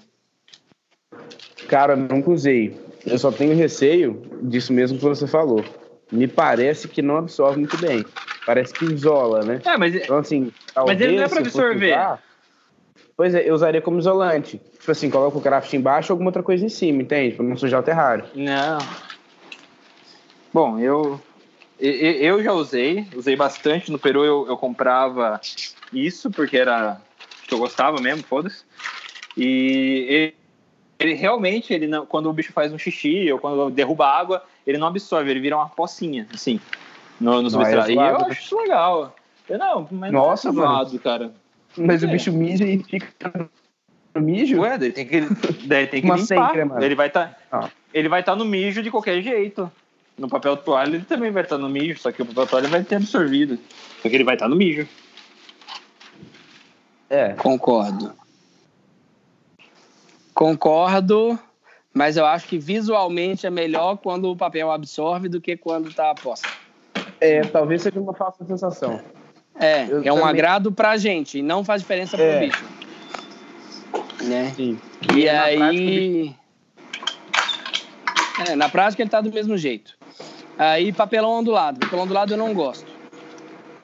Cara, 1.68 1.94
nunca 1.94 2.30
usei. 2.30 2.76
Eu 3.06 3.18
só 3.18 3.30
tenho 3.30 3.54
receio 3.54 4.20
disso 4.42 4.72
mesmo 4.72 4.98
que 4.98 5.04
você 5.04 5.26
falou. 5.26 5.64
Me 6.10 6.26
parece 6.26 6.88
que 6.88 7.00
não 7.00 7.16
absorve 7.16 7.58
muito 7.60 7.76
bem. 7.78 8.04
Parece 8.44 8.74
que 8.74 8.84
isola, 8.84 9.44
né? 9.44 9.60
é 9.64 9.76
mas 9.76 9.94
Então, 9.94 10.18
assim, 10.18 10.52
Mas 10.84 11.00
ele 11.00 11.16
não 11.16 11.22
é 11.22 11.28
fosse 11.28 11.42
absorver. 11.42 11.92
usar, 11.92 12.20
pois 13.16 13.34
é, 13.34 13.48
eu 13.48 13.54
usaria 13.54 13.80
como 13.80 13.98
isolante. 13.98 14.58
Tipo 14.58 14.90
assim, 14.90 15.10
coloca 15.10 15.38
o 15.38 15.42
craft 15.42 15.72
embaixo 15.72 16.12
ou 16.12 16.14
alguma 16.14 16.28
outra 16.28 16.42
coisa 16.42 16.64
em 16.64 16.68
cima, 16.68 17.02
entende? 17.02 17.36
Pra 17.36 17.44
não 17.44 17.56
sujar 17.56 17.80
o 17.80 17.84
terrário. 17.84 18.24
não 18.34 18.78
bom 20.52 20.78
eu 20.78 21.20
eu 21.80 22.42
já 22.42 22.52
usei 22.52 23.06
usei 23.16 23.34
bastante 23.34 23.90
no 23.90 23.98
Peru 23.98 24.24
eu, 24.24 24.46
eu 24.46 24.56
comprava 24.56 25.40
isso 25.92 26.30
porque 26.30 26.56
era 26.56 27.00
que 27.48 27.54
eu 27.54 27.58
gostava 27.58 28.00
mesmo 28.00 28.22
foda-se 28.22 28.64
e 29.36 30.06
ele, 30.08 30.34
ele 31.00 31.14
realmente 31.14 31.72
ele 31.72 31.86
não, 31.88 32.06
quando 32.06 32.28
o 32.28 32.32
bicho 32.32 32.52
faz 32.52 32.72
um 32.72 32.78
xixi 32.78 33.32
ou 33.32 33.38
quando 33.38 33.70
derruba 33.70 34.06
água 34.06 34.44
ele 34.66 34.78
não 34.78 34.86
absorve 34.86 35.30
ele 35.30 35.40
vira 35.40 35.56
uma 35.56 35.68
pocinha 35.68 36.28
assim 36.32 36.60
no, 37.18 37.36
no 37.36 37.42
Não, 37.44 37.50
substrato 37.50 37.90
é 37.90 37.94
e 37.94 37.96
eu 37.96 38.18
né? 38.18 38.26
acho 38.28 38.42
isso 38.42 38.56
legal 38.56 39.16
eu 39.48 39.58
não 39.58 39.88
mas 39.90 40.12
Nossa, 40.12 40.52
não 40.52 40.62
é 40.62 40.66
mano. 40.66 40.74
zoado, 40.74 40.98
cara 41.00 41.41
Mas 41.76 42.02
É. 42.02 42.06
o 42.06 42.10
bicho 42.10 42.32
mija 42.32 42.64
e 42.64 42.78
fica 42.82 43.48
no 44.14 44.20
mijo? 44.20 44.60
Ué, 44.60 44.76
daí 44.78 44.92
tem 44.92 45.06
que, 45.06 45.20
daí 45.66 45.86
tem 45.86 46.00
que 46.02 46.06
Uma 46.06 46.16
limpar. 46.16 46.26
sempre, 46.48 46.64
mano. 46.64 46.82
ele 46.84 46.94
vai 46.94 47.06
estar 47.08 47.38
Ah. 47.50 47.68
ele 47.94 48.08
vai 48.08 48.20
estar 48.20 48.36
no 48.36 48.44
mijo 48.44 48.82
de 48.82 48.90
qualquer 48.90 49.20
jeito. 49.22 49.70
No 50.18 50.28
papel 50.28 50.56
toalha 50.58 50.96
ele 50.96 51.04
também 51.04 51.30
vai 51.30 51.42
estar 51.42 51.56
no 51.58 51.68
mijo, 51.68 51.98
só 51.98 52.12
que 52.12 52.20
o 52.22 52.26
papel 52.26 52.46
toalha 52.46 52.68
vai 52.68 52.84
ter 52.84 52.96
absorvido. 52.96 53.58
Só 54.02 54.08
que 54.08 54.14
ele 54.14 54.24
vai 54.24 54.34
estar 54.34 54.48
no 54.48 54.56
mijo. 54.56 54.86
É. 57.08 57.30
Concordo. 57.34 58.12
Concordo, 60.34 61.38
mas 61.92 62.16
eu 62.16 62.24
acho 62.24 62.48
que 62.48 62.58
visualmente 62.58 63.46
é 63.46 63.50
melhor 63.50 63.96
quando 63.98 64.30
o 64.30 64.36
papel 64.36 64.70
absorve 64.70 65.28
do 65.28 65.40
que 65.40 65.56
quando 65.56 65.92
tá 65.92 66.10
aposta. 66.10 66.48
É, 67.20 67.42
talvez 67.42 67.82
seja 67.82 68.00
uma 68.00 68.14
falsa 68.14 68.44
sensação. 68.44 68.94
É, 68.94 69.02
Eu 69.88 69.98
é 70.04 70.12
um 70.12 70.16
também- 70.16 70.28
agrado 70.30 70.72
pra 70.72 70.96
gente 70.96 71.38
e 71.38 71.42
não 71.42 71.64
faz 71.64 71.82
diferença 71.82 72.16
pro 72.16 72.24
É. 72.26 72.40
bicho. 72.40 72.64
Né? 74.24 74.52
Sim. 74.56 74.78
E 75.16 75.24
na 75.26 75.42
aí. 75.44 76.34
É, 78.48 78.56
na 78.56 78.68
prática 78.68 79.02
ele 79.02 79.10
tá 79.10 79.20
do 79.20 79.32
mesmo 79.32 79.56
jeito. 79.56 79.96
Aí 80.58 80.92
papelão 80.92 81.30
ondulado. 81.40 81.80
Papelão 81.80 82.04
ondulado 82.04 82.32
eu 82.32 82.38
não 82.38 82.54
gosto. 82.54 82.86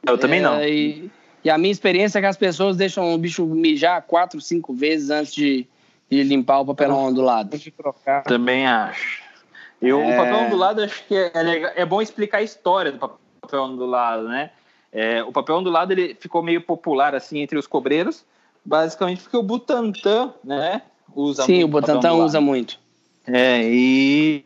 Eu 0.06 0.16
também 0.18 0.40
não. 0.40 0.54
É, 0.56 0.68
E, 0.68 1.10
e 1.44 1.50
a 1.50 1.58
minha 1.58 1.72
experiência 1.72 2.18
é 2.18 2.22
que 2.22 2.26
as 2.26 2.36
pessoas 2.36 2.76
deixam 2.76 3.12
o 3.14 3.18
bicho 3.18 3.44
mijar 3.46 4.02
quatro, 4.02 4.40
cinco 4.40 4.72
vezes 4.74 5.10
antes 5.10 5.34
de, 5.34 5.66
de 6.10 6.22
limpar 6.22 6.60
o 6.60 6.66
papelão 6.66 7.04
ondulado. 7.06 7.48
Antes 7.48 7.60
de 7.60 7.70
trocar. 7.70 8.22
Também 8.24 8.66
acho. 8.66 9.22
Eu, 9.80 10.00
É. 10.00 10.14
O 10.14 10.16
papel 10.16 10.36
ondulado, 10.46 10.82
acho 10.82 11.04
que 11.06 11.14
é, 11.14 11.32
é 11.82 11.84
bom 11.86 12.02
explicar 12.02 12.38
a 12.38 12.42
história 12.42 12.90
do 12.92 12.98
papel 12.98 13.62
ondulado, 13.62 14.28
né? 14.28 14.50
É, 14.92 15.22
o 15.22 15.32
papel 15.32 15.56
ondulado 15.56 15.92
ele 15.92 16.16
ficou 16.18 16.42
meio 16.42 16.60
popular 16.62 17.14
assim 17.14 17.40
entre 17.40 17.58
os 17.58 17.66
cobreiros, 17.66 18.24
basicamente 18.64 19.22
porque 19.22 19.36
o 19.36 19.42
Butantan, 19.42 20.32
né, 20.42 20.82
usa 21.14 21.44
Sim, 21.44 21.54
muito 21.56 21.64
o 21.64 21.68
Butantan 21.68 22.14
usa 22.14 22.40
muito. 22.40 22.78
É, 23.26 23.62
e, 23.64 24.44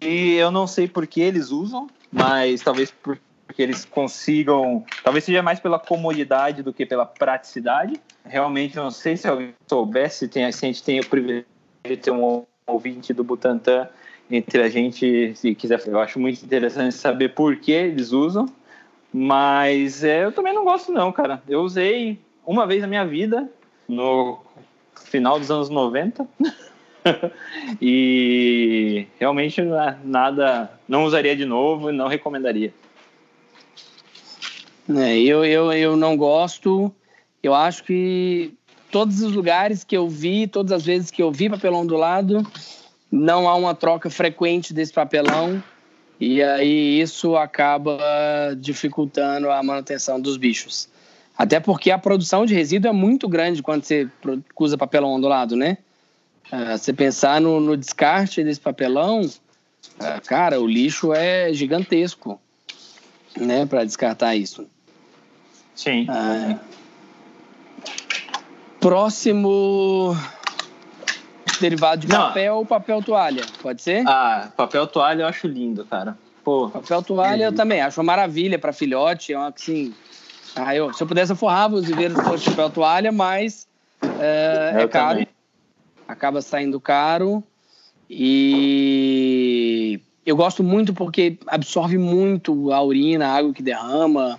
e 0.00 0.34
eu 0.34 0.50
não 0.50 0.66
sei 0.66 0.86
por 0.86 1.06
que 1.06 1.20
eles 1.20 1.50
usam, 1.50 1.88
mas 2.10 2.60
talvez 2.60 2.90
por- 2.90 3.18
porque 3.46 3.62
eles 3.62 3.84
consigam. 3.84 4.84
Talvez 5.02 5.24
seja 5.24 5.42
mais 5.42 5.60
pela 5.60 5.78
comodidade 5.78 6.62
do 6.62 6.72
que 6.72 6.86
pela 6.86 7.04
praticidade. 7.04 8.00
Realmente, 8.24 8.76
não 8.76 8.90
sei 8.90 9.16
se 9.16 9.28
alguém 9.28 9.52
soubesse, 9.68 10.28
tem, 10.28 10.50
se 10.52 10.64
a 10.64 10.68
gente 10.68 10.82
tem 10.82 11.00
o 11.00 11.04
privilégio 11.04 11.46
de 11.84 11.96
ter 11.96 12.10
um 12.10 12.44
ouvinte 12.66 13.12
do 13.12 13.24
Butantan 13.24 13.88
entre 14.30 14.62
a 14.62 14.68
gente, 14.68 15.34
se 15.34 15.54
quiser. 15.54 15.82
Eu 15.86 16.00
acho 16.00 16.18
muito 16.18 16.42
interessante 16.44 16.94
saber 16.94 17.34
por 17.34 17.56
que 17.56 17.72
eles 17.72 18.12
usam, 18.12 18.46
mas 19.12 20.02
é, 20.02 20.24
eu 20.24 20.32
também 20.32 20.54
não 20.54 20.64
gosto, 20.64 20.90
não, 20.90 21.12
cara. 21.12 21.42
Eu 21.48 21.60
usei 21.60 22.18
uma 22.46 22.66
vez 22.66 22.80
na 22.80 22.88
minha 22.88 23.04
vida, 23.04 23.50
no 23.88 24.38
final 24.94 25.38
dos 25.38 25.50
anos 25.50 25.68
90. 25.68 26.26
e 27.80 29.06
realmente 29.18 29.60
na- 29.62 29.98
nada, 30.04 30.70
não 30.88 31.04
usaria 31.04 31.36
de 31.36 31.44
novo 31.44 31.90
e 31.90 31.92
não 31.92 32.08
recomendaria. 32.08 32.72
É, 34.88 35.18
eu, 35.18 35.44
eu, 35.44 35.72
eu 35.72 35.96
não 35.96 36.16
gosto. 36.16 36.92
Eu 37.42 37.54
acho 37.54 37.84
que 37.84 38.54
todos 38.90 39.22
os 39.22 39.32
lugares 39.32 39.84
que 39.84 39.96
eu 39.96 40.08
vi, 40.08 40.46
todas 40.46 40.72
as 40.72 40.84
vezes 40.84 41.10
que 41.10 41.22
eu 41.22 41.30
vi 41.30 41.50
papelão 41.50 41.80
ondulado, 41.80 42.46
não 43.10 43.48
há 43.48 43.54
uma 43.54 43.74
troca 43.74 44.08
frequente 44.08 44.72
desse 44.72 44.92
papelão. 44.92 45.62
E 46.24 46.40
aí 46.40 47.00
isso 47.00 47.34
acaba 47.34 47.98
dificultando 48.56 49.50
a 49.50 49.60
manutenção 49.60 50.20
dos 50.20 50.36
bichos. 50.36 50.88
Até 51.36 51.58
porque 51.58 51.90
a 51.90 51.98
produção 51.98 52.46
de 52.46 52.54
resíduo 52.54 52.88
é 52.88 52.92
muito 52.92 53.28
grande 53.28 53.60
quando 53.60 53.82
você 53.82 54.08
usa 54.56 54.78
papelão 54.78 55.14
ondulado, 55.14 55.56
né? 55.56 55.78
Ah, 56.48 56.78
você 56.78 56.92
pensar 56.92 57.40
no, 57.40 57.58
no 57.58 57.76
descarte 57.76 58.44
desse 58.44 58.60
papelão, 58.60 59.28
ah, 59.98 60.20
cara, 60.20 60.60
o 60.60 60.66
lixo 60.68 61.12
é 61.12 61.52
gigantesco, 61.52 62.40
né? 63.36 63.66
Para 63.66 63.84
descartar 63.84 64.36
isso. 64.36 64.64
Sim. 65.74 66.06
Ah, 66.08 66.56
próximo 68.78 70.16
derivado 71.62 72.02
de 72.02 72.08
Não. 72.08 72.26
papel 72.28 72.56
ou 72.56 72.66
papel 72.66 73.02
toalha, 73.02 73.42
pode 73.62 73.80
ser? 73.80 74.04
Ah, 74.06 74.50
papel 74.56 74.86
toalha 74.86 75.22
eu 75.22 75.26
acho 75.26 75.46
lindo, 75.46 75.84
cara. 75.86 76.16
Pô, 76.44 76.68
Papel 76.68 77.02
toalha 77.02 77.44
eu 77.44 77.52
também 77.54 77.80
acho 77.80 78.00
uma 78.00 78.06
maravilha 78.06 78.58
para 78.58 78.72
filhote, 78.72 79.32
é 79.32 79.38
uma 79.38 79.48
assim. 79.48 79.94
Ah, 80.56 80.74
eu, 80.74 80.92
se 80.92 81.00
eu 81.02 81.06
pudesse 81.06 81.30
eu 81.32 81.36
forrava 81.36 81.76
os 81.76 81.86
viveiros 81.86 82.16
de 82.42 82.50
papel 82.50 82.68
toalha, 82.70 83.12
mas 83.12 83.66
é, 84.20 84.82
é 84.82 84.88
caro, 84.88 85.10
também. 85.10 85.28
acaba 86.08 86.42
saindo 86.42 86.80
caro 86.80 87.42
e 88.10 90.00
eu 90.26 90.36
gosto 90.36 90.62
muito 90.64 90.92
porque 90.92 91.38
absorve 91.46 91.96
muito 91.96 92.72
a 92.72 92.82
urina, 92.82 93.28
a 93.28 93.36
água 93.36 93.52
que 93.54 93.62
derrama, 93.62 94.38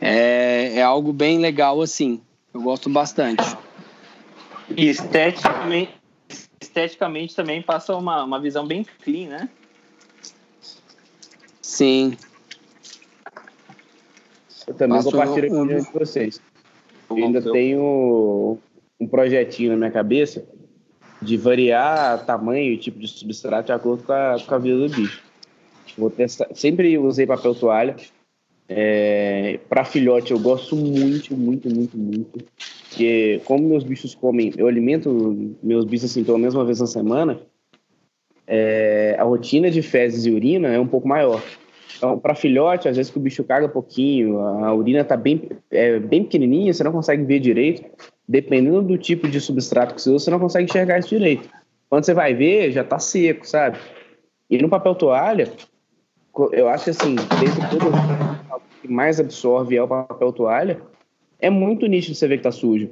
é, 0.00 0.72
é 0.76 0.82
algo 0.82 1.12
bem 1.12 1.38
legal 1.38 1.82
assim. 1.82 2.20
Eu 2.54 2.62
gosto 2.62 2.88
bastante. 2.88 3.42
E 4.76 4.88
esteticamente, 4.88 5.92
esteticamente 6.62 7.34
também 7.34 7.60
passa 7.62 7.94
uma, 7.96 8.24
uma 8.24 8.40
visão 8.40 8.66
bem 8.66 8.84
clean, 9.02 9.28
né? 9.28 9.48
Sim. 11.60 12.16
Eu 14.66 14.74
também 14.74 14.96
Passou 14.98 15.12
compartilho 15.12 15.54
um- 15.54 15.84
com 15.84 15.98
vocês. 15.98 16.40
Eu 17.10 17.16
ainda 17.16 17.42
tenho 17.42 18.58
um 18.98 19.06
projetinho 19.06 19.72
na 19.72 19.76
minha 19.76 19.90
cabeça 19.90 20.44
de 21.20 21.36
variar 21.36 22.24
tamanho 22.24 22.72
e 22.72 22.78
tipo 22.78 22.98
de 22.98 23.06
substrato 23.08 23.66
de 23.66 23.72
acordo 23.72 24.04
com 24.04 24.12
a, 24.12 24.36
com 24.44 24.54
a 24.54 24.58
vida 24.58 24.76
do 24.88 24.88
bicho. 24.94 25.22
Vou 25.96 26.10
testar. 26.10 26.48
Sempre 26.54 26.96
usei 26.98 27.26
papel 27.26 27.54
toalha. 27.54 27.96
É, 28.74 29.60
para 29.68 29.84
filhote 29.84 30.32
eu 30.32 30.38
gosto 30.38 30.74
muito, 30.74 31.36
muito, 31.36 31.68
muito, 31.68 31.98
muito. 31.98 32.44
Porque 32.88 33.40
como 33.44 33.68
meus 33.68 33.84
bichos 33.84 34.14
comem, 34.14 34.52
eu 34.56 34.66
alimento 34.66 35.54
meus 35.62 35.84
bichos 35.84 36.10
assim 36.10 36.24
pelo 36.24 36.38
menos 36.38 36.54
uma 36.54 36.64
vez 36.64 36.80
na 36.80 36.86
semana, 36.86 37.40
é, 38.46 39.16
a 39.18 39.24
rotina 39.24 39.70
de 39.70 39.82
fezes 39.82 40.24
e 40.24 40.30
urina 40.30 40.68
é 40.68 40.80
um 40.80 40.86
pouco 40.86 41.06
maior. 41.06 41.42
Então, 41.96 42.18
para 42.18 42.34
filhote, 42.34 42.88
às 42.88 42.96
vezes 42.96 43.12
que 43.12 43.18
o 43.18 43.20
bicho 43.20 43.44
caga 43.44 43.68
pouquinho, 43.68 44.40
a 44.40 44.74
urina 44.74 45.04
tá 45.04 45.16
bem, 45.16 45.50
é, 45.70 45.98
bem 45.98 46.24
pequenininha, 46.24 46.72
você 46.72 46.82
não 46.82 46.92
consegue 46.92 47.24
ver 47.24 47.38
direito. 47.38 47.84
Dependendo 48.26 48.82
do 48.82 48.96
tipo 48.96 49.28
de 49.28 49.40
substrato 49.40 49.94
que 49.94 50.02
você 50.02 50.10
usa, 50.10 50.24
você 50.24 50.30
não 50.30 50.38
consegue 50.38 50.64
enxergar 50.64 50.98
isso 50.98 51.10
direito. 51.10 51.48
Quando 51.88 52.04
você 52.04 52.14
vai 52.14 52.34
ver, 52.34 52.72
já 52.72 52.82
tá 52.82 52.98
seco, 52.98 53.46
sabe? 53.46 53.78
E 54.48 54.58
no 54.58 54.68
papel 54.68 54.94
toalha, 54.94 55.52
eu 56.52 56.68
acho 56.68 56.84
que 56.84 56.90
assim, 56.90 57.14
dentro 57.14 57.60
de 57.60 57.70
todo 57.70 58.31
que 58.82 58.88
mais 58.88 59.20
absorve 59.20 59.76
é 59.76 59.82
o 59.82 59.88
papel 59.88 60.32
toalha, 60.32 60.82
é 61.38 61.48
muito 61.48 61.86
nítido 61.86 62.14
você 62.14 62.28
ver 62.28 62.38
que 62.38 62.42
tá 62.42 62.52
sujo. 62.52 62.90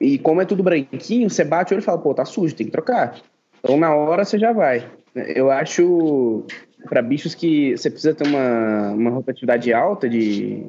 E 0.00 0.18
como 0.18 0.40
é 0.40 0.46
tudo 0.46 0.62
branquinho, 0.62 1.28
você 1.28 1.44
bate 1.44 1.72
o 1.72 1.76
olho 1.76 1.82
e 1.82 1.84
fala, 1.84 1.98
pô, 1.98 2.14
tá 2.14 2.24
sujo, 2.24 2.54
tem 2.54 2.66
que 2.66 2.72
trocar. 2.72 3.20
Então 3.58 3.76
na 3.76 3.94
hora 3.94 4.24
você 4.24 4.38
já 4.38 4.52
vai. 4.52 4.88
Eu 5.14 5.50
acho 5.50 6.44
para 6.88 7.02
bichos 7.02 7.34
que 7.34 7.76
você 7.76 7.90
precisa 7.90 8.14
ter 8.14 8.26
uma, 8.26 8.92
uma 8.92 9.10
rotatividade 9.10 9.72
alta 9.72 10.08
de, 10.08 10.64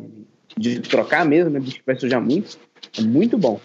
de 0.58 0.82
trocar 0.82 1.26
mesmo, 1.26 1.52
né? 1.52 1.60
Bicho 1.60 1.78
que 1.78 1.86
vai 1.86 1.96
sujar 1.96 2.20
muito, 2.20 2.58
é 2.98 3.02
muito 3.02 3.38
bom. 3.38 3.60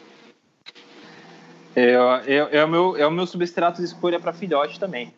É, 1.74 1.92
é, 2.26 2.58
é, 2.58 2.64
o 2.64 2.68
meu, 2.68 2.96
é 2.96 3.06
o 3.06 3.10
meu 3.10 3.26
substrato 3.26 3.80
de 3.80 3.86
escolha 3.86 4.20
para 4.20 4.32
filhote 4.32 4.78
também. 4.78 5.12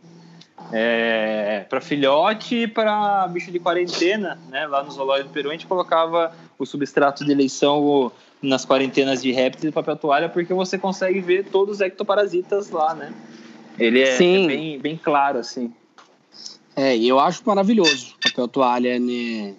É, 0.70 1.64
para 1.68 1.80
filhote 1.80 2.62
e 2.62 2.68
para 2.68 3.26
bicho 3.28 3.50
de 3.50 3.58
quarentena, 3.58 4.38
né? 4.48 4.66
Lá 4.66 4.82
no 4.82 4.90
zoológico 4.90 5.28
do 5.28 5.32
Peru 5.32 5.48
a 5.48 5.52
gente 5.52 5.66
colocava 5.66 6.34
o 6.58 6.66
substrato 6.66 7.24
de 7.24 7.32
eleição 7.32 8.12
nas 8.42 8.66
quarentenas 8.66 9.22
de 9.22 9.32
répteis 9.32 9.70
e 9.70 9.72
papel 9.72 9.96
toalha 9.96 10.28
porque 10.28 10.52
você 10.52 10.76
consegue 10.78 11.20
ver 11.20 11.44
todos 11.46 11.76
os 11.76 11.80
ectoparasitas 11.80 12.70
lá, 12.70 12.94
né? 12.94 13.12
Ele 13.78 14.02
é, 14.02 14.14
é 14.14 14.18
bem, 14.18 14.78
bem 14.78 14.96
claro, 14.96 15.38
assim. 15.38 15.72
É, 16.76 16.96
e 16.96 17.08
eu 17.08 17.18
acho 17.18 17.42
maravilhoso 17.46 18.14
papel 18.22 18.46
toalha 18.46 18.98
né, 18.98 19.54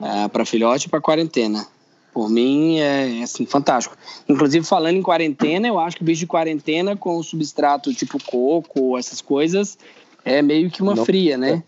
é, 0.00 0.28
para 0.28 0.44
filhote 0.44 0.86
e 0.86 0.90
para 0.90 1.00
quarentena. 1.00 1.66
Por 2.12 2.28
mim 2.28 2.78
é, 2.78 3.20
é 3.20 3.22
assim, 3.22 3.46
fantástico. 3.46 3.96
Inclusive, 4.28 4.66
falando 4.66 4.96
em 4.96 5.02
quarentena, 5.02 5.66
eu 5.66 5.78
acho 5.78 5.96
que 5.96 6.04
bicho 6.04 6.20
de 6.20 6.26
quarentena 6.26 6.94
com 6.94 7.22
substrato 7.22 7.92
tipo 7.94 8.22
coco, 8.22 8.98
essas 8.98 9.22
coisas, 9.22 9.78
é 10.24 10.42
meio 10.42 10.70
que 10.70 10.82
uma 10.82 10.94
não, 10.94 11.04
fria, 11.04 11.36
né? 11.36 11.62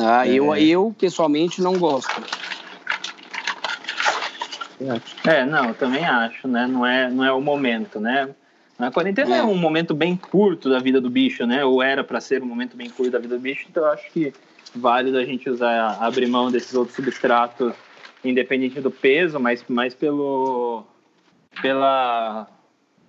Ah, 0.00 0.26
é. 0.26 0.32
eu, 0.32 0.54
eu, 0.56 0.94
pessoalmente, 0.98 1.62
não 1.62 1.78
gosto. 1.78 2.22
É, 5.24 5.44
não, 5.44 5.68
eu 5.68 5.74
também 5.74 6.04
acho, 6.04 6.48
né? 6.48 6.66
Não 6.66 6.84
é, 6.84 7.10
não 7.10 7.24
é 7.24 7.32
o 7.32 7.40
momento, 7.40 8.00
né? 8.00 8.28
A 8.78 8.90
quarentena 8.90 9.36
é. 9.36 9.38
é 9.38 9.42
um 9.44 9.54
momento 9.54 9.94
bem 9.94 10.16
curto 10.16 10.68
da 10.68 10.80
vida 10.80 11.00
do 11.00 11.08
bicho, 11.08 11.46
né? 11.46 11.64
Ou 11.64 11.82
era 11.82 12.02
para 12.02 12.20
ser 12.20 12.42
um 12.42 12.46
momento 12.46 12.76
bem 12.76 12.90
curto 12.90 13.12
da 13.12 13.18
vida 13.18 13.36
do 13.36 13.40
bicho, 13.40 13.66
então 13.70 13.84
eu 13.84 13.90
acho 13.90 14.10
que 14.10 14.32
válido 14.74 15.16
a 15.16 15.24
gente 15.24 15.48
usar, 15.48 15.98
abrir 16.00 16.26
mão 16.26 16.50
desses 16.50 16.74
outros 16.74 16.96
substratos, 16.96 17.72
independente 18.24 18.80
do 18.80 18.90
peso, 18.90 19.38
mas 19.38 19.64
mais 19.68 19.94
pelo, 19.94 20.84
pela, 21.62 22.48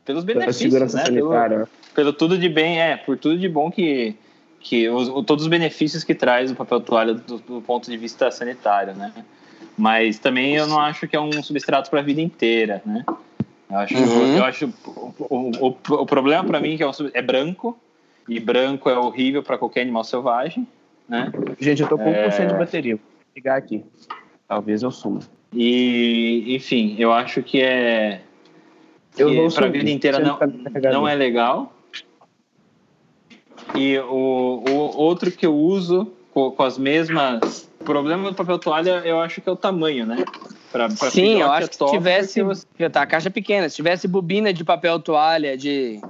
pelos 0.05 0.23
benefícios, 0.23 0.93
né? 0.93 1.03
Pelo, 1.05 1.67
pelo, 1.95 2.13
tudo 2.13 2.37
de 2.37 2.47
bem, 2.47 2.79
é, 2.79 2.95
por 2.97 3.17
tudo 3.17 3.37
de 3.37 3.49
bom 3.49 3.71
que, 3.71 4.15
que 4.65 4.89
os, 4.89 5.07
todos 5.25 5.43
os 5.43 5.47
benefícios 5.47 6.03
que 6.03 6.15
traz 6.15 6.49
o 6.49 6.55
papel 6.55 6.81
toalha 6.81 7.13
do, 7.13 7.37
do 7.37 7.61
ponto 7.61 7.89
de 7.89 7.95
vista 7.95 8.31
sanitário, 8.31 8.95
né? 8.95 9.13
Mas 9.77 10.17
também 10.17 10.55
eu 10.55 10.65
não 10.65 10.79
acho 10.79 11.07
que 11.07 11.15
é 11.15 11.21
um 11.21 11.43
substrato 11.43 11.87
para 11.87 11.99
a 11.99 12.03
vida 12.03 12.19
inteira, 12.19 12.81
né? 12.83 13.05
Eu 13.69 13.77
acho, 13.77 13.95
uhum. 13.95 14.37
eu 14.37 14.43
acho 14.43 14.73
o, 15.29 15.67
o, 15.67 15.77
o 16.01 16.05
problema 16.07 16.43
para 16.43 16.59
mim 16.59 16.73
é 16.73 16.77
que 16.77 16.83
é, 16.83 16.89
é, 17.13 17.21
branco 17.21 17.77
e 18.27 18.39
branco 18.39 18.89
é 18.89 18.97
horrível 18.97 19.43
para 19.43 19.55
qualquer 19.55 19.81
animal 19.81 20.03
selvagem, 20.03 20.67
né? 21.07 21.31
Gente, 21.59 21.83
eu 21.83 21.87
tô 21.87 21.95
com 21.95 22.11
1% 22.11 22.39
é... 22.39 22.45
de 22.47 22.53
bateria. 22.55 22.95
Vou 22.95 23.03
ligar 23.35 23.57
aqui. 23.57 23.85
Talvez 24.47 24.81
eu 24.81 24.89
suma. 24.89 25.19
E, 25.53 26.55
enfim, 26.55 26.95
eu 26.97 27.13
acho 27.13 27.43
que 27.43 27.61
é 27.61 28.21
eu 29.15 29.47
que 29.47 29.55
para 29.55 29.67
a 29.67 29.69
vida 29.69 29.91
inteira 29.91 30.17
não, 30.19 30.39
não 30.91 31.07
é 31.07 31.13
legal. 31.13 31.74
E 33.73 33.97
o, 33.99 34.63
o 34.67 34.97
outro 34.97 35.31
que 35.31 35.45
eu 35.45 35.55
uso 35.55 36.11
com, 36.35 36.51
com 36.51 36.63
as 36.63 36.77
mesmas. 36.77 37.69
O 37.79 37.85
problema 37.85 38.29
do 38.29 38.35
papel 38.35 38.59
toalha, 38.59 39.01
eu 39.05 39.19
acho 39.19 39.41
que 39.41 39.47
é 39.47 39.51
o 39.51 39.55
tamanho, 39.55 40.05
né? 40.05 40.23
Pra, 40.71 40.89
pra 40.89 41.09
Sim, 41.09 41.39
eu 41.39 41.51
acho 41.51 41.69
que 41.69 41.75
se 41.77 41.85
tivesse. 41.85 42.41
Você... 42.41 42.65
Tá, 42.89 43.03
a 43.03 43.05
caixa 43.05 43.29
é 43.29 43.31
pequena. 43.31 43.69
Se 43.69 43.77
tivesse 43.77 44.07
bobina 44.07 44.51
de 44.51 44.63
papel 44.63 44.99
toalha 44.99 45.57
de 45.57 46.01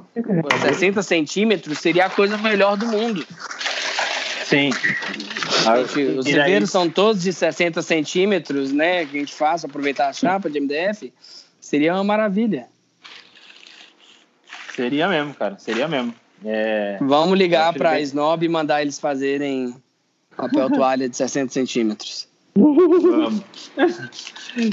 60 0.61 1.03
centímetros, 1.03 1.77
seria 1.77 2.05
a 2.05 2.09
coisa 2.09 2.37
melhor 2.37 2.75
do 2.75 2.87
mundo. 2.87 3.25
Sim. 4.43 4.71
Gente, 5.63 6.17
os 6.17 6.25
viveiros 6.25 6.71
são 6.71 6.89
todos 6.89 7.21
de 7.21 7.33
60 7.33 7.81
centímetros, 7.81 8.71
né? 8.71 9.05
Que 9.05 9.17
a 9.17 9.19
gente 9.19 9.33
faz 9.33 9.63
aproveitar 9.63 10.07
a 10.07 10.13
chapa 10.13 10.49
de 10.49 10.59
MDF. 10.59 11.13
Seria 11.59 11.93
uma 11.93 12.03
maravilha. 12.03 12.67
Seria 14.75 15.07
mesmo, 15.07 15.33
cara. 15.33 15.57
Seria 15.57 15.87
mesmo. 15.87 16.13
É... 16.43 16.97
Vamos 17.01 17.37
ligar 17.37 17.73
para 17.73 17.91
a 17.91 18.01
Snob 18.01 18.43
e 18.43 18.49
mandar 18.49 18.81
eles 18.81 18.99
fazerem 18.99 19.75
papel 20.35 20.69
toalha 20.69 21.07
de 21.07 21.15
60 21.15 21.53
centímetros. 21.53 22.27
Vamos. 22.55 23.43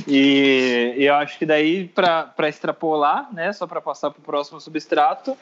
e, 0.07 0.95
e 0.97 1.05
eu 1.05 1.15
acho 1.15 1.39
que 1.39 1.45
daí, 1.45 1.89
para 1.89 2.49
extrapolar, 2.49 3.33
né, 3.33 3.53
só 3.53 3.67
para 3.67 3.81
passar 3.81 4.11
para 4.11 4.21
o 4.21 4.23
próximo 4.23 4.61
substrato, 4.61 5.37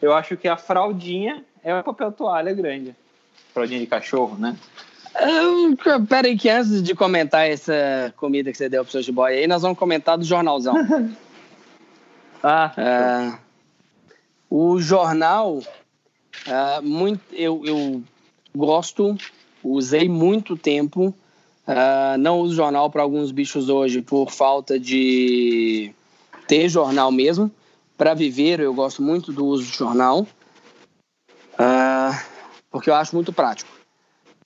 eu 0.00 0.14
acho 0.14 0.36
que 0.36 0.46
a 0.46 0.56
fraldinha 0.56 1.42
é 1.64 1.74
o 1.74 1.82
papel 1.82 2.12
toalha 2.12 2.52
grande. 2.52 2.94
Fraldinha 3.54 3.80
de 3.80 3.86
cachorro, 3.86 4.36
né? 4.38 4.56
Uh, 5.18 6.06
pera 6.06 6.28
aí 6.28 6.36
que 6.36 6.50
antes 6.50 6.82
de 6.82 6.94
comentar 6.94 7.48
essa 7.48 8.12
comida 8.18 8.52
que 8.52 8.58
você 8.58 8.68
deu 8.68 8.84
pro 8.84 9.02
seu 9.02 9.14
boy 9.14 9.32
aí, 9.32 9.46
nós 9.46 9.62
vamos 9.62 9.78
comentar 9.78 10.18
do 10.18 10.24
jornalzão. 10.24 10.74
ah, 12.44 12.72
uh, 12.76 13.45
o 14.50 14.80
jornal, 14.80 15.58
uh, 15.58 16.82
muito, 16.82 17.20
eu, 17.32 17.62
eu 17.64 18.02
gosto, 18.54 19.16
usei 19.62 20.08
muito 20.08 20.56
tempo 20.56 21.14
Uh, 21.66 22.16
não 22.18 22.38
uso 22.38 22.54
jornal 22.54 22.88
para 22.88 23.02
alguns 23.02 23.32
bichos 23.32 23.68
hoje 23.68 24.00
por 24.00 24.30
falta 24.30 24.78
de 24.78 25.92
ter 26.46 26.68
jornal 26.68 27.10
mesmo. 27.10 27.50
Para 27.98 28.14
viver, 28.14 28.60
eu 28.60 28.72
gosto 28.72 29.02
muito 29.02 29.32
do 29.32 29.44
uso 29.44 29.64
de 29.64 29.76
jornal, 29.76 30.26
uh, 31.54 32.16
porque 32.70 32.88
eu 32.88 32.94
acho 32.94 33.16
muito 33.16 33.32
prático. 33.32 33.70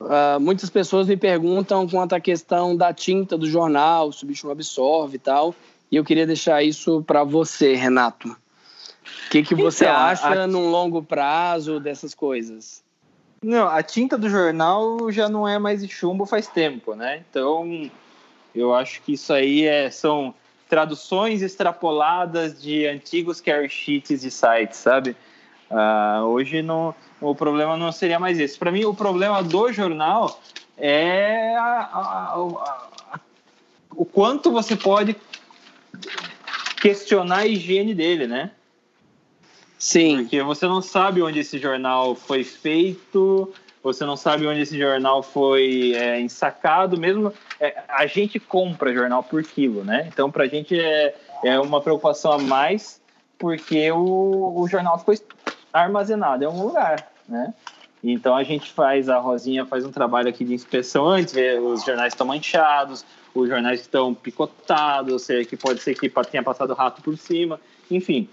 Uh, 0.01 0.41
muitas 0.41 0.71
pessoas 0.71 1.09
me 1.09 1.17
perguntam 1.17 1.87
quanto 1.87 2.15
à 2.15 2.21
questão 2.21 2.75
da 2.75 2.95
tinta 2.95 3.37
do 3.37 3.47
jornal, 3.47 4.13
se 4.13 4.25
o 4.25 4.27
bicho 4.27 4.47
não 4.47 4.53
absorve 4.53 5.17
e 5.17 5.19
tal, 5.19 5.55
e 5.93 5.97
eu 5.97 6.05
queria 6.05 6.27
deixar 6.27 6.63
isso 6.63 7.03
para 7.03 7.23
você, 7.23 7.75
Renato. 7.75 8.35
O 9.27 9.31
que, 9.31 9.43
que 9.43 9.55
você 9.55 9.85
então, 9.85 9.97
acha 9.97 10.43
a... 10.43 10.47
num 10.47 10.71
longo 10.71 11.03
prazo 11.03 11.81
dessas 11.81 12.15
coisas? 12.15 12.83
Não, 13.43 13.69
a 13.69 13.83
tinta 13.83 14.19
do 14.19 14.29
jornal 14.29 15.11
já 15.11 15.29
não 15.29 15.49
é 15.49 15.59
mais 15.59 15.81
de 15.81 15.89
chumbo 15.89 16.27
faz 16.27 16.47
tempo, 16.47 16.95
né? 16.95 17.25
Então, 17.31 17.91
eu 18.55 18.75
acho 18.75 19.01
que 19.03 19.15
isso 19.15 19.33
aí 19.33 19.65
é, 19.65 19.91
são 19.91 20.35
traduções 20.69 21.41
extrapoladas 21.43 22.61
de 22.61 22.87
antigos 22.87 23.41
carry 23.41 23.69
sheets 23.69 24.21
de 24.21 24.31
sites, 24.31 24.79
sabe? 24.79 25.17
Uh, 25.71 26.25
hoje 26.27 26.63
não, 26.63 26.95
o 27.21 27.35
problema 27.35 27.77
não 27.77 27.91
seria 27.93 28.19
mais 28.19 28.39
esse. 28.39 28.59
Para 28.59 28.71
mim, 28.71 28.85
o 28.85 28.95
problema 28.95 29.43
do 29.43 29.73
jornal 29.73 30.41
é 30.77 31.57
a, 31.57 31.89
a, 31.93 32.35
a, 32.35 33.21
o 33.95 34.05
quanto 34.05 34.51
você 34.51 34.77
pode 34.77 35.17
questionar 36.81 37.39
a 37.39 37.47
higiene 37.47 37.95
dele, 37.95 38.27
né? 38.27 38.51
Sim. 39.81 40.19
Porque 40.19 40.43
você 40.43 40.67
não 40.67 40.83
sabe 40.83 41.23
onde 41.23 41.41
esse 41.41 41.59
jornal 41.59 42.15
foi 42.15 42.45
feito, 42.45 43.51
você 43.83 44.05
não 44.05 44.15
sabe 44.15 44.47
onde 44.47 44.61
esse 44.61 44.79
jornal 44.79 45.23
foi 45.23 45.95
é, 45.97 46.21
ensacado, 46.21 47.01
mesmo 47.01 47.33
é, 47.59 47.83
a 47.89 48.07
gente 48.07 48.39
compra 48.39 48.93
jornal 48.93 49.23
por 49.23 49.43
quilo, 49.43 49.83
né? 49.83 50.07
Então, 50.13 50.31
para 50.31 50.45
a 50.45 50.47
gente 50.47 50.79
é, 50.79 51.17
é 51.43 51.59
uma 51.59 51.81
preocupação 51.81 52.33
a 52.33 52.39
mais, 52.39 53.01
porque 53.39 53.91
o, 53.91 54.61
o 54.61 54.69
jornal 54.69 54.99
ficou 54.99 55.15
armazenado 55.73 56.45
em 56.45 56.47
algum 56.47 56.65
lugar, 56.65 57.11
né? 57.27 57.55
Então 58.05 58.35
a 58.35 58.43
gente 58.43 58.71
faz, 58.73 59.09
a 59.09 59.19
Rosinha 59.19 59.65
faz 59.67 59.85
um 59.85 59.91
trabalho 59.91 60.29
aqui 60.29 60.45
de 60.45 60.55
inspeção 60.55 61.07
antes, 61.07 61.35
vê 61.35 61.59
os 61.59 61.85
jornais 61.85 62.13
estão 62.13 62.27
manchados, 62.27 63.05
os 63.35 63.49
jornais 63.49 63.81
estão 63.81 64.15
picotados, 64.15 65.13
ou 65.13 65.19
seja, 65.19 65.49
que 65.49 65.57
pode 65.57 65.81
ser 65.81 65.95
que 65.95 66.09
tenha 66.31 66.43
passado 66.43 66.75
rato 66.75 67.03
por 67.03 67.17
cima, 67.17 67.61
enfim. 67.91 68.29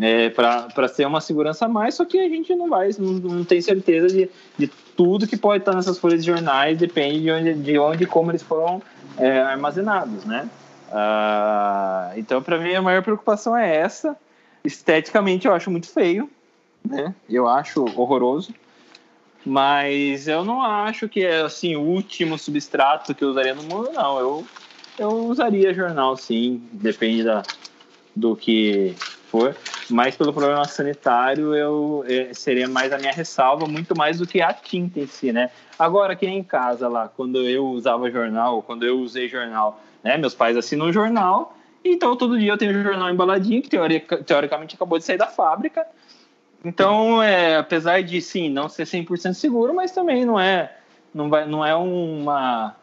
É, 0.00 0.28
para 0.30 0.88
ser 0.88 1.06
uma 1.06 1.20
segurança 1.20 1.66
a 1.66 1.68
mais, 1.68 1.94
só 1.94 2.04
que 2.04 2.18
a 2.18 2.28
gente 2.28 2.54
não 2.54 2.68
vai, 2.68 2.90
não, 2.98 3.12
não 3.12 3.44
tem 3.44 3.60
certeza 3.60 4.08
de, 4.08 4.28
de 4.58 4.66
tudo 4.96 5.26
que 5.26 5.36
pode 5.36 5.62
estar 5.62 5.74
nessas 5.74 5.98
folhas 5.98 6.24
de 6.24 6.30
jornais, 6.30 6.78
depende 6.78 7.20
de 7.20 7.30
onde, 7.30 7.54
de 7.54 7.78
onde 7.78 8.06
como 8.06 8.30
eles 8.30 8.42
foram 8.42 8.82
é, 9.18 9.40
armazenados, 9.40 10.24
né? 10.24 10.48
Ah, 10.90 12.12
então, 12.16 12.42
para 12.42 12.58
mim, 12.58 12.74
a 12.74 12.82
maior 12.82 13.02
preocupação 13.02 13.56
é 13.56 13.76
essa. 13.76 14.16
Esteticamente, 14.64 15.46
eu 15.46 15.52
acho 15.52 15.70
muito 15.70 15.88
feio, 15.88 16.30
né? 16.88 17.14
Eu 17.28 17.48
acho 17.48 17.84
horroroso. 17.96 18.54
Mas 19.44 20.26
eu 20.26 20.42
não 20.44 20.62
acho 20.62 21.08
que 21.08 21.22
é 21.22 21.42
assim 21.42 21.76
o 21.76 21.82
último 21.82 22.38
substrato 22.38 23.14
que 23.14 23.22
eu 23.22 23.28
usaria 23.28 23.54
no 23.54 23.62
mundo, 23.64 23.90
não. 23.92 24.18
Eu, 24.18 24.46
eu 24.98 25.08
usaria 25.26 25.74
jornal, 25.74 26.16
sim, 26.16 26.62
depende 26.72 27.24
da, 27.24 27.42
do 28.16 28.34
que 28.34 28.94
for. 29.34 29.56
Mas 29.90 30.16
pelo 30.16 30.32
problema 30.32 30.64
sanitário, 30.64 31.54
eu, 31.54 32.04
é, 32.06 32.32
seria 32.32 32.68
mais 32.68 32.92
a 32.92 32.98
minha 32.98 33.12
ressalva, 33.12 33.66
muito 33.66 33.96
mais 33.96 34.18
do 34.18 34.26
que 34.26 34.40
a 34.40 34.52
tinta 34.52 35.00
em 35.00 35.06
si, 35.08 35.32
né? 35.32 35.50
Agora, 35.76 36.12
aqui 36.12 36.26
em 36.26 36.44
casa 36.44 36.86
lá, 36.86 37.08
quando 37.08 37.38
eu 37.42 37.66
usava 37.66 38.08
jornal, 38.10 38.62
quando 38.62 38.86
eu 38.86 39.00
usei 39.00 39.28
jornal, 39.28 39.80
né? 40.04 40.16
Meus 40.16 40.34
pais 40.34 40.56
assinam 40.56 40.92
jornal, 40.92 41.56
então 41.84 42.14
todo 42.16 42.38
dia 42.38 42.52
eu 42.52 42.58
tenho 42.58 42.80
jornal 42.80 43.10
embaladinho, 43.10 43.60
que 43.60 43.68
teoric, 43.68 44.22
teoricamente 44.24 44.76
acabou 44.76 44.98
de 44.98 45.04
sair 45.04 45.18
da 45.18 45.26
fábrica. 45.26 45.84
Então, 46.64 47.22
é, 47.22 47.56
apesar 47.56 48.02
de 48.02 48.22
sim, 48.22 48.48
não 48.48 48.68
ser 48.68 48.84
100% 48.84 49.34
seguro, 49.34 49.74
mas 49.74 49.90
também 49.90 50.24
não 50.24 50.38
é 50.38 50.76
não 51.12 51.28
vai 51.28 51.46
não 51.46 51.64
é 51.64 51.74
uma 51.74 52.74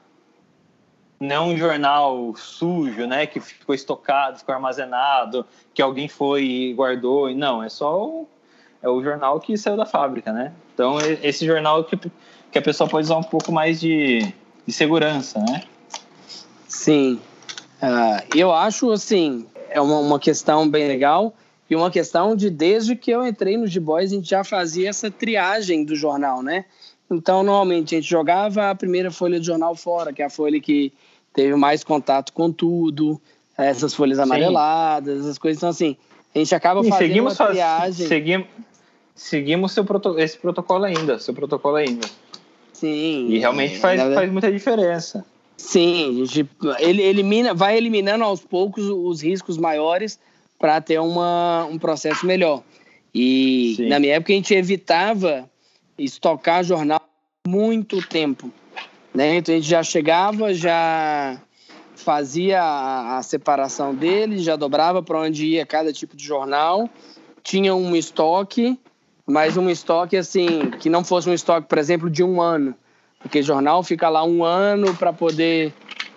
não 1.22 1.50
um 1.50 1.58
jornal 1.58 2.34
sujo, 2.36 3.06
né, 3.06 3.28
que 3.28 3.40
ficou 3.40 3.76
estocado, 3.76 4.40
ficou 4.40 4.56
armazenado, 4.56 5.46
que 5.72 5.82
alguém 5.82 6.08
foi 6.08 6.44
e 6.44 6.74
guardou. 6.74 7.34
Não, 7.36 7.64
é 7.64 7.70
só 7.70 8.04
o, 8.04 8.28
é 8.82 8.90
o 8.90 9.04
jornal 9.04 9.40
que 9.40 9.56
saiu 9.56 9.78
da 9.78 9.86
fábrica, 9.86 10.34
né? 10.34 10.52
Então, 10.74 10.98
esse 11.22 11.46
jornal 11.46 11.84
que, 11.84 11.96
que 12.52 12.58
a 12.58 12.62
pessoa 12.62 12.90
pode 12.90 13.06
usar 13.06 13.18
um 13.18 13.24
pouco 13.24 13.52
mais 13.52 13.80
de, 13.80 14.34
de 14.66 14.74
segurança, 14.74 15.40
né? 15.40 15.64
Sim. 16.68 17.20
Uh, 17.82 18.36
eu 18.36 18.52
acho, 18.52 18.90
assim, 18.92 19.46
é 19.70 19.80
uma, 19.80 20.00
uma 20.00 20.20
questão 20.20 20.68
bem 20.68 20.88
legal 20.88 21.36
e 21.70 21.76
uma 21.76 21.92
questão 21.92 22.36
de 22.36 22.50
desde 22.50 22.96
que 22.96 23.12
eu 23.12 23.26
entrei 23.26 23.58
no 23.58 23.68
G-Boys 23.68 24.12
a 24.12 24.16
gente 24.16 24.30
já 24.30 24.44
fazia 24.44 24.90
essa 24.90 25.12
triagem 25.12 25.86
do 25.86 25.96
jornal, 25.96 26.42
né? 26.42 26.66
Então, 27.12 27.44
normalmente 27.44 27.94
a 27.94 28.00
gente 28.00 28.10
jogava 28.10 28.72
a 28.72 28.76
primeira 28.76 29.12
folha 29.12 29.40
de 29.40 29.46
jornal 29.46 29.76
fora, 29.76 30.12
que 30.12 30.22
é 30.22 30.26
a 30.26 30.30
folha 30.30 30.60
que 30.60 30.92
teve 31.34 31.56
mais 31.56 31.84
contato 31.84 32.34
com 32.34 32.52
tudo, 32.52 33.22
essas 33.58 33.94
folhas 33.94 34.20
amareladas, 34.20 35.16
Sim. 35.16 35.22
essas 35.22 35.38
coisas. 35.38 35.60
Então, 35.60 35.70
assim, 35.70 35.98
a 36.34 36.40
gente 36.40 36.56
acaba 36.56 36.84
fazendo 36.84 37.08
seguimos 37.08 37.40
uma 37.40 37.48
triagem. 37.48 38.08
Seguimos, 38.08 38.48
seguimos 39.16 39.72
seu 39.72 39.86
proto, 39.86 40.18
esse 40.20 40.38
protocolo 40.38 40.86
ainda, 40.86 41.20
seu 41.20 41.34
protocolo 41.34 41.76
ainda. 41.76 42.08
Sim. 42.74 43.28
E 43.30 43.38
realmente 43.38 43.78
faz, 43.78 44.00
verdade, 44.00 44.16
faz 44.16 44.32
muita 44.32 44.52
diferença. 44.52 45.26
Sim, 45.56 46.26
gente, 46.26 46.50
ele 46.80 47.04
elimina, 47.04 47.54
vai 47.54 47.78
eliminando 47.78 48.24
aos 48.24 48.42
poucos 48.42 48.86
os 48.86 49.22
riscos 49.22 49.58
maiores 49.58 50.20
para 50.58 50.82
ter 50.82 51.00
uma, 51.00 51.66
um 51.66 51.78
processo 51.78 52.26
melhor. 52.26 52.64
E 53.14 53.76
Sim. 53.78 53.90
na 53.90 54.00
minha 54.00 54.16
época 54.16 54.34
a 54.34 54.36
gente 54.36 54.54
evitava 54.54 55.50
estocar 55.98 56.64
jornal 56.64 57.02
muito 57.48 58.02
tempo. 58.08 58.52
Né? 59.14 59.38
Então 59.38 59.54
a 59.54 59.58
gente 59.58 59.70
já 59.70 59.84
chegava, 59.84 60.54
já 60.54 61.38
fazia 61.96 62.62
a, 62.62 63.18
a 63.18 63.24
separação 63.24 63.94
dele, 63.94 64.40
já 64.40 64.56
dobrava 64.56 65.04
para 65.04 65.20
onde 65.20 65.46
ia 65.46 65.66
cada 65.66 65.92
tipo 65.92 66.16
de 66.16 66.26
jornal, 66.26 66.90
tinha 67.44 67.76
um 67.76 67.94
estoque, 67.96 68.80
mas 69.26 69.58
um 69.58 69.70
estoque 69.70 70.18
assim, 70.18 70.72
que 70.80 70.90
não 70.90 71.04
fosse 71.04 71.30
um 71.30 71.34
estoque, 71.34 71.68
por 71.68 71.78
exemplo, 71.78 72.10
de 72.10 72.24
um 72.24 72.42
ano. 72.42 72.74
Porque 73.22 73.44
jornal 73.44 73.84
fica 73.84 74.10
lá 74.10 74.24
um 74.24 74.44
ano 74.44 74.96
para 74.96 75.14
poder 75.14 75.72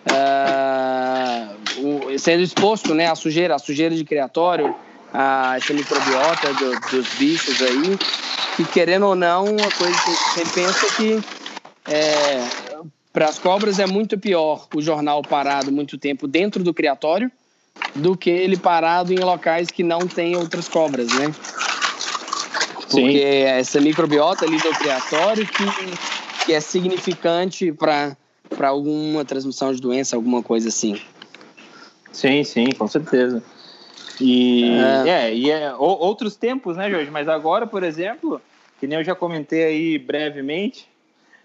uh, 0.08 2.18
sendo 2.18 2.42
exposto 2.42 2.94
né, 2.94 3.08
à 3.08 3.14
sujeira, 3.14 3.54
à 3.54 3.58
sujeira 3.58 3.94
de 3.94 4.04
criatório, 4.04 4.74
a 5.12 5.56
essa 5.56 5.74
microbiota 5.74 6.54
do, 6.54 6.80
dos 6.90 7.06
bichos 7.14 7.60
aí, 7.60 7.98
que 8.56 8.64
querendo 8.64 9.06
ou 9.06 9.14
não, 9.14 9.44
uma 9.44 9.70
coisa 9.70 10.02
que 10.02 10.10
você 10.10 10.44
pensa 10.54 10.96
que 10.96 11.22
é, 11.86 12.42
para 13.14 13.26
as 13.26 13.38
cobras 13.38 13.78
é 13.78 13.86
muito 13.86 14.18
pior 14.18 14.66
o 14.74 14.82
jornal 14.82 15.22
parado 15.22 15.70
muito 15.70 15.96
tempo 15.96 16.26
dentro 16.26 16.64
do 16.64 16.74
criatório 16.74 17.30
do 17.94 18.16
que 18.16 18.28
ele 18.28 18.56
parado 18.56 19.12
em 19.12 19.18
locais 19.18 19.70
que 19.70 19.84
não 19.84 20.00
tem 20.00 20.36
outras 20.36 20.68
cobras, 20.68 21.06
né? 21.14 21.32
Porque 22.90 23.18
é 23.18 23.60
essa 23.60 23.80
microbiota 23.80 24.44
ali 24.44 24.56
do 24.58 24.68
criatório 24.70 25.46
que, 25.46 26.44
que 26.44 26.52
é 26.52 26.60
significante 26.60 27.72
para 27.72 28.16
alguma 28.60 29.24
transmissão 29.24 29.72
de 29.72 29.80
doença, 29.80 30.16
alguma 30.16 30.42
coisa 30.42 30.68
assim. 30.68 31.00
Sim, 32.10 32.42
sim, 32.42 32.66
com 32.72 32.88
certeza. 32.88 33.42
E 34.20 34.70
é, 35.06 35.08
é 35.08 35.34
e 35.34 35.50
é 35.50 35.72
outros 35.76 36.36
tempos, 36.36 36.76
né, 36.76 36.90
Jorge? 36.90 37.10
Mas 37.12 37.28
agora, 37.28 37.64
por 37.64 37.84
exemplo, 37.84 38.42
que 38.80 38.88
nem 38.88 38.98
eu 38.98 39.04
já 39.04 39.14
comentei 39.14 39.64
aí 39.64 39.98
brevemente, 39.98 40.88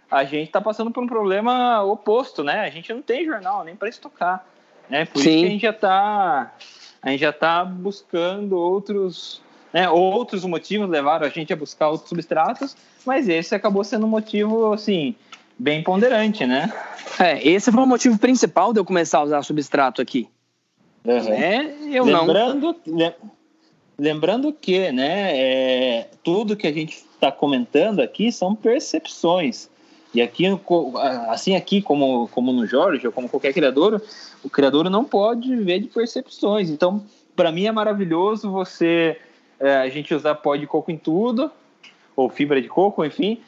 a 0.09 0.23
gente 0.23 0.47
está 0.47 0.59
passando 0.59 0.91
por 0.91 1.03
um 1.03 1.07
problema 1.07 1.83
oposto, 1.83 2.43
né? 2.43 2.61
A 2.61 2.69
gente 2.69 2.93
não 2.93 3.01
tem 3.01 3.25
jornal 3.25 3.63
nem 3.63 3.75
para 3.75 3.89
estocar, 3.89 4.45
né? 4.89 5.05
Por 5.05 5.21
Sim. 5.21 5.29
isso 5.29 5.39
que 5.39 5.45
a 5.45 5.49
gente 5.49 5.61
já 5.61 5.69
está 5.69 6.53
a 7.01 7.09
gente 7.09 7.21
já 7.21 7.31
tá 7.31 7.63
buscando 7.63 8.57
outros, 8.57 9.41
né? 9.71 9.89
Outros 9.89 10.43
motivos 10.45 10.89
levaram 10.89 11.25
a 11.25 11.29
gente 11.29 11.53
a 11.53 11.55
buscar 11.55 11.89
outros 11.89 12.09
substratos, 12.09 12.75
mas 13.05 13.29
esse 13.29 13.55
acabou 13.55 13.83
sendo 13.83 14.05
um 14.05 14.09
motivo 14.09 14.73
assim 14.73 15.15
bem 15.57 15.83
ponderante, 15.83 16.45
né? 16.45 16.71
É, 17.19 17.47
esse 17.47 17.71
foi 17.71 17.83
o 17.83 17.87
motivo 17.87 18.17
principal 18.17 18.73
de 18.73 18.79
eu 18.79 18.85
começar 18.85 19.19
a 19.19 19.23
usar 19.23 19.43
substrato 19.43 20.01
aqui. 20.01 20.27
Uhum. 21.05 21.33
É, 21.33 21.75
eu 21.91 22.03
lembrando, 22.03 22.75
não. 22.85 23.13
Lembrando 23.99 24.53
que, 24.53 24.93
né, 24.93 25.37
é, 25.37 26.09
tudo 26.23 26.55
que 26.55 26.65
a 26.65 26.71
gente 26.71 26.95
está 26.95 27.29
comentando 27.29 27.99
aqui 27.99 28.31
são 28.31 28.55
percepções. 28.55 29.69
E 30.13 30.21
aqui, 30.21 30.45
assim 31.29 31.55
aqui 31.55 31.81
como, 31.81 32.27
como 32.29 32.51
no 32.51 32.65
Jorge, 32.65 33.05
ou 33.05 33.13
como 33.13 33.29
qualquer 33.29 33.53
criador, 33.53 34.01
o 34.43 34.49
criador 34.49 34.89
não 34.89 35.03
pode 35.03 35.55
viver 35.55 35.79
de 35.79 35.87
percepções. 35.87 36.69
Então, 36.69 37.03
para 37.35 37.51
mim 37.51 37.65
é 37.65 37.71
maravilhoso 37.71 38.51
você 38.51 39.19
é, 39.59 39.75
a 39.77 39.89
gente 39.89 40.13
usar 40.13 40.35
pó 40.35 40.55
de 40.55 40.65
coco 40.65 40.89
em 40.89 40.97
tudo, 40.97 41.51
ou 42.15 42.27
fibra 42.27 42.61
de 42.61 42.67
coco, 42.67 43.05
enfim, 43.05 43.39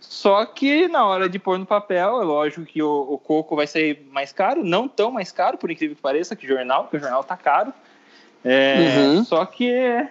só 0.00 0.44
que 0.44 0.86
na 0.88 1.04
hora 1.04 1.28
de 1.28 1.38
pôr 1.38 1.58
no 1.58 1.66
papel, 1.66 2.20
é 2.20 2.24
lógico 2.24 2.64
que 2.64 2.82
o, 2.82 3.06
o, 3.10 3.18
coco 3.18 3.56
vai 3.56 3.66
ser 3.66 4.06
mais 4.12 4.32
caro, 4.32 4.62
não 4.62 4.86
tão 4.86 5.10
mais 5.10 5.32
caro, 5.32 5.58
por 5.58 5.70
incrível 5.70 5.96
que 5.96 6.02
pareça, 6.02 6.36
que 6.36 6.46
o 6.46 6.48
jornal, 6.48 6.84
porque 6.84 6.98
o 6.98 7.00
jornal 7.00 7.24
tá 7.24 7.36
caro. 7.36 7.72
É, 8.44 8.96
uhum. 8.96 9.24
Só 9.24 9.44
que 9.44 9.70
é, 9.70 10.08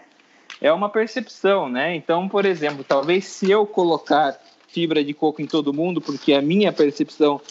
é 0.61 0.71
uma 0.73 0.89
percepção, 0.89 1.69
né? 1.69 1.95
Então, 1.95 2.27
por 2.27 2.45
exemplo, 2.45 2.83
talvez 2.83 3.25
se 3.25 3.49
eu 3.49 3.65
colocar 3.65 4.37
fibra 4.67 5.03
de 5.03 5.13
coco 5.13 5.41
em 5.41 5.45
todo 5.45 5.73
mundo, 5.73 6.01
porque 6.01 6.33
a 6.33 6.41
minha 6.41 6.71
percepção 6.71 7.41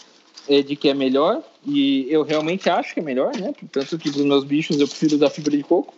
é 0.47 0.61
de 0.61 0.75
que 0.75 0.89
é 0.89 0.93
melhor, 0.93 1.41
e 1.65 2.07
eu 2.09 2.23
realmente 2.23 2.69
acho 2.69 2.93
que 2.93 2.99
é 2.99 3.03
melhor, 3.03 3.35
né? 3.35 3.53
Tanto 3.71 3.97
que 3.97 4.09
para 4.09 4.19
os 4.19 4.25
meus 4.25 4.43
bichos 4.43 4.79
eu 4.79 4.87
prefiro 4.87 5.15
usar 5.15 5.29
fibra 5.29 5.55
de 5.55 5.63
coco. 5.63 5.93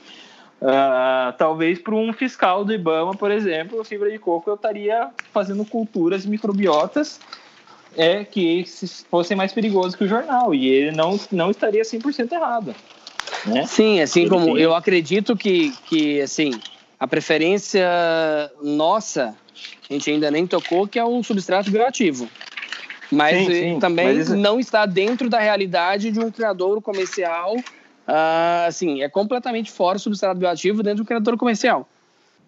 Uh, 0.61 1.31
talvez 1.37 1.79
para 1.79 1.95
um 1.95 2.11
fiscal 2.11 2.65
do 2.65 2.73
IBAMA, 2.73 3.15
por 3.15 3.31
exemplo, 3.31 3.83
fibra 3.83 4.11
de 4.11 4.19
coco 4.19 4.49
eu 4.49 4.55
estaria 4.55 5.09
fazendo 5.31 5.63
culturas 5.63 6.25
microbiotas 6.25 7.19
é 7.95 8.23
que 8.23 8.65
fossem 9.09 9.37
mais 9.37 9.53
perigosos 9.53 9.95
que 9.95 10.03
o 10.03 10.07
jornal 10.07 10.53
e 10.53 10.67
ele 10.67 10.91
não, 10.91 11.19
não 11.31 11.49
estaria 11.49 11.81
100% 11.81 12.31
errado. 12.31 12.75
Né? 13.45 13.65
Sim, 13.65 14.01
assim 14.01 14.23
Sim. 14.23 14.29
como 14.29 14.57
eu 14.57 14.75
acredito 14.75 15.35
que, 15.35 15.71
que 15.87 16.21
assim, 16.21 16.51
a 16.99 17.07
preferência 17.07 17.87
nossa, 18.61 19.35
a 19.89 19.93
gente 19.93 20.11
ainda 20.11 20.29
nem 20.29 20.45
tocou, 20.45 20.87
que 20.87 20.99
é 20.99 21.03
o 21.03 21.23
substrato 21.23 21.71
bioativo. 21.71 22.27
Mas 23.11 23.37
sim, 23.37 23.47
sim. 23.47 23.79
também 23.79 24.07
Mas 24.07 24.27
isso... 24.27 24.35
não 24.35 24.59
está 24.59 24.85
dentro 24.85 25.29
da 25.29 25.39
realidade 25.39 26.11
de 26.11 26.19
um 26.19 26.29
criador 26.29 26.79
comercial 26.81 27.55
uh, 28.09 28.67
assim, 28.67 29.03
é 29.03 29.09
completamente 29.09 29.71
fora 29.71 29.97
o 29.97 29.99
substrato 29.99 30.39
bioativo 30.39 30.81
dentro 30.81 31.03
do 31.03 31.07
criador 31.07 31.37
comercial. 31.37 31.87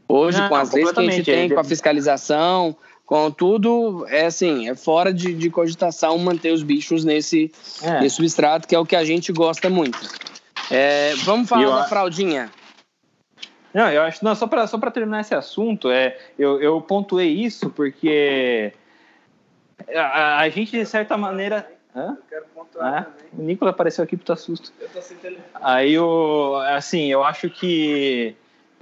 Hoje, 0.08 0.40
Não, 0.40 0.50
com 0.50 0.56
as 0.56 0.72
leis 0.72 0.92
que 0.92 1.00
a 1.00 1.04
gente 1.10 1.24
tem, 1.24 1.50
com 1.50 1.60
a 1.60 1.64
fiscalização, 1.64 2.76
com 3.06 3.32
tudo, 3.32 4.06
é 4.10 4.26
assim, 4.26 4.68
é 4.68 4.76
fora 4.76 5.14
de, 5.14 5.34
de 5.34 5.50
cogitação 5.50 6.18
manter 6.18 6.52
os 6.52 6.64
bichos 6.64 7.06
nesse, 7.06 7.52
é. 7.82 8.02
nesse 8.02 8.18
substrato, 8.18 8.68
que 8.68 8.76
é 8.76 8.80
o 8.80 8.86
que 8.86 8.96
a 8.96 9.06
gente 9.06 9.32
gosta 9.32 9.70
muito. 9.70 9.98
É, 10.70 11.14
vamos 11.24 11.48
falar 11.48 11.64
eu, 11.64 11.72
da 11.72 11.84
fraldinha. 11.86 12.50
Não, 13.74 13.90
eu 13.90 14.02
acho, 14.04 14.24
não, 14.24 14.36
só 14.36 14.48
para 14.48 14.68
só 14.68 14.78
terminar 14.78 15.22
esse 15.22 15.34
assunto, 15.34 15.90
é, 15.90 16.18
eu, 16.38 16.62
eu 16.62 16.82
pontuei 16.82 17.30
isso 17.30 17.70
porque 17.70 18.74
a, 19.96 20.40
a 20.40 20.50
gente, 20.50 20.72
de 20.72 20.86
certa 20.86 21.18
maneira, 21.18 21.68
Hã? 21.96 22.18
Eu 22.18 22.24
quero 22.30 22.46
pontuar 22.56 22.94
ah, 22.94 23.04
também. 23.04 23.30
O 23.38 23.42
Nicolas 23.42 23.74
apareceu 23.74 24.04
aqui 24.04 24.16
para 24.16 24.34
assustar. 24.34 24.68
susto. 24.68 24.74
Eu 24.80 24.90
tô 24.90 25.02
sem 25.02 25.18
telefone. 25.18 25.46
Aí, 25.56 25.94
eu, 25.94 26.56
assim, 26.68 27.12
eu 27.12 27.22
acho 27.22 27.50
que 27.50 28.34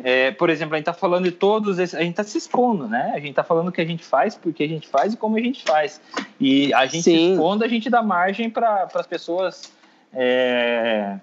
é, 0.03 0.31
por 0.31 0.49
exemplo, 0.49 0.75
a 0.75 0.77
gente 0.77 0.87
está 0.87 0.93
falando 0.93 1.25
de 1.25 1.31
todos 1.31 1.77
esses, 1.79 1.95
a 1.95 2.01
gente 2.01 2.11
está 2.11 2.23
se 2.23 2.37
expondo, 2.37 2.87
né? 2.87 3.11
A 3.13 3.19
gente 3.19 3.31
está 3.31 3.43
falando 3.43 3.67
o 3.67 3.71
que 3.71 3.81
a 3.81 3.85
gente 3.85 4.03
faz, 4.03 4.35
porque 4.35 4.63
a 4.63 4.67
gente 4.67 4.87
faz 4.87 5.13
e 5.13 5.17
como 5.17 5.37
a 5.37 5.41
gente 5.41 5.63
faz. 5.63 5.99
E 6.39 6.73
a 6.73 6.85
gente 6.85 7.03
Sim. 7.03 7.17
se 7.17 7.31
expondo, 7.31 7.63
a 7.63 7.67
gente 7.67 7.89
dá 7.89 8.01
margem 8.01 8.49
para 8.49 8.87
as 8.93 9.07
pessoas 9.07 9.73
é, 10.13 11.17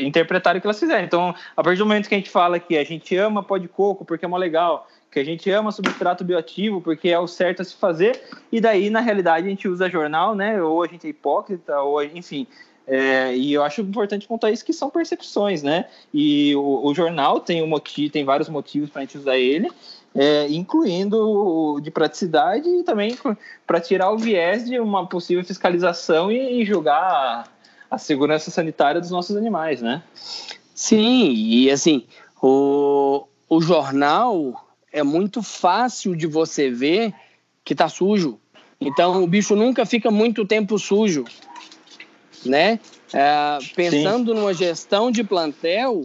interpretarem 0.00 0.58
o 0.58 0.60
que 0.60 0.66
elas 0.66 0.78
fizeram. 0.78 1.04
Então, 1.04 1.34
a 1.56 1.62
partir 1.62 1.78
do 1.78 1.86
momento 1.86 2.08
que 2.08 2.14
a 2.14 2.18
gente 2.18 2.30
fala 2.30 2.58
que 2.58 2.76
a 2.76 2.84
gente 2.84 3.16
ama 3.16 3.42
pó 3.42 3.58
de 3.58 3.68
coco 3.68 4.04
porque 4.04 4.24
é 4.24 4.28
mó 4.28 4.36
legal, 4.36 4.88
que 5.10 5.18
a 5.18 5.24
gente 5.24 5.50
ama 5.50 5.70
substrato 5.70 6.24
bioativo 6.24 6.80
porque 6.80 7.08
é 7.10 7.18
o 7.18 7.26
certo 7.26 7.62
a 7.62 7.64
se 7.64 7.74
fazer, 7.74 8.20
e 8.50 8.60
daí, 8.60 8.88
na 8.88 9.00
realidade, 9.00 9.46
a 9.46 9.50
gente 9.50 9.68
usa 9.68 9.90
jornal, 9.90 10.34
né? 10.34 10.62
Ou 10.62 10.82
a 10.82 10.86
gente 10.86 11.06
é 11.06 11.10
hipócrita, 11.10 11.80
ou 11.80 12.02
enfim. 12.02 12.46
É, 12.86 13.36
e 13.36 13.52
eu 13.52 13.62
acho 13.62 13.80
importante 13.80 14.26
contar 14.26 14.50
isso 14.50 14.64
que 14.64 14.72
são 14.72 14.90
percepções, 14.90 15.62
né? 15.62 15.86
E 16.12 16.54
o, 16.56 16.86
o 16.86 16.94
jornal 16.94 17.40
tem 17.40 17.62
um 17.62 17.66
motivo, 17.66 18.12
tem 18.12 18.24
vários 18.24 18.48
motivos 18.48 18.90
para 18.90 19.02
a 19.02 19.04
gente 19.04 19.18
usar 19.18 19.36
ele, 19.36 19.70
é, 20.14 20.48
incluindo 20.48 21.80
de 21.80 21.90
praticidade 21.90 22.68
e 22.68 22.82
também 22.82 23.16
para 23.66 23.80
tirar 23.80 24.10
o 24.10 24.18
viés 24.18 24.68
de 24.68 24.80
uma 24.80 25.06
possível 25.06 25.44
fiscalização 25.44 26.30
e, 26.30 26.60
e 26.60 26.64
julgar 26.64 27.51
a, 27.92 27.98
segurança 27.98 28.50
sanitária 28.50 29.00
dos 29.00 29.10
nossos 29.10 29.36
animais, 29.36 29.82
né? 29.82 30.02
Sim, 30.74 31.32
e 31.32 31.70
assim, 31.70 32.04
o, 32.42 33.26
o 33.48 33.60
jornal 33.60 34.66
é 34.92 35.02
muito 35.02 35.42
fácil 35.42 36.16
de 36.16 36.26
você 36.26 36.70
ver 36.70 37.14
que 37.64 37.74
tá 37.74 37.88
sujo. 37.88 38.38
Então 38.80 39.22
o 39.22 39.26
bicho 39.26 39.54
nunca 39.54 39.86
fica 39.86 40.10
muito 40.10 40.44
tempo 40.44 40.78
sujo, 40.78 41.24
né? 42.44 42.80
É, 43.12 43.58
pensando 43.76 44.32
Sim. 44.32 44.40
numa 44.40 44.54
gestão 44.54 45.10
de 45.10 45.22
plantel, 45.22 46.04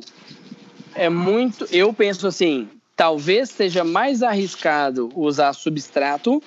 é 0.94 1.10
muito. 1.10 1.66
Eu 1.72 1.94
penso 1.94 2.28
assim, 2.28 2.68
talvez 2.96 3.50
seja 3.50 3.84
mais 3.84 4.22
arriscado 4.22 5.10
usar 5.16 5.54
substrato 5.54 6.44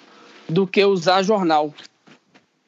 do 0.49 0.67
que 0.67 0.85
usar 0.85 1.23
jornal, 1.23 1.73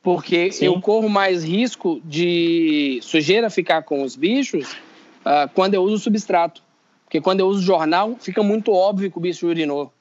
porque 0.02 0.50
Sim. 0.50 0.66
eu 0.66 0.80
corro 0.80 1.08
mais 1.08 1.44
risco 1.44 2.00
de 2.04 2.98
sujeira 3.02 3.48
ficar 3.48 3.82
com 3.82 4.02
os 4.02 4.16
bichos 4.16 4.72
uh, 5.20 5.48
quando 5.54 5.74
eu 5.74 5.82
uso 5.82 5.98
substrato. 6.02 6.62
Porque 7.04 7.20
quando 7.20 7.40
eu 7.40 7.46
uso 7.46 7.62
jornal, 7.62 8.16
fica 8.18 8.42
muito 8.42 8.72
óbvio 8.72 9.10
que 9.10 9.18
o 9.18 9.20
bicho 9.20 9.46
urinou. 9.46 9.92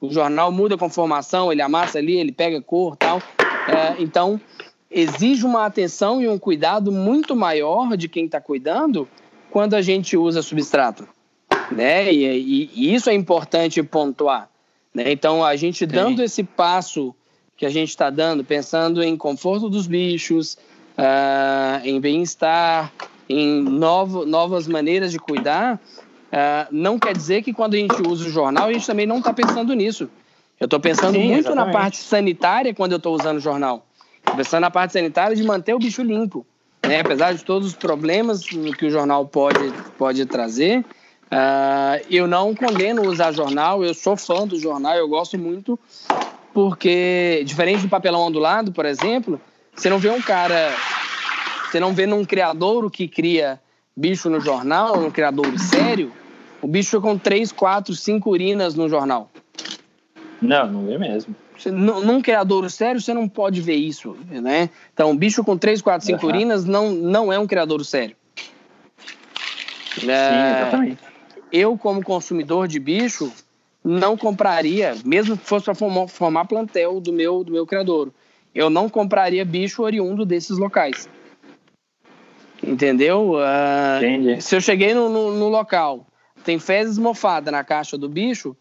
O 0.00 0.10
jornal 0.10 0.52
muda 0.52 0.74
a 0.74 0.78
conformação, 0.78 1.50
ele 1.50 1.62
amassa 1.62 1.98
ali, 1.98 2.18
ele 2.18 2.32
pega 2.32 2.60
cor 2.60 2.96
tal. 2.96 3.22
É, 3.68 4.02
então, 4.02 4.40
exige 4.90 5.46
uma 5.46 5.64
atenção 5.64 6.20
e 6.20 6.28
um 6.28 6.38
cuidado 6.38 6.92
muito 6.92 7.34
maior 7.34 7.96
de 7.96 8.08
quem 8.08 8.26
está 8.26 8.40
cuidando 8.40 9.08
quando 9.50 9.74
a 9.74 9.80
gente 9.80 10.16
usa 10.16 10.42
substrato. 10.42 11.08
Né? 11.70 12.12
E, 12.12 12.24
e, 12.24 12.70
e 12.74 12.94
isso 12.94 13.08
é 13.08 13.14
importante 13.14 13.82
pontuar. 13.82 14.50
Né? 14.92 15.12
Então, 15.12 15.44
a 15.44 15.56
gente 15.56 15.78
Sim. 15.78 15.86
dando 15.86 16.22
esse 16.22 16.42
passo 16.42 17.14
que 17.56 17.64
a 17.64 17.70
gente 17.70 17.88
está 17.88 18.10
dando, 18.10 18.44
pensando 18.44 19.02
em 19.02 19.16
conforto 19.16 19.68
dos 19.68 19.86
bichos, 19.86 20.58
uh, 20.98 21.84
em 21.84 22.00
bem-estar, 22.00 22.92
em 23.28 23.62
novo, 23.62 24.26
novas 24.26 24.66
maneiras 24.68 25.10
de 25.10 25.18
cuidar, 25.18 25.80
Uh, 26.26 26.66
não 26.70 26.98
quer 26.98 27.16
dizer 27.16 27.42
que 27.42 27.52
quando 27.52 27.74
a 27.74 27.76
gente 27.78 28.02
usa 28.06 28.26
o 28.26 28.30
jornal, 28.30 28.68
a 28.68 28.72
gente 28.72 28.86
também 28.86 29.06
não 29.06 29.18
está 29.18 29.32
pensando 29.32 29.72
nisso. 29.74 30.10
Eu 30.58 30.64
estou 30.64 30.80
pensando 30.80 31.12
Sim, 31.12 31.28
muito 31.28 31.48
exatamente. 31.48 31.66
na 31.66 31.72
parte 31.72 31.96
sanitária 31.98 32.74
quando 32.74 32.92
eu 32.92 32.96
estou 32.96 33.14
usando 33.14 33.36
o 33.36 33.40
jornal. 33.40 33.86
Estou 34.18 34.36
pensando 34.36 34.62
na 34.62 34.70
parte 34.70 34.92
sanitária 34.92 35.36
de 35.36 35.42
manter 35.44 35.74
o 35.74 35.78
bicho 35.78 36.02
limpo. 36.02 36.44
Né? 36.86 37.00
Apesar 37.00 37.32
de 37.32 37.44
todos 37.44 37.68
os 37.68 37.74
problemas 37.74 38.44
que 38.44 38.86
o 38.86 38.90
jornal 38.90 39.26
pode, 39.26 39.72
pode 39.96 40.26
trazer, 40.26 40.80
uh, 40.80 42.04
eu 42.10 42.26
não 42.26 42.54
condeno 42.54 43.08
usar 43.08 43.32
jornal, 43.32 43.84
eu 43.84 43.94
sou 43.94 44.16
fã 44.16 44.46
do 44.46 44.58
jornal, 44.58 44.94
eu 44.94 45.08
gosto 45.08 45.38
muito, 45.38 45.78
porque, 46.56 47.42
diferente 47.44 47.82
do 47.82 47.88
papelão 47.90 48.22
ondulado, 48.22 48.72
por 48.72 48.86
exemplo, 48.86 49.38
você 49.74 49.90
não 49.90 49.98
vê 49.98 50.08
um 50.08 50.22
cara, 50.22 50.72
você 51.66 51.78
não 51.78 51.92
vê 51.92 52.06
num 52.06 52.24
criador 52.24 52.90
que 52.90 53.06
cria 53.06 53.60
bicho 53.94 54.30
no 54.30 54.40
jornal, 54.40 54.98
um 54.98 55.10
criador 55.10 55.46
sério, 55.58 56.10
o 56.62 56.66
bicho 56.66 56.98
com 56.98 57.18
três, 57.18 57.52
quatro, 57.52 57.94
cinco 57.94 58.30
urinas 58.30 58.74
no 58.74 58.88
jornal. 58.88 59.30
Não, 60.40 60.66
não 60.66 60.86
vê 60.86 60.96
mesmo. 60.96 61.36
Você, 61.58 61.70
num 61.70 62.22
criador 62.22 62.70
sério, 62.70 63.02
você 63.02 63.12
não 63.12 63.28
pode 63.28 63.60
ver 63.60 63.76
isso, 63.76 64.16
né? 64.30 64.70
Então, 64.94 65.10
um 65.10 65.16
bicho 65.16 65.44
com 65.44 65.58
três, 65.58 65.82
quatro, 65.82 66.06
cinco 66.06 66.24
uhum. 66.24 66.32
urinas 66.32 66.64
não, 66.64 66.90
não 66.90 67.30
é 67.30 67.38
um 67.38 67.46
criador 67.46 67.84
sério. 67.84 68.16
Sim, 69.98 70.10
é, 70.10 70.62
exatamente. 70.62 71.02
Eu, 71.52 71.76
como 71.76 72.02
consumidor 72.02 72.66
de 72.66 72.80
bicho, 72.80 73.30
não 73.86 74.16
compraria, 74.16 74.96
mesmo 75.04 75.38
que 75.38 75.46
fosse 75.46 75.64
para 75.64 75.74
formar, 75.74 76.08
formar 76.08 76.44
plantel 76.46 77.00
do 77.00 77.12
meu, 77.12 77.44
do 77.44 77.52
meu 77.52 77.64
criador, 77.64 78.10
eu 78.52 78.68
não 78.68 78.88
compraria 78.88 79.44
bicho 79.44 79.84
oriundo 79.84 80.26
desses 80.26 80.58
locais. 80.58 81.08
Entendeu? 82.60 83.34
Uh. 83.34 84.40
Se 84.40 84.56
eu 84.56 84.60
cheguei 84.60 84.92
no, 84.92 85.08
no, 85.08 85.36
no, 85.36 85.48
local, 85.48 86.04
tem 86.44 86.58
fezes 86.58 86.98
mofadas 86.98 87.52
na 87.52 87.62
caixa 87.62 87.96
do 87.96 88.08
bicho, 88.08 88.56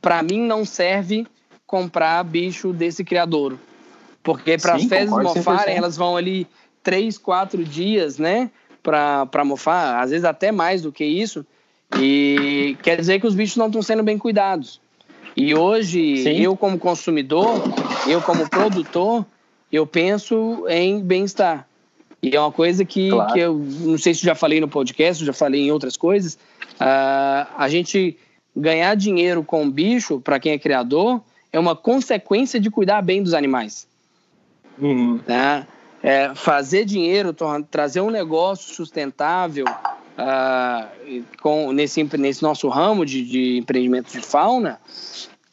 para 0.00 0.22
mim 0.22 0.40
não 0.40 0.64
serve 0.64 1.26
comprar 1.66 2.24
bicho 2.24 2.72
desse 2.72 3.04
criador. 3.04 3.58
Porque 4.22 4.56
para 4.56 4.76
as 4.76 4.84
fezes 4.84 5.10
mofarem, 5.10 5.76
elas 5.76 5.94
vão 5.94 6.16
ali 6.16 6.46
três, 6.82 7.18
quatro 7.18 7.62
dias, 7.62 8.16
né? 8.16 8.50
Para 8.82 9.44
mofar, 9.44 10.02
às 10.02 10.10
vezes 10.10 10.24
até 10.24 10.50
mais 10.50 10.80
do 10.80 10.90
que 10.90 11.04
isso. 11.04 11.44
E 11.98 12.76
quer 12.82 12.96
dizer 12.96 13.20
que 13.20 13.26
os 13.26 13.34
bichos 13.34 13.56
não 13.56 13.66
estão 13.66 13.82
sendo 13.82 14.02
bem 14.02 14.18
cuidados. 14.18 14.80
E 15.36 15.54
hoje, 15.54 16.22
Sim. 16.22 16.40
eu 16.40 16.56
como 16.56 16.78
consumidor, 16.78 17.62
eu 18.06 18.20
como 18.20 18.48
produtor, 18.48 19.24
eu 19.72 19.86
penso 19.86 20.64
em 20.68 21.00
bem-estar. 21.00 21.66
E 22.22 22.34
é 22.36 22.40
uma 22.40 22.52
coisa 22.52 22.84
que, 22.84 23.10
claro. 23.10 23.32
que 23.32 23.38
eu 23.38 23.54
não 23.54 23.96
sei 23.96 24.12
se 24.12 24.22
já 24.24 24.34
falei 24.34 24.60
no 24.60 24.68
podcast, 24.68 25.24
já 25.24 25.32
falei 25.32 25.62
em 25.62 25.72
outras 25.72 25.96
coisas. 25.96 26.34
Uh, 26.74 27.48
a 27.56 27.68
gente 27.68 28.18
ganhar 28.54 28.94
dinheiro 28.94 29.42
com 29.42 29.70
bicho, 29.70 30.20
para 30.20 30.38
quem 30.38 30.52
é 30.52 30.58
criador, 30.58 31.22
é 31.52 31.58
uma 31.58 31.74
consequência 31.74 32.60
de 32.60 32.70
cuidar 32.70 33.00
bem 33.02 33.22
dos 33.22 33.32
animais. 33.32 33.88
Uhum. 34.78 35.18
Tá? 35.18 35.66
É, 36.02 36.34
fazer 36.34 36.84
dinheiro, 36.84 37.34
trazer 37.70 38.00
um 38.00 38.10
negócio 38.10 38.74
sustentável 38.74 39.64
uh, 40.20 41.24
com, 41.40 41.72
nesse, 41.72 42.02
nesse 42.18 42.42
nosso 42.42 42.68
ramo 42.68 43.04
de, 43.06 43.22
de 43.22 43.58
empreendimento 43.58 44.12
de 44.12 44.20
fauna, 44.20 44.80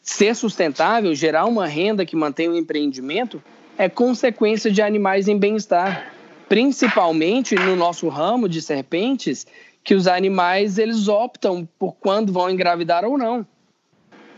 ser 0.02 0.36
sustentável, 0.36 1.14
gerar 1.16 1.46
uma 1.46 1.68
renda 1.68 2.06
que 2.06 2.16
mantém 2.16 2.50
o 2.50 2.58
empreendimento, 2.58 3.42
é 3.78 3.88
consequência 3.88 4.72
de 4.72 4.82
animais 4.82 5.28
em 5.28 5.38
bem-estar 5.38 6.14
principalmente 6.48 7.56
no 7.56 7.76
nosso 7.76 8.08
ramo 8.08 8.48
de 8.48 8.62
serpentes, 8.62 9.46
que 9.84 9.94
os 9.94 10.08
animais 10.08 10.78
eles 10.78 11.08
optam 11.08 11.68
por 11.78 11.96
quando 11.96 12.32
vão 12.32 12.50
engravidar 12.50 13.06
ou 13.06 13.18
não. 13.18 13.46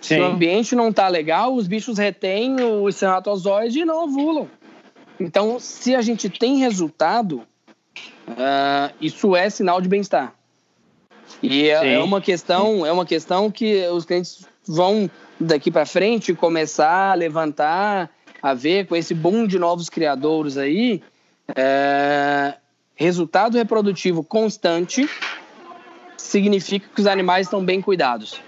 Sim. 0.02 0.16
Se 0.16 0.20
o 0.20 0.26
ambiente 0.26 0.76
não 0.76 0.90
está 0.90 1.08
legal, 1.08 1.54
os 1.54 1.68
bichos 1.68 1.98
retêm 1.98 2.62
o 2.62 2.88
espermatozoide 2.88 3.80
e 3.80 3.86
não 3.86 4.06
ovulam. 4.06 4.48
Então, 5.20 5.60
se 5.60 5.96
a 5.96 6.02
gente 6.02 6.30
tem 6.30 6.58
resultado, 6.58 7.44
uh, 8.30 8.94
isso 9.02 9.36
é 9.36 9.50
sinal 9.50 9.82
de 9.82 9.90
bem-estar. 9.90 10.34
E 11.42 11.70
é, 11.70 11.94
é, 11.94 12.00
uma 12.00 12.22
questão, 12.22 12.86
é 12.86 12.92
uma 12.92 13.06
questão 13.06 13.52
que 13.52 13.88
os 13.88 14.06
clientes 14.06 14.46
vão 14.68 15.10
daqui 15.40 15.72
para 15.72 15.86
frente 15.86 16.34
começar 16.34 17.12
a 17.12 17.14
levantar, 17.14 18.10
a 18.42 18.54
ver 18.54 18.88
com 18.88 18.96
esse 18.96 19.14
boom 19.14 19.46
de 19.46 19.60
novos 19.60 19.90
criadores 19.90 20.58
aí, 20.58 21.02
é, 21.56 22.56
resultado 22.96 23.58
reprodutivo 23.58 24.24
constante 24.24 25.10
significa 26.18 26.88
que 26.94 27.02
os 27.02 27.08
animais 27.08 27.48
estão 27.48 27.64
bem 27.64 27.82
cuidados. 27.82 28.42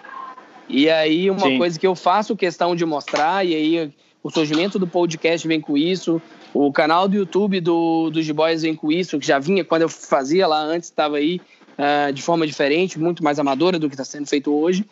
E 0.68 0.90
aí, 0.90 1.30
uma 1.30 1.40
Sim. 1.40 1.58
coisa 1.58 1.80
que 1.80 1.88
eu 1.88 1.96
faço 1.96 2.36
questão 2.36 2.76
de 2.76 2.86
mostrar, 2.86 3.46
e 3.46 3.56
aí 3.56 3.94
o 4.24 4.30
surgimento 4.30 4.78
do 4.78 4.88
podcast 4.88 5.48
vem 5.48 5.60
com 5.60 5.78
isso, 5.78 6.22
o 6.54 6.72
canal 6.72 7.08
do 7.08 7.16
YouTube 7.16 7.62
do, 7.62 8.10
do 8.10 8.22
G-Boys 8.22 8.62
vem 8.62 8.76
com 8.76 8.92
isso, 8.92 9.20
que 9.20 9.26
já 9.26 9.40
vinha 9.40 9.64
quando 9.64 9.84
eu 9.84 9.90
fazia 9.90 10.48
lá 10.48 10.60
antes, 10.60 10.90
estava 10.90 11.18
aí 11.18 11.40
uh, 11.78 12.12
de 12.12 12.22
forma 12.22 12.46
diferente, 12.46 13.00
muito 13.00 13.24
mais 13.24 13.40
amadora 13.40 13.80
do 13.80 13.88
que 13.88 13.96
está 13.96 14.04
sendo 14.04 14.28
feito 14.28 14.54
hoje. 14.54 14.86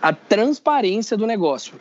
A 0.00 0.12
transparência 0.12 1.16
do 1.16 1.26
negócio. 1.26 1.74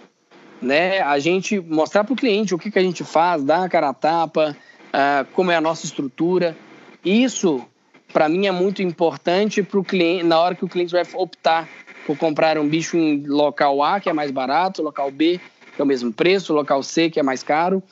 Né? 0.62 1.02
A 1.02 1.20
gente 1.20 1.60
mostrar 1.60 2.04
para 2.04 2.14
o 2.14 2.16
cliente 2.16 2.54
o 2.54 2.58
que, 2.58 2.72
que 2.72 2.80
a 2.80 2.84
gente 2.84 3.04
faz, 3.04 3.44
dar 3.44 3.64
a 3.64 3.70
cara 3.70 3.90
a 3.90 3.94
tapa, 3.94 4.56
uh, 4.88 5.26
como 5.34 5.52
é 5.52 5.56
a 5.56 5.62
nossa 5.62 5.86
estrutura. 5.86 6.58
Isso, 7.06 7.64
para 8.12 8.28
mim, 8.28 8.48
é 8.48 8.52
muito 8.52 8.82
importante 8.82 9.64
para 9.64 9.80
o 9.80 9.84
cliente, 9.84 10.24
na 10.24 10.40
hora 10.40 10.56
que 10.56 10.66
o 10.66 10.68
cliente 10.68 10.92
vai 10.92 11.04
optar 11.14 11.70
por 12.06 12.18
comprar 12.18 12.58
um 12.58 12.68
bicho 12.68 12.98
em 12.98 13.26
local 13.26 13.84
A, 13.84 14.00
que 14.00 14.10
é 14.10 14.14
mais 14.14 14.32
barato, 14.32 14.82
local 14.82 15.12
B, 15.12 15.40
que 15.76 15.82
é 15.82 15.84
o 15.84 15.88
mesmo 15.88 16.12
preço, 16.12 16.54
local 16.54 16.82
C, 16.82 17.10
que 17.10 17.20
é 17.20 17.24
mais 17.24 17.44
caro. 17.44 17.84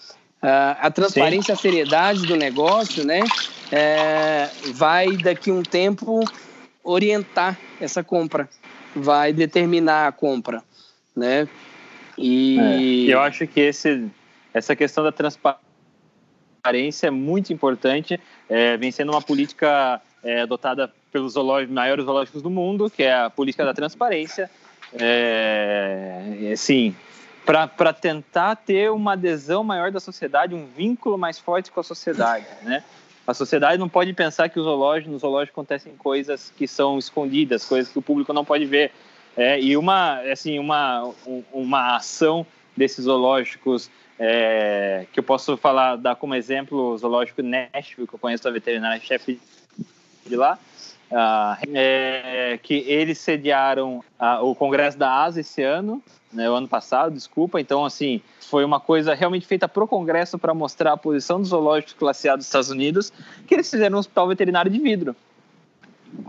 Uh, 0.45 0.77
a 0.79 0.91
transparência, 0.91 1.55
Sim. 1.55 1.59
a 1.59 1.61
seriedade 1.61 2.21
do 2.27 2.35
negócio, 2.35 3.03
né, 3.03 3.21
é, 3.71 4.47
vai 4.75 5.17
daqui 5.17 5.49
um 5.49 5.63
tempo 5.63 6.23
orientar 6.83 7.57
essa 7.81 8.03
compra. 8.03 8.47
vai 8.95 9.33
determinar 9.33 10.07
a 10.07 10.11
compra, 10.11 10.63
né? 11.15 11.47
E 12.15 13.09
é, 13.09 13.13
eu 13.13 13.21
acho 13.21 13.47
que 13.47 13.59
esse, 13.59 14.07
essa 14.53 14.75
questão 14.75 15.03
da 15.03 15.11
transparência 15.11 17.07
é 17.07 17.09
muito 17.09 17.51
importante, 17.51 18.19
é, 18.47 18.77
vem 18.77 18.91
sendo 18.91 19.13
uma 19.13 19.21
política 19.23 19.99
é, 20.23 20.41
adotada 20.41 20.93
pelos 21.11 21.33
zoológicos, 21.33 21.73
maiores 21.73 22.05
zoológicos 22.05 22.43
do 22.43 22.51
mundo, 22.51 22.87
que 22.87 23.01
é 23.01 23.15
a 23.15 23.31
política 23.31 23.65
da 23.65 23.73
transparência. 23.73 24.47
É, 24.93 26.51
assim, 26.53 26.95
para 27.45 27.93
tentar 27.93 28.55
ter 28.55 28.91
uma 28.91 29.13
adesão 29.13 29.63
maior 29.63 29.91
da 29.91 29.99
sociedade, 29.99 30.55
um 30.55 30.65
vínculo 30.65 31.17
mais 31.17 31.37
forte 31.37 31.71
com 31.71 31.79
a 31.79 31.83
sociedade, 31.83 32.47
né? 32.63 32.83
A 33.27 33.33
sociedade 33.33 33.79
não 33.79 33.89
pode 33.89 34.13
pensar 34.13 34.49
que 34.49 34.59
o 34.59 34.63
zoológico, 34.63 35.11
no 35.11 35.17
zoológico 35.17 35.59
acontecem 35.59 35.95
coisas 35.95 36.51
que 36.55 36.67
são 36.67 36.97
escondidas, 36.99 37.65
coisas 37.65 37.91
que 37.91 37.97
o 37.97 38.01
público 38.01 38.31
não 38.33 38.45
pode 38.45 38.65
ver. 38.65 38.91
É, 39.35 39.59
e 39.59 39.75
uma, 39.75 40.19
assim, 40.31 40.59
uma, 40.59 41.11
uma 41.51 41.95
ação 41.95 42.45
desses 42.77 43.05
zoológicos 43.05 43.89
é, 44.19 45.05
que 45.11 45.19
eu 45.19 45.23
posso 45.23 45.57
falar, 45.57 45.95
dar 45.97 46.15
como 46.15 46.35
exemplo 46.35 46.93
o 46.93 46.97
zoológico 46.97 47.41
Nashville, 47.41 48.07
que 48.07 48.13
eu 48.13 48.19
conheço 48.19 48.47
a 48.47 48.51
veterinária-chefe 48.51 49.39
de 50.25 50.35
lá, 50.35 50.57
ah, 51.11 51.57
é, 51.73 52.59
que 52.61 52.75
eles 52.87 53.17
sediaram 53.17 54.03
ah, 54.17 54.41
o 54.41 54.55
Congresso 54.55 54.97
da 54.97 55.23
ASA 55.23 55.41
esse 55.41 55.61
ano, 55.63 56.01
né, 56.35 56.49
o 56.49 56.53
ano 56.53 56.67
passado, 56.67 57.13
desculpa. 57.13 57.59
Então, 57.59 57.85
assim, 57.85 58.21
foi 58.41 58.63
uma 58.63 58.79
coisa 58.79 59.13
realmente 59.13 59.45
feita 59.45 59.67
pro 59.67 59.87
Congresso 59.87 60.37
para 60.37 60.53
mostrar 60.53 60.93
a 60.93 60.97
posição 60.97 61.39
dos 61.39 61.49
zoológicos 61.49 61.93
classe 61.93 62.27
A 62.29 62.35
dos 62.35 62.45
Estados 62.45 62.69
Unidos, 62.69 63.11
que 63.47 63.53
eles 63.53 63.69
fizeram 63.69 63.97
um 63.97 63.99
hospital 63.99 64.27
veterinário 64.27 64.69
de 64.69 64.79
vidro. 64.79 65.15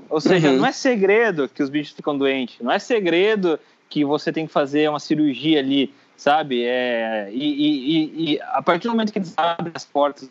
Ou 0.08 0.20
seja, 0.20 0.50
uhum. 0.50 0.58
não 0.58 0.66
é 0.66 0.72
segredo 0.72 1.48
que 1.48 1.62
os 1.62 1.68
bichos 1.68 1.94
ficam 1.94 2.16
doentes, 2.16 2.56
não 2.60 2.72
é 2.72 2.78
segredo 2.78 3.58
que 3.88 4.04
você 4.04 4.32
tem 4.32 4.46
que 4.46 4.52
fazer 4.52 4.88
uma 4.88 4.98
cirurgia 4.98 5.60
ali, 5.60 5.92
sabe? 6.16 6.64
É, 6.64 7.28
e, 7.32 7.44
e, 7.44 8.32
e 8.34 8.40
a 8.40 8.62
partir 8.62 8.88
do 8.88 8.90
momento 8.90 9.12
que 9.12 9.18
eles 9.18 9.32
abrem 9.36 9.72
as 9.74 9.84
portas 9.84 10.28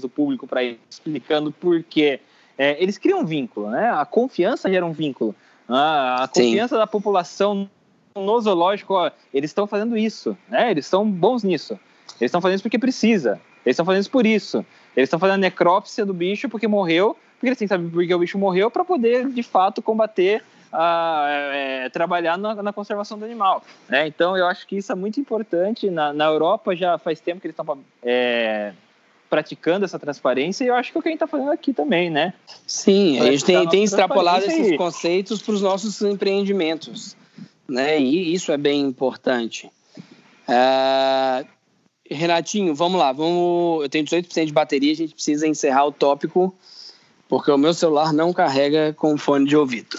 do 0.00 0.08
público 0.08 0.46
para 0.46 0.62
ir 0.64 0.80
explicando 0.90 1.52
por 1.52 1.82
quê 1.84 2.20
é, 2.58 2.82
eles 2.82 2.96
criam 2.96 3.20
um 3.20 3.24
vínculo, 3.24 3.70
né? 3.70 3.90
A 3.90 4.04
confiança 4.04 4.70
gera 4.70 4.84
um 4.84 4.92
vínculo. 4.92 5.34
Ah, 5.68 6.24
a 6.24 6.28
confiança 6.28 6.74
Sim. 6.74 6.80
da 6.80 6.86
população 6.86 7.68
no 8.20 8.40
zoológico, 8.40 8.94
ó, 8.94 9.10
eles 9.32 9.50
estão 9.50 9.66
fazendo 9.66 9.96
isso, 9.96 10.36
né? 10.48 10.70
Eles 10.70 10.86
são 10.86 11.08
bons 11.08 11.42
nisso. 11.42 11.78
Eles 12.20 12.28
estão 12.28 12.40
fazendo 12.40 12.56
isso 12.56 12.62
porque 12.62 12.78
precisa. 12.78 13.40
Eles 13.64 13.74
estão 13.74 13.84
fazendo 13.84 14.02
isso 14.02 14.10
por 14.10 14.26
isso. 14.26 14.64
Eles 14.96 15.08
estão 15.08 15.18
fazendo 15.18 15.40
necrópsia 15.40 16.06
do 16.06 16.14
bicho 16.14 16.48
porque 16.48 16.68
morreu, 16.68 17.16
porque 17.34 17.48
eles 17.48 17.58
têm 17.58 17.66
que 17.66 17.74
saber 17.74 17.90
por 17.90 18.06
que 18.06 18.14
o 18.14 18.18
bicho 18.18 18.38
morreu 18.38 18.70
para 18.70 18.84
poder, 18.84 19.28
de 19.28 19.42
fato, 19.42 19.82
combater 19.82 20.42
é, 20.72 21.84
é, 21.84 21.88
trabalhar 21.88 22.36
na, 22.36 22.62
na, 22.62 22.72
conservação 22.72 23.18
do 23.18 23.24
animal. 23.24 23.62
Né? 23.88 24.06
Então, 24.06 24.36
eu 24.36 24.46
acho 24.46 24.66
que 24.66 24.76
isso 24.76 24.92
é 24.92 24.94
muito 24.94 25.18
importante. 25.20 25.90
Na, 25.90 26.12
na 26.12 26.26
Europa 26.26 26.74
já 26.74 26.98
faz 26.98 27.20
tempo 27.20 27.40
que 27.40 27.46
eles 27.46 27.56
estão 27.58 27.78
é, 28.02 28.72
praticando 29.28 29.84
essa 29.84 29.98
transparência 29.98 30.64
e 30.64 30.68
eu 30.68 30.74
acho 30.74 30.92
que 30.92 30.98
é 30.98 31.00
o 31.00 31.02
que 31.02 31.08
a 31.08 31.12
gente 31.12 31.22
está 31.22 31.26
fazendo 31.26 31.50
aqui 31.50 31.72
também, 31.72 32.10
né? 32.10 32.34
Sim, 32.66 33.20
a 33.20 33.24
gente 33.30 33.44
tem, 33.44 33.68
tem 33.68 33.84
extrapolado 33.84 34.44
esses 34.44 34.76
conceitos 34.76 35.42
para 35.42 35.54
os 35.54 35.62
nossos 35.62 36.00
empreendimentos, 36.02 37.16
né? 37.68 37.98
E 38.00 38.32
isso 38.32 38.52
é 38.52 38.56
bem 38.56 38.80
importante. 38.80 39.70
Uh, 40.48 41.46
Renatinho, 42.10 42.74
vamos 42.74 42.98
lá, 42.98 43.12
vamos. 43.12 43.82
Eu 43.82 43.88
tenho 43.88 44.04
18% 44.04 44.46
de 44.46 44.52
bateria, 44.52 44.92
a 44.92 44.96
gente 44.96 45.14
precisa 45.14 45.46
encerrar 45.46 45.86
o 45.86 45.92
tópico 45.92 46.54
porque 47.28 47.50
o 47.50 47.58
meu 47.58 47.74
celular 47.74 48.12
não 48.12 48.32
carrega 48.32 48.92
com 48.94 49.16
fone 49.16 49.46
de 49.46 49.56
ouvido. 49.56 49.98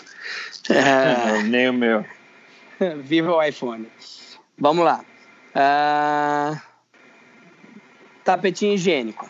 Uh, 0.70 1.44
Nem 1.48 1.70
o 1.70 1.74
meu. 1.74 2.06
Viva 3.04 3.34
o 3.34 3.44
iPhone. 3.44 3.88
Vamos 4.58 4.86
lá. 4.86 5.04
Uh, 5.56 6.60
tapetinho 8.24 8.74
higiênico. 8.74 9.30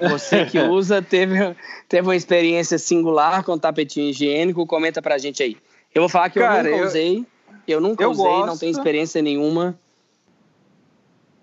Você 0.00 0.44
que 0.46 0.58
usa, 0.60 1.00
teve, 1.00 1.56
teve 1.88 2.08
uma 2.08 2.16
experiência 2.16 2.78
singular 2.78 3.44
com 3.44 3.58
tapetinho 3.58 4.10
higiênico, 4.10 4.66
comenta 4.66 5.00
pra 5.00 5.18
gente 5.18 5.42
aí. 5.42 5.56
Eu 5.94 6.02
vou 6.02 6.08
falar 6.08 6.30
que 6.30 6.40
Cara, 6.40 6.68
eu 6.68 6.72
nunca 6.72 6.82
eu, 6.82 6.88
usei, 6.88 7.26
eu 7.72 7.80
nunca 7.80 8.04
eu 8.04 8.10
usei, 8.10 8.24
gosto, 8.24 8.46
não 8.46 8.58
tenho 8.58 8.70
experiência 8.70 9.22
nenhuma. 9.22 9.78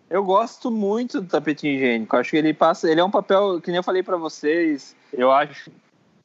Eu 0.09 0.23
gosto 0.23 0.69
muito 0.69 1.21
do 1.21 1.27
tapetinho 1.27 1.75
higiênico. 1.75 2.15
Acho 2.17 2.31
que 2.31 2.37
ele 2.37 2.53
passa, 2.53 2.89
ele 2.89 2.99
é 2.99 3.03
um 3.03 3.11
papel, 3.11 3.61
que 3.61 3.67
nem 3.69 3.77
eu 3.77 3.83
falei 3.83 4.03
para 4.03 4.17
vocês, 4.17 4.95
eu 5.13 5.31
acho 5.31 5.71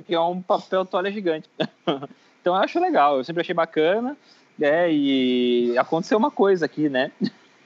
que 0.05 0.15
é 0.15 0.21
um 0.21 0.43
papel 0.43 0.85
toalha 0.85 1.11
gigante. 1.11 1.49
então 2.41 2.55
eu 2.55 2.55
acho 2.55 2.81
legal, 2.81 3.19
eu 3.19 3.25
sempre 3.25 3.43
achei 3.43 3.55
bacana, 3.55 4.17
é, 4.61 4.91
e 4.93 5.77
aconteceu 5.79 6.19
uma 6.19 6.31
coisa 6.31 6.67
aqui, 6.67 6.89
né? 6.89 7.13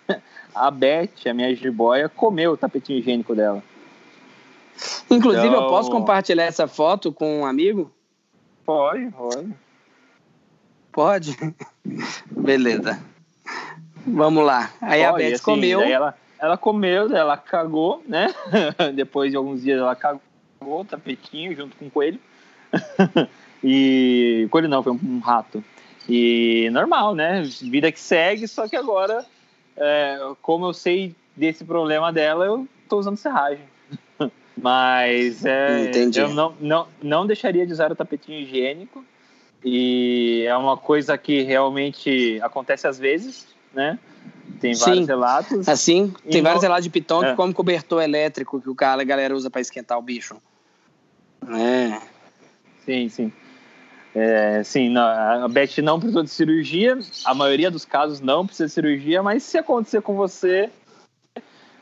a 0.55 0.71
Beth, 0.71 1.27
a 1.27 1.33
minha 1.33 1.55
jiboia, 1.55 2.09
comeu 2.09 2.53
o 2.53 2.57
tapetinho 2.57 2.99
higiênico 2.99 3.35
dela. 3.35 3.63
Inclusive, 5.11 5.47
então... 5.47 5.63
eu 5.63 5.69
posso 5.69 5.91
compartilhar 5.91 6.45
essa 6.45 6.67
foto 6.67 7.13
com 7.13 7.41
um 7.41 7.47
amigo? 7.47 7.91
Pode, 8.65 9.11
pode. 9.11 9.55
Pode? 10.93 11.37
Beleza. 12.31 13.01
Vamos 14.07 14.45
lá. 14.45 14.71
Aí 14.81 15.05
a 15.05 15.13
Beth 15.13 15.35
assim, 15.35 15.43
comeu. 15.43 15.81
Ela, 15.81 16.17
ela 16.39 16.57
comeu, 16.57 17.15
ela 17.15 17.37
cagou, 17.37 18.03
né? 18.07 18.35
Depois 18.95 19.31
de 19.31 19.37
alguns 19.37 19.63
dias 19.63 19.79
ela 19.79 19.95
cagou 19.95 20.21
o 20.61 20.85
tapetinho 20.85 21.55
junto 21.55 21.77
com 21.77 21.87
o 21.87 21.91
coelho. 21.91 22.19
e 23.63 24.49
coelho 24.51 24.69
não, 24.69 24.83
foi 24.83 24.93
um 24.93 25.19
rato. 25.19 25.63
E 26.09 26.69
normal, 26.73 27.15
né? 27.15 27.43
Vida 27.43 27.93
que 27.93 28.01
segue, 28.01 28.49
só 28.49 28.67
que 28.67 28.77
agora 28.77 29.25
é, 29.77 30.19
como 30.43 30.67
eu 30.67 30.73
sei 30.75 31.15
desse 31.35 31.65
problema 31.65 32.13
dela, 32.13 32.45
eu 32.45 32.69
tô 32.89 32.99
usando 32.99 33.17
serragem. 33.17 33.65
Mas 34.61 35.45
é, 35.45 35.91
eu 36.15 36.29
não, 36.29 36.55
não, 36.61 36.89
não 37.03 37.27
deixaria 37.27 37.67
de 37.67 37.73
usar 37.73 37.91
o 37.91 37.97
tapetinho 37.97 38.41
higiênico. 38.41 39.05
E 39.65 40.45
é 40.47 40.57
uma 40.57 40.77
coisa 40.77 41.17
que 41.19 41.43
realmente 41.43 42.41
acontece 42.43 42.87
às 42.87 42.99
vezes, 42.99 43.47
né? 43.75 43.99
Tem 44.61 44.75
vários 44.75 44.99
sim. 44.99 45.07
relatos. 45.07 45.69
Assim, 45.69 46.15
tem 46.31 46.43
vários 46.43 46.63
relatos 46.63 46.85
de 46.85 46.91
piton 46.91 47.25
é. 47.25 47.31
que 47.31 47.37
come 47.37 47.55
cobertor 47.55 48.03
elétrico 48.03 48.61
que 48.61 48.69
o 48.69 48.75
cara, 48.75 49.03
a 49.03 49.05
galera 49.05 49.35
usa 49.35 49.51
para 49.51 49.61
esquentar 49.61 49.99
o 49.99 50.03
bicho. 50.03 50.37
É. 51.49 52.01
Sim, 52.85 53.09
sim. 53.09 53.33
É, 54.15 54.63
sim, 54.65 54.89
não, 54.89 55.03
a 55.05 55.49
Beth 55.49 55.79
não 55.83 55.99
precisou 56.01 56.25
de 56.25 56.31
cirurgia, 56.31 56.99
a 57.25 57.33
maioria 57.33 57.71
dos 57.71 57.85
casos 57.85 58.21
não 58.21 58.45
precisa 58.45 58.67
de 58.67 58.73
cirurgia, 58.73 59.23
mas 59.23 59.45
se 59.45 59.57
acontecer 59.57 60.03
com 60.03 60.17
você, 60.17 60.69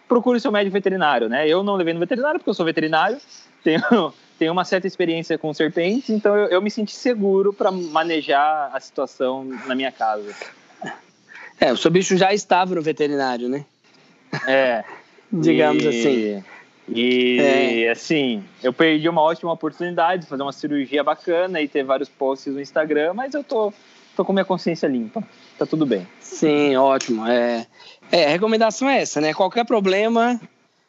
procure 0.07 0.39
seu 0.39 0.53
médico 0.53 0.75
veterinário, 0.75 1.29
né? 1.29 1.49
Eu 1.49 1.63
não 1.63 1.75
levei 1.75 1.95
no 1.95 2.01
veterinário 2.01 2.39
porque 2.39 2.51
eu 2.51 2.55
sou 2.55 2.67
veterinário, 2.67 3.19
tenho, 3.65 4.13
tenho 4.39 4.53
uma 4.53 4.65
certa 4.65 4.87
experiência 4.87 5.37
com 5.37 5.53
serpentes, 5.53 6.11
então 6.11 6.37
eu, 6.37 6.47
eu 6.49 6.63
me 6.63 6.71
senti 6.71 6.95
seguro 6.95 7.53
para 7.53 7.73
manejar 7.73 8.71
a 8.73 8.79
situação 8.79 9.45
na 9.67 9.75
minha 9.75 9.91
casa. 9.91 10.35
É, 11.61 11.73
o 11.73 11.77
seu 11.77 11.91
bicho 11.91 12.17
já 12.17 12.33
estava 12.33 12.75
no 12.75 12.83
veterinário, 12.83 13.49
né? 13.49 13.65
É. 14.47 14.85
Digamos 15.33 15.83
e... 15.85 15.89
assim. 15.89 16.45
E 16.91 17.39
é. 17.85 17.91
assim, 17.91 18.43
eu 18.63 18.73
perdi 18.73 19.09
uma 19.09 19.21
ótima 19.21 19.53
oportunidade 19.53 20.23
de 20.23 20.29
fazer 20.29 20.43
uma 20.43 20.53
cirurgia 20.53 21.05
bacana 21.05 21.61
e 21.61 21.69
ter 21.69 21.83
vários 21.83 22.09
posts 22.09 22.55
no 22.55 22.61
Instagram, 22.61 23.13
mas 23.13 23.35
eu 23.35 23.45
tô, 23.45 23.73
tô 24.17 24.25
com 24.25 24.33
minha 24.33 24.45
consciência 24.45 24.87
limpa. 24.87 25.23
Tá 25.59 25.67
tudo 25.67 25.85
bem. 25.85 26.07
Sim, 26.21 26.77
ótimo. 26.77 27.27
É, 27.27 27.67
é 28.11 28.25
a 28.27 28.31
recomendação 28.31 28.89
é 28.89 29.03
essa, 29.03 29.21
né? 29.21 29.35
Qualquer 29.35 29.67
problema, 29.67 30.41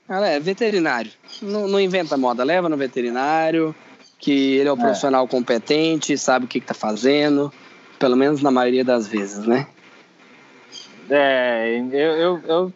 é 0.10 0.40
veterinário. 0.40 1.12
Não, 1.42 1.68
não 1.68 1.80
inventa 1.80 2.18
moda, 2.18 2.44
leva 2.44 2.68
no 2.68 2.76
veterinário, 2.76 3.76
que 4.18 4.58
ele 4.58 4.68
é 4.68 4.72
o 4.72 4.76
é. 4.76 4.80
profissional 4.80 5.28
competente, 5.28 6.18
sabe 6.18 6.46
o 6.46 6.48
que, 6.48 6.60
que 6.60 6.66
tá 6.66 6.74
fazendo, 6.74 7.52
pelo 8.00 8.16
menos 8.16 8.42
na 8.42 8.52
maioria 8.52 8.84
das 8.84 9.08
vezes, 9.08 9.46
né? 9.46 9.68
É, 11.10 11.80
eu, 11.92 12.12
eu, 12.12 12.42
eu 12.48 12.74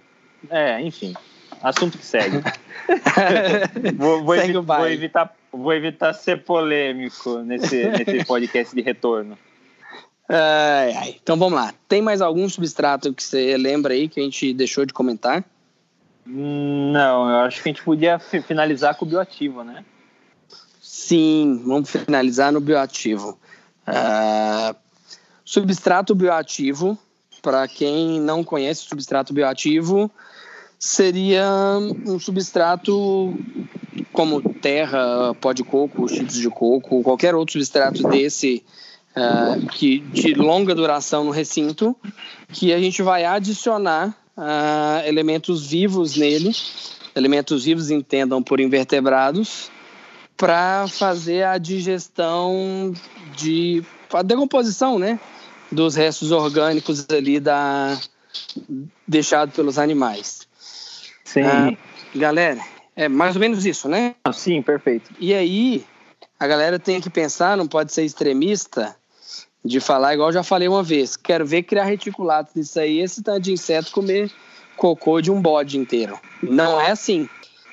é, 0.49 0.81
enfim, 0.81 1.13
assunto 1.61 1.97
que 1.97 2.05
segue. 2.05 2.41
vou, 3.95 4.23
vou, 4.23 4.35
evi 4.35 4.53
vou, 4.53 4.87
evitar, 4.87 5.35
vou 5.51 5.73
evitar 5.73 6.13
ser 6.13 6.43
polêmico 6.43 7.39
nesse, 7.39 7.85
nesse 7.89 8.25
podcast 8.25 8.75
de 8.75 8.81
retorno. 8.81 9.37
Ai, 10.27 10.93
ai. 10.93 11.15
Então 11.21 11.37
vamos 11.37 11.53
lá. 11.53 11.73
Tem 11.87 12.01
mais 12.01 12.21
algum 12.21 12.47
substrato 12.49 13.13
que 13.13 13.23
você 13.23 13.57
lembra 13.57 13.93
aí 13.93 14.07
que 14.07 14.19
a 14.19 14.23
gente 14.23 14.53
deixou 14.53 14.85
de 14.85 14.93
comentar? 14.93 15.43
Não, 16.25 17.29
eu 17.29 17.37
acho 17.39 17.61
que 17.61 17.69
a 17.69 17.71
gente 17.71 17.83
podia 17.83 18.17
finalizar 18.19 18.95
com 18.95 19.05
o 19.05 19.07
bioativo, 19.07 19.63
né? 19.63 19.83
Sim, 20.81 21.61
vamos 21.65 21.89
finalizar 21.89 22.51
no 22.51 22.61
bioativo. 22.61 23.37
Uh, 23.87 24.75
substrato 25.43 26.15
bioativo, 26.15 26.97
para 27.41 27.67
quem 27.67 28.21
não 28.21 28.43
conhece 28.43 28.81
substrato 28.81 29.33
bioativo, 29.33 30.09
seria 30.79 31.45
um 32.05 32.17
substrato 32.19 33.37
como 34.13 34.41
terra, 34.41 35.33
pó 35.41 35.51
de 35.51 35.63
coco, 35.63 36.07
chips 36.07 36.35
de 36.35 36.49
coco, 36.49 37.03
qualquer 37.03 37.35
outro 37.35 37.53
substrato 37.53 38.07
desse 38.07 38.63
uh, 39.17 39.65
que, 39.67 39.99
de 39.99 40.33
longa 40.35 40.73
duração 40.73 41.25
no 41.25 41.31
recinto, 41.31 41.95
que 42.49 42.71
a 42.71 42.79
gente 42.79 43.01
vai 43.01 43.25
adicionar 43.25 44.15
uh, 44.37 45.05
elementos 45.05 45.65
vivos 45.65 46.15
nele, 46.15 46.51
elementos 47.15 47.65
vivos 47.65 47.89
entendam 47.89 48.41
por 48.41 48.59
invertebrados, 48.59 49.71
para 50.37 50.87
fazer 50.87 51.43
a 51.43 51.57
digestão 51.57 52.93
de 53.35 53.83
a 54.11 54.21
decomposição, 54.21 54.99
né, 54.99 55.19
dos 55.71 55.95
restos 55.95 56.31
orgânicos 56.31 57.05
ali 57.09 57.39
da 57.39 57.99
deixado 59.07 59.51
pelos 59.51 59.77
animais. 59.77 60.47
Sim. 61.23 61.43
Ah, 61.43 61.71
galera, 62.15 62.61
é 62.95 63.07
mais 63.07 63.35
ou 63.35 63.39
menos 63.39 63.65
isso, 63.65 63.87
né? 63.87 64.15
Ah, 64.23 64.33
sim, 64.33 64.61
perfeito. 64.61 65.11
E 65.19 65.33
aí, 65.33 65.85
a 66.39 66.47
galera 66.47 66.77
tem 66.77 67.01
que 67.01 67.09
pensar, 67.09 67.57
não 67.57 67.67
pode 67.67 67.91
ser 67.93 68.03
extremista, 68.03 68.95
de 69.63 69.79
falar 69.79 70.13
igual 70.13 70.31
já 70.31 70.43
falei 70.43 70.67
uma 70.67 70.83
vez. 70.83 71.15
Quero 71.15 71.45
ver 71.45 71.63
criar 71.63 71.85
reticulados 71.85 72.53
disso 72.53 72.79
aí, 72.79 72.99
esse 72.99 73.23
tanto 73.23 73.41
de 73.41 73.53
inseto 73.53 73.91
comer 73.91 74.31
cocô 74.75 75.21
de 75.21 75.31
um 75.31 75.41
bode 75.41 75.77
inteiro. 75.77 76.19
Não 76.41 76.79
é 76.81 76.91
assim, 76.91 77.29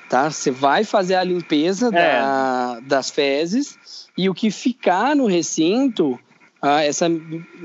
tá? 0.09 0.29
Você 0.29 0.51
vai 0.51 0.83
fazer 0.83 1.15
a 1.15 1.23
limpeza 1.23 1.87
é. 1.87 1.91
da, 1.91 2.79
das 2.81 3.09
fezes 3.09 4.07
e 4.17 4.29
o 4.29 4.33
que 4.33 4.51
ficar 4.51 5.15
no 5.15 5.25
recinto, 5.25 6.19
ah, 6.61 6.83
essa, 6.83 7.07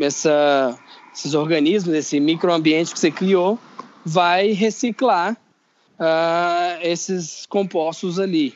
essa, 0.00 0.78
esses 1.14 1.34
organismos, 1.34 1.94
esse 1.94 2.18
microambiente 2.18 2.92
que 2.92 2.98
você 2.98 3.10
criou, 3.10 3.58
vai 4.04 4.52
reciclar 4.52 5.36
ah, 5.98 6.78
esses 6.82 7.46
compostos 7.46 8.18
ali. 8.18 8.54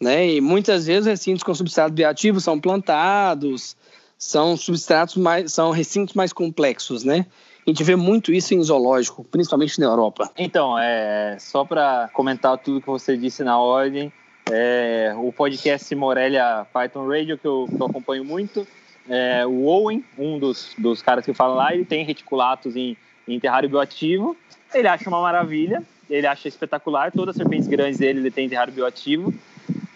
Né? 0.00 0.34
E 0.34 0.40
muitas 0.40 0.86
vezes 0.86 1.06
recintos 1.06 1.42
com 1.42 1.54
substrato 1.54 1.92
bioativo 1.92 2.40
são 2.40 2.60
plantados, 2.60 3.76
são 4.18 4.56
substratos 4.56 5.16
mais, 5.16 5.52
são 5.52 5.70
recintos 5.70 6.14
mais 6.14 6.32
complexos, 6.32 7.04
né? 7.04 7.24
A 7.64 7.70
gente 7.70 7.84
vê 7.84 7.94
muito 7.94 8.32
isso 8.32 8.54
em 8.54 8.62
zoológico, 8.62 9.22
principalmente 9.24 9.78
na 9.78 9.86
Europa. 9.86 10.30
Então, 10.36 10.78
é, 10.78 11.36
só 11.38 11.64
para 11.64 12.08
comentar 12.12 12.58
tudo 12.58 12.80
que 12.80 12.86
você 12.86 13.16
disse 13.16 13.44
na 13.44 13.58
ordem, 13.58 14.12
é, 14.50 15.14
o 15.16 15.30
podcast 15.30 15.94
Morelia 15.94 16.66
Python 16.72 17.06
Radio, 17.06 17.38
que 17.38 17.46
eu, 17.46 17.66
que 17.68 17.80
eu 17.80 17.86
acompanho 17.86 18.24
muito, 18.24 18.66
é, 19.08 19.46
o 19.46 19.66
Owen, 19.66 20.04
um 20.18 20.38
dos, 20.38 20.74
dos 20.78 21.02
caras 21.02 21.24
que 21.24 21.32
fala 21.32 21.54
lá, 21.54 21.74
ele 21.74 21.84
tem 21.84 22.04
reticulatos 22.04 22.74
em, 22.74 22.96
em 23.26 23.38
terrário 23.38 23.68
bioativo, 23.68 24.36
ele 24.74 24.88
acha 24.88 25.08
uma 25.08 25.20
maravilha, 25.20 25.82
ele 26.08 26.26
acha 26.26 26.48
espetacular, 26.48 27.12
todas 27.12 27.34
as 27.34 27.36
serpentes 27.36 27.68
grandes 27.68 27.98
dele 27.98 28.20
ele 28.20 28.30
tem 28.30 28.48
terrário 28.48 28.72
bioativo, 28.72 29.32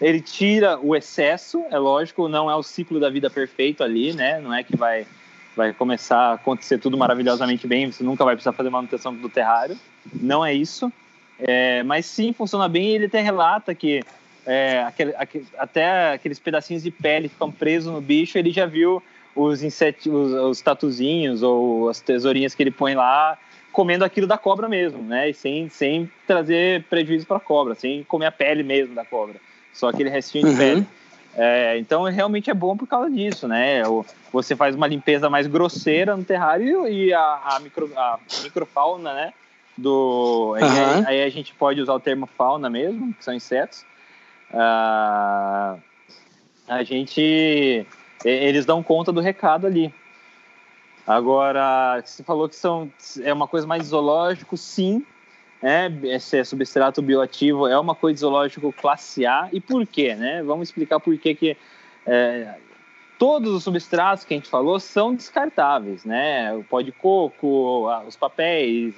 ele 0.03 0.21
tira 0.21 0.77
o 0.79 0.95
excesso, 0.95 1.63
é 1.71 1.77
lógico, 1.77 2.27
não 2.27 2.51
é 2.51 2.55
o 2.55 2.61
ciclo 2.61 2.99
da 2.99 3.09
vida 3.09 3.29
perfeito 3.29 3.83
ali, 3.83 4.13
né, 4.13 4.39
não 4.39 4.53
é 4.53 4.63
que 4.63 4.75
vai 4.75 5.07
vai 5.55 5.71
começar 5.71 6.17
a 6.17 6.33
acontecer 6.33 6.79
tudo 6.79 6.97
maravilhosamente 6.97 7.67
bem, 7.67 7.91
você 7.91 8.03
nunca 8.03 8.25
vai 8.25 8.35
precisar 8.35 8.53
fazer 8.53 8.71
manutenção 8.71 9.13
do 9.13 9.29
terrário. 9.29 9.77
Não 10.11 10.43
é 10.43 10.51
isso. 10.51 10.91
É, 11.39 11.83
mas 11.83 12.07
sim, 12.07 12.33
funciona 12.33 12.67
bem 12.67 12.89
ele 12.89 13.05
até 13.05 13.21
relata 13.21 13.75
que 13.75 14.03
é, 14.45 14.81
aquele, 14.83 15.15
aquele, 15.15 15.45
até 15.57 16.13
aqueles 16.13 16.39
pedacinhos 16.39 16.83
de 16.83 16.91
pele 16.91 17.29
ficam 17.29 17.51
presos 17.51 17.93
no 17.93 18.01
bicho, 18.01 18.37
ele 18.37 18.51
já 18.51 18.65
viu 18.65 19.01
os 19.35 19.63
insetos, 19.63 20.05
os, 20.05 20.33
os 20.33 20.61
tatuzinhos 20.61 21.43
ou 21.43 21.89
as 21.89 21.99
tesourinhas 21.99 22.53
que 22.53 22.63
ele 22.63 22.71
põe 22.71 22.93
lá 22.93 23.37
comendo 23.71 24.05
aquilo 24.05 24.27
da 24.27 24.37
cobra 24.37 24.69
mesmo, 24.69 25.01
né? 25.01 25.29
E 25.29 25.33
sem, 25.33 25.67
sem 25.67 26.09
trazer 26.27 26.83
prejuízo 26.83 27.25
para 27.25 27.37
a 27.37 27.39
cobra, 27.39 27.73
sem 27.73 28.03
comer 28.03 28.27
a 28.27 28.31
pele 28.31 28.61
mesmo 28.61 28.93
da 28.93 29.03
cobra, 29.03 29.35
só 29.73 29.89
aquele 29.89 30.09
restinho 30.09 30.45
de 30.45 30.51
uhum. 30.51 30.57
pele. 30.57 30.87
É, 31.35 31.79
então 31.79 32.03
realmente 32.03 32.51
é 32.51 32.53
bom 32.53 32.77
por 32.77 32.87
causa 32.87 33.09
disso, 33.09 33.47
né? 33.47 33.81
Você 34.31 34.55
faz 34.55 34.75
uma 34.75 34.85
limpeza 34.85 35.29
mais 35.29 35.47
grosseira 35.47 36.15
no 36.15 36.23
terrário 36.23 36.87
e 36.87 37.11
a, 37.11 37.41
a, 37.43 37.59
micro, 37.59 37.91
a 37.95 38.19
microfauna, 38.43 39.13
né? 39.13 39.33
Do, 39.75 40.51
uhum. 40.51 40.55
aí, 40.55 41.05
aí, 41.07 41.23
a 41.23 41.29
gente 41.29 41.51
pode 41.55 41.81
usar 41.81 41.93
o 41.95 41.99
termo 41.99 42.27
fauna 42.37 42.69
mesmo, 42.69 43.11
que 43.15 43.23
são 43.23 43.33
insetos. 43.33 43.83
Uh, 44.51 45.81
a 46.67 46.83
gente 46.83 47.87
eles 48.23 48.65
dão 48.65 48.83
conta 48.83 49.11
do 49.11 49.19
recado 49.19 49.65
ali. 49.65 49.91
Agora, 51.05 52.01
você 52.05 52.23
falou 52.23 52.47
que 52.47 52.55
são 52.55 52.89
é 53.23 53.33
uma 53.33 53.47
coisa 53.47 53.67
mais 53.67 53.87
zoológico, 53.87 54.55
sim, 54.55 55.05
é, 55.63 55.89
esse 56.03 56.37
é 56.37 56.43
substrato 56.43 57.01
bioativo 57.01 57.67
é 57.67 57.79
uma 57.79 57.95
coisa 57.95 58.19
zoológico 58.19 58.73
classe 58.73 59.25
A. 59.25 59.47
E 59.53 59.61
por 59.61 59.87
quê? 59.87 60.13
Né? 60.13 60.43
Vamos 60.43 60.67
explicar 60.67 60.99
por 60.99 61.17
quê 61.17 61.33
que 61.33 61.55
é, 62.05 62.55
todos 63.17 63.53
os 63.53 63.63
substratos 63.63 64.25
que 64.25 64.33
a 64.33 64.37
gente 64.37 64.49
falou 64.49 64.77
são 64.77 65.15
descartáveis, 65.15 66.03
né? 66.03 66.53
O 66.53 66.65
pó 66.65 66.81
de 66.81 66.91
coco, 66.91 67.87
os 68.05 68.17
papéis, 68.17 68.95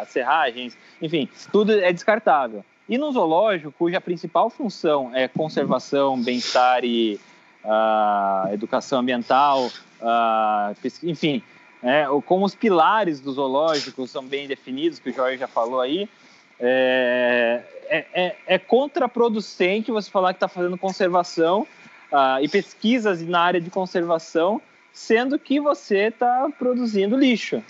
as 0.00 0.08
serragens, 0.08 0.78
enfim, 1.02 1.28
tudo 1.50 1.72
é 1.72 1.92
descartável. 1.92 2.64
E 2.88 2.96
no 2.96 3.10
zoológico, 3.10 3.72
cuja 3.72 4.00
principal 4.00 4.48
função 4.48 5.10
é 5.12 5.26
conservação, 5.26 6.22
bem-estar 6.22 6.84
e 6.84 7.18
uh, 7.64 8.52
educação 8.52 9.00
ambiental, 9.00 9.66
uh, 10.00 10.76
enfim, 11.02 11.42
é, 11.82 12.06
como 12.26 12.44
os 12.44 12.54
pilares 12.54 13.20
do 13.20 13.32
zoológico 13.32 14.06
são 14.06 14.24
bem 14.24 14.48
definidos, 14.48 14.98
que 14.98 15.10
o 15.10 15.12
Jorge 15.12 15.38
já 15.38 15.46
falou 15.46 15.80
aí, 15.80 16.08
é, 16.60 17.62
é, 17.88 18.06
é, 18.12 18.36
é 18.46 18.58
contraproducente 18.58 19.92
você 19.92 20.10
falar 20.10 20.32
que 20.32 20.38
está 20.38 20.48
fazendo 20.48 20.76
conservação 20.76 21.66
uh, 22.12 22.42
e 22.42 22.48
pesquisas 22.48 23.22
na 23.22 23.40
área 23.40 23.60
de 23.60 23.70
conservação, 23.70 24.60
sendo 24.92 25.38
que 25.38 25.60
você 25.60 26.08
está 26.08 26.50
produzindo 26.58 27.16
lixo. 27.16 27.62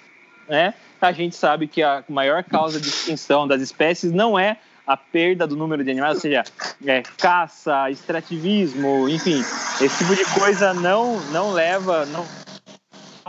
Né? 0.48 0.72
A 1.00 1.12
gente 1.12 1.36
sabe 1.36 1.68
que 1.68 1.82
a 1.82 2.02
maior 2.08 2.42
causa 2.42 2.80
de 2.80 2.88
extinção 2.88 3.46
das 3.46 3.60
espécies 3.60 4.10
não 4.10 4.38
é 4.38 4.56
a 4.86 4.96
perda 4.96 5.46
do 5.46 5.54
número 5.54 5.84
de 5.84 5.90
animais, 5.90 6.14
ou 6.14 6.20
seja, 6.22 6.44
é, 6.86 7.02
caça, 7.18 7.90
extrativismo, 7.90 9.06
enfim, 9.06 9.40
esse 9.82 9.98
tipo 9.98 10.16
de 10.16 10.24
coisa 10.40 10.72
não, 10.72 11.20
não 11.30 11.52
leva, 11.52 12.06
não, 12.06 12.24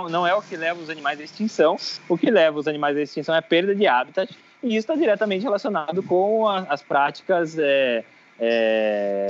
não 0.07 0.25
é 0.25 0.33
o 0.33 0.41
que 0.41 0.55
leva 0.55 0.79
os 0.79 0.89
animais 0.89 1.19
à 1.19 1.23
extinção. 1.23 1.75
O 2.07 2.17
que 2.17 2.29
leva 2.29 2.59
os 2.59 2.67
animais 2.67 2.95
à 2.95 3.01
extinção 3.01 3.33
é 3.33 3.39
a 3.39 3.41
perda 3.41 3.75
de 3.75 3.87
habitat, 3.87 4.33
e 4.61 4.67
isso 4.67 4.79
está 4.79 4.95
diretamente 4.95 5.43
relacionado 5.43 6.03
com 6.03 6.47
a, 6.47 6.59
as 6.69 6.81
práticas 6.81 7.57
é, 7.57 8.03
é, 8.39 9.27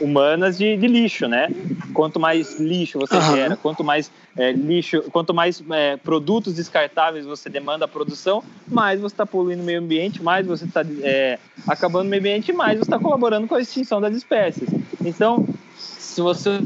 humanas 0.00 0.56
de, 0.56 0.76
de, 0.76 0.86
lixo, 0.86 1.26
né? 1.26 1.48
Quanto 1.92 2.20
mais 2.20 2.58
lixo 2.60 3.00
você 3.00 3.16
uhum. 3.16 3.34
gera, 3.34 3.56
quanto 3.56 3.82
mais 3.82 4.10
é, 4.36 4.52
lixo, 4.52 5.02
quanto 5.10 5.34
mais 5.34 5.62
é, 5.70 5.96
produtos 5.96 6.54
descartáveis 6.54 7.26
você 7.26 7.50
demanda 7.50 7.84
a 7.84 7.88
produção, 7.88 8.44
mais 8.68 9.00
você 9.00 9.14
está 9.14 9.26
poluindo 9.26 9.62
o 9.62 9.66
meio 9.66 9.80
ambiente, 9.80 10.22
mais 10.22 10.46
você 10.46 10.64
está 10.64 10.82
é, 11.02 11.38
acabando 11.66 12.06
o 12.06 12.08
meio 12.08 12.20
ambiente, 12.20 12.52
mais 12.52 12.78
você 12.78 12.84
está 12.84 12.98
colaborando 12.98 13.48
com 13.48 13.56
a 13.56 13.60
extinção 13.60 14.00
das 14.00 14.14
espécies. 14.14 14.68
Então, 15.04 15.46
se 15.76 16.20
você 16.20 16.60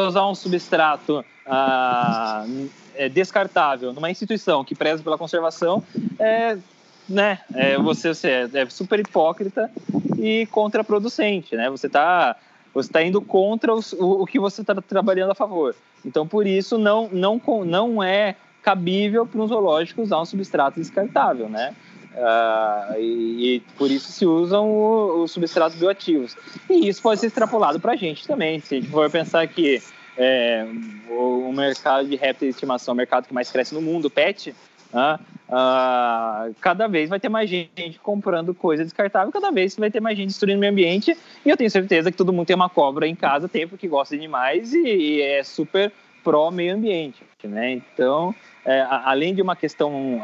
usar 0.00 0.26
um 0.26 0.34
substrato 0.34 1.24
ah, 1.46 2.44
é 2.94 3.08
descartável 3.08 3.92
numa 3.92 4.10
instituição 4.10 4.64
que 4.64 4.74
preza 4.74 5.02
pela 5.02 5.18
conservação, 5.18 5.82
é, 6.18 6.56
né, 7.08 7.40
é, 7.54 7.78
você, 7.78 8.14
você 8.14 8.28
é, 8.28 8.50
é 8.54 8.68
super 8.68 8.98
hipócrita 8.98 9.70
e 10.18 10.46
contraproducente, 10.46 11.54
né? 11.54 11.70
Você 11.70 11.86
está 11.86 12.36
você 12.74 12.92
tá 12.92 13.02
indo 13.02 13.22
contra 13.22 13.72
os, 13.72 13.94
o, 13.94 14.22
o, 14.22 14.26
que 14.26 14.38
você 14.38 14.60
está 14.60 14.74
trabalhando 14.74 15.30
a 15.30 15.34
favor. 15.34 15.74
Então, 16.04 16.28
por 16.28 16.46
isso, 16.46 16.76
não, 16.76 17.08
não, 17.10 17.40
não 17.64 18.02
é 18.02 18.36
cabível 18.62 19.26
para 19.26 19.40
um 19.40 19.46
zoológico 19.46 20.02
usar 20.02 20.20
um 20.20 20.26
substrato 20.26 20.78
descartável, 20.78 21.48
né? 21.48 21.74
Uh, 22.16 22.98
e, 22.98 23.56
e, 23.56 23.60
por 23.76 23.90
isso 23.90 24.10
se 24.10 24.24
usam 24.24 25.20
os 25.20 25.30
substratos 25.30 25.76
bioativos. 25.76 26.34
E 26.70 26.88
isso 26.88 27.02
pode 27.02 27.20
ser 27.20 27.26
extrapolado 27.26 27.78
para 27.78 27.92
a 27.92 27.96
gente 27.96 28.26
também. 28.26 28.58
Se 28.60 28.74
a 28.74 28.80
gente 28.80 28.90
for 28.90 29.10
pensar 29.10 29.46
que 29.46 29.82
é, 30.16 30.66
o, 31.10 31.48
o, 31.48 31.52
mercado 31.52 32.08
de 32.08 32.16
répteis 32.16 32.54
de 32.54 32.56
estimação 32.56 32.92
é 32.92 32.94
o 32.94 32.96
mercado 32.96 33.26
que 33.26 33.34
mais 33.34 33.50
cresce 33.50 33.74
no 33.74 33.82
mundo, 33.82 34.08
pet, 34.08 34.54
uh, 34.94 35.22
uh, 35.50 36.54
cada 36.58 36.86
vez 36.86 37.10
vai 37.10 37.20
ter 37.20 37.28
mais 37.28 37.50
gente 37.50 37.98
comprando 38.02 38.54
coisa 38.54 38.82
descartável, 38.82 39.30
cada 39.30 39.50
vez 39.50 39.76
vai 39.76 39.90
ter 39.90 40.00
mais 40.00 40.16
gente 40.16 40.28
destruindo 40.28 40.56
o 40.56 40.60
meio 40.60 40.72
ambiente. 40.72 41.14
E 41.44 41.50
eu 41.50 41.56
tenho 41.56 41.70
certeza 41.70 42.10
que 42.10 42.16
todo 42.16 42.32
mundo 42.32 42.46
tem 42.46 42.56
uma 42.56 42.70
cobra 42.70 43.06
em 43.06 43.14
casa, 43.14 43.46
tem 43.46 43.68
porque 43.68 43.86
gosta 43.86 44.16
de 44.16 44.22
animais 44.22 44.72
e, 44.72 44.86
e 44.86 45.20
é 45.20 45.42
super 45.42 45.92
pró 46.24 46.50
meio 46.50 46.74
ambiente, 46.74 47.22
né? 47.44 47.72
Então, 47.72 48.34
é, 48.66 48.84
além 48.88 49.32
de 49.32 49.40
uma 49.40 49.54
questão, 49.54 50.20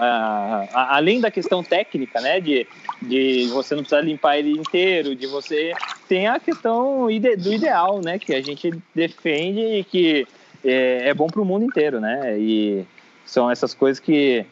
além 0.75 1.21
da 1.21 1.31
questão 1.31 1.63
técnica, 1.63 2.21
né, 2.21 2.41
de, 2.41 2.67
de 3.01 3.47
você 3.53 3.77
não 3.77 3.83
precisar 3.83 4.03
limpar 4.03 4.37
ele 4.37 4.51
inteiro, 4.51 5.15
de 5.15 5.29
você 5.29 5.73
tem 6.09 6.27
a 6.27 6.41
questão 6.41 7.09
ide, 7.09 7.37
do 7.37 7.53
ideal, 7.53 8.01
né, 8.03 8.19
que 8.19 8.35
a 8.35 8.43
gente 8.43 8.73
defende 8.93 9.61
e 9.61 9.85
que 9.85 10.27
é, 10.65 11.09
é 11.09 11.15
bom 11.15 11.29
para 11.29 11.41
o 11.41 11.45
mundo 11.45 11.65
inteiro, 11.65 12.01
né? 12.01 12.39
E 12.39 12.85
são 13.25 13.51
essas 13.51 13.75
coisas 13.75 14.01
que 14.01 14.45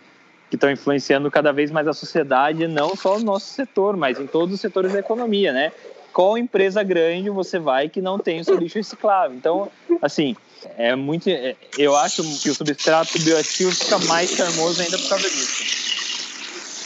que 0.49 0.57
estão 0.57 0.69
influenciando 0.69 1.31
cada 1.31 1.53
vez 1.53 1.71
mais 1.71 1.87
a 1.87 1.93
sociedade, 1.93 2.67
não 2.67 2.97
só 2.97 3.21
no 3.21 3.25
nosso 3.25 3.47
setor, 3.55 3.97
mas 3.97 4.19
em 4.19 4.27
todos 4.27 4.53
os 4.53 4.61
setores 4.61 4.93
da 4.93 4.99
economia, 4.99 5.53
né? 5.53 5.71
Qual 6.13 6.37
empresa 6.37 6.83
grande 6.83 7.31
você 7.31 7.59
vai 7.59 7.89
que 7.89 8.01
não 8.01 8.19
tem 8.19 8.41
o 8.41 8.45
seu 8.45 8.57
lixo 8.57 8.79
reciclável. 8.79 9.37
Então, 9.37 9.71
assim, 10.03 10.37
é 10.77 10.95
muito. 10.95 11.29
É, 11.29 11.57
eu 11.79 11.97
acho 11.97 12.23
que 12.41 12.51
o 12.51 12.55
substrato 12.55 13.19
bioativo 13.21 13.73
fica 13.73 13.99
mais 14.01 14.31
charmoso 14.31 14.83
ainda 14.83 14.99
por 14.99 15.09
causa 15.09 15.29
disso. 15.29 15.91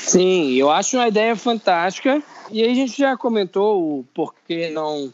Sim, 0.07 0.53
eu 0.53 0.71
acho 0.71 0.97
uma 0.97 1.09
ideia 1.09 1.35
fantástica. 1.35 2.23
E 2.51 2.63
aí 2.63 2.71
a 2.71 2.75
gente 2.75 2.97
já 2.97 3.17
comentou 3.17 4.01
o 4.01 4.05
porquê 4.15 4.69
não, 4.69 5.13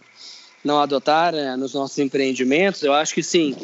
não 0.65 0.81
adotar 0.81 1.32
né, 1.32 1.57
nos 1.57 1.74
nossos 1.74 1.99
empreendimentos. 1.99 2.82
Eu 2.82 2.93
acho 2.93 3.15
que 3.15 3.23
sim, 3.23 3.57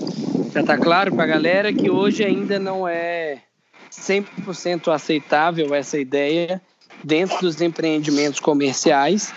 já 0.52 0.60
está 0.60 0.78
claro 0.78 1.14
para 1.14 1.24
a 1.24 1.27
galera 1.27 1.73
que 1.73 1.90
hoje 1.90 2.24
ainda 2.24 2.59
não 2.59 2.86
é 2.86 3.43
100% 3.90 4.93
aceitável 4.93 5.74
essa 5.74 5.98
ideia 5.98 6.62
dentro 7.02 7.40
dos 7.40 7.60
empreendimentos 7.60 8.40
comerciais. 8.40 9.32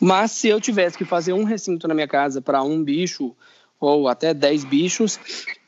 Mas 0.00 0.32
se 0.32 0.48
eu 0.48 0.60
tivesse 0.60 0.96
que 0.96 1.04
fazer 1.04 1.32
um 1.32 1.44
recinto 1.44 1.86
na 1.86 1.94
minha 1.94 2.08
casa 2.08 2.40
para 2.40 2.62
um 2.62 2.82
bicho 2.82 3.34
ou 3.78 4.08
até 4.08 4.34
10 4.34 4.64
bichos, 4.64 5.18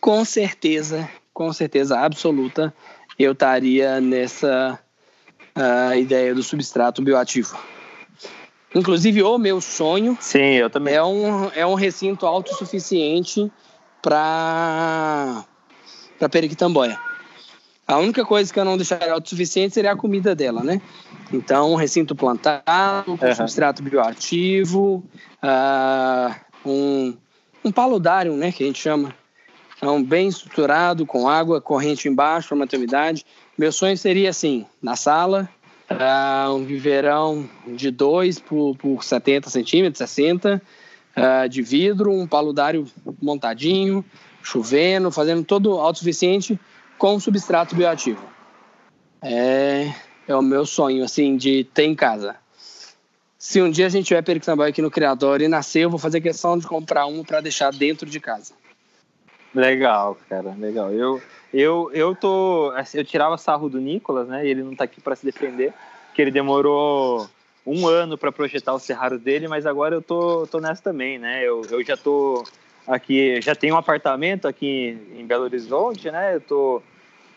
com 0.00 0.24
certeza, 0.24 1.08
com 1.32 1.52
certeza 1.52 1.98
absoluta, 1.98 2.74
eu 3.18 3.32
estaria 3.32 4.00
nessa 4.00 4.78
uh, 5.56 5.94
ideia 5.96 6.34
do 6.34 6.42
substrato 6.42 7.02
bioativo. 7.02 7.56
Inclusive, 8.74 9.22
o 9.22 9.36
meu 9.36 9.60
sonho 9.60 10.16
Sim, 10.20 10.54
eu 10.54 10.70
também. 10.70 10.94
é 10.94 11.04
um, 11.04 11.50
é 11.54 11.66
um 11.66 11.74
recinto 11.74 12.26
autossuficiente 12.26 13.52
para 14.00 15.44
Periquitamboia. 16.30 16.98
A 17.92 17.98
única 17.98 18.24
coisa 18.24 18.50
que 18.50 18.58
eu 18.58 18.64
não 18.64 18.78
deixaria 18.78 19.12
autossuficiente 19.12 19.74
seria 19.74 19.92
a 19.92 19.96
comida 19.96 20.34
dela, 20.34 20.64
né? 20.64 20.80
Então, 21.30 21.72
um 21.72 21.74
recinto 21.74 22.14
plantado, 22.14 23.18
com 23.18 23.26
uhum. 23.26 23.34
substrato 23.34 23.82
bioativo, 23.82 25.04
uh, 25.42 26.34
um, 26.64 27.14
um 27.62 27.70
paludário, 27.70 28.32
né, 28.32 28.50
que 28.50 28.64
a 28.64 28.66
gente 28.66 28.80
chama. 28.80 29.14
Então, 29.76 30.02
bem 30.02 30.28
estruturado, 30.28 31.04
com 31.04 31.28
água 31.28 31.60
corrente 31.60 32.08
embaixo 32.08 32.48
para 32.48 32.56
manter 32.56 32.78
umidade. 32.78 33.26
Meu 33.58 33.70
sonho 33.70 33.96
seria 33.98 34.30
assim, 34.30 34.64
na 34.80 34.96
sala, 34.96 35.46
uh, 35.90 36.54
um 36.54 36.64
viveirão 36.64 37.46
de 37.66 37.90
2 37.90 38.38
por, 38.38 38.74
por 38.76 39.04
70 39.04 39.50
centímetros, 39.50 39.98
60, 39.98 40.62
uh, 41.14 41.48
de 41.48 41.60
vidro, 41.60 42.10
um 42.10 42.26
paludário 42.26 42.86
montadinho, 43.20 44.02
chovendo, 44.42 45.10
fazendo 45.10 45.44
todo 45.44 45.78
autossuficiente 45.78 46.58
com 46.98 47.18
substrato 47.18 47.74
bioativo. 47.74 48.24
É, 49.22 49.92
é 50.26 50.34
o 50.34 50.42
meu 50.42 50.66
sonho, 50.66 51.04
assim, 51.04 51.36
de 51.36 51.64
ter 51.64 51.84
em 51.84 51.94
casa. 51.94 52.36
Se 53.38 53.60
um 53.60 53.70
dia 53.70 53.86
a 53.86 53.88
gente 53.88 54.06
tiver 54.06 54.22
Perixambai 54.22 54.70
aqui 54.70 54.80
no 54.80 54.90
Criador 54.90 55.40
e 55.40 55.48
nascer, 55.48 55.80
eu 55.80 55.90
vou 55.90 55.98
fazer 55.98 56.20
questão 56.20 56.56
de 56.56 56.66
comprar 56.66 57.06
um 57.06 57.24
para 57.24 57.40
deixar 57.40 57.72
dentro 57.72 58.08
de 58.08 58.20
casa. 58.20 58.54
Legal, 59.54 60.16
cara, 60.28 60.54
legal. 60.58 60.92
Eu, 60.92 61.20
eu, 61.52 61.90
eu 61.92 62.14
tô. 62.14 62.72
Assim, 62.76 62.98
eu 62.98 63.04
tirava 63.04 63.36
sarro 63.36 63.68
do 63.68 63.80
Nicolas, 63.80 64.28
né? 64.28 64.46
E 64.46 64.48
ele 64.48 64.62
não 64.62 64.74
tá 64.74 64.84
aqui 64.84 65.00
para 65.00 65.16
se 65.16 65.24
defender, 65.24 65.74
que 66.14 66.22
ele 66.22 66.30
demorou 66.30 67.28
um 67.66 67.86
ano 67.86 68.16
para 68.16 68.32
projetar 68.32 68.72
o 68.74 68.78
cerrado 68.78 69.18
dele, 69.18 69.46
mas 69.48 69.66
agora 69.66 69.94
eu 69.94 70.02
tô, 70.02 70.46
tô 70.46 70.58
nessa 70.58 70.82
também, 70.82 71.18
né? 71.18 71.42
Eu, 71.46 71.62
eu 71.70 71.84
já 71.84 71.96
tô 71.96 72.44
aqui, 72.86 73.40
já 73.40 73.54
tenho 73.54 73.74
um 73.74 73.78
apartamento 73.78 74.46
aqui 74.46 74.98
em 75.16 75.26
Belo 75.26 75.44
Horizonte, 75.44 76.10
né? 76.10 76.36
Eu 76.36 76.40
tô 76.40 76.82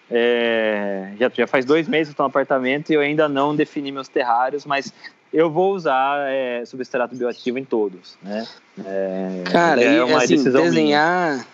é, 0.09 1.13
já, 1.19 1.29
já 1.33 1.47
faz 1.47 1.65
dois 1.65 1.87
meses 1.87 2.09
que 2.09 2.13
estou 2.13 2.25
no 2.25 2.29
apartamento 2.29 2.91
e 2.91 2.93
eu 2.93 3.01
ainda 3.01 3.27
não 3.27 3.55
defini 3.55 3.91
meus 3.91 4.07
terrários, 4.07 4.65
mas 4.65 4.93
eu 5.33 5.49
vou 5.49 5.73
usar 5.73 6.29
é, 6.29 6.63
substrato 6.65 7.15
bioativo 7.15 7.57
em 7.57 7.65
todos, 7.65 8.17
né? 8.21 8.47
É, 8.85 9.43
Cara, 9.51 9.81
é 9.83 10.03
uma 10.03 10.19
assim, 10.19 10.41
desenhar, 10.43 11.33
minha. 11.33 11.47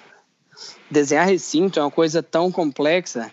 desenhar 0.89 1.27
recinto 1.27 1.79
é 1.79 1.83
uma 1.83 1.91
coisa 1.91 2.21
tão 2.21 2.51
complexa 2.51 3.31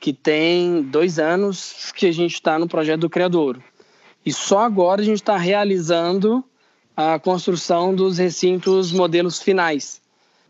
que 0.00 0.12
tem 0.12 0.82
dois 0.82 1.18
anos 1.18 1.92
que 1.92 2.06
a 2.06 2.12
gente 2.12 2.34
está 2.34 2.58
no 2.58 2.68
projeto 2.68 3.00
do 3.00 3.10
Criador. 3.10 3.58
E 4.24 4.32
só 4.32 4.60
agora 4.60 5.00
a 5.00 5.04
gente 5.04 5.20
está 5.20 5.36
realizando 5.36 6.44
a 6.98 7.18
construção 7.18 7.94
dos 7.94 8.18
recintos 8.18 8.90
modelos 8.90 9.40
finais 9.40 10.00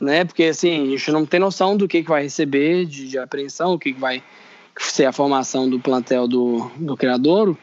né? 0.00 0.24
Porque 0.24 0.44
assim, 0.44 0.94
a 0.94 0.96
gente 0.96 1.10
não 1.10 1.26
tem 1.26 1.40
noção 1.40 1.76
do 1.76 1.88
que, 1.88 2.02
que 2.02 2.08
vai 2.08 2.22
receber 2.22 2.84
de, 2.86 3.08
de 3.08 3.18
apreensão, 3.18 3.74
o 3.74 3.78
que, 3.78 3.92
que 3.92 4.00
vai 4.00 4.22
ser 4.78 5.06
a 5.06 5.12
formação 5.12 5.68
do 5.68 5.80
plantel 5.80 6.28
do, 6.28 6.70
do 6.76 6.96
criador. 6.96 7.56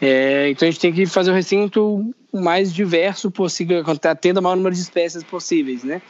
É, 0.00 0.48
então 0.50 0.66
a 0.66 0.70
gente 0.70 0.80
tem 0.80 0.92
que 0.92 1.06
fazer 1.06 1.30
o 1.30 1.34
recinto 1.34 2.14
o 2.32 2.40
mais 2.40 2.72
diverso 2.72 3.30
possível, 3.30 3.82
tendo 4.20 4.38
o 4.38 4.42
maior 4.42 4.56
número 4.56 4.74
de 4.74 4.80
espécies 4.80 5.22
possíveis, 5.22 5.82
né? 5.82 6.00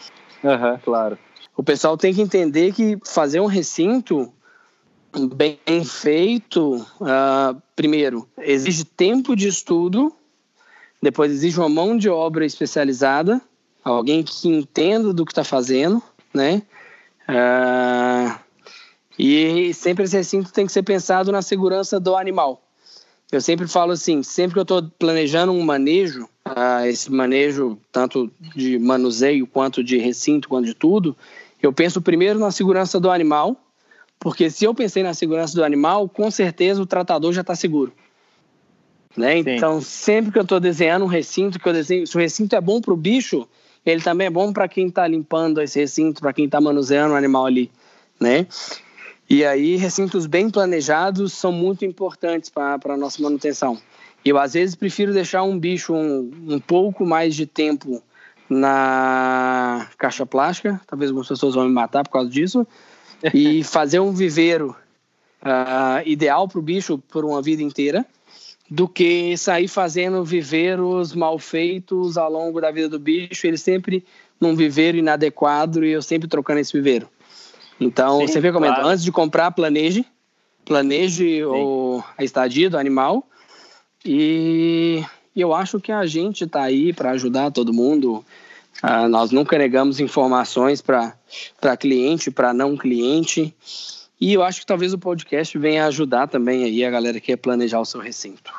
Uhum, 0.42 0.78
claro. 0.84 1.18
O 1.56 1.62
pessoal 1.62 1.96
tem 1.96 2.14
que 2.14 2.20
entender 2.20 2.72
que 2.72 2.98
fazer 3.04 3.40
um 3.40 3.46
recinto 3.46 4.32
bem 5.34 5.84
feito, 5.84 6.76
uh, 7.00 7.60
primeiro, 7.74 8.28
exige 8.38 8.84
tempo 8.84 9.34
de 9.34 9.48
estudo, 9.48 10.12
depois 11.00 11.30
exige 11.30 11.58
uma 11.58 11.68
mão 11.68 11.96
de 11.96 12.08
obra 12.08 12.44
especializada, 12.44 13.40
alguém 13.84 14.22
que 14.22 14.48
entenda 14.48 15.12
do 15.12 15.24
que 15.24 15.32
está 15.32 15.44
fazendo, 15.44 16.02
né? 16.34 16.62
Uh, 17.28 18.38
e 19.18 19.72
sempre 19.74 20.04
esse 20.04 20.16
recinto 20.16 20.52
tem 20.52 20.66
que 20.66 20.72
ser 20.72 20.82
pensado 20.82 21.30
na 21.30 21.42
segurança 21.42 21.98
do 22.00 22.16
animal. 22.16 22.62
Eu 23.30 23.40
sempre 23.40 23.68
falo 23.68 23.92
assim, 23.92 24.22
sempre 24.22 24.54
que 24.54 24.58
eu 24.58 24.62
estou 24.62 24.82
planejando 24.98 25.52
um 25.52 25.62
manejo, 25.62 26.24
uh, 26.46 26.86
esse 26.86 27.12
manejo 27.12 27.78
tanto 27.92 28.30
de 28.56 28.78
manuseio 28.78 29.46
quanto 29.46 29.84
de 29.84 29.98
recinto, 29.98 30.48
quanto 30.48 30.66
de 30.66 30.74
tudo, 30.74 31.16
eu 31.62 31.72
penso 31.72 32.00
primeiro 32.00 32.38
na 32.38 32.50
segurança 32.50 32.98
do 32.98 33.10
animal, 33.10 33.56
porque 34.18 34.50
se 34.50 34.64
eu 34.64 34.74
pensei 34.74 35.02
na 35.02 35.14
segurança 35.14 35.54
do 35.54 35.64
animal, 35.64 36.08
com 36.08 36.30
certeza 36.30 36.80
o 36.80 36.86
tratador 36.86 37.32
já 37.32 37.42
está 37.42 37.54
seguro. 37.54 37.92
Né? 39.18 39.38
Então, 39.38 39.80
sempre 39.80 40.30
que 40.30 40.38
eu 40.38 40.42
estou 40.42 40.60
desenhando 40.60 41.04
um 41.04 41.08
recinto, 41.08 41.58
que 41.58 41.68
eu 41.68 41.72
desenho, 41.72 42.06
se 42.06 42.16
o 42.16 42.20
recinto 42.20 42.54
é 42.54 42.60
bom 42.60 42.80
para 42.80 42.94
o 42.94 42.96
bicho, 42.96 43.48
ele 43.84 44.00
também 44.00 44.28
é 44.28 44.30
bom 44.30 44.52
para 44.52 44.68
quem 44.68 44.86
está 44.86 45.08
limpando 45.08 45.60
esse 45.60 45.80
recinto, 45.80 46.20
para 46.20 46.32
quem 46.32 46.44
está 46.44 46.60
manuseando 46.60 47.14
o 47.14 47.16
animal 47.16 47.46
ali, 47.46 47.68
né? 48.20 48.46
E 49.28 49.44
aí, 49.44 49.74
recintos 49.74 50.24
bem 50.26 50.48
planejados 50.48 51.32
são 51.32 51.50
muito 51.50 51.84
importantes 51.84 52.48
para 52.48 52.78
a 52.84 52.96
nossa 52.96 53.20
manutenção. 53.20 53.76
Eu, 54.24 54.38
às 54.38 54.54
vezes, 54.54 54.76
prefiro 54.76 55.12
deixar 55.12 55.42
um 55.42 55.58
bicho 55.58 55.92
um, 55.94 56.30
um 56.48 56.60
pouco 56.60 57.04
mais 57.04 57.34
de 57.34 57.44
tempo 57.44 58.00
na 58.48 59.88
caixa 59.98 60.24
plástica, 60.24 60.80
talvez 60.86 61.10
algumas 61.10 61.28
pessoas 61.28 61.56
vão 61.56 61.64
me 61.64 61.72
matar 61.72 62.04
por 62.04 62.10
causa 62.10 62.30
disso, 62.30 62.64
e 63.34 63.64
fazer 63.64 63.98
um 63.98 64.12
viveiro 64.12 64.76
uh, 65.42 66.06
ideal 66.06 66.46
para 66.46 66.58
o 66.60 66.62
bicho 66.62 66.98
por 66.98 67.24
uma 67.24 67.42
vida 67.42 67.62
inteira, 67.62 68.06
do 68.70 68.86
que 68.86 69.36
sair 69.36 69.68
fazendo 69.68 70.24
viveiros 70.24 71.14
mal 71.14 71.38
feitos 71.38 72.18
ao 72.18 72.30
longo 72.30 72.60
da 72.60 72.70
vida 72.70 72.88
do 72.88 72.98
bicho, 72.98 73.46
ele 73.46 73.56
sempre 73.56 74.04
num 74.40 74.54
viveiro 74.54 74.98
inadequado 74.98 75.84
e 75.84 75.90
eu 75.90 76.02
sempre 76.02 76.28
trocando 76.28 76.60
esse 76.60 76.72
viveiro. 76.72 77.08
Então, 77.80 78.20
Sim, 78.20 78.26
você 78.26 78.40
vê 78.40 78.52
como 78.52 78.66
claro. 78.66 78.86
antes 78.86 79.02
de 79.04 79.10
comprar, 79.10 79.50
planeje, 79.52 80.04
planeje 80.64 81.44
o, 81.44 82.02
a 82.16 82.24
estadia 82.24 82.68
do 82.68 82.76
animal 82.76 83.26
e 84.04 85.02
eu 85.34 85.54
acho 85.54 85.80
que 85.80 85.92
a 85.92 86.04
gente 86.06 86.44
está 86.44 86.62
aí 86.62 86.92
para 86.92 87.12
ajudar 87.12 87.50
todo 87.50 87.72
mundo. 87.72 88.24
Uh, 88.82 89.08
nós 89.08 89.30
nunca 89.30 89.58
negamos 89.58 89.98
informações 89.98 90.80
para 90.80 91.16
cliente, 91.78 92.30
para 92.30 92.52
não 92.52 92.76
cliente. 92.76 93.54
E 94.20 94.32
eu 94.32 94.42
acho 94.42 94.60
que 94.60 94.66
talvez 94.66 94.92
o 94.92 94.98
podcast 94.98 95.56
venha 95.56 95.86
ajudar 95.86 96.26
também 96.26 96.64
aí 96.64 96.84
a 96.84 96.90
galera 96.90 97.20
que 97.20 97.26
quer 97.26 97.36
planejar 97.36 97.80
o 97.80 97.84
seu 97.84 98.00
recinto. 98.00 98.52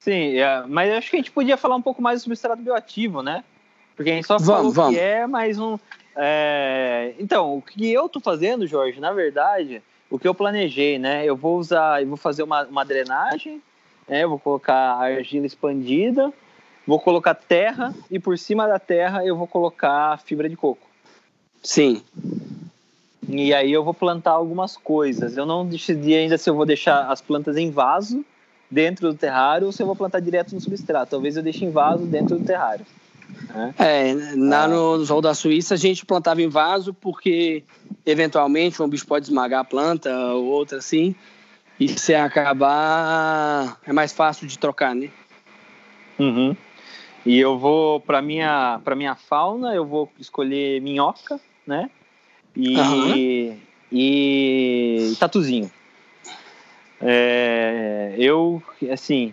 Sim, 0.00 0.38
é, 0.38 0.64
mas 0.66 0.90
acho 0.92 1.10
que 1.10 1.16
a 1.16 1.18
gente 1.18 1.30
podia 1.30 1.56
falar 1.56 1.76
um 1.76 1.82
pouco 1.82 2.00
mais 2.00 2.22
sobre 2.22 2.32
o 2.32 2.36
substrato 2.36 2.62
bioativo, 2.62 3.22
né? 3.22 3.44
Porque 3.94 4.10
a 4.10 4.14
gente 4.14 4.26
só 4.26 4.38
falou 4.38 4.70
vamos, 4.70 4.94
que 4.94 5.00
é 5.00 5.26
mais 5.26 5.58
um. 5.58 5.76
É... 6.16 7.14
Então, 7.18 7.58
o 7.58 7.62
que 7.62 7.92
eu 7.92 8.08
tô 8.08 8.20
fazendo, 8.20 8.66
Jorge, 8.66 9.00
na 9.00 9.12
verdade, 9.12 9.82
o 10.08 10.18
que 10.18 10.26
eu 10.26 10.34
planejei, 10.34 10.98
né? 10.98 11.24
Eu 11.26 11.36
vou 11.36 11.58
usar, 11.58 12.00
eu 12.00 12.08
vou 12.08 12.16
fazer 12.16 12.42
uma, 12.42 12.64
uma 12.64 12.84
drenagem, 12.84 13.60
né? 14.08 14.22
Eu 14.22 14.30
vou 14.30 14.38
colocar 14.38 14.94
argila 14.94 15.46
expandida, 15.46 16.32
vou 16.86 16.98
colocar 16.98 17.34
terra 17.34 17.94
e 18.10 18.18
por 18.18 18.38
cima 18.38 18.66
da 18.66 18.78
terra 18.78 19.26
eu 19.26 19.36
vou 19.36 19.46
colocar 19.46 20.18
fibra 20.20 20.48
de 20.48 20.56
coco. 20.56 20.88
Sim. 21.62 22.02
E 23.28 23.52
aí 23.52 23.70
eu 23.70 23.84
vou 23.84 23.92
plantar 23.92 24.32
algumas 24.32 24.76
coisas. 24.76 25.36
Eu 25.36 25.44
não 25.44 25.66
decidi 25.66 26.14
ainda 26.14 26.38
se 26.38 26.48
eu 26.48 26.54
vou 26.54 26.64
deixar 26.64 27.10
as 27.10 27.20
plantas 27.20 27.56
em 27.56 27.70
vaso 27.70 28.24
dentro 28.70 29.12
do 29.12 29.18
terrário 29.18 29.66
ou 29.66 29.72
se 29.72 29.82
eu 29.82 29.86
vou 29.86 29.94
plantar 29.94 30.20
direto 30.20 30.54
no 30.54 30.60
substrato. 30.60 31.10
Talvez 31.10 31.36
eu 31.36 31.42
deixe 31.42 31.64
em 31.64 31.70
vaso 31.70 32.06
dentro 32.06 32.38
do 32.38 32.44
terrário. 32.44 32.86
Né? 33.48 33.74
É, 33.78 34.14
lá 34.36 34.64
ah. 34.64 34.68
no 34.68 35.04
Zoo 35.04 35.20
da 35.20 35.34
Suíça 35.34 35.74
a 35.74 35.76
gente 35.76 36.06
plantava 36.06 36.40
em 36.40 36.48
vaso 36.48 36.94
porque 36.94 37.62
eventualmente 38.06 38.82
um 38.82 38.88
bicho 38.88 39.06
pode 39.06 39.26
esmagar 39.26 39.60
a 39.60 39.64
planta 39.64 40.10
ou 40.32 40.46
outra 40.46 40.78
assim. 40.78 41.14
E 41.78 41.86
se 41.86 42.14
acabar, 42.14 43.78
é 43.86 43.92
mais 43.92 44.12
fácil 44.12 44.48
de 44.48 44.58
trocar, 44.58 44.94
né? 44.94 45.10
Uhum. 46.18 46.56
E 47.24 47.38
eu 47.38 47.58
vou 47.58 48.00
para 48.00 48.20
minha 48.20 48.80
para 48.82 48.96
minha 48.96 49.14
fauna, 49.14 49.74
eu 49.74 49.84
vou 49.84 50.10
escolher 50.18 50.80
minhoca, 50.80 51.38
né? 51.66 51.90
E 52.58 52.76
uhum. 52.76 53.56
e 53.92 55.16
tatuzinho. 55.20 55.70
É, 57.00 58.16
eu 58.18 58.60
assim, 58.90 59.32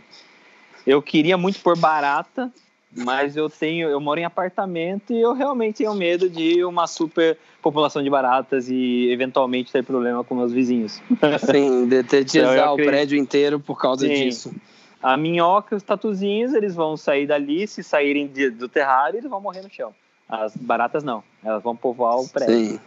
eu 0.85 1.01
queria 1.01 1.35
muito 1.35 1.59
por 1.61 1.75
barata, 1.75 2.53
mas 2.95 3.35
eu 3.35 3.49
tenho, 3.49 3.89
eu 3.89 3.99
moro 3.99 4.19
em 4.19 4.25
apartamento 4.25 5.11
e 5.11 5.19
eu 5.19 5.33
realmente 5.33 5.77
tenho 5.77 5.95
medo 5.95 6.29
de 6.29 6.63
uma 6.63 6.85
super 6.85 7.37
população 7.63 8.03
de 8.03 8.09
baratas 8.09 8.69
e 8.69 9.09
eventualmente 9.09 9.71
ter 9.71 9.83
problema 9.83 10.23
com 10.23 10.35
meus 10.35 10.53
vizinhos. 10.53 11.01
Sim, 11.51 11.87
detetizar 11.87 12.53
então, 12.53 12.75
o 12.75 12.77
prédio 12.77 13.17
inteiro 13.17 13.59
por 13.59 13.79
causa 13.81 14.07
Sim. 14.07 14.13
disso. 14.13 14.53
A 15.01 15.17
minhoca, 15.17 15.75
os 15.75 15.83
tatuzinhos, 15.83 16.53
eles 16.53 16.75
vão 16.75 16.95
sair 16.95 17.25
dali, 17.25 17.67
se 17.67 17.83
saírem 17.83 18.27
de, 18.27 18.51
do 18.51 18.69
terrário, 18.69 19.17
eles 19.17 19.29
vão 19.29 19.41
morrer 19.41 19.61
no 19.61 19.69
chão. 19.69 19.93
As 20.27 20.55
baratas 20.57 21.03
não, 21.03 21.23
elas 21.43 21.61
vão 21.61 21.75
povoar 21.75 22.17
o 22.17 22.27
prédio. 22.27 22.79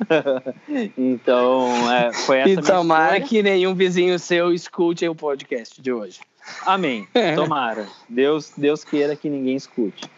então, 0.98 1.69
é, 1.93 2.12
foi 2.12 2.39
essa 2.39 2.51
E 2.51 2.62
tomara 2.62 3.20
que 3.20 3.43
nenhum 3.43 3.74
vizinho 3.74 4.19
seu 4.19 4.52
escute 4.52 5.09
o 5.09 5.15
podcast 5.15 5.81
de 5.81 5.93
hoje. 5.93 6.20
Amém. 6.66 7.06
Tomara. 7.36 7.86
Deus, 8.09 8.52
Deus 8.56 8.82
queira 8.82 9.15
que 9.15 9.31
ninguém 9.31 9.55
escute. 9.55 10.10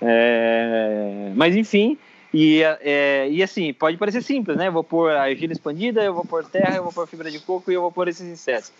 É, 0.00 1.32
mas 1.34 1.56
enfim, 1.56 1.98
e, 2.32 2.62
é, 2.62 3.28
e 3.30 3.42
assim, 3.42 3.72
pode 3.72 3.96
parecer 3.96 4.22
simples, 4.22 4.56
né? 4.56 4.68
Eu 4.68 4.72
vou 4.72 4.84
pôr 4.84 5.10
argila 5.12 5.52
expandida, 5.52 6.02
eu 6.02 6.12
vou 6.12 6.24
pôr 6.24 6.44
terra, 6.44 6.76
eu 6.76 6.82
vou 6.82 6.92
pôr 6.92 7.06
fibra 7.06 7.30
de 7.30 7.38
coco 7.40 7.70
e 7.70 7.74
eu 7.74 7.80
vou 7.80 7.90
pôr 7.90 8.08
esses 8.08 8.26
insetos. 8.26 8.72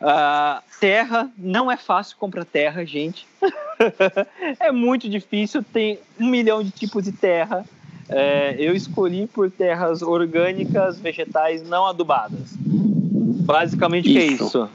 Uh, 0.00 0.62
terra, 0.78 1.28
não 1.36 1.70
é 1.70 1.76
fácil 1.76 2.16
comprar 2.16 2.44
terra, 2.44 2.84
gente. 2.84 3.26
é 4.60 4.70
muito 4.70 5.08
difícil, 5.08 5.62
tem 5.62 5.98
um 6.18 6.28
milhão 6.28 6.62
de 6.62 6.70
tipos 6.70 7.04
de 7.04 7.12
terra. 7.12 7.64
É, 8.08 8.54
eu 8.58 8.74
escolhi 8.74 9.26
por 9.26 9.50
terras 9.50 10.00
orgânicas, 10.00 10.98
vegetais 10.98 11.62
não 11.68 11.84
adubadas. 11.86 12.54
Basicamente, 12.56 14.08
o 14.08 14.12
que 14.12 14.18
é 14.18 14.26
isso? 14.26 14.68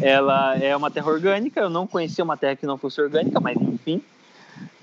Ela 0.00 0.56
é 0.56 0.76
uma 0.76 0.90
terra 0.90 1.08
orgânica. 1.08 1.60
Eu 1.60 1.70
não 1.70 1.86
conhecia 1.86 2.24
uma 2.24 2.36
terra 2.36 2.56
que 2.56 2.66
não 2.66 2.78
fosse 2.78 3.00
orgânica, 3.00 3.38
mas 3.40 3.56
enfim. 3.60 4.02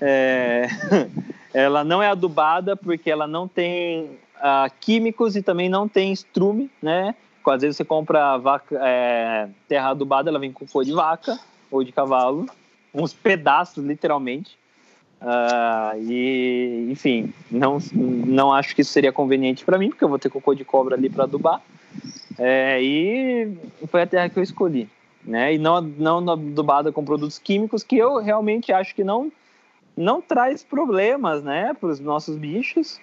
É... 0.00 0.66
ela 1.52 1.84
não 1.84 2.02
é 2.02 2.08
adubada 2.08 2.76
porque 2.76 3.10
ela 3.10 3.26
não 3.26 3.46
tem 3.46 4.04
uh, 4.36 4.70
químicos 4.80 5.36
e 5.36 5.42
também 5.42 5.68
não 5.68 5.88
tem 5.88 6.12
estrume, 6.12 6.70
né? 6.80 7.14
Às 7.50 7.62
vezes 7.62 7.76
você 7.76 7.84
compra 7.84 8.36
vaca, 8.38 8.78
é, 8.80 9.48
terra 9.68 9.90
adubada, 9.90 10.30
ela 10.30 10.38
vem 10.38 10.52
com 10.52 10.66
cor 10.66 10.84
de 10.84 10.92
vaca 10.92 11.38
ou 11.70 11.84
de 11.84 11.92
cavalo, 11.92 12.46
uns 12.94 13.12
pedaços, 13.12 13.84
literalmente. 13.84 14.58
Uh, 15.20 16.00
e, 16.02 16.88
enfim, 16.90 17.32
não, 17.50 17.78
não 17.92 18.52
acho 18.52 18.74
que 18.74 18.80
isso 18.80 18.90
seria 18.90 19.12
conveniente 19.12 19.64
para 19.64 19.76
mim, 19.78 19.90
porque 19.90 20.02
eu 20.02 20.08
vou 20.08 20.18
ter 20.18 20.30
cocô 20.30 20.54
de 20.54 20.64
cobra 20.64 20.96
ali 20.96 21.10
para 21.10 21.24
adubar. 21.24 21.60
É, 22.38 22.82
e 22.82 23.54
foi 23.88 24.02
a 24.02 24.06
terra 24.06 24.28
que 24.30 24.38
eu 24.38 24.42
escolhi 24.42 24.88
né? 25.24 25.54
E 25.54 25.58
não, 25.58 25.80
não 25.80 26.30
adubada 26.30 26.92
com 26.92 27.04
produtos 27.04 27.38
químicos 27.38 27.82
que 27.82 27.96
eu 27.96 28.16
realmente 28.16 28.72
acho 28.72 28.94
que 28.94 29.04
não 29.04 29.30
não 29.96 30.22
traz 30.22 30.62
problemas, 30.62 31.42
né, 31.42 31.74
para 31.78 31.90
os 31.90 32.00
nossos 32.00 32.36
bichos. 32.36 32.98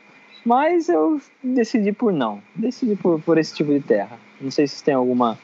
Mas 0.47 0.87
eu 0.87 1.19
decidi 1.43 1.91
por 1.91 2.13
não, 2.13 2.41
decidi 2.55 2.95
por, 2.95 3.21
por 3.21 3.37
esse 3.37 3.53
tipo 3.53 3.73
de 3.73 3.81
terra. 3.81 4.17
Não 4.39 4.49
sei 4.49 4.65
se 4.65 4.81
tem 4.81 4.93
alguma. 4.93 5.37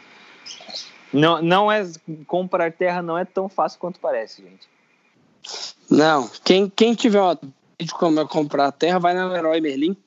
Não, 1.11 1.41
não 1.41 1.69
é 1.69 1.83
comprar 2.25 2.71
terra 2.71 3.01
não 3.01 3.17
é 3.17 3.25
tão 3.25 3.49
fácil 3.49 3.79
quanto 3.79 3.99
parece, 3.99 4.41
gente. 4.41 4.69
Não, 5.89 6.29
quem, 6.45 6.71
quem 6.73 6.93
tiver 6.93 7.19
uma 7.19 7.37
de 7.79 7.93
como 7.93 8.25
comprar 8.29 8.71
terra, 8.71 8.97
vai 8.97 9.13
na 9.13 9.27
Leroy 9.27 9.59
Merlin 9.59 9.97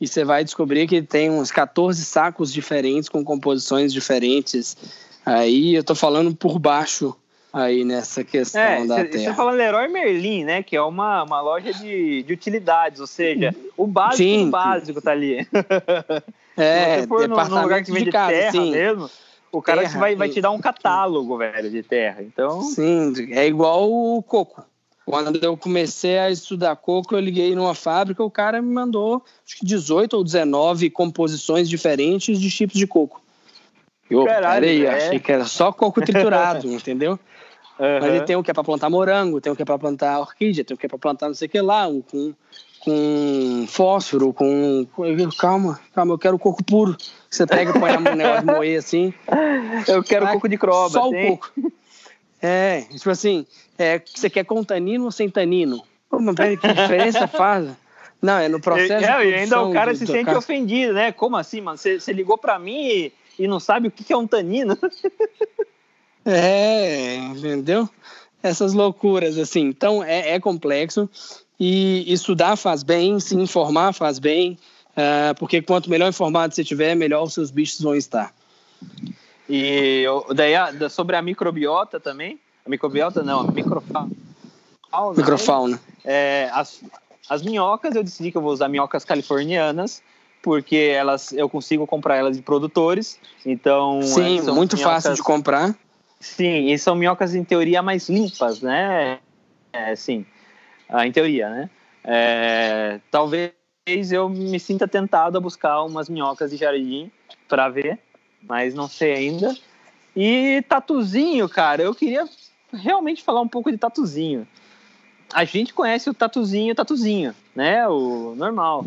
e 0.00 0.06
você 0.06 0.24
vai 0.24 0.44
descobrir 0.44 0.86
que 0.86 1.02
tem 1.02 1.28
uns 1.28 1.50
14 1.50 2.04
sacos 2.04 2.52
diferentes 2.52 3.08
com 3.08 3.24
composições 3.24 3.92
diferentes 3.92 4.76
Aí 5.24 5.74
eu 5.74 5.84
tô 5.84 5.94
falando 5.94 6.34
por 6.34 6.58
baixo 6.58 7.16
aí 7.52 7.84
nessa 7.84 8.24
questão 8.24 8.60
é, 8.60 8.86
da 8.86 8.96
cê, 8.96 9.04
terra. 9.04 9.24
Você 9.24 9.30
tá 9.30 9.34
falando 9.34 9.56
Leroy 9.56 9.88
Merlin, 9.88 10.44
né? 10.44 10.62
Que 10.62 10.76
é 10.76 10.82
uma, 10.82 11.22
uma 11.22 11.40
loja 11.40 11.72
de, 11.72 12.22
de 12.22 12.32
utilidades, 12.32 13.00
ou 13.00 13.06
seja, 13.06 13.54
o 13.76 13.86
básico 13.86 14.16
sim, 14.16 14.44
do 14.44 14.50
básico 14.50 15.00
tá 15.00 15.12
ali. 15.12 15.46
É, 16.56 17.00
Se 17.00 17.06
for 17.06 17.26
num, 17.26 17.62
lugar 17.62 17.82
que 17.82 17.90
vende 17.90 18.06
de 18.06 18.12
casa, 18.12 18.32
terra 18.32 18.52
sim. 18.52 18.70
mesmo, 18.70 19.08
o 19.50 19.62
cara 19.62 19.82
terra, 19.82 19.98
vai, 19.98 20.14
vai 20.14 20.28
te 20.28 20.42
dar 20.42 20.50
um 20.50 20.58
catálogo, 20.58 21.38
velho, 21.38 21.70
de 21.70 21.82
terra. 21.82 22.22
Então... 22.22 22.60
Sim, 22.62 23.14
é 23.30 23.46
igual 23.46 23.90
o 23.90 24.22
coco. 24.22 24.62
Quando 25.06 25.42
eu 25.42 25.56
comecei 25.56 26.18
a 26.18 26.30
estudar 26.30 26.76
coco, 26.76 27.16
eu 27.16 27.20
liguei 27.20 27.54
numa 27.54 27.74
fábrica, 27.74 28.22
o 28.22 28.30
cara 28.30 28.60
me 28.60 28.70
mandou 28.72 29.24
acho 29.44 29.56
que 29.58 29.64
18 29.64 30.14
ou 30.16 30.22
19 30.22 30.90
composições 30.90 31.68
diferentes 31.68 32.38
de 32.38 32.50
tipos 32.50 32.76
de 32.76 32.86
coco. 32.86 33.22
Eu, 34.10 34.24
Caralho, 34.24 34.60
peraí, 34.60 34.84
é. 34.84 34.90
achei 34.90 35.18
que 35.18 35.32
era 35.32 35.44
só 35.44 35.72
coco 35.72 36.00
triturado, 36.02 36.66
entendeu? 36.70 37.18
Uhum. 37.80 37.98
Mas 38.00 38.04
ele 38.04 38.20
tem 38.22 38.36
o 38.36 38.42
que 38.42 38.50
é 38.50 38.54
para 38.54 38.62
plantar 38.62 38.90
morango, 38.90 39.40
tem 39.40 39.50
o 39.52 39.56
que 39.56 39.62
é 39.62 39.64
para 39.64 39.78
plantar 39.78 40.20
orquídea, 40.20 40.64
tem 40.64 40.74
o 40.74 40.78
que 40.78 40.84
é 40.84 40.88
para 40.88 40.98
plantar 40.98 41.28
não 41.28 41.34
sei 41.34 41.48
o 41.48 41.50
que 41.50 41.60
lá, 41.60 41.88
um, 41.88 42.02
com, 42.02 42.34
com 42.80 43.64
fósforo, 43.66 44.32
com. 44.32 44.86
Calma, 45.38 45.80
calma, 45.94 46.12
eu 46.12 46.18
quero 46.18 46.38
coco 46.38 46.62
puro. 46.62 46.96
Você 47.30 47.46
pega 47.46 47.70
e 47.70 47.80
põe 47.80 47.96
no 47.96 48.14
negócio 48.14 48.40
de 48.40 48.46
moer 48.46 48.78
assim. 48.78 49.14
Eu 49.88 50.02
quero 50.02 50.26
coco 50.26 50.48
de 50.48 50.58
croba. 50.58 50.90
Só 50.90 51.08
o 51.08 51.12
coco. 51.12 51.52
É, 52.42 52.82
tipo 52.82 53.10
assim, 53.10 53.46
é, 53.78 54.00
você 54.04 54.28
quer 54.28 54.44
com 54.44 54.64
tanino 54.64 55.04
ou 55.04 55.12
sem 55.12 55.30
tanino? 55.30 55.82
Pô, 56.08 56.18
mas 56.18 56.34
peraí, 56.34 56.56
que 56.56 56.68
diferença 56.68 57.28
faz? 57.28 57.68
Não, 58.20 58.38
é 58.38 58.48
no 58.48 58.60
processo. 58.60 59.04
É, 59.04 59.26
e 59.26 59.34
ainda 59.34 59.62
o 59.62 59.72
cara 59.72 59.94
se 59.94 60.06
sente 60.06 60.34
ofendido, 60.34 60.92
né? 60.92 61.12
Como 61.12 61.36
assim, 61.36 61.60
mano? 61.60 61.78
Você, 61.78 62.00
você 62.00 62.12
ligou 62.12 62.36
para 62.36 62.58
mim 62.58 62.86
e 62.86 63.12
e 63.40 63.48
não 63.48 63.58
sabe 63.58 63.88
o 63.88 63.90
que 63.90 64.12
é 64.12 64.16
um 64.16 64.26
tanino. 64.26 64.76
é, 66.30 67.16
entendeu? 67.16 67.88
Essas 68.42 68.72
loucuras, 68.72 69.38
assim. 69.38 69.66
Então, 69.66 70.02
é, 70.02 70.30
é 70.30 70.40
complexo. 70.40 71.08
E 71.58 72.10
estudar 72.10 72.56
faz 72.56 72.82
bem, 72.82 73.20
se 73.20 73.36
informar 73.36 73.92
faz 73.92 74.18
bem, 74.18 74.58
uh, 74.92 75.34
porque 75.38 75.60
quanto 75.60 75.90
melhor 75.90 76.08
informado 76.08 76.54
você 76.54 76.64
tiver, 76.64 76.94
melhor 76.94 77.24
os 77.24 77.34
seus 77.34 77.50
bichos 77.50 77.80
vão 77.82 77.94
estar. 77.94 78.32
E 79.46 80.04
daí, 80.34 80.54
sobre 80.88 81.16
a 81.16 81.22
microbiota 81.22 82.00
também, 82.00 82.40
a 82.64 82.70
microbiota 82.70 83.22
não, 83.22 83.40
a 83.40 83.50
microfauna. 83.50 84.10
Microfauna. 85.16 85.80
É, 86.02 86.48
as, 86.52 86.80
as 87.28 87.42
minhocas, 87.42 87.94
eu 87.94 88.02
decidi 88.02 88.30
que 88.30 88.38
eu 88.38 88.42
vou 88.42 88.52
usar 88.52 88.68
minhocas 88.68 89.04
californianas, 89.04 90.02
porque 90.42 90.76
elas 90.76 91.32
eu 91.32 91.48
consigo 91.48 91.86
comprar 91.86 92.16
elas 92.16 92.36
de 92.36 92.42
produtores. 92.42 93.18
Então, 93.44 94.00
sim, 94.02 94.38
é, 94.38 94.42
muito 94.52 94.76
minhocas, 94.76 95.04
fácil 95.04 95.14
de 95.14 95.22
comprar. 95.22 95.76
Sim, 96.20 96.70
e 96.70 96.78
são 96.78 96.94
minhocas 96.94 97.34
em 97.34 97.42
teoria 97.42 97.82
mais 97.82 98.08
limpas, 98.08 98.60
né? 98.60 99.18
É, 99.72 99.96
sim, 99.96 100.26
ah, 100.88 101.06
em 101.06 101.12
teoria, 101.12 101.48
né? 101.48 101.70
É, 102.04 103.00
talvez 103.10 103.52
eu 104.12 104.28
me 104.28 104.60
sinta 104.60 104.86
tentado 104.86 105.38
a 105.38 105.40
buscar 105.40 105.82
umas 105.82 106.08
minhocas 106.08 106.50
de 106.50 106.58
jardim 106.58 107.10
para 107.48 107.70
ver, 107.70 107.98
mas 108.42 108.74
não 108.74 108.86
sei 108.86 109.14
ainda. 109.14 109.56
E 110.14 110.62
tatuzinho, 110.68 111.48
cara, 111.48 111.82
eu 111.82 111.94
queria 111.94 112.28
realmente 112.72 113.22
falar 113.22 113.40
um 113.40 113.48
pouco 113.48 113.70
de 113.70 113.78
tatuzinho. 113.78 114.46
A 115.32 115.44
gente 115.44 115.72
conhece 115.72 116.10
o 116.10 116.14
tatuzinho, 116.14 116.74
tatuzinho, 116.74 117.34
né? 117.54 117.86
O 117.88 118.34
normal. 118.36 118.84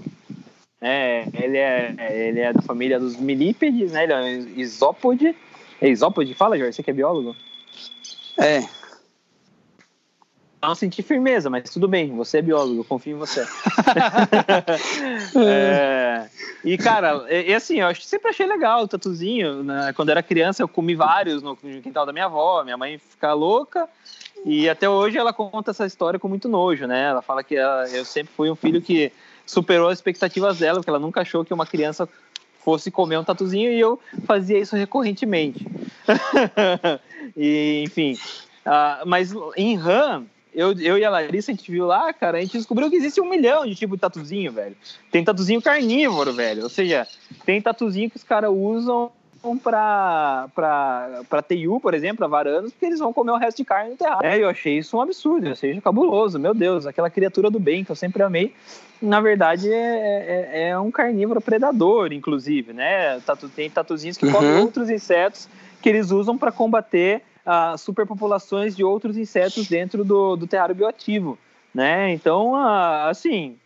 É, 0.82 1.26
ele 1.34 1.58
é, 1.58 1.96
ele 2.28 2.40
é 2.42 2.52
da 2.52 2.62
família 2.62 3.00
dos 3.00 3.16
milípedes, 3.16 3.94
né? 3.94 4.04
Ele 4.04 4.14
é 4.14 4.18
um 4.18 4.60
isópode. 4.60 5.36
É 5.84 5.90
isópode? 5.90 6.34
Fala, 6.34 6.58
Jorge, 6.58 6.78
você 6.78 6.82
que 6.82 6.92
é 6.92 6.94
biólogo? 6.94 7.36
É. 8.38 8.64
Não 10.62 10.74
senti 10.76 11.04
firmeza, 11.04 11.50
mas 11.50 11.70
tudo 11.70 11.90
bem, 11.90 12.16
você 12.16 12.38
é 12.38 12.42
biólogo, 12.42 12.80
eu 12.80 12.86
confio 12.86 13.18
em 13.18 13.20
você. 13.20 13.42
é, 15.46 16.30
e, 16.64 16.78
cara, 16.78 17.26
e, 17.30 17.54
assim, 17.54 17.82
eu 17.82 17.94
sempre 17.96 18.30
achei 18.30 18.46
legal 18.46 18.84
o 18.84 18.88
tatuzinho. 18.88 19.62
Né? 19.62 19.92
Quando 19.94 20.08
era 20.08 20.24
criança, 20.24 20.64
eu 20.64 20.70
comi 20.70 20.96
vários 20.96 21.44
no 21.44 21.58
quintal 21.58 22.06
da 22.06 22.14
minha 22.14 22.26
avó, 22.26 22.64
minha 22.64 22.78
mãe 22.78 22.98
fica 22.98 23.34
louca. 23.34 23.90
E 24.46 24.70
até 24.70 24.88
hoje 24.88 25.18
ela 25.18 25.34
conta 25.34 25.72
essa 25.72 25.86
história 25.86 26.18
com 26.18 26.30
muito 26.30 26.48
nojo, 26.48 26.88
né? 26.88 27.10
Ela 27.10 27.22
fala 27.22 27.44
que 27.44 27.58
ela, 27.58 27.90
eu 27.90 28.06
sempre 28.06 28.34
fui 28.34 28.50
um 28.50 28.56
filho 28.56 28.82
que 28.82 29.12
superou 29.46 29.90
as 29.90 29.98
expectativas 29.98 30.60
dela, 30.60 30.80
porque 30.80 30.90
ela 30.90 31.00
nunca 31.00 31.20
achou 31.20 31.44
que 31.44 31.54
uma 31.54 31.66
criança 31.66 32.08
fosse 32.64 32.90
comer 32.90 33.18
um 33.18 33.24
tatuzinho 33.24 33.72
e 33.72 33.80
eu 33.80 34.00
fazia 34.26 34.58
isso 34.58 34.76
recorrentemente. 34.76 35.68
e, 37.36 37.84
enfim. 37.86 38.14
Uh, 38.66 39.06
mas 39.06 39.34
em 39.58 39.76
RAM, 39.76 40.26
eu, 40.54 40.72
eu 40.80 40.98
e 40.98 41.04
a 41.04 41.10
Larissa, 41.10 41.52
a 41.52 41.56
gente 41.56 41.70
viu 41.70 41.86
lá, 41.86 42.14
cara, 42.14 42.38
a 42.38 42.42
gente 42.42 42.58
descobriu 42.58 42.90
que 42.90 42.96
existe 42.96 43.20
um 43.20 43.30
milhão 43.30 43.66
de 43.66 43.76
tipos 43.76 43.98
de 43.98 44.02
tatuzinho, 44.02 44.52
velho. 44.52 44.76
Tem 45.12 45.24
tatuzinho 45.24 45.62
carnívoro, 45.62 46.32
velho. 46.32 46.64
Ou 46.64 46.70
seja, 46.70 47.08
tem 47.46 47.62
tatuzinho 47.62 48.10
que 48.10 48.18
os 48.18 48.24
caras 48.24 48.52
usam 48.52 49.12
para 49.62 50.50
para 50.56 51.42
TU, 51.42 51.80
por 51.82 51.94
exemplo, 51.94 52.24
a 52.24 52.28
Varanos, 52.28 52.72
porque 52.72 52.86
eles 52.86 53.00
vão 53.00 53.12
comer 53.12 53.32
o 53.32 53.38
resto 53.38 53.58
de 53.58 53.66
carne 53.66 53.92
no 53.92 53.98
terrário. 53.98 54.26
É, 54.26 54.40
eu 54.42 54.48
achei 54.48 54.78
isso 54.78 54.96
um 54.96 55.02
absurdo, 55.02 55.48
eu 55.48 55.52
achei 55.52 55.72
isso 55.72 55.82
cabuloso, 55.82 56.40
meu 56.40 56.54
Deus, 56.54 56.86
aquela 56.86 57.10
criatura 57.10 57.52
do 57.52 57.60
bem 57.60 57.84
que 57.84 57.92
eu 57.92 57.96
sempre 57.96 58.24
amei, 58.24 58.54
na 59.02 59.20
verdade 59.20 59.72
é, 59.72 60.50
é, 60.54 60.70
é 60.70 60.80
um 60.80 60.90
carnívoro 60.90 61.42
predador, 61.42 62.14
inclusive, 62.14 62.72
né? 62.72 63.20
Tatu, 63.20 63.50
tem 63.50 63.70
tatuzinhos 63.70 64.18
que 64.18 64.26
uhum. 64.26 64.32
comem 64.32 64.56
outros 64.62 64.90
insetos 64.90 65.50
que 65.82 65.90
eles 65.90 66.12
usam 66.12 66.38
para 66.38 66.52
combater 66.52 67.22
as 67.46 67.82
superpopulações 67.82 68.74
de 68.74 68.84
outros 68.84 69.18
insetos 69.18 69.68
dentro 69.68 70.06
do, 70.06 70.38
do 70.38 70.48
terrário 70.48 70.74
bioativo, 70.74 71.38
né? 71.74 72.14
Então, 72.14 72.56
assim, 72.56 73.58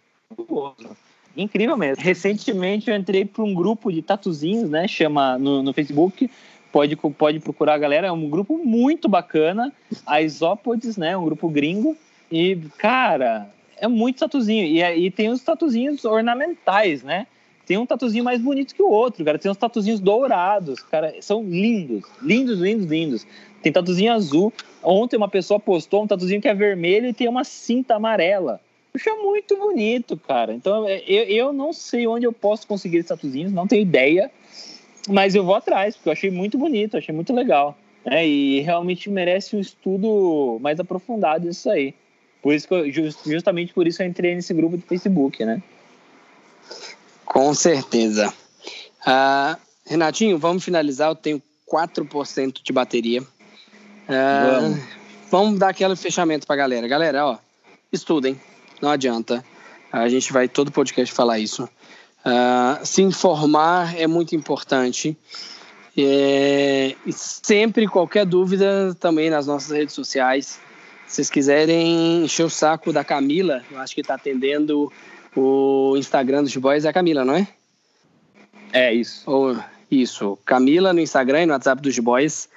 incrível 1.37 1.77
mesmo. 1.77 2.03
Recentemente 2.03 2.89
eu 2.89 2.95
entrei 2.95 3.23
para 3.25 3.43
um 3.43 3.53
grupo 3.53 3.91
de 3.91 4.01
tatuzinhos, 4.01 4.69
né? 4.69 4.87
Chama 4.87 5.37
no, 5.37 5.61
no 5.63 5.73
Facebook. 5.73 6.29
Pode, 6.71 6.95
pode 6.95 7.39
procurar 7.39 7.75
a 7.75 7.77
galera. 7.77 8.07
É 8.07 8.11
um 8.11 8.29
grupo 8.29 8.57
muito 8.57 9.07
bacana. 9.07 9.71
A 10.05 10.21
Isópodes, 10.21 10.97
né? 10.97 11.15
Um 11.15 11.25
grupo 11.25 11.47
gringo. 11.49 11.95
E, 12.31 12.57
cara, 12.77 13.49
é 13.77 13.87
muito 13.87 14.19
tatuzinho. 14.19 14.65
E, 14.65 14.81
e 14.81 15.11
tem 15.11 15.29
os 15.29 15.41
tatuzinhos 15.41 16.03
ornamentais, 16.03 17.03
né? 17.03 17.27
Tem 17.65 17.77
um 17.77 17.85
tatuzinho 17.85 18.23
mais 18.23 18.41
bonito 18.41 18.73
que 18.73 18.81
o 18.81 18.89
outro, 18.89 19.25
cara. 19.25 19.37
Tem 19.37 19.51
uns 19.51 19.57
tatuzinhos 19.57 19.99
dourados, 19.99 20.79
cara. 20.81 21.13
São 21.21 21.43
lindos. 21.43 22.03
Lindos, 22.21 22.59
lindos, 22.59 22.85
lindos. 22.85 23.27
Tem 23.61 23.71
tatuzinho 23.71 24.13
azul. 24.13 24.53
Ontem 24.81 25.17
uma 25.17 25.27
pessoa 25.27 25.59
postou 25.59 26.03
um 26.03 26.07
tatuzinho 26.07 26.41
que 26.41 26.47
é 26.47 26.53
vermelho 26.53 27.07
e 27.07 27.13
tem 27.13 27.27
uma 27.27 27.43
cinta 27.43 27.95
amarela. 27.95 28.61
Puxa, 28.97 29.13
muito 29.13 29.55
bonito, 29.55 30.17
cara. 30.17 30.51
Então, 30.51 30.87
é, 30.87 31.03
eu, 31.07 31.23
eu 31.25 31.53
não 31.53 31.71
sei 31.71 32.07
onde 32.07 32.25
eu 32.25 32.33
posso 32.33 32.65
conseguir 32.65 32.97
esses 32.97 33.09
tatuzinhos, 33.09 33.51
não 33.51 33.67
tenho 33.67 33.83
ideia. 33.83 34.31
Mas 35.07 35.35
eu 35.35 35.43
vou 35.43 35.53
atrás, 35.53 35.95
porque 35.95 36.09
eu 36.09 36.13
achei 36.13 36.31
muito 36.31 36.57
bonito, 36.57 36.97
achei 36.97 37.13
muito 37.13 37.31
legal. 37.31 37.77
É, 38.03 38.27
e 38.27 38.61
realmente 38.61 39.07
merece 39.07 39.55
um 39.55 39.59
estudo 39.59 40.57
mais 40.61 40.79
aprofundado 40.79 41.47
isso 41.47 41.69
aí. 41.69 41.93
Por 42.41 42.55
isso 42.55 42.67
que 42.67 42.73
eu, 42.73 42.91
justamente 42.91 43.71
por 43.71 43.85
isso 43.85 44.01
eu 44.01 44.07
entrei 44.07 44.33
nesse 44.33 44.51
grupo 44.51 44.77
do 44.77 44.83
Facebook, 44.83 45.45
né? 45.45 45.61
Com 47.23 47.53
certeza. 47.53 48.33
Uh, 49.01 49.55
Renatinho, 49.85 50.39
vamos 50.39 50.63
finalizar. 50.63 51.09
Eu 51.09 51.15
tenho 51.15 51.41
4% 51.71 52.63
de 52.63 52.73
bateria. 52.73 53.21
Uh, 53.21 53.25
vamos. 54.59 54.79
vamos 55.29 55.59
dar 55.59 55.69
aquele 55.69 55.95
fechamento 55.95 56.47
pra 56.47 56.55
galera. 56.55 56.87
Galera, 56.87 57.27
ó, 57.27 57.37
estudem 57.93 58.39
não 58.81 58.89
adianta. 58.89 59.43
A 59.91 60.07
gente 60.09 60.31
vai 60.33 60.47
todo 60.47 60.71
podcast 60.71 61.13
falar 61.13 61.39
isso. 61.39 61.63
Uh, 62.25 62.85
se 62.85 63.01
informar 63.01 63.97
é 63.97 64.07
muito 64.07 64.35
importante. 64.35 65.17
É, 65.97 66.95
e 67.05 67.13
sempre, 67.13 67.87
qualquer 67.87 68.25
dúvida, 68.25 68.95
também 68.99 69.29
nas 69.29 69.47
nossas 69.47 69.75
redes 69.75 69.95
sociais. 69.95 70.59
Se 71.07 71.15
vocês 71.15 71.29
quiserem 71.29 72.25
encher 72.25 72.43
o 72.43 72.49
saco 72.49 72.93
da 72.93 73.03
Camila, 73.03 73.63
eu 73.71 73.79
acho 73.79 73.95
que 73.95 74.01
está 74.01 74.15
atendendo 74.15 74.91
o 75.35 75.95
Instagram 75.97 76.43
dos 76.43 76.55
boys, 76.57 76.85
é 76.85 76.89
a 76.89 76.93
Camila, 76.93 77.23
não 77.23 77.33
é? 77.33 77.47
É, 78.73 78.93
isso. 78.93 79.23
Ou, 79.25 79.57
isso. 79.89 80.37
Camila 80.45 80.93
no 80.93 80.99
Instagram 80.99 81.43
e 81.43 81.45
no 81.45 81.53
WhatsApp 81.53 81.81
dos 81.81 81.97
boys. 81.97 82.49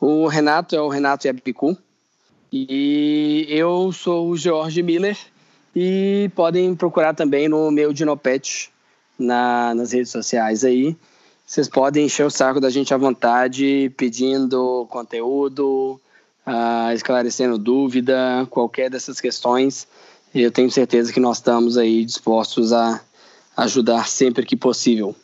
O 0.00 0.26
Renato 0.26 0.74
é 0.74 0.80
o 0.80 0.88
Renato 0.88 1.26
Yapicu. 1.26 1.76
E 2.50 3.46
eu 3.48 3.92
sou 3.92 4.30
o 4.30 4.36
George 4.36 4.82
Miller. 4.82 5.18
E 5.80 6.28
podem 6.34 6.74
procurar 6.74 7.14
também 7.14 7.48
no 7.48 7.70
meu 7.70 7.92
Dinopet 7.92 8.68
na, 9.16 9.72
nas 9.76 9.92
redes 9.92 10.10
sociais 10.10 10.64
aí. 10.64 10.96
Vocês 11.46 11.68
podem 11.68 12.06
encher 12.06 12.26
o 12.26 12.30
saco 12.30 12.60
da 12.60 12.68
gente 12.68 12.92
à 12.92 12.96
vontade, 12.96 13.88
pedindo 13.96 14.88
conteúdo, 14.90 16.00
uh, 16.44 16.92
esclarecendo 16.92 17.56
dúvida, 17.56 18.44
qualquer 18.50 18.90
dessas 18.90 19.20
questões. 19.20 19.86
Eu 20.34 20.50
tenho 20.50 20.68
certeza 20.68 21.12
que 21.12 21.20
nós 21.20 21.36
estamos 21.36 21.78
aí 21.78 22.04
dispostos 22.04 22.72
a 22.72 23.00
ajudar 23.56 24.08
sempre 24.08 24.44
que 24.44 24.56
possível. 24.56 25.14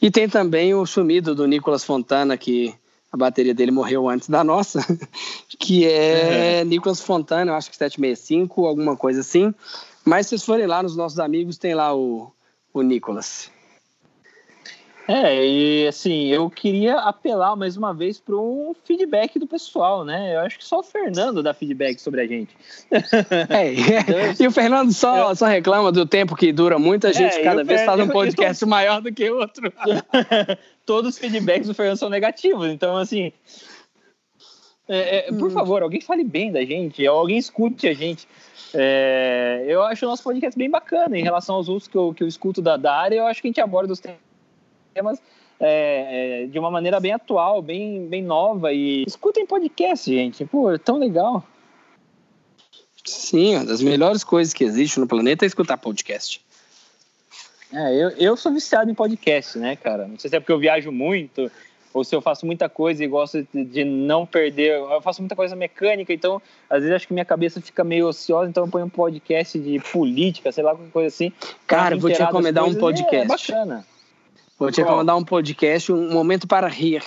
E 0.00 0.10
tem 0.10 0.28
também 0.28 0.74
o 0.74 0.84
sumido 0.84 1.32
do 1.32 1.46
Nicolas 1.46 1.84
Fontana, 1.84 2.36
que 2.36 2.74
a 3.12 3.16
bateria 3.16 3.54
dele 3.54 3.70
morreu 3.70 4.08
antes 4.08 4.28
da 4.28 4.42
nossa, 4.42 4.84
que 5.60 5.86
é 5.86 6.62
uhum. 6.62 6.68
Nicolas 6.70 7.00
Fontana, 7.00 7.52
eu 7.52 7.54
acho 7.54 7.70
que 7.70 7.76
765, 7.76 8.66
alguma 8.66 8.96
coisa 8.96 9.20
assim. 9.20 9.54
Mas 10.04 10.26
se 10.26 10.30
vocês 10.30 10.44
forem 10.44 10.66
lá 10.66 10.82
nos 10.82 10.96
nossos 10.96 11.18
amigos, 11.18 11.58
tem 11.58 11.74
lá 11.74 11.94
o, 11.94 12.32
o 12.72 12.82
Nicolas. 12.82 13.50
É, 15.08 15.44
e 15.44 15.88
assim, 15.88 16.28
eu 16.28 16.48
queria 16.48 16.96
apelar 16.96 17.56
mais 17.56 17.76
uma 17.76 17.92
vez 17.92 18.20
para 18.20 18.36
um 18.36 18.72
feedback 18.84 19.36
do 19.36 19.48
pessoal, 19.48 20.04
né? 20.04 20.36
Eu 20.36 20.40
acho 20.40 20.58
que 20.58 20.64
só 20.64 20.78
o 20.78 20.82
Fernando 20.82 21.42
dá 21.42 21.52
feedback 21.52 22.00
sobre 22.00 22.20
a 22.20 22.26
gente. 22.26 22.56
É, 23.48 23.72
então, 23.72 24.16
e 24.40 24.46
o 24.46 24.50
Fernando 24.50 24.92
só, 24.92 25.30
eu... 25.30 25.36
só 25.36 25.46
reclama 25.46 25.90
do 25.90 26.06
tempo 26.06 26.36
que 26.36 26.52
dura 26.52 26.78
muita 26.78 27.10
é, 27.10 27.12
gente, 27.12 27.36
é, 27.36 27.42
cada 27.42 27.64
vez 27.64 27.82
faz 27.82 28.00
um 28.00 28.08
podcast 28.08 28.60
tô... 28.60 28.66
maior 28.70 29.00
do 29.00 29.12
que 29.12 29.28
outro. 29.30 29.72
Todos 30.86 31.14
os 31.14 31.18
feedbacks 31.18 31.66
do 31.66 31.74
Fernando 31.74 31.98
são 31.98 32.08
negativos, 32.08 32.68
então 32.68 32.96
assim. 32.96 33.32
É, 34.88 35.28
é, 35.28 35.32
por 35.32 35.48
hum. 35.48 35.50
favor, 35.50 35.82
alguém 35.82 36.00
fale 36.00 36.24
bem 36.24 36.50
da 36.50 36.64
gente, 36.64 37.06
alguém 37.06 37.38
escute 37.38 37.86
a 37.88 37.94
gente. 37.94 38.26
É, 38.74 39.64
eu 39.66 39.82
acho 39.82 40.04
o 40.04 40.08
nosso 40.08 40.22
podcast 40.22 40.58
bem 40.58 40.68
bacana 40.68 41.18
em 41.18 41.22
relação 41.22 41.56
aos 41.56 41.68
outros 41.68 41.88
que 41.88 41.96
eu, 41.96 42.12
que 42.14 42.22
eu 42.22 42.28
escuto 42.28 42.60
da, 42.60 42.76
da 42.76 42.94
área. 42.94 43.16
Eu 43.16 43.26
acho 43.26 43.40
que 43.40 43.48
a 43.48 43.50
gente 43.50 43.60
aborda 43.60 43.92
os 43.92 44.00
temas 44.00 45.22
é, 45.60 46.42
é, 46.42 46.46
de 46.46 46.58
uma 46.58 46.70
maneira 46.70 46.98
bem 46.98 47.12
atual, 47.12 47.62
bem, 47.62 48.06
bem 48.08 48.22
nova. 48.22 48.72
E 48.72 49.04
escutem 49.06 49.46
podcast, 49.46 50.12
gente. 50.12 50.44
Pô, 50.44 50.70
é 50.72 50.78
tão 50.78 50.98
legal. 50.98 51.46
Sim, 53.04 53.56
uma 53.56 53.64
das 53.64 53.82
melhores 53.82 54.24
coisas 54.24 54.52
que 54.54 54.64
existe 54.64 54.98
no 54.98 55.06
planeta 55.06 55.44
é 55.44 55.46
escutar 55.46 55.76
podcast. 55.76 56.40
É, 57.72 57.94
eu, 57.94 58.10
eu 58.10 58.36
sou 58.36 58.52
viciado 58.52 58.90
em 58.90 58.94
podcast, 58.94 59.58
né, 59.58 59.76
cara? 59.76 60.06
Não 60.06 60.18
sei 60.18 60.28
se 60.28 60.36
é 60.36 60.40
porque 60.40 60.52
eu 60.52 60.58
viajo 60.58 60.92
muito, 60.92 61.50
ou 61.92 62.04
se 62.04 62.14
eu 62.14 62.20
faço 62.20 62.46
muita 62.46 62.68
coisa 62.68 63.04
e 63.04 63.06
gosto 63.06 63.46
de 63.52 63.84
não 63.84 64.24
perder, 64.24 64.78
eu 64.78 65.00
faço 65.02 65.20
muita 65.20 65.36
coisa 65.36 65.54
mecânica, 65.54 66.12
então 66.12 66.40
às 66.68 66.80
vezes 66.80 66.96
acho 66.96 67.06
que 67.06 67.12
minha 67.12 67.24
cabeça 67.24 67.60
fica 67.60 67.84
meio 67.84 68.06
ociosa, 68.06 68.48
então 68.48 68.64
eu 68.64 68.70
ponho 68.70 68.86
um 68.86 68.90
podcast 68.90 69.58
de 69.58 69.78
política, 69.78 70.50
sei 70.50 70.64
lá, 70.64 70.74
qualquer 70.74 70.92
coisa 70.92 71.08
assim. 71.08 71.32
Cara, 71.66 71.96
vou 71.96 72.10
te 72.10 72.22
recomendar 72.22 72.64
um 72.64 72.74
podcast. 72.74 73.52
É 73.52 73.56
bacana. 73.56 73.86
Vou 74.58 74.70
te 74.70 74.80
recomendar 74.80 75.16
um 75.16 75.24
podcast, 75.24 75.92
um 75.92 76.12
momento 76.12 76.46
para 76.46 76.68
rir. 76.68 77.02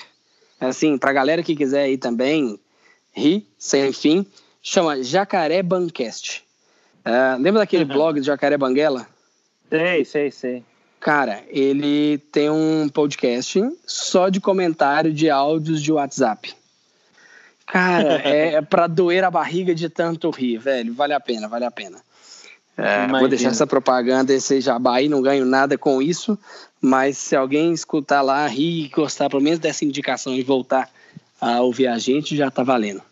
Assim, 0.60 0.98
pra 0.98 1.14
galera 1.14 1.44
que 1.44 1.56
quiser 1.56 1.84
aí 1.84 1.98
também 1.98 2.60
rir 3.14 3.48
sem 3.58 3.92
fim, 3.94 4.26
chama 4.62 5.02
Jacaré 5.04 5.64
Bancast. 5.64 6.44
Uh, 7.06 7.40
lembra 7.40 7.62
daquele 7.62 7.84
uhum. 7.84 7.94
blog 7.94 8.20
do 8.20 8.26
Jacaré 8.26 8.58
Banguela? 8.58 9.08
Sei, 9.70 10.04
sei, 10.04 10.32
sei. 10.32 10.64
Cara, 11.06 11.44
ele 11.50 12.18
tem 12.32 12.50
um 12.50 12.90
podcast 12.90 13.64
só 13.86 14.28
de 14.28 14.42
comentário 14.42 15.14
de 15.14 15.30
áudios 15.30 15.80
de 15.80 15.92
WhatsApp. 15.92 16.52
Cara, 17.68 18.16
é, 18.28 18.56
é 18.56 18.62
pra 18.64 18.88
doer 18.88 19.24
a 19.24 19.30
barriga 19.30 19.76
de 19.76 19.88
tanto 19.88 20.32
rir, 20.32 20.58
velho. 20.58 20.96
Vale 20.96 21.14
a 21.14 21.20
pena, 21.20 21.48
vale 21.48 21.64
a 21.64 21.70
pena. 21.70 22.00
É, 22.76 23.06
vou 23.06 23.28
deixar 23.28 23.50
essa 23.50 23.68
propaganda, 23.68 24.34
esse 24.34 24.60
jabá 24.60 24.96
aí, 24.96 25.08
não 25.08 25.22
ganho 25.22 25.46
nada 25.46 25.78
com 25.78 26.02
isso, 26.02 26.36
mas 26.82 27.20
se 27.20 27.36
alguém 27.36 27.72
escutar 27.72 28.24
lá, 28.24 28.48
rir 28.48 28.86
e 28.86 28.90
gostar 28.90 29.30
pelo 29.30 29.44
menos 29.44 29.60
dessa 29.60 29.86
indicação 29.86 30.34
e 30.34 30.42
voltar 30.42 30.90
a 31.40 31.62
ouvir 31.62 31.86
a 31.86 32.00
gente, 32.00 32.36
já 32.36 32.50
tá 32.50 32.64
valendo. 32.64 33.04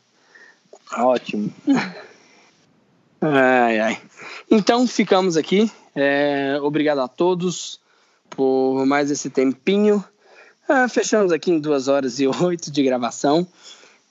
Ótimo. 0.97 1.53
Ai, 3.21 3.79
ai. 3.79 4.01
Então, 4.51 4.85
ficamos 4.85 5.37
aqui. 5.37 5.71
É, 5.95 6.57
obrigado 6.59 6.99
a 6.99 7.07
todos 7.07 7.79
por 8.35 8.85
mais 8.85 9.11
esse 9.11 9.29
tempinho. 9.29 10.03
Ah, 10.67 10.87
fechamos 10.87 11.31
aqui 11.31 11.51
em 11.51 11.59
duas 11.59 11.87
horas 11.87 12.19
e 12.19 12.27
oito 12.27 12.71
de 12.71 12.83
gravação. 12.83 13.47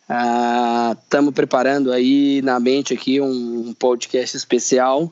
Estamos 0.03 1.31
ah, 1.31 1.35
preparando 1.35 1.93
aí 1.93 2.43
na 2.43 2.61
mente 2.61 2.93
aqui 2.93 3.21
um, 3.21 3.69
um 3.69 3.75
podcast 3.75 4.37
especial 4.37 5.11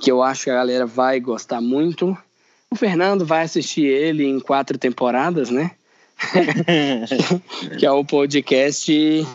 que 0.00 0.10
eu 0.10 0.22
acho 0.22 0.44
que 0.44 0.50
a 0.50 0.54
galera 0.54 0.84
vai 0.84 1.20
gostar 1.20 1.60
muito. 1.60 2.16
O 2.70 2.74
Fernando 2.74 3.24
vai 3.24 3.44
assistir 3.44 3.84
ele 3.84 4.24
em 4.24 4.40
quatro 4.40 4.76
temporadas, 4.76 5.50
né? 5.50 5.72
que 7.78 7.86
é 7.86 7.90
o 7.90 8.04
podcast 8.04 9.26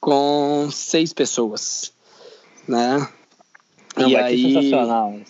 com 0.00 0.68
seis 0.72 1.12
pessoas, 1.12 1.92
né? 2.66 3.06
Não, 3.96 4.08
e 4.08 4.16
aí, 4.16 4.52
sensacional. 4.52 5.20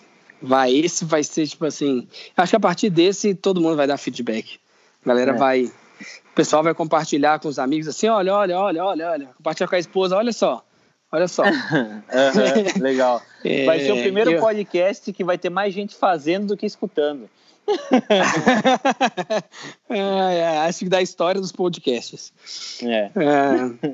Vai, 0.41 0.73
esse 0.73 1.05
vai 1.05 1.23
ser 1.23 1.47
tipo 1.47 1.65
assim. 1.65 2.07
Acho 2.35 2.51
que 2.51 2.55
a 2.55 2.59
partir 2.59 2.89
desse 2.89 3.33
todo 3.33 3.61
mundo 3.61 3.75
vai 3.75 3.87
dar 3.87 3.97
feedback. 3.97 4.59
A 5.03 5.09
galera 5.09 5.31
é. 5.31 5.37
vai. 5.37 5.63
O 5.63 6.35
pessoal 6.35 6.63
vai 6.63 6.73
compartilhar 6.73 7.39
com 7.39 7.47
os 7.47 7.57
amigos 7.57 7.87
assim: 7.87 8.07
olha, 8.07 8.33
olha, 8.33 8.57
olha, 8.57 8.83
olha, 8.83 9.09
olha. 9.09 9.25
Compartilhar 9.37 9.67
com 9.67 9.75
a 9.75 9.79
esposa: 9.79 10.15
olha 10.15 10.31
só. 10.31 10.63
Olha 11.11 11.27
só. 11.27 11.43
legal. 12.79 13.21
É, 13.45 13.65
vai 13.65 13.79
ser 13.79 13.93
o 13.93 14.01
primeiro 14.01 14.31
eu... 14.31 14.41
podcast 14.41 15.13
que 15.13 15.23
vai 15.23 15.37
ter 15.37 15.49
mais 15.49 15.73
gente 15.73 15.95
fazendo 15.95 16.47
do 16.47 16.57
que 16.57 16.65
escutando. 16.65 17.29
é, 19.89 20.39
é, 20.39 20.57
acho 20.59 20.79
que 20.79 20.89
da 20.89 21.01
história 21.01 21.39
dos 21.39 21.51
podcasts. 21.51 22.33
É. 22.81 23.11
É, 23.15 23.93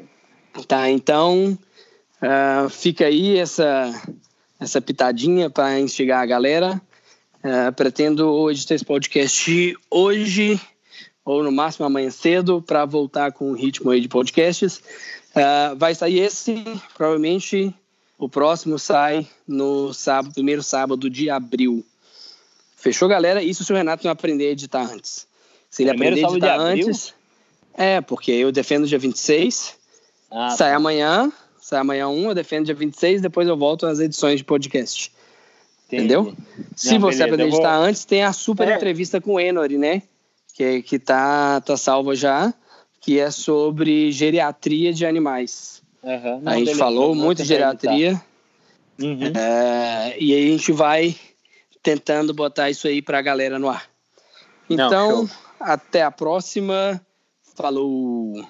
tá, 0.67 0.89
então 0.89 1.57
uh, 2.21 2.69
fica 2.69 3.05
aí 3.05 3.37
essa, 3.37 3.91
essa 4.63 4.81
pitadinha 4.81 5.49
para 5.49 5.79
instigar 5.79 6.21
a 6.21 6.25
galera. 6.25 6.81
Uh, 7.43 7.73
pretendo 7.73 8.29
hoje 8.29 8.65
ter 8.65 8.75
esse 8.75 8.85
podcast 8.85 9.77
hoje 9.91 10.59
ou 11.25 11.43
no 11.43 11.51
máximo 11.51 11.85
amanhã 11.85 12.09
cedo 12.09 12.61
para 12.61 12.85
voltar 12.85 13.31
com 13.33 13.51
o 13.51 13.53
ritmo 13.53 13.91
aí 13.91 13.99
de 13.99 14.07
podcasts. 14.07 14.77
Uh, 15.35 15.75
vai 15.75 15.93
sair 15.93 16.19
esse, 16.19 16.63
provavelmente 16.95 17.73
o 18.17 18.29
próximo 18.29 18.79
sai 18.79 19.27
no 19.47 19.93
sábado, 19.93 20.33
primeiro 20.33 20.63
sábado 20.63 21.09
de 21.09 21.29
abril. 21.29 21.85
Fechou, 22.75 23.07
galera? 23.07 23.41
Isso 23.43 23.63
se 23.63 23.73
o 23.73 23.75
Renato 23.75 24.03
não 24.03 24.11
aprender 24.11 24.47
a 24.47 24.51
editar 24.51 24.83
antes. 24.83 25.27
Se 25.69 25.83
ele 25.83 25.91
Primeiro 25.91 26.25
aprender 26.25 26.47
a 26.47 26.55
editar 26.55 26.59
antes. 26.59 27.13
É, 27.73 28.01
porque 28.01 28.31
eu 28.31 28.51
defendo 28.51 28.87
dia 28.87 28.99
26, 28.99 29.75
Ah, 30.31 30.51
sai 30.51 30.73
amanhã, 30.73 31.31
sai 31.63 31.79
amanhã 31.79 32.07
um, 32.09 32.27
eu 32.27 32.35
defendo 32.35 32.65
dia 32.65 32.75
26, 32.75 33.21
depois 33.21 33.47
eu 33.47 33.55
volto 33.55 33.85
às 33.85 33.99
edições 33.99 34.39
de 34.39 34.43
podcast. 34.43 35.11
entendi. 35.87 36.03
Entendeu? 36.03 36.35
Se 36.75 36.93
Não, 36.93 37.01
você 37.01 37.23
aprender 37.23 37.43
a 37.43 37.45
eu 37.45 37.49
vou- 37.51 37.59
editar 37.59 37.77
antes, 37.77 38.03
tem 38.03 38.23
a 38.23 38.33
super 38.33 38.67
É. 38.67 38.75
entrevista 38.75 39.21
com 39.21 39.35
o 39.35 39.39
Enory, 39.39 39.77
né? 39.77 40.01
Que, 40.53 40.81
que 40.81 40.99
tá, 40.99 41.61
tá 41.61 41.77
salva 41.77 42.15
já, 42.15 42.53
que 42.99 43.19
é 43.19 43.31
sobre 43.31 44.11
geriatria 44.11 44.91
de 44.93 45.05
animais. 45.05 45.81
Aham, 46.03 46.39
não, 46.41 46.51
a 46.51 46.55
gente 46.55 46.65
beleza, 46.65 46.79
falou 46.79 47.15
muito 47.15 47.41
de 47.43 47.47
geriatria. 47.47 48.21
Uhum. 49.01 49.31
É, 49.35 50.15
e 50.19 50.33
aí 50.33 50.47
a 50.49 50.51
gente 50.51 50.71
vai 50.71 51.15
tentando 51.81 52.33
botar 52.33 52.69
isso 52.69 52.87
aí 52.87 53.01
pra 53.01 53.21
galera 53.21 53.57
no 53.57 53.69
ar. 53.69 53.89
Não, 54.69 54.87
Então, 54.87 55.27
show. 55.27 55.37
até 55.59 56.01
a 56.03 56.11
próxima. 56.11 56.99
Falou! 57.55 58.43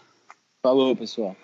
Falou, 0.62 0.96
pessoal. 0.96 1.36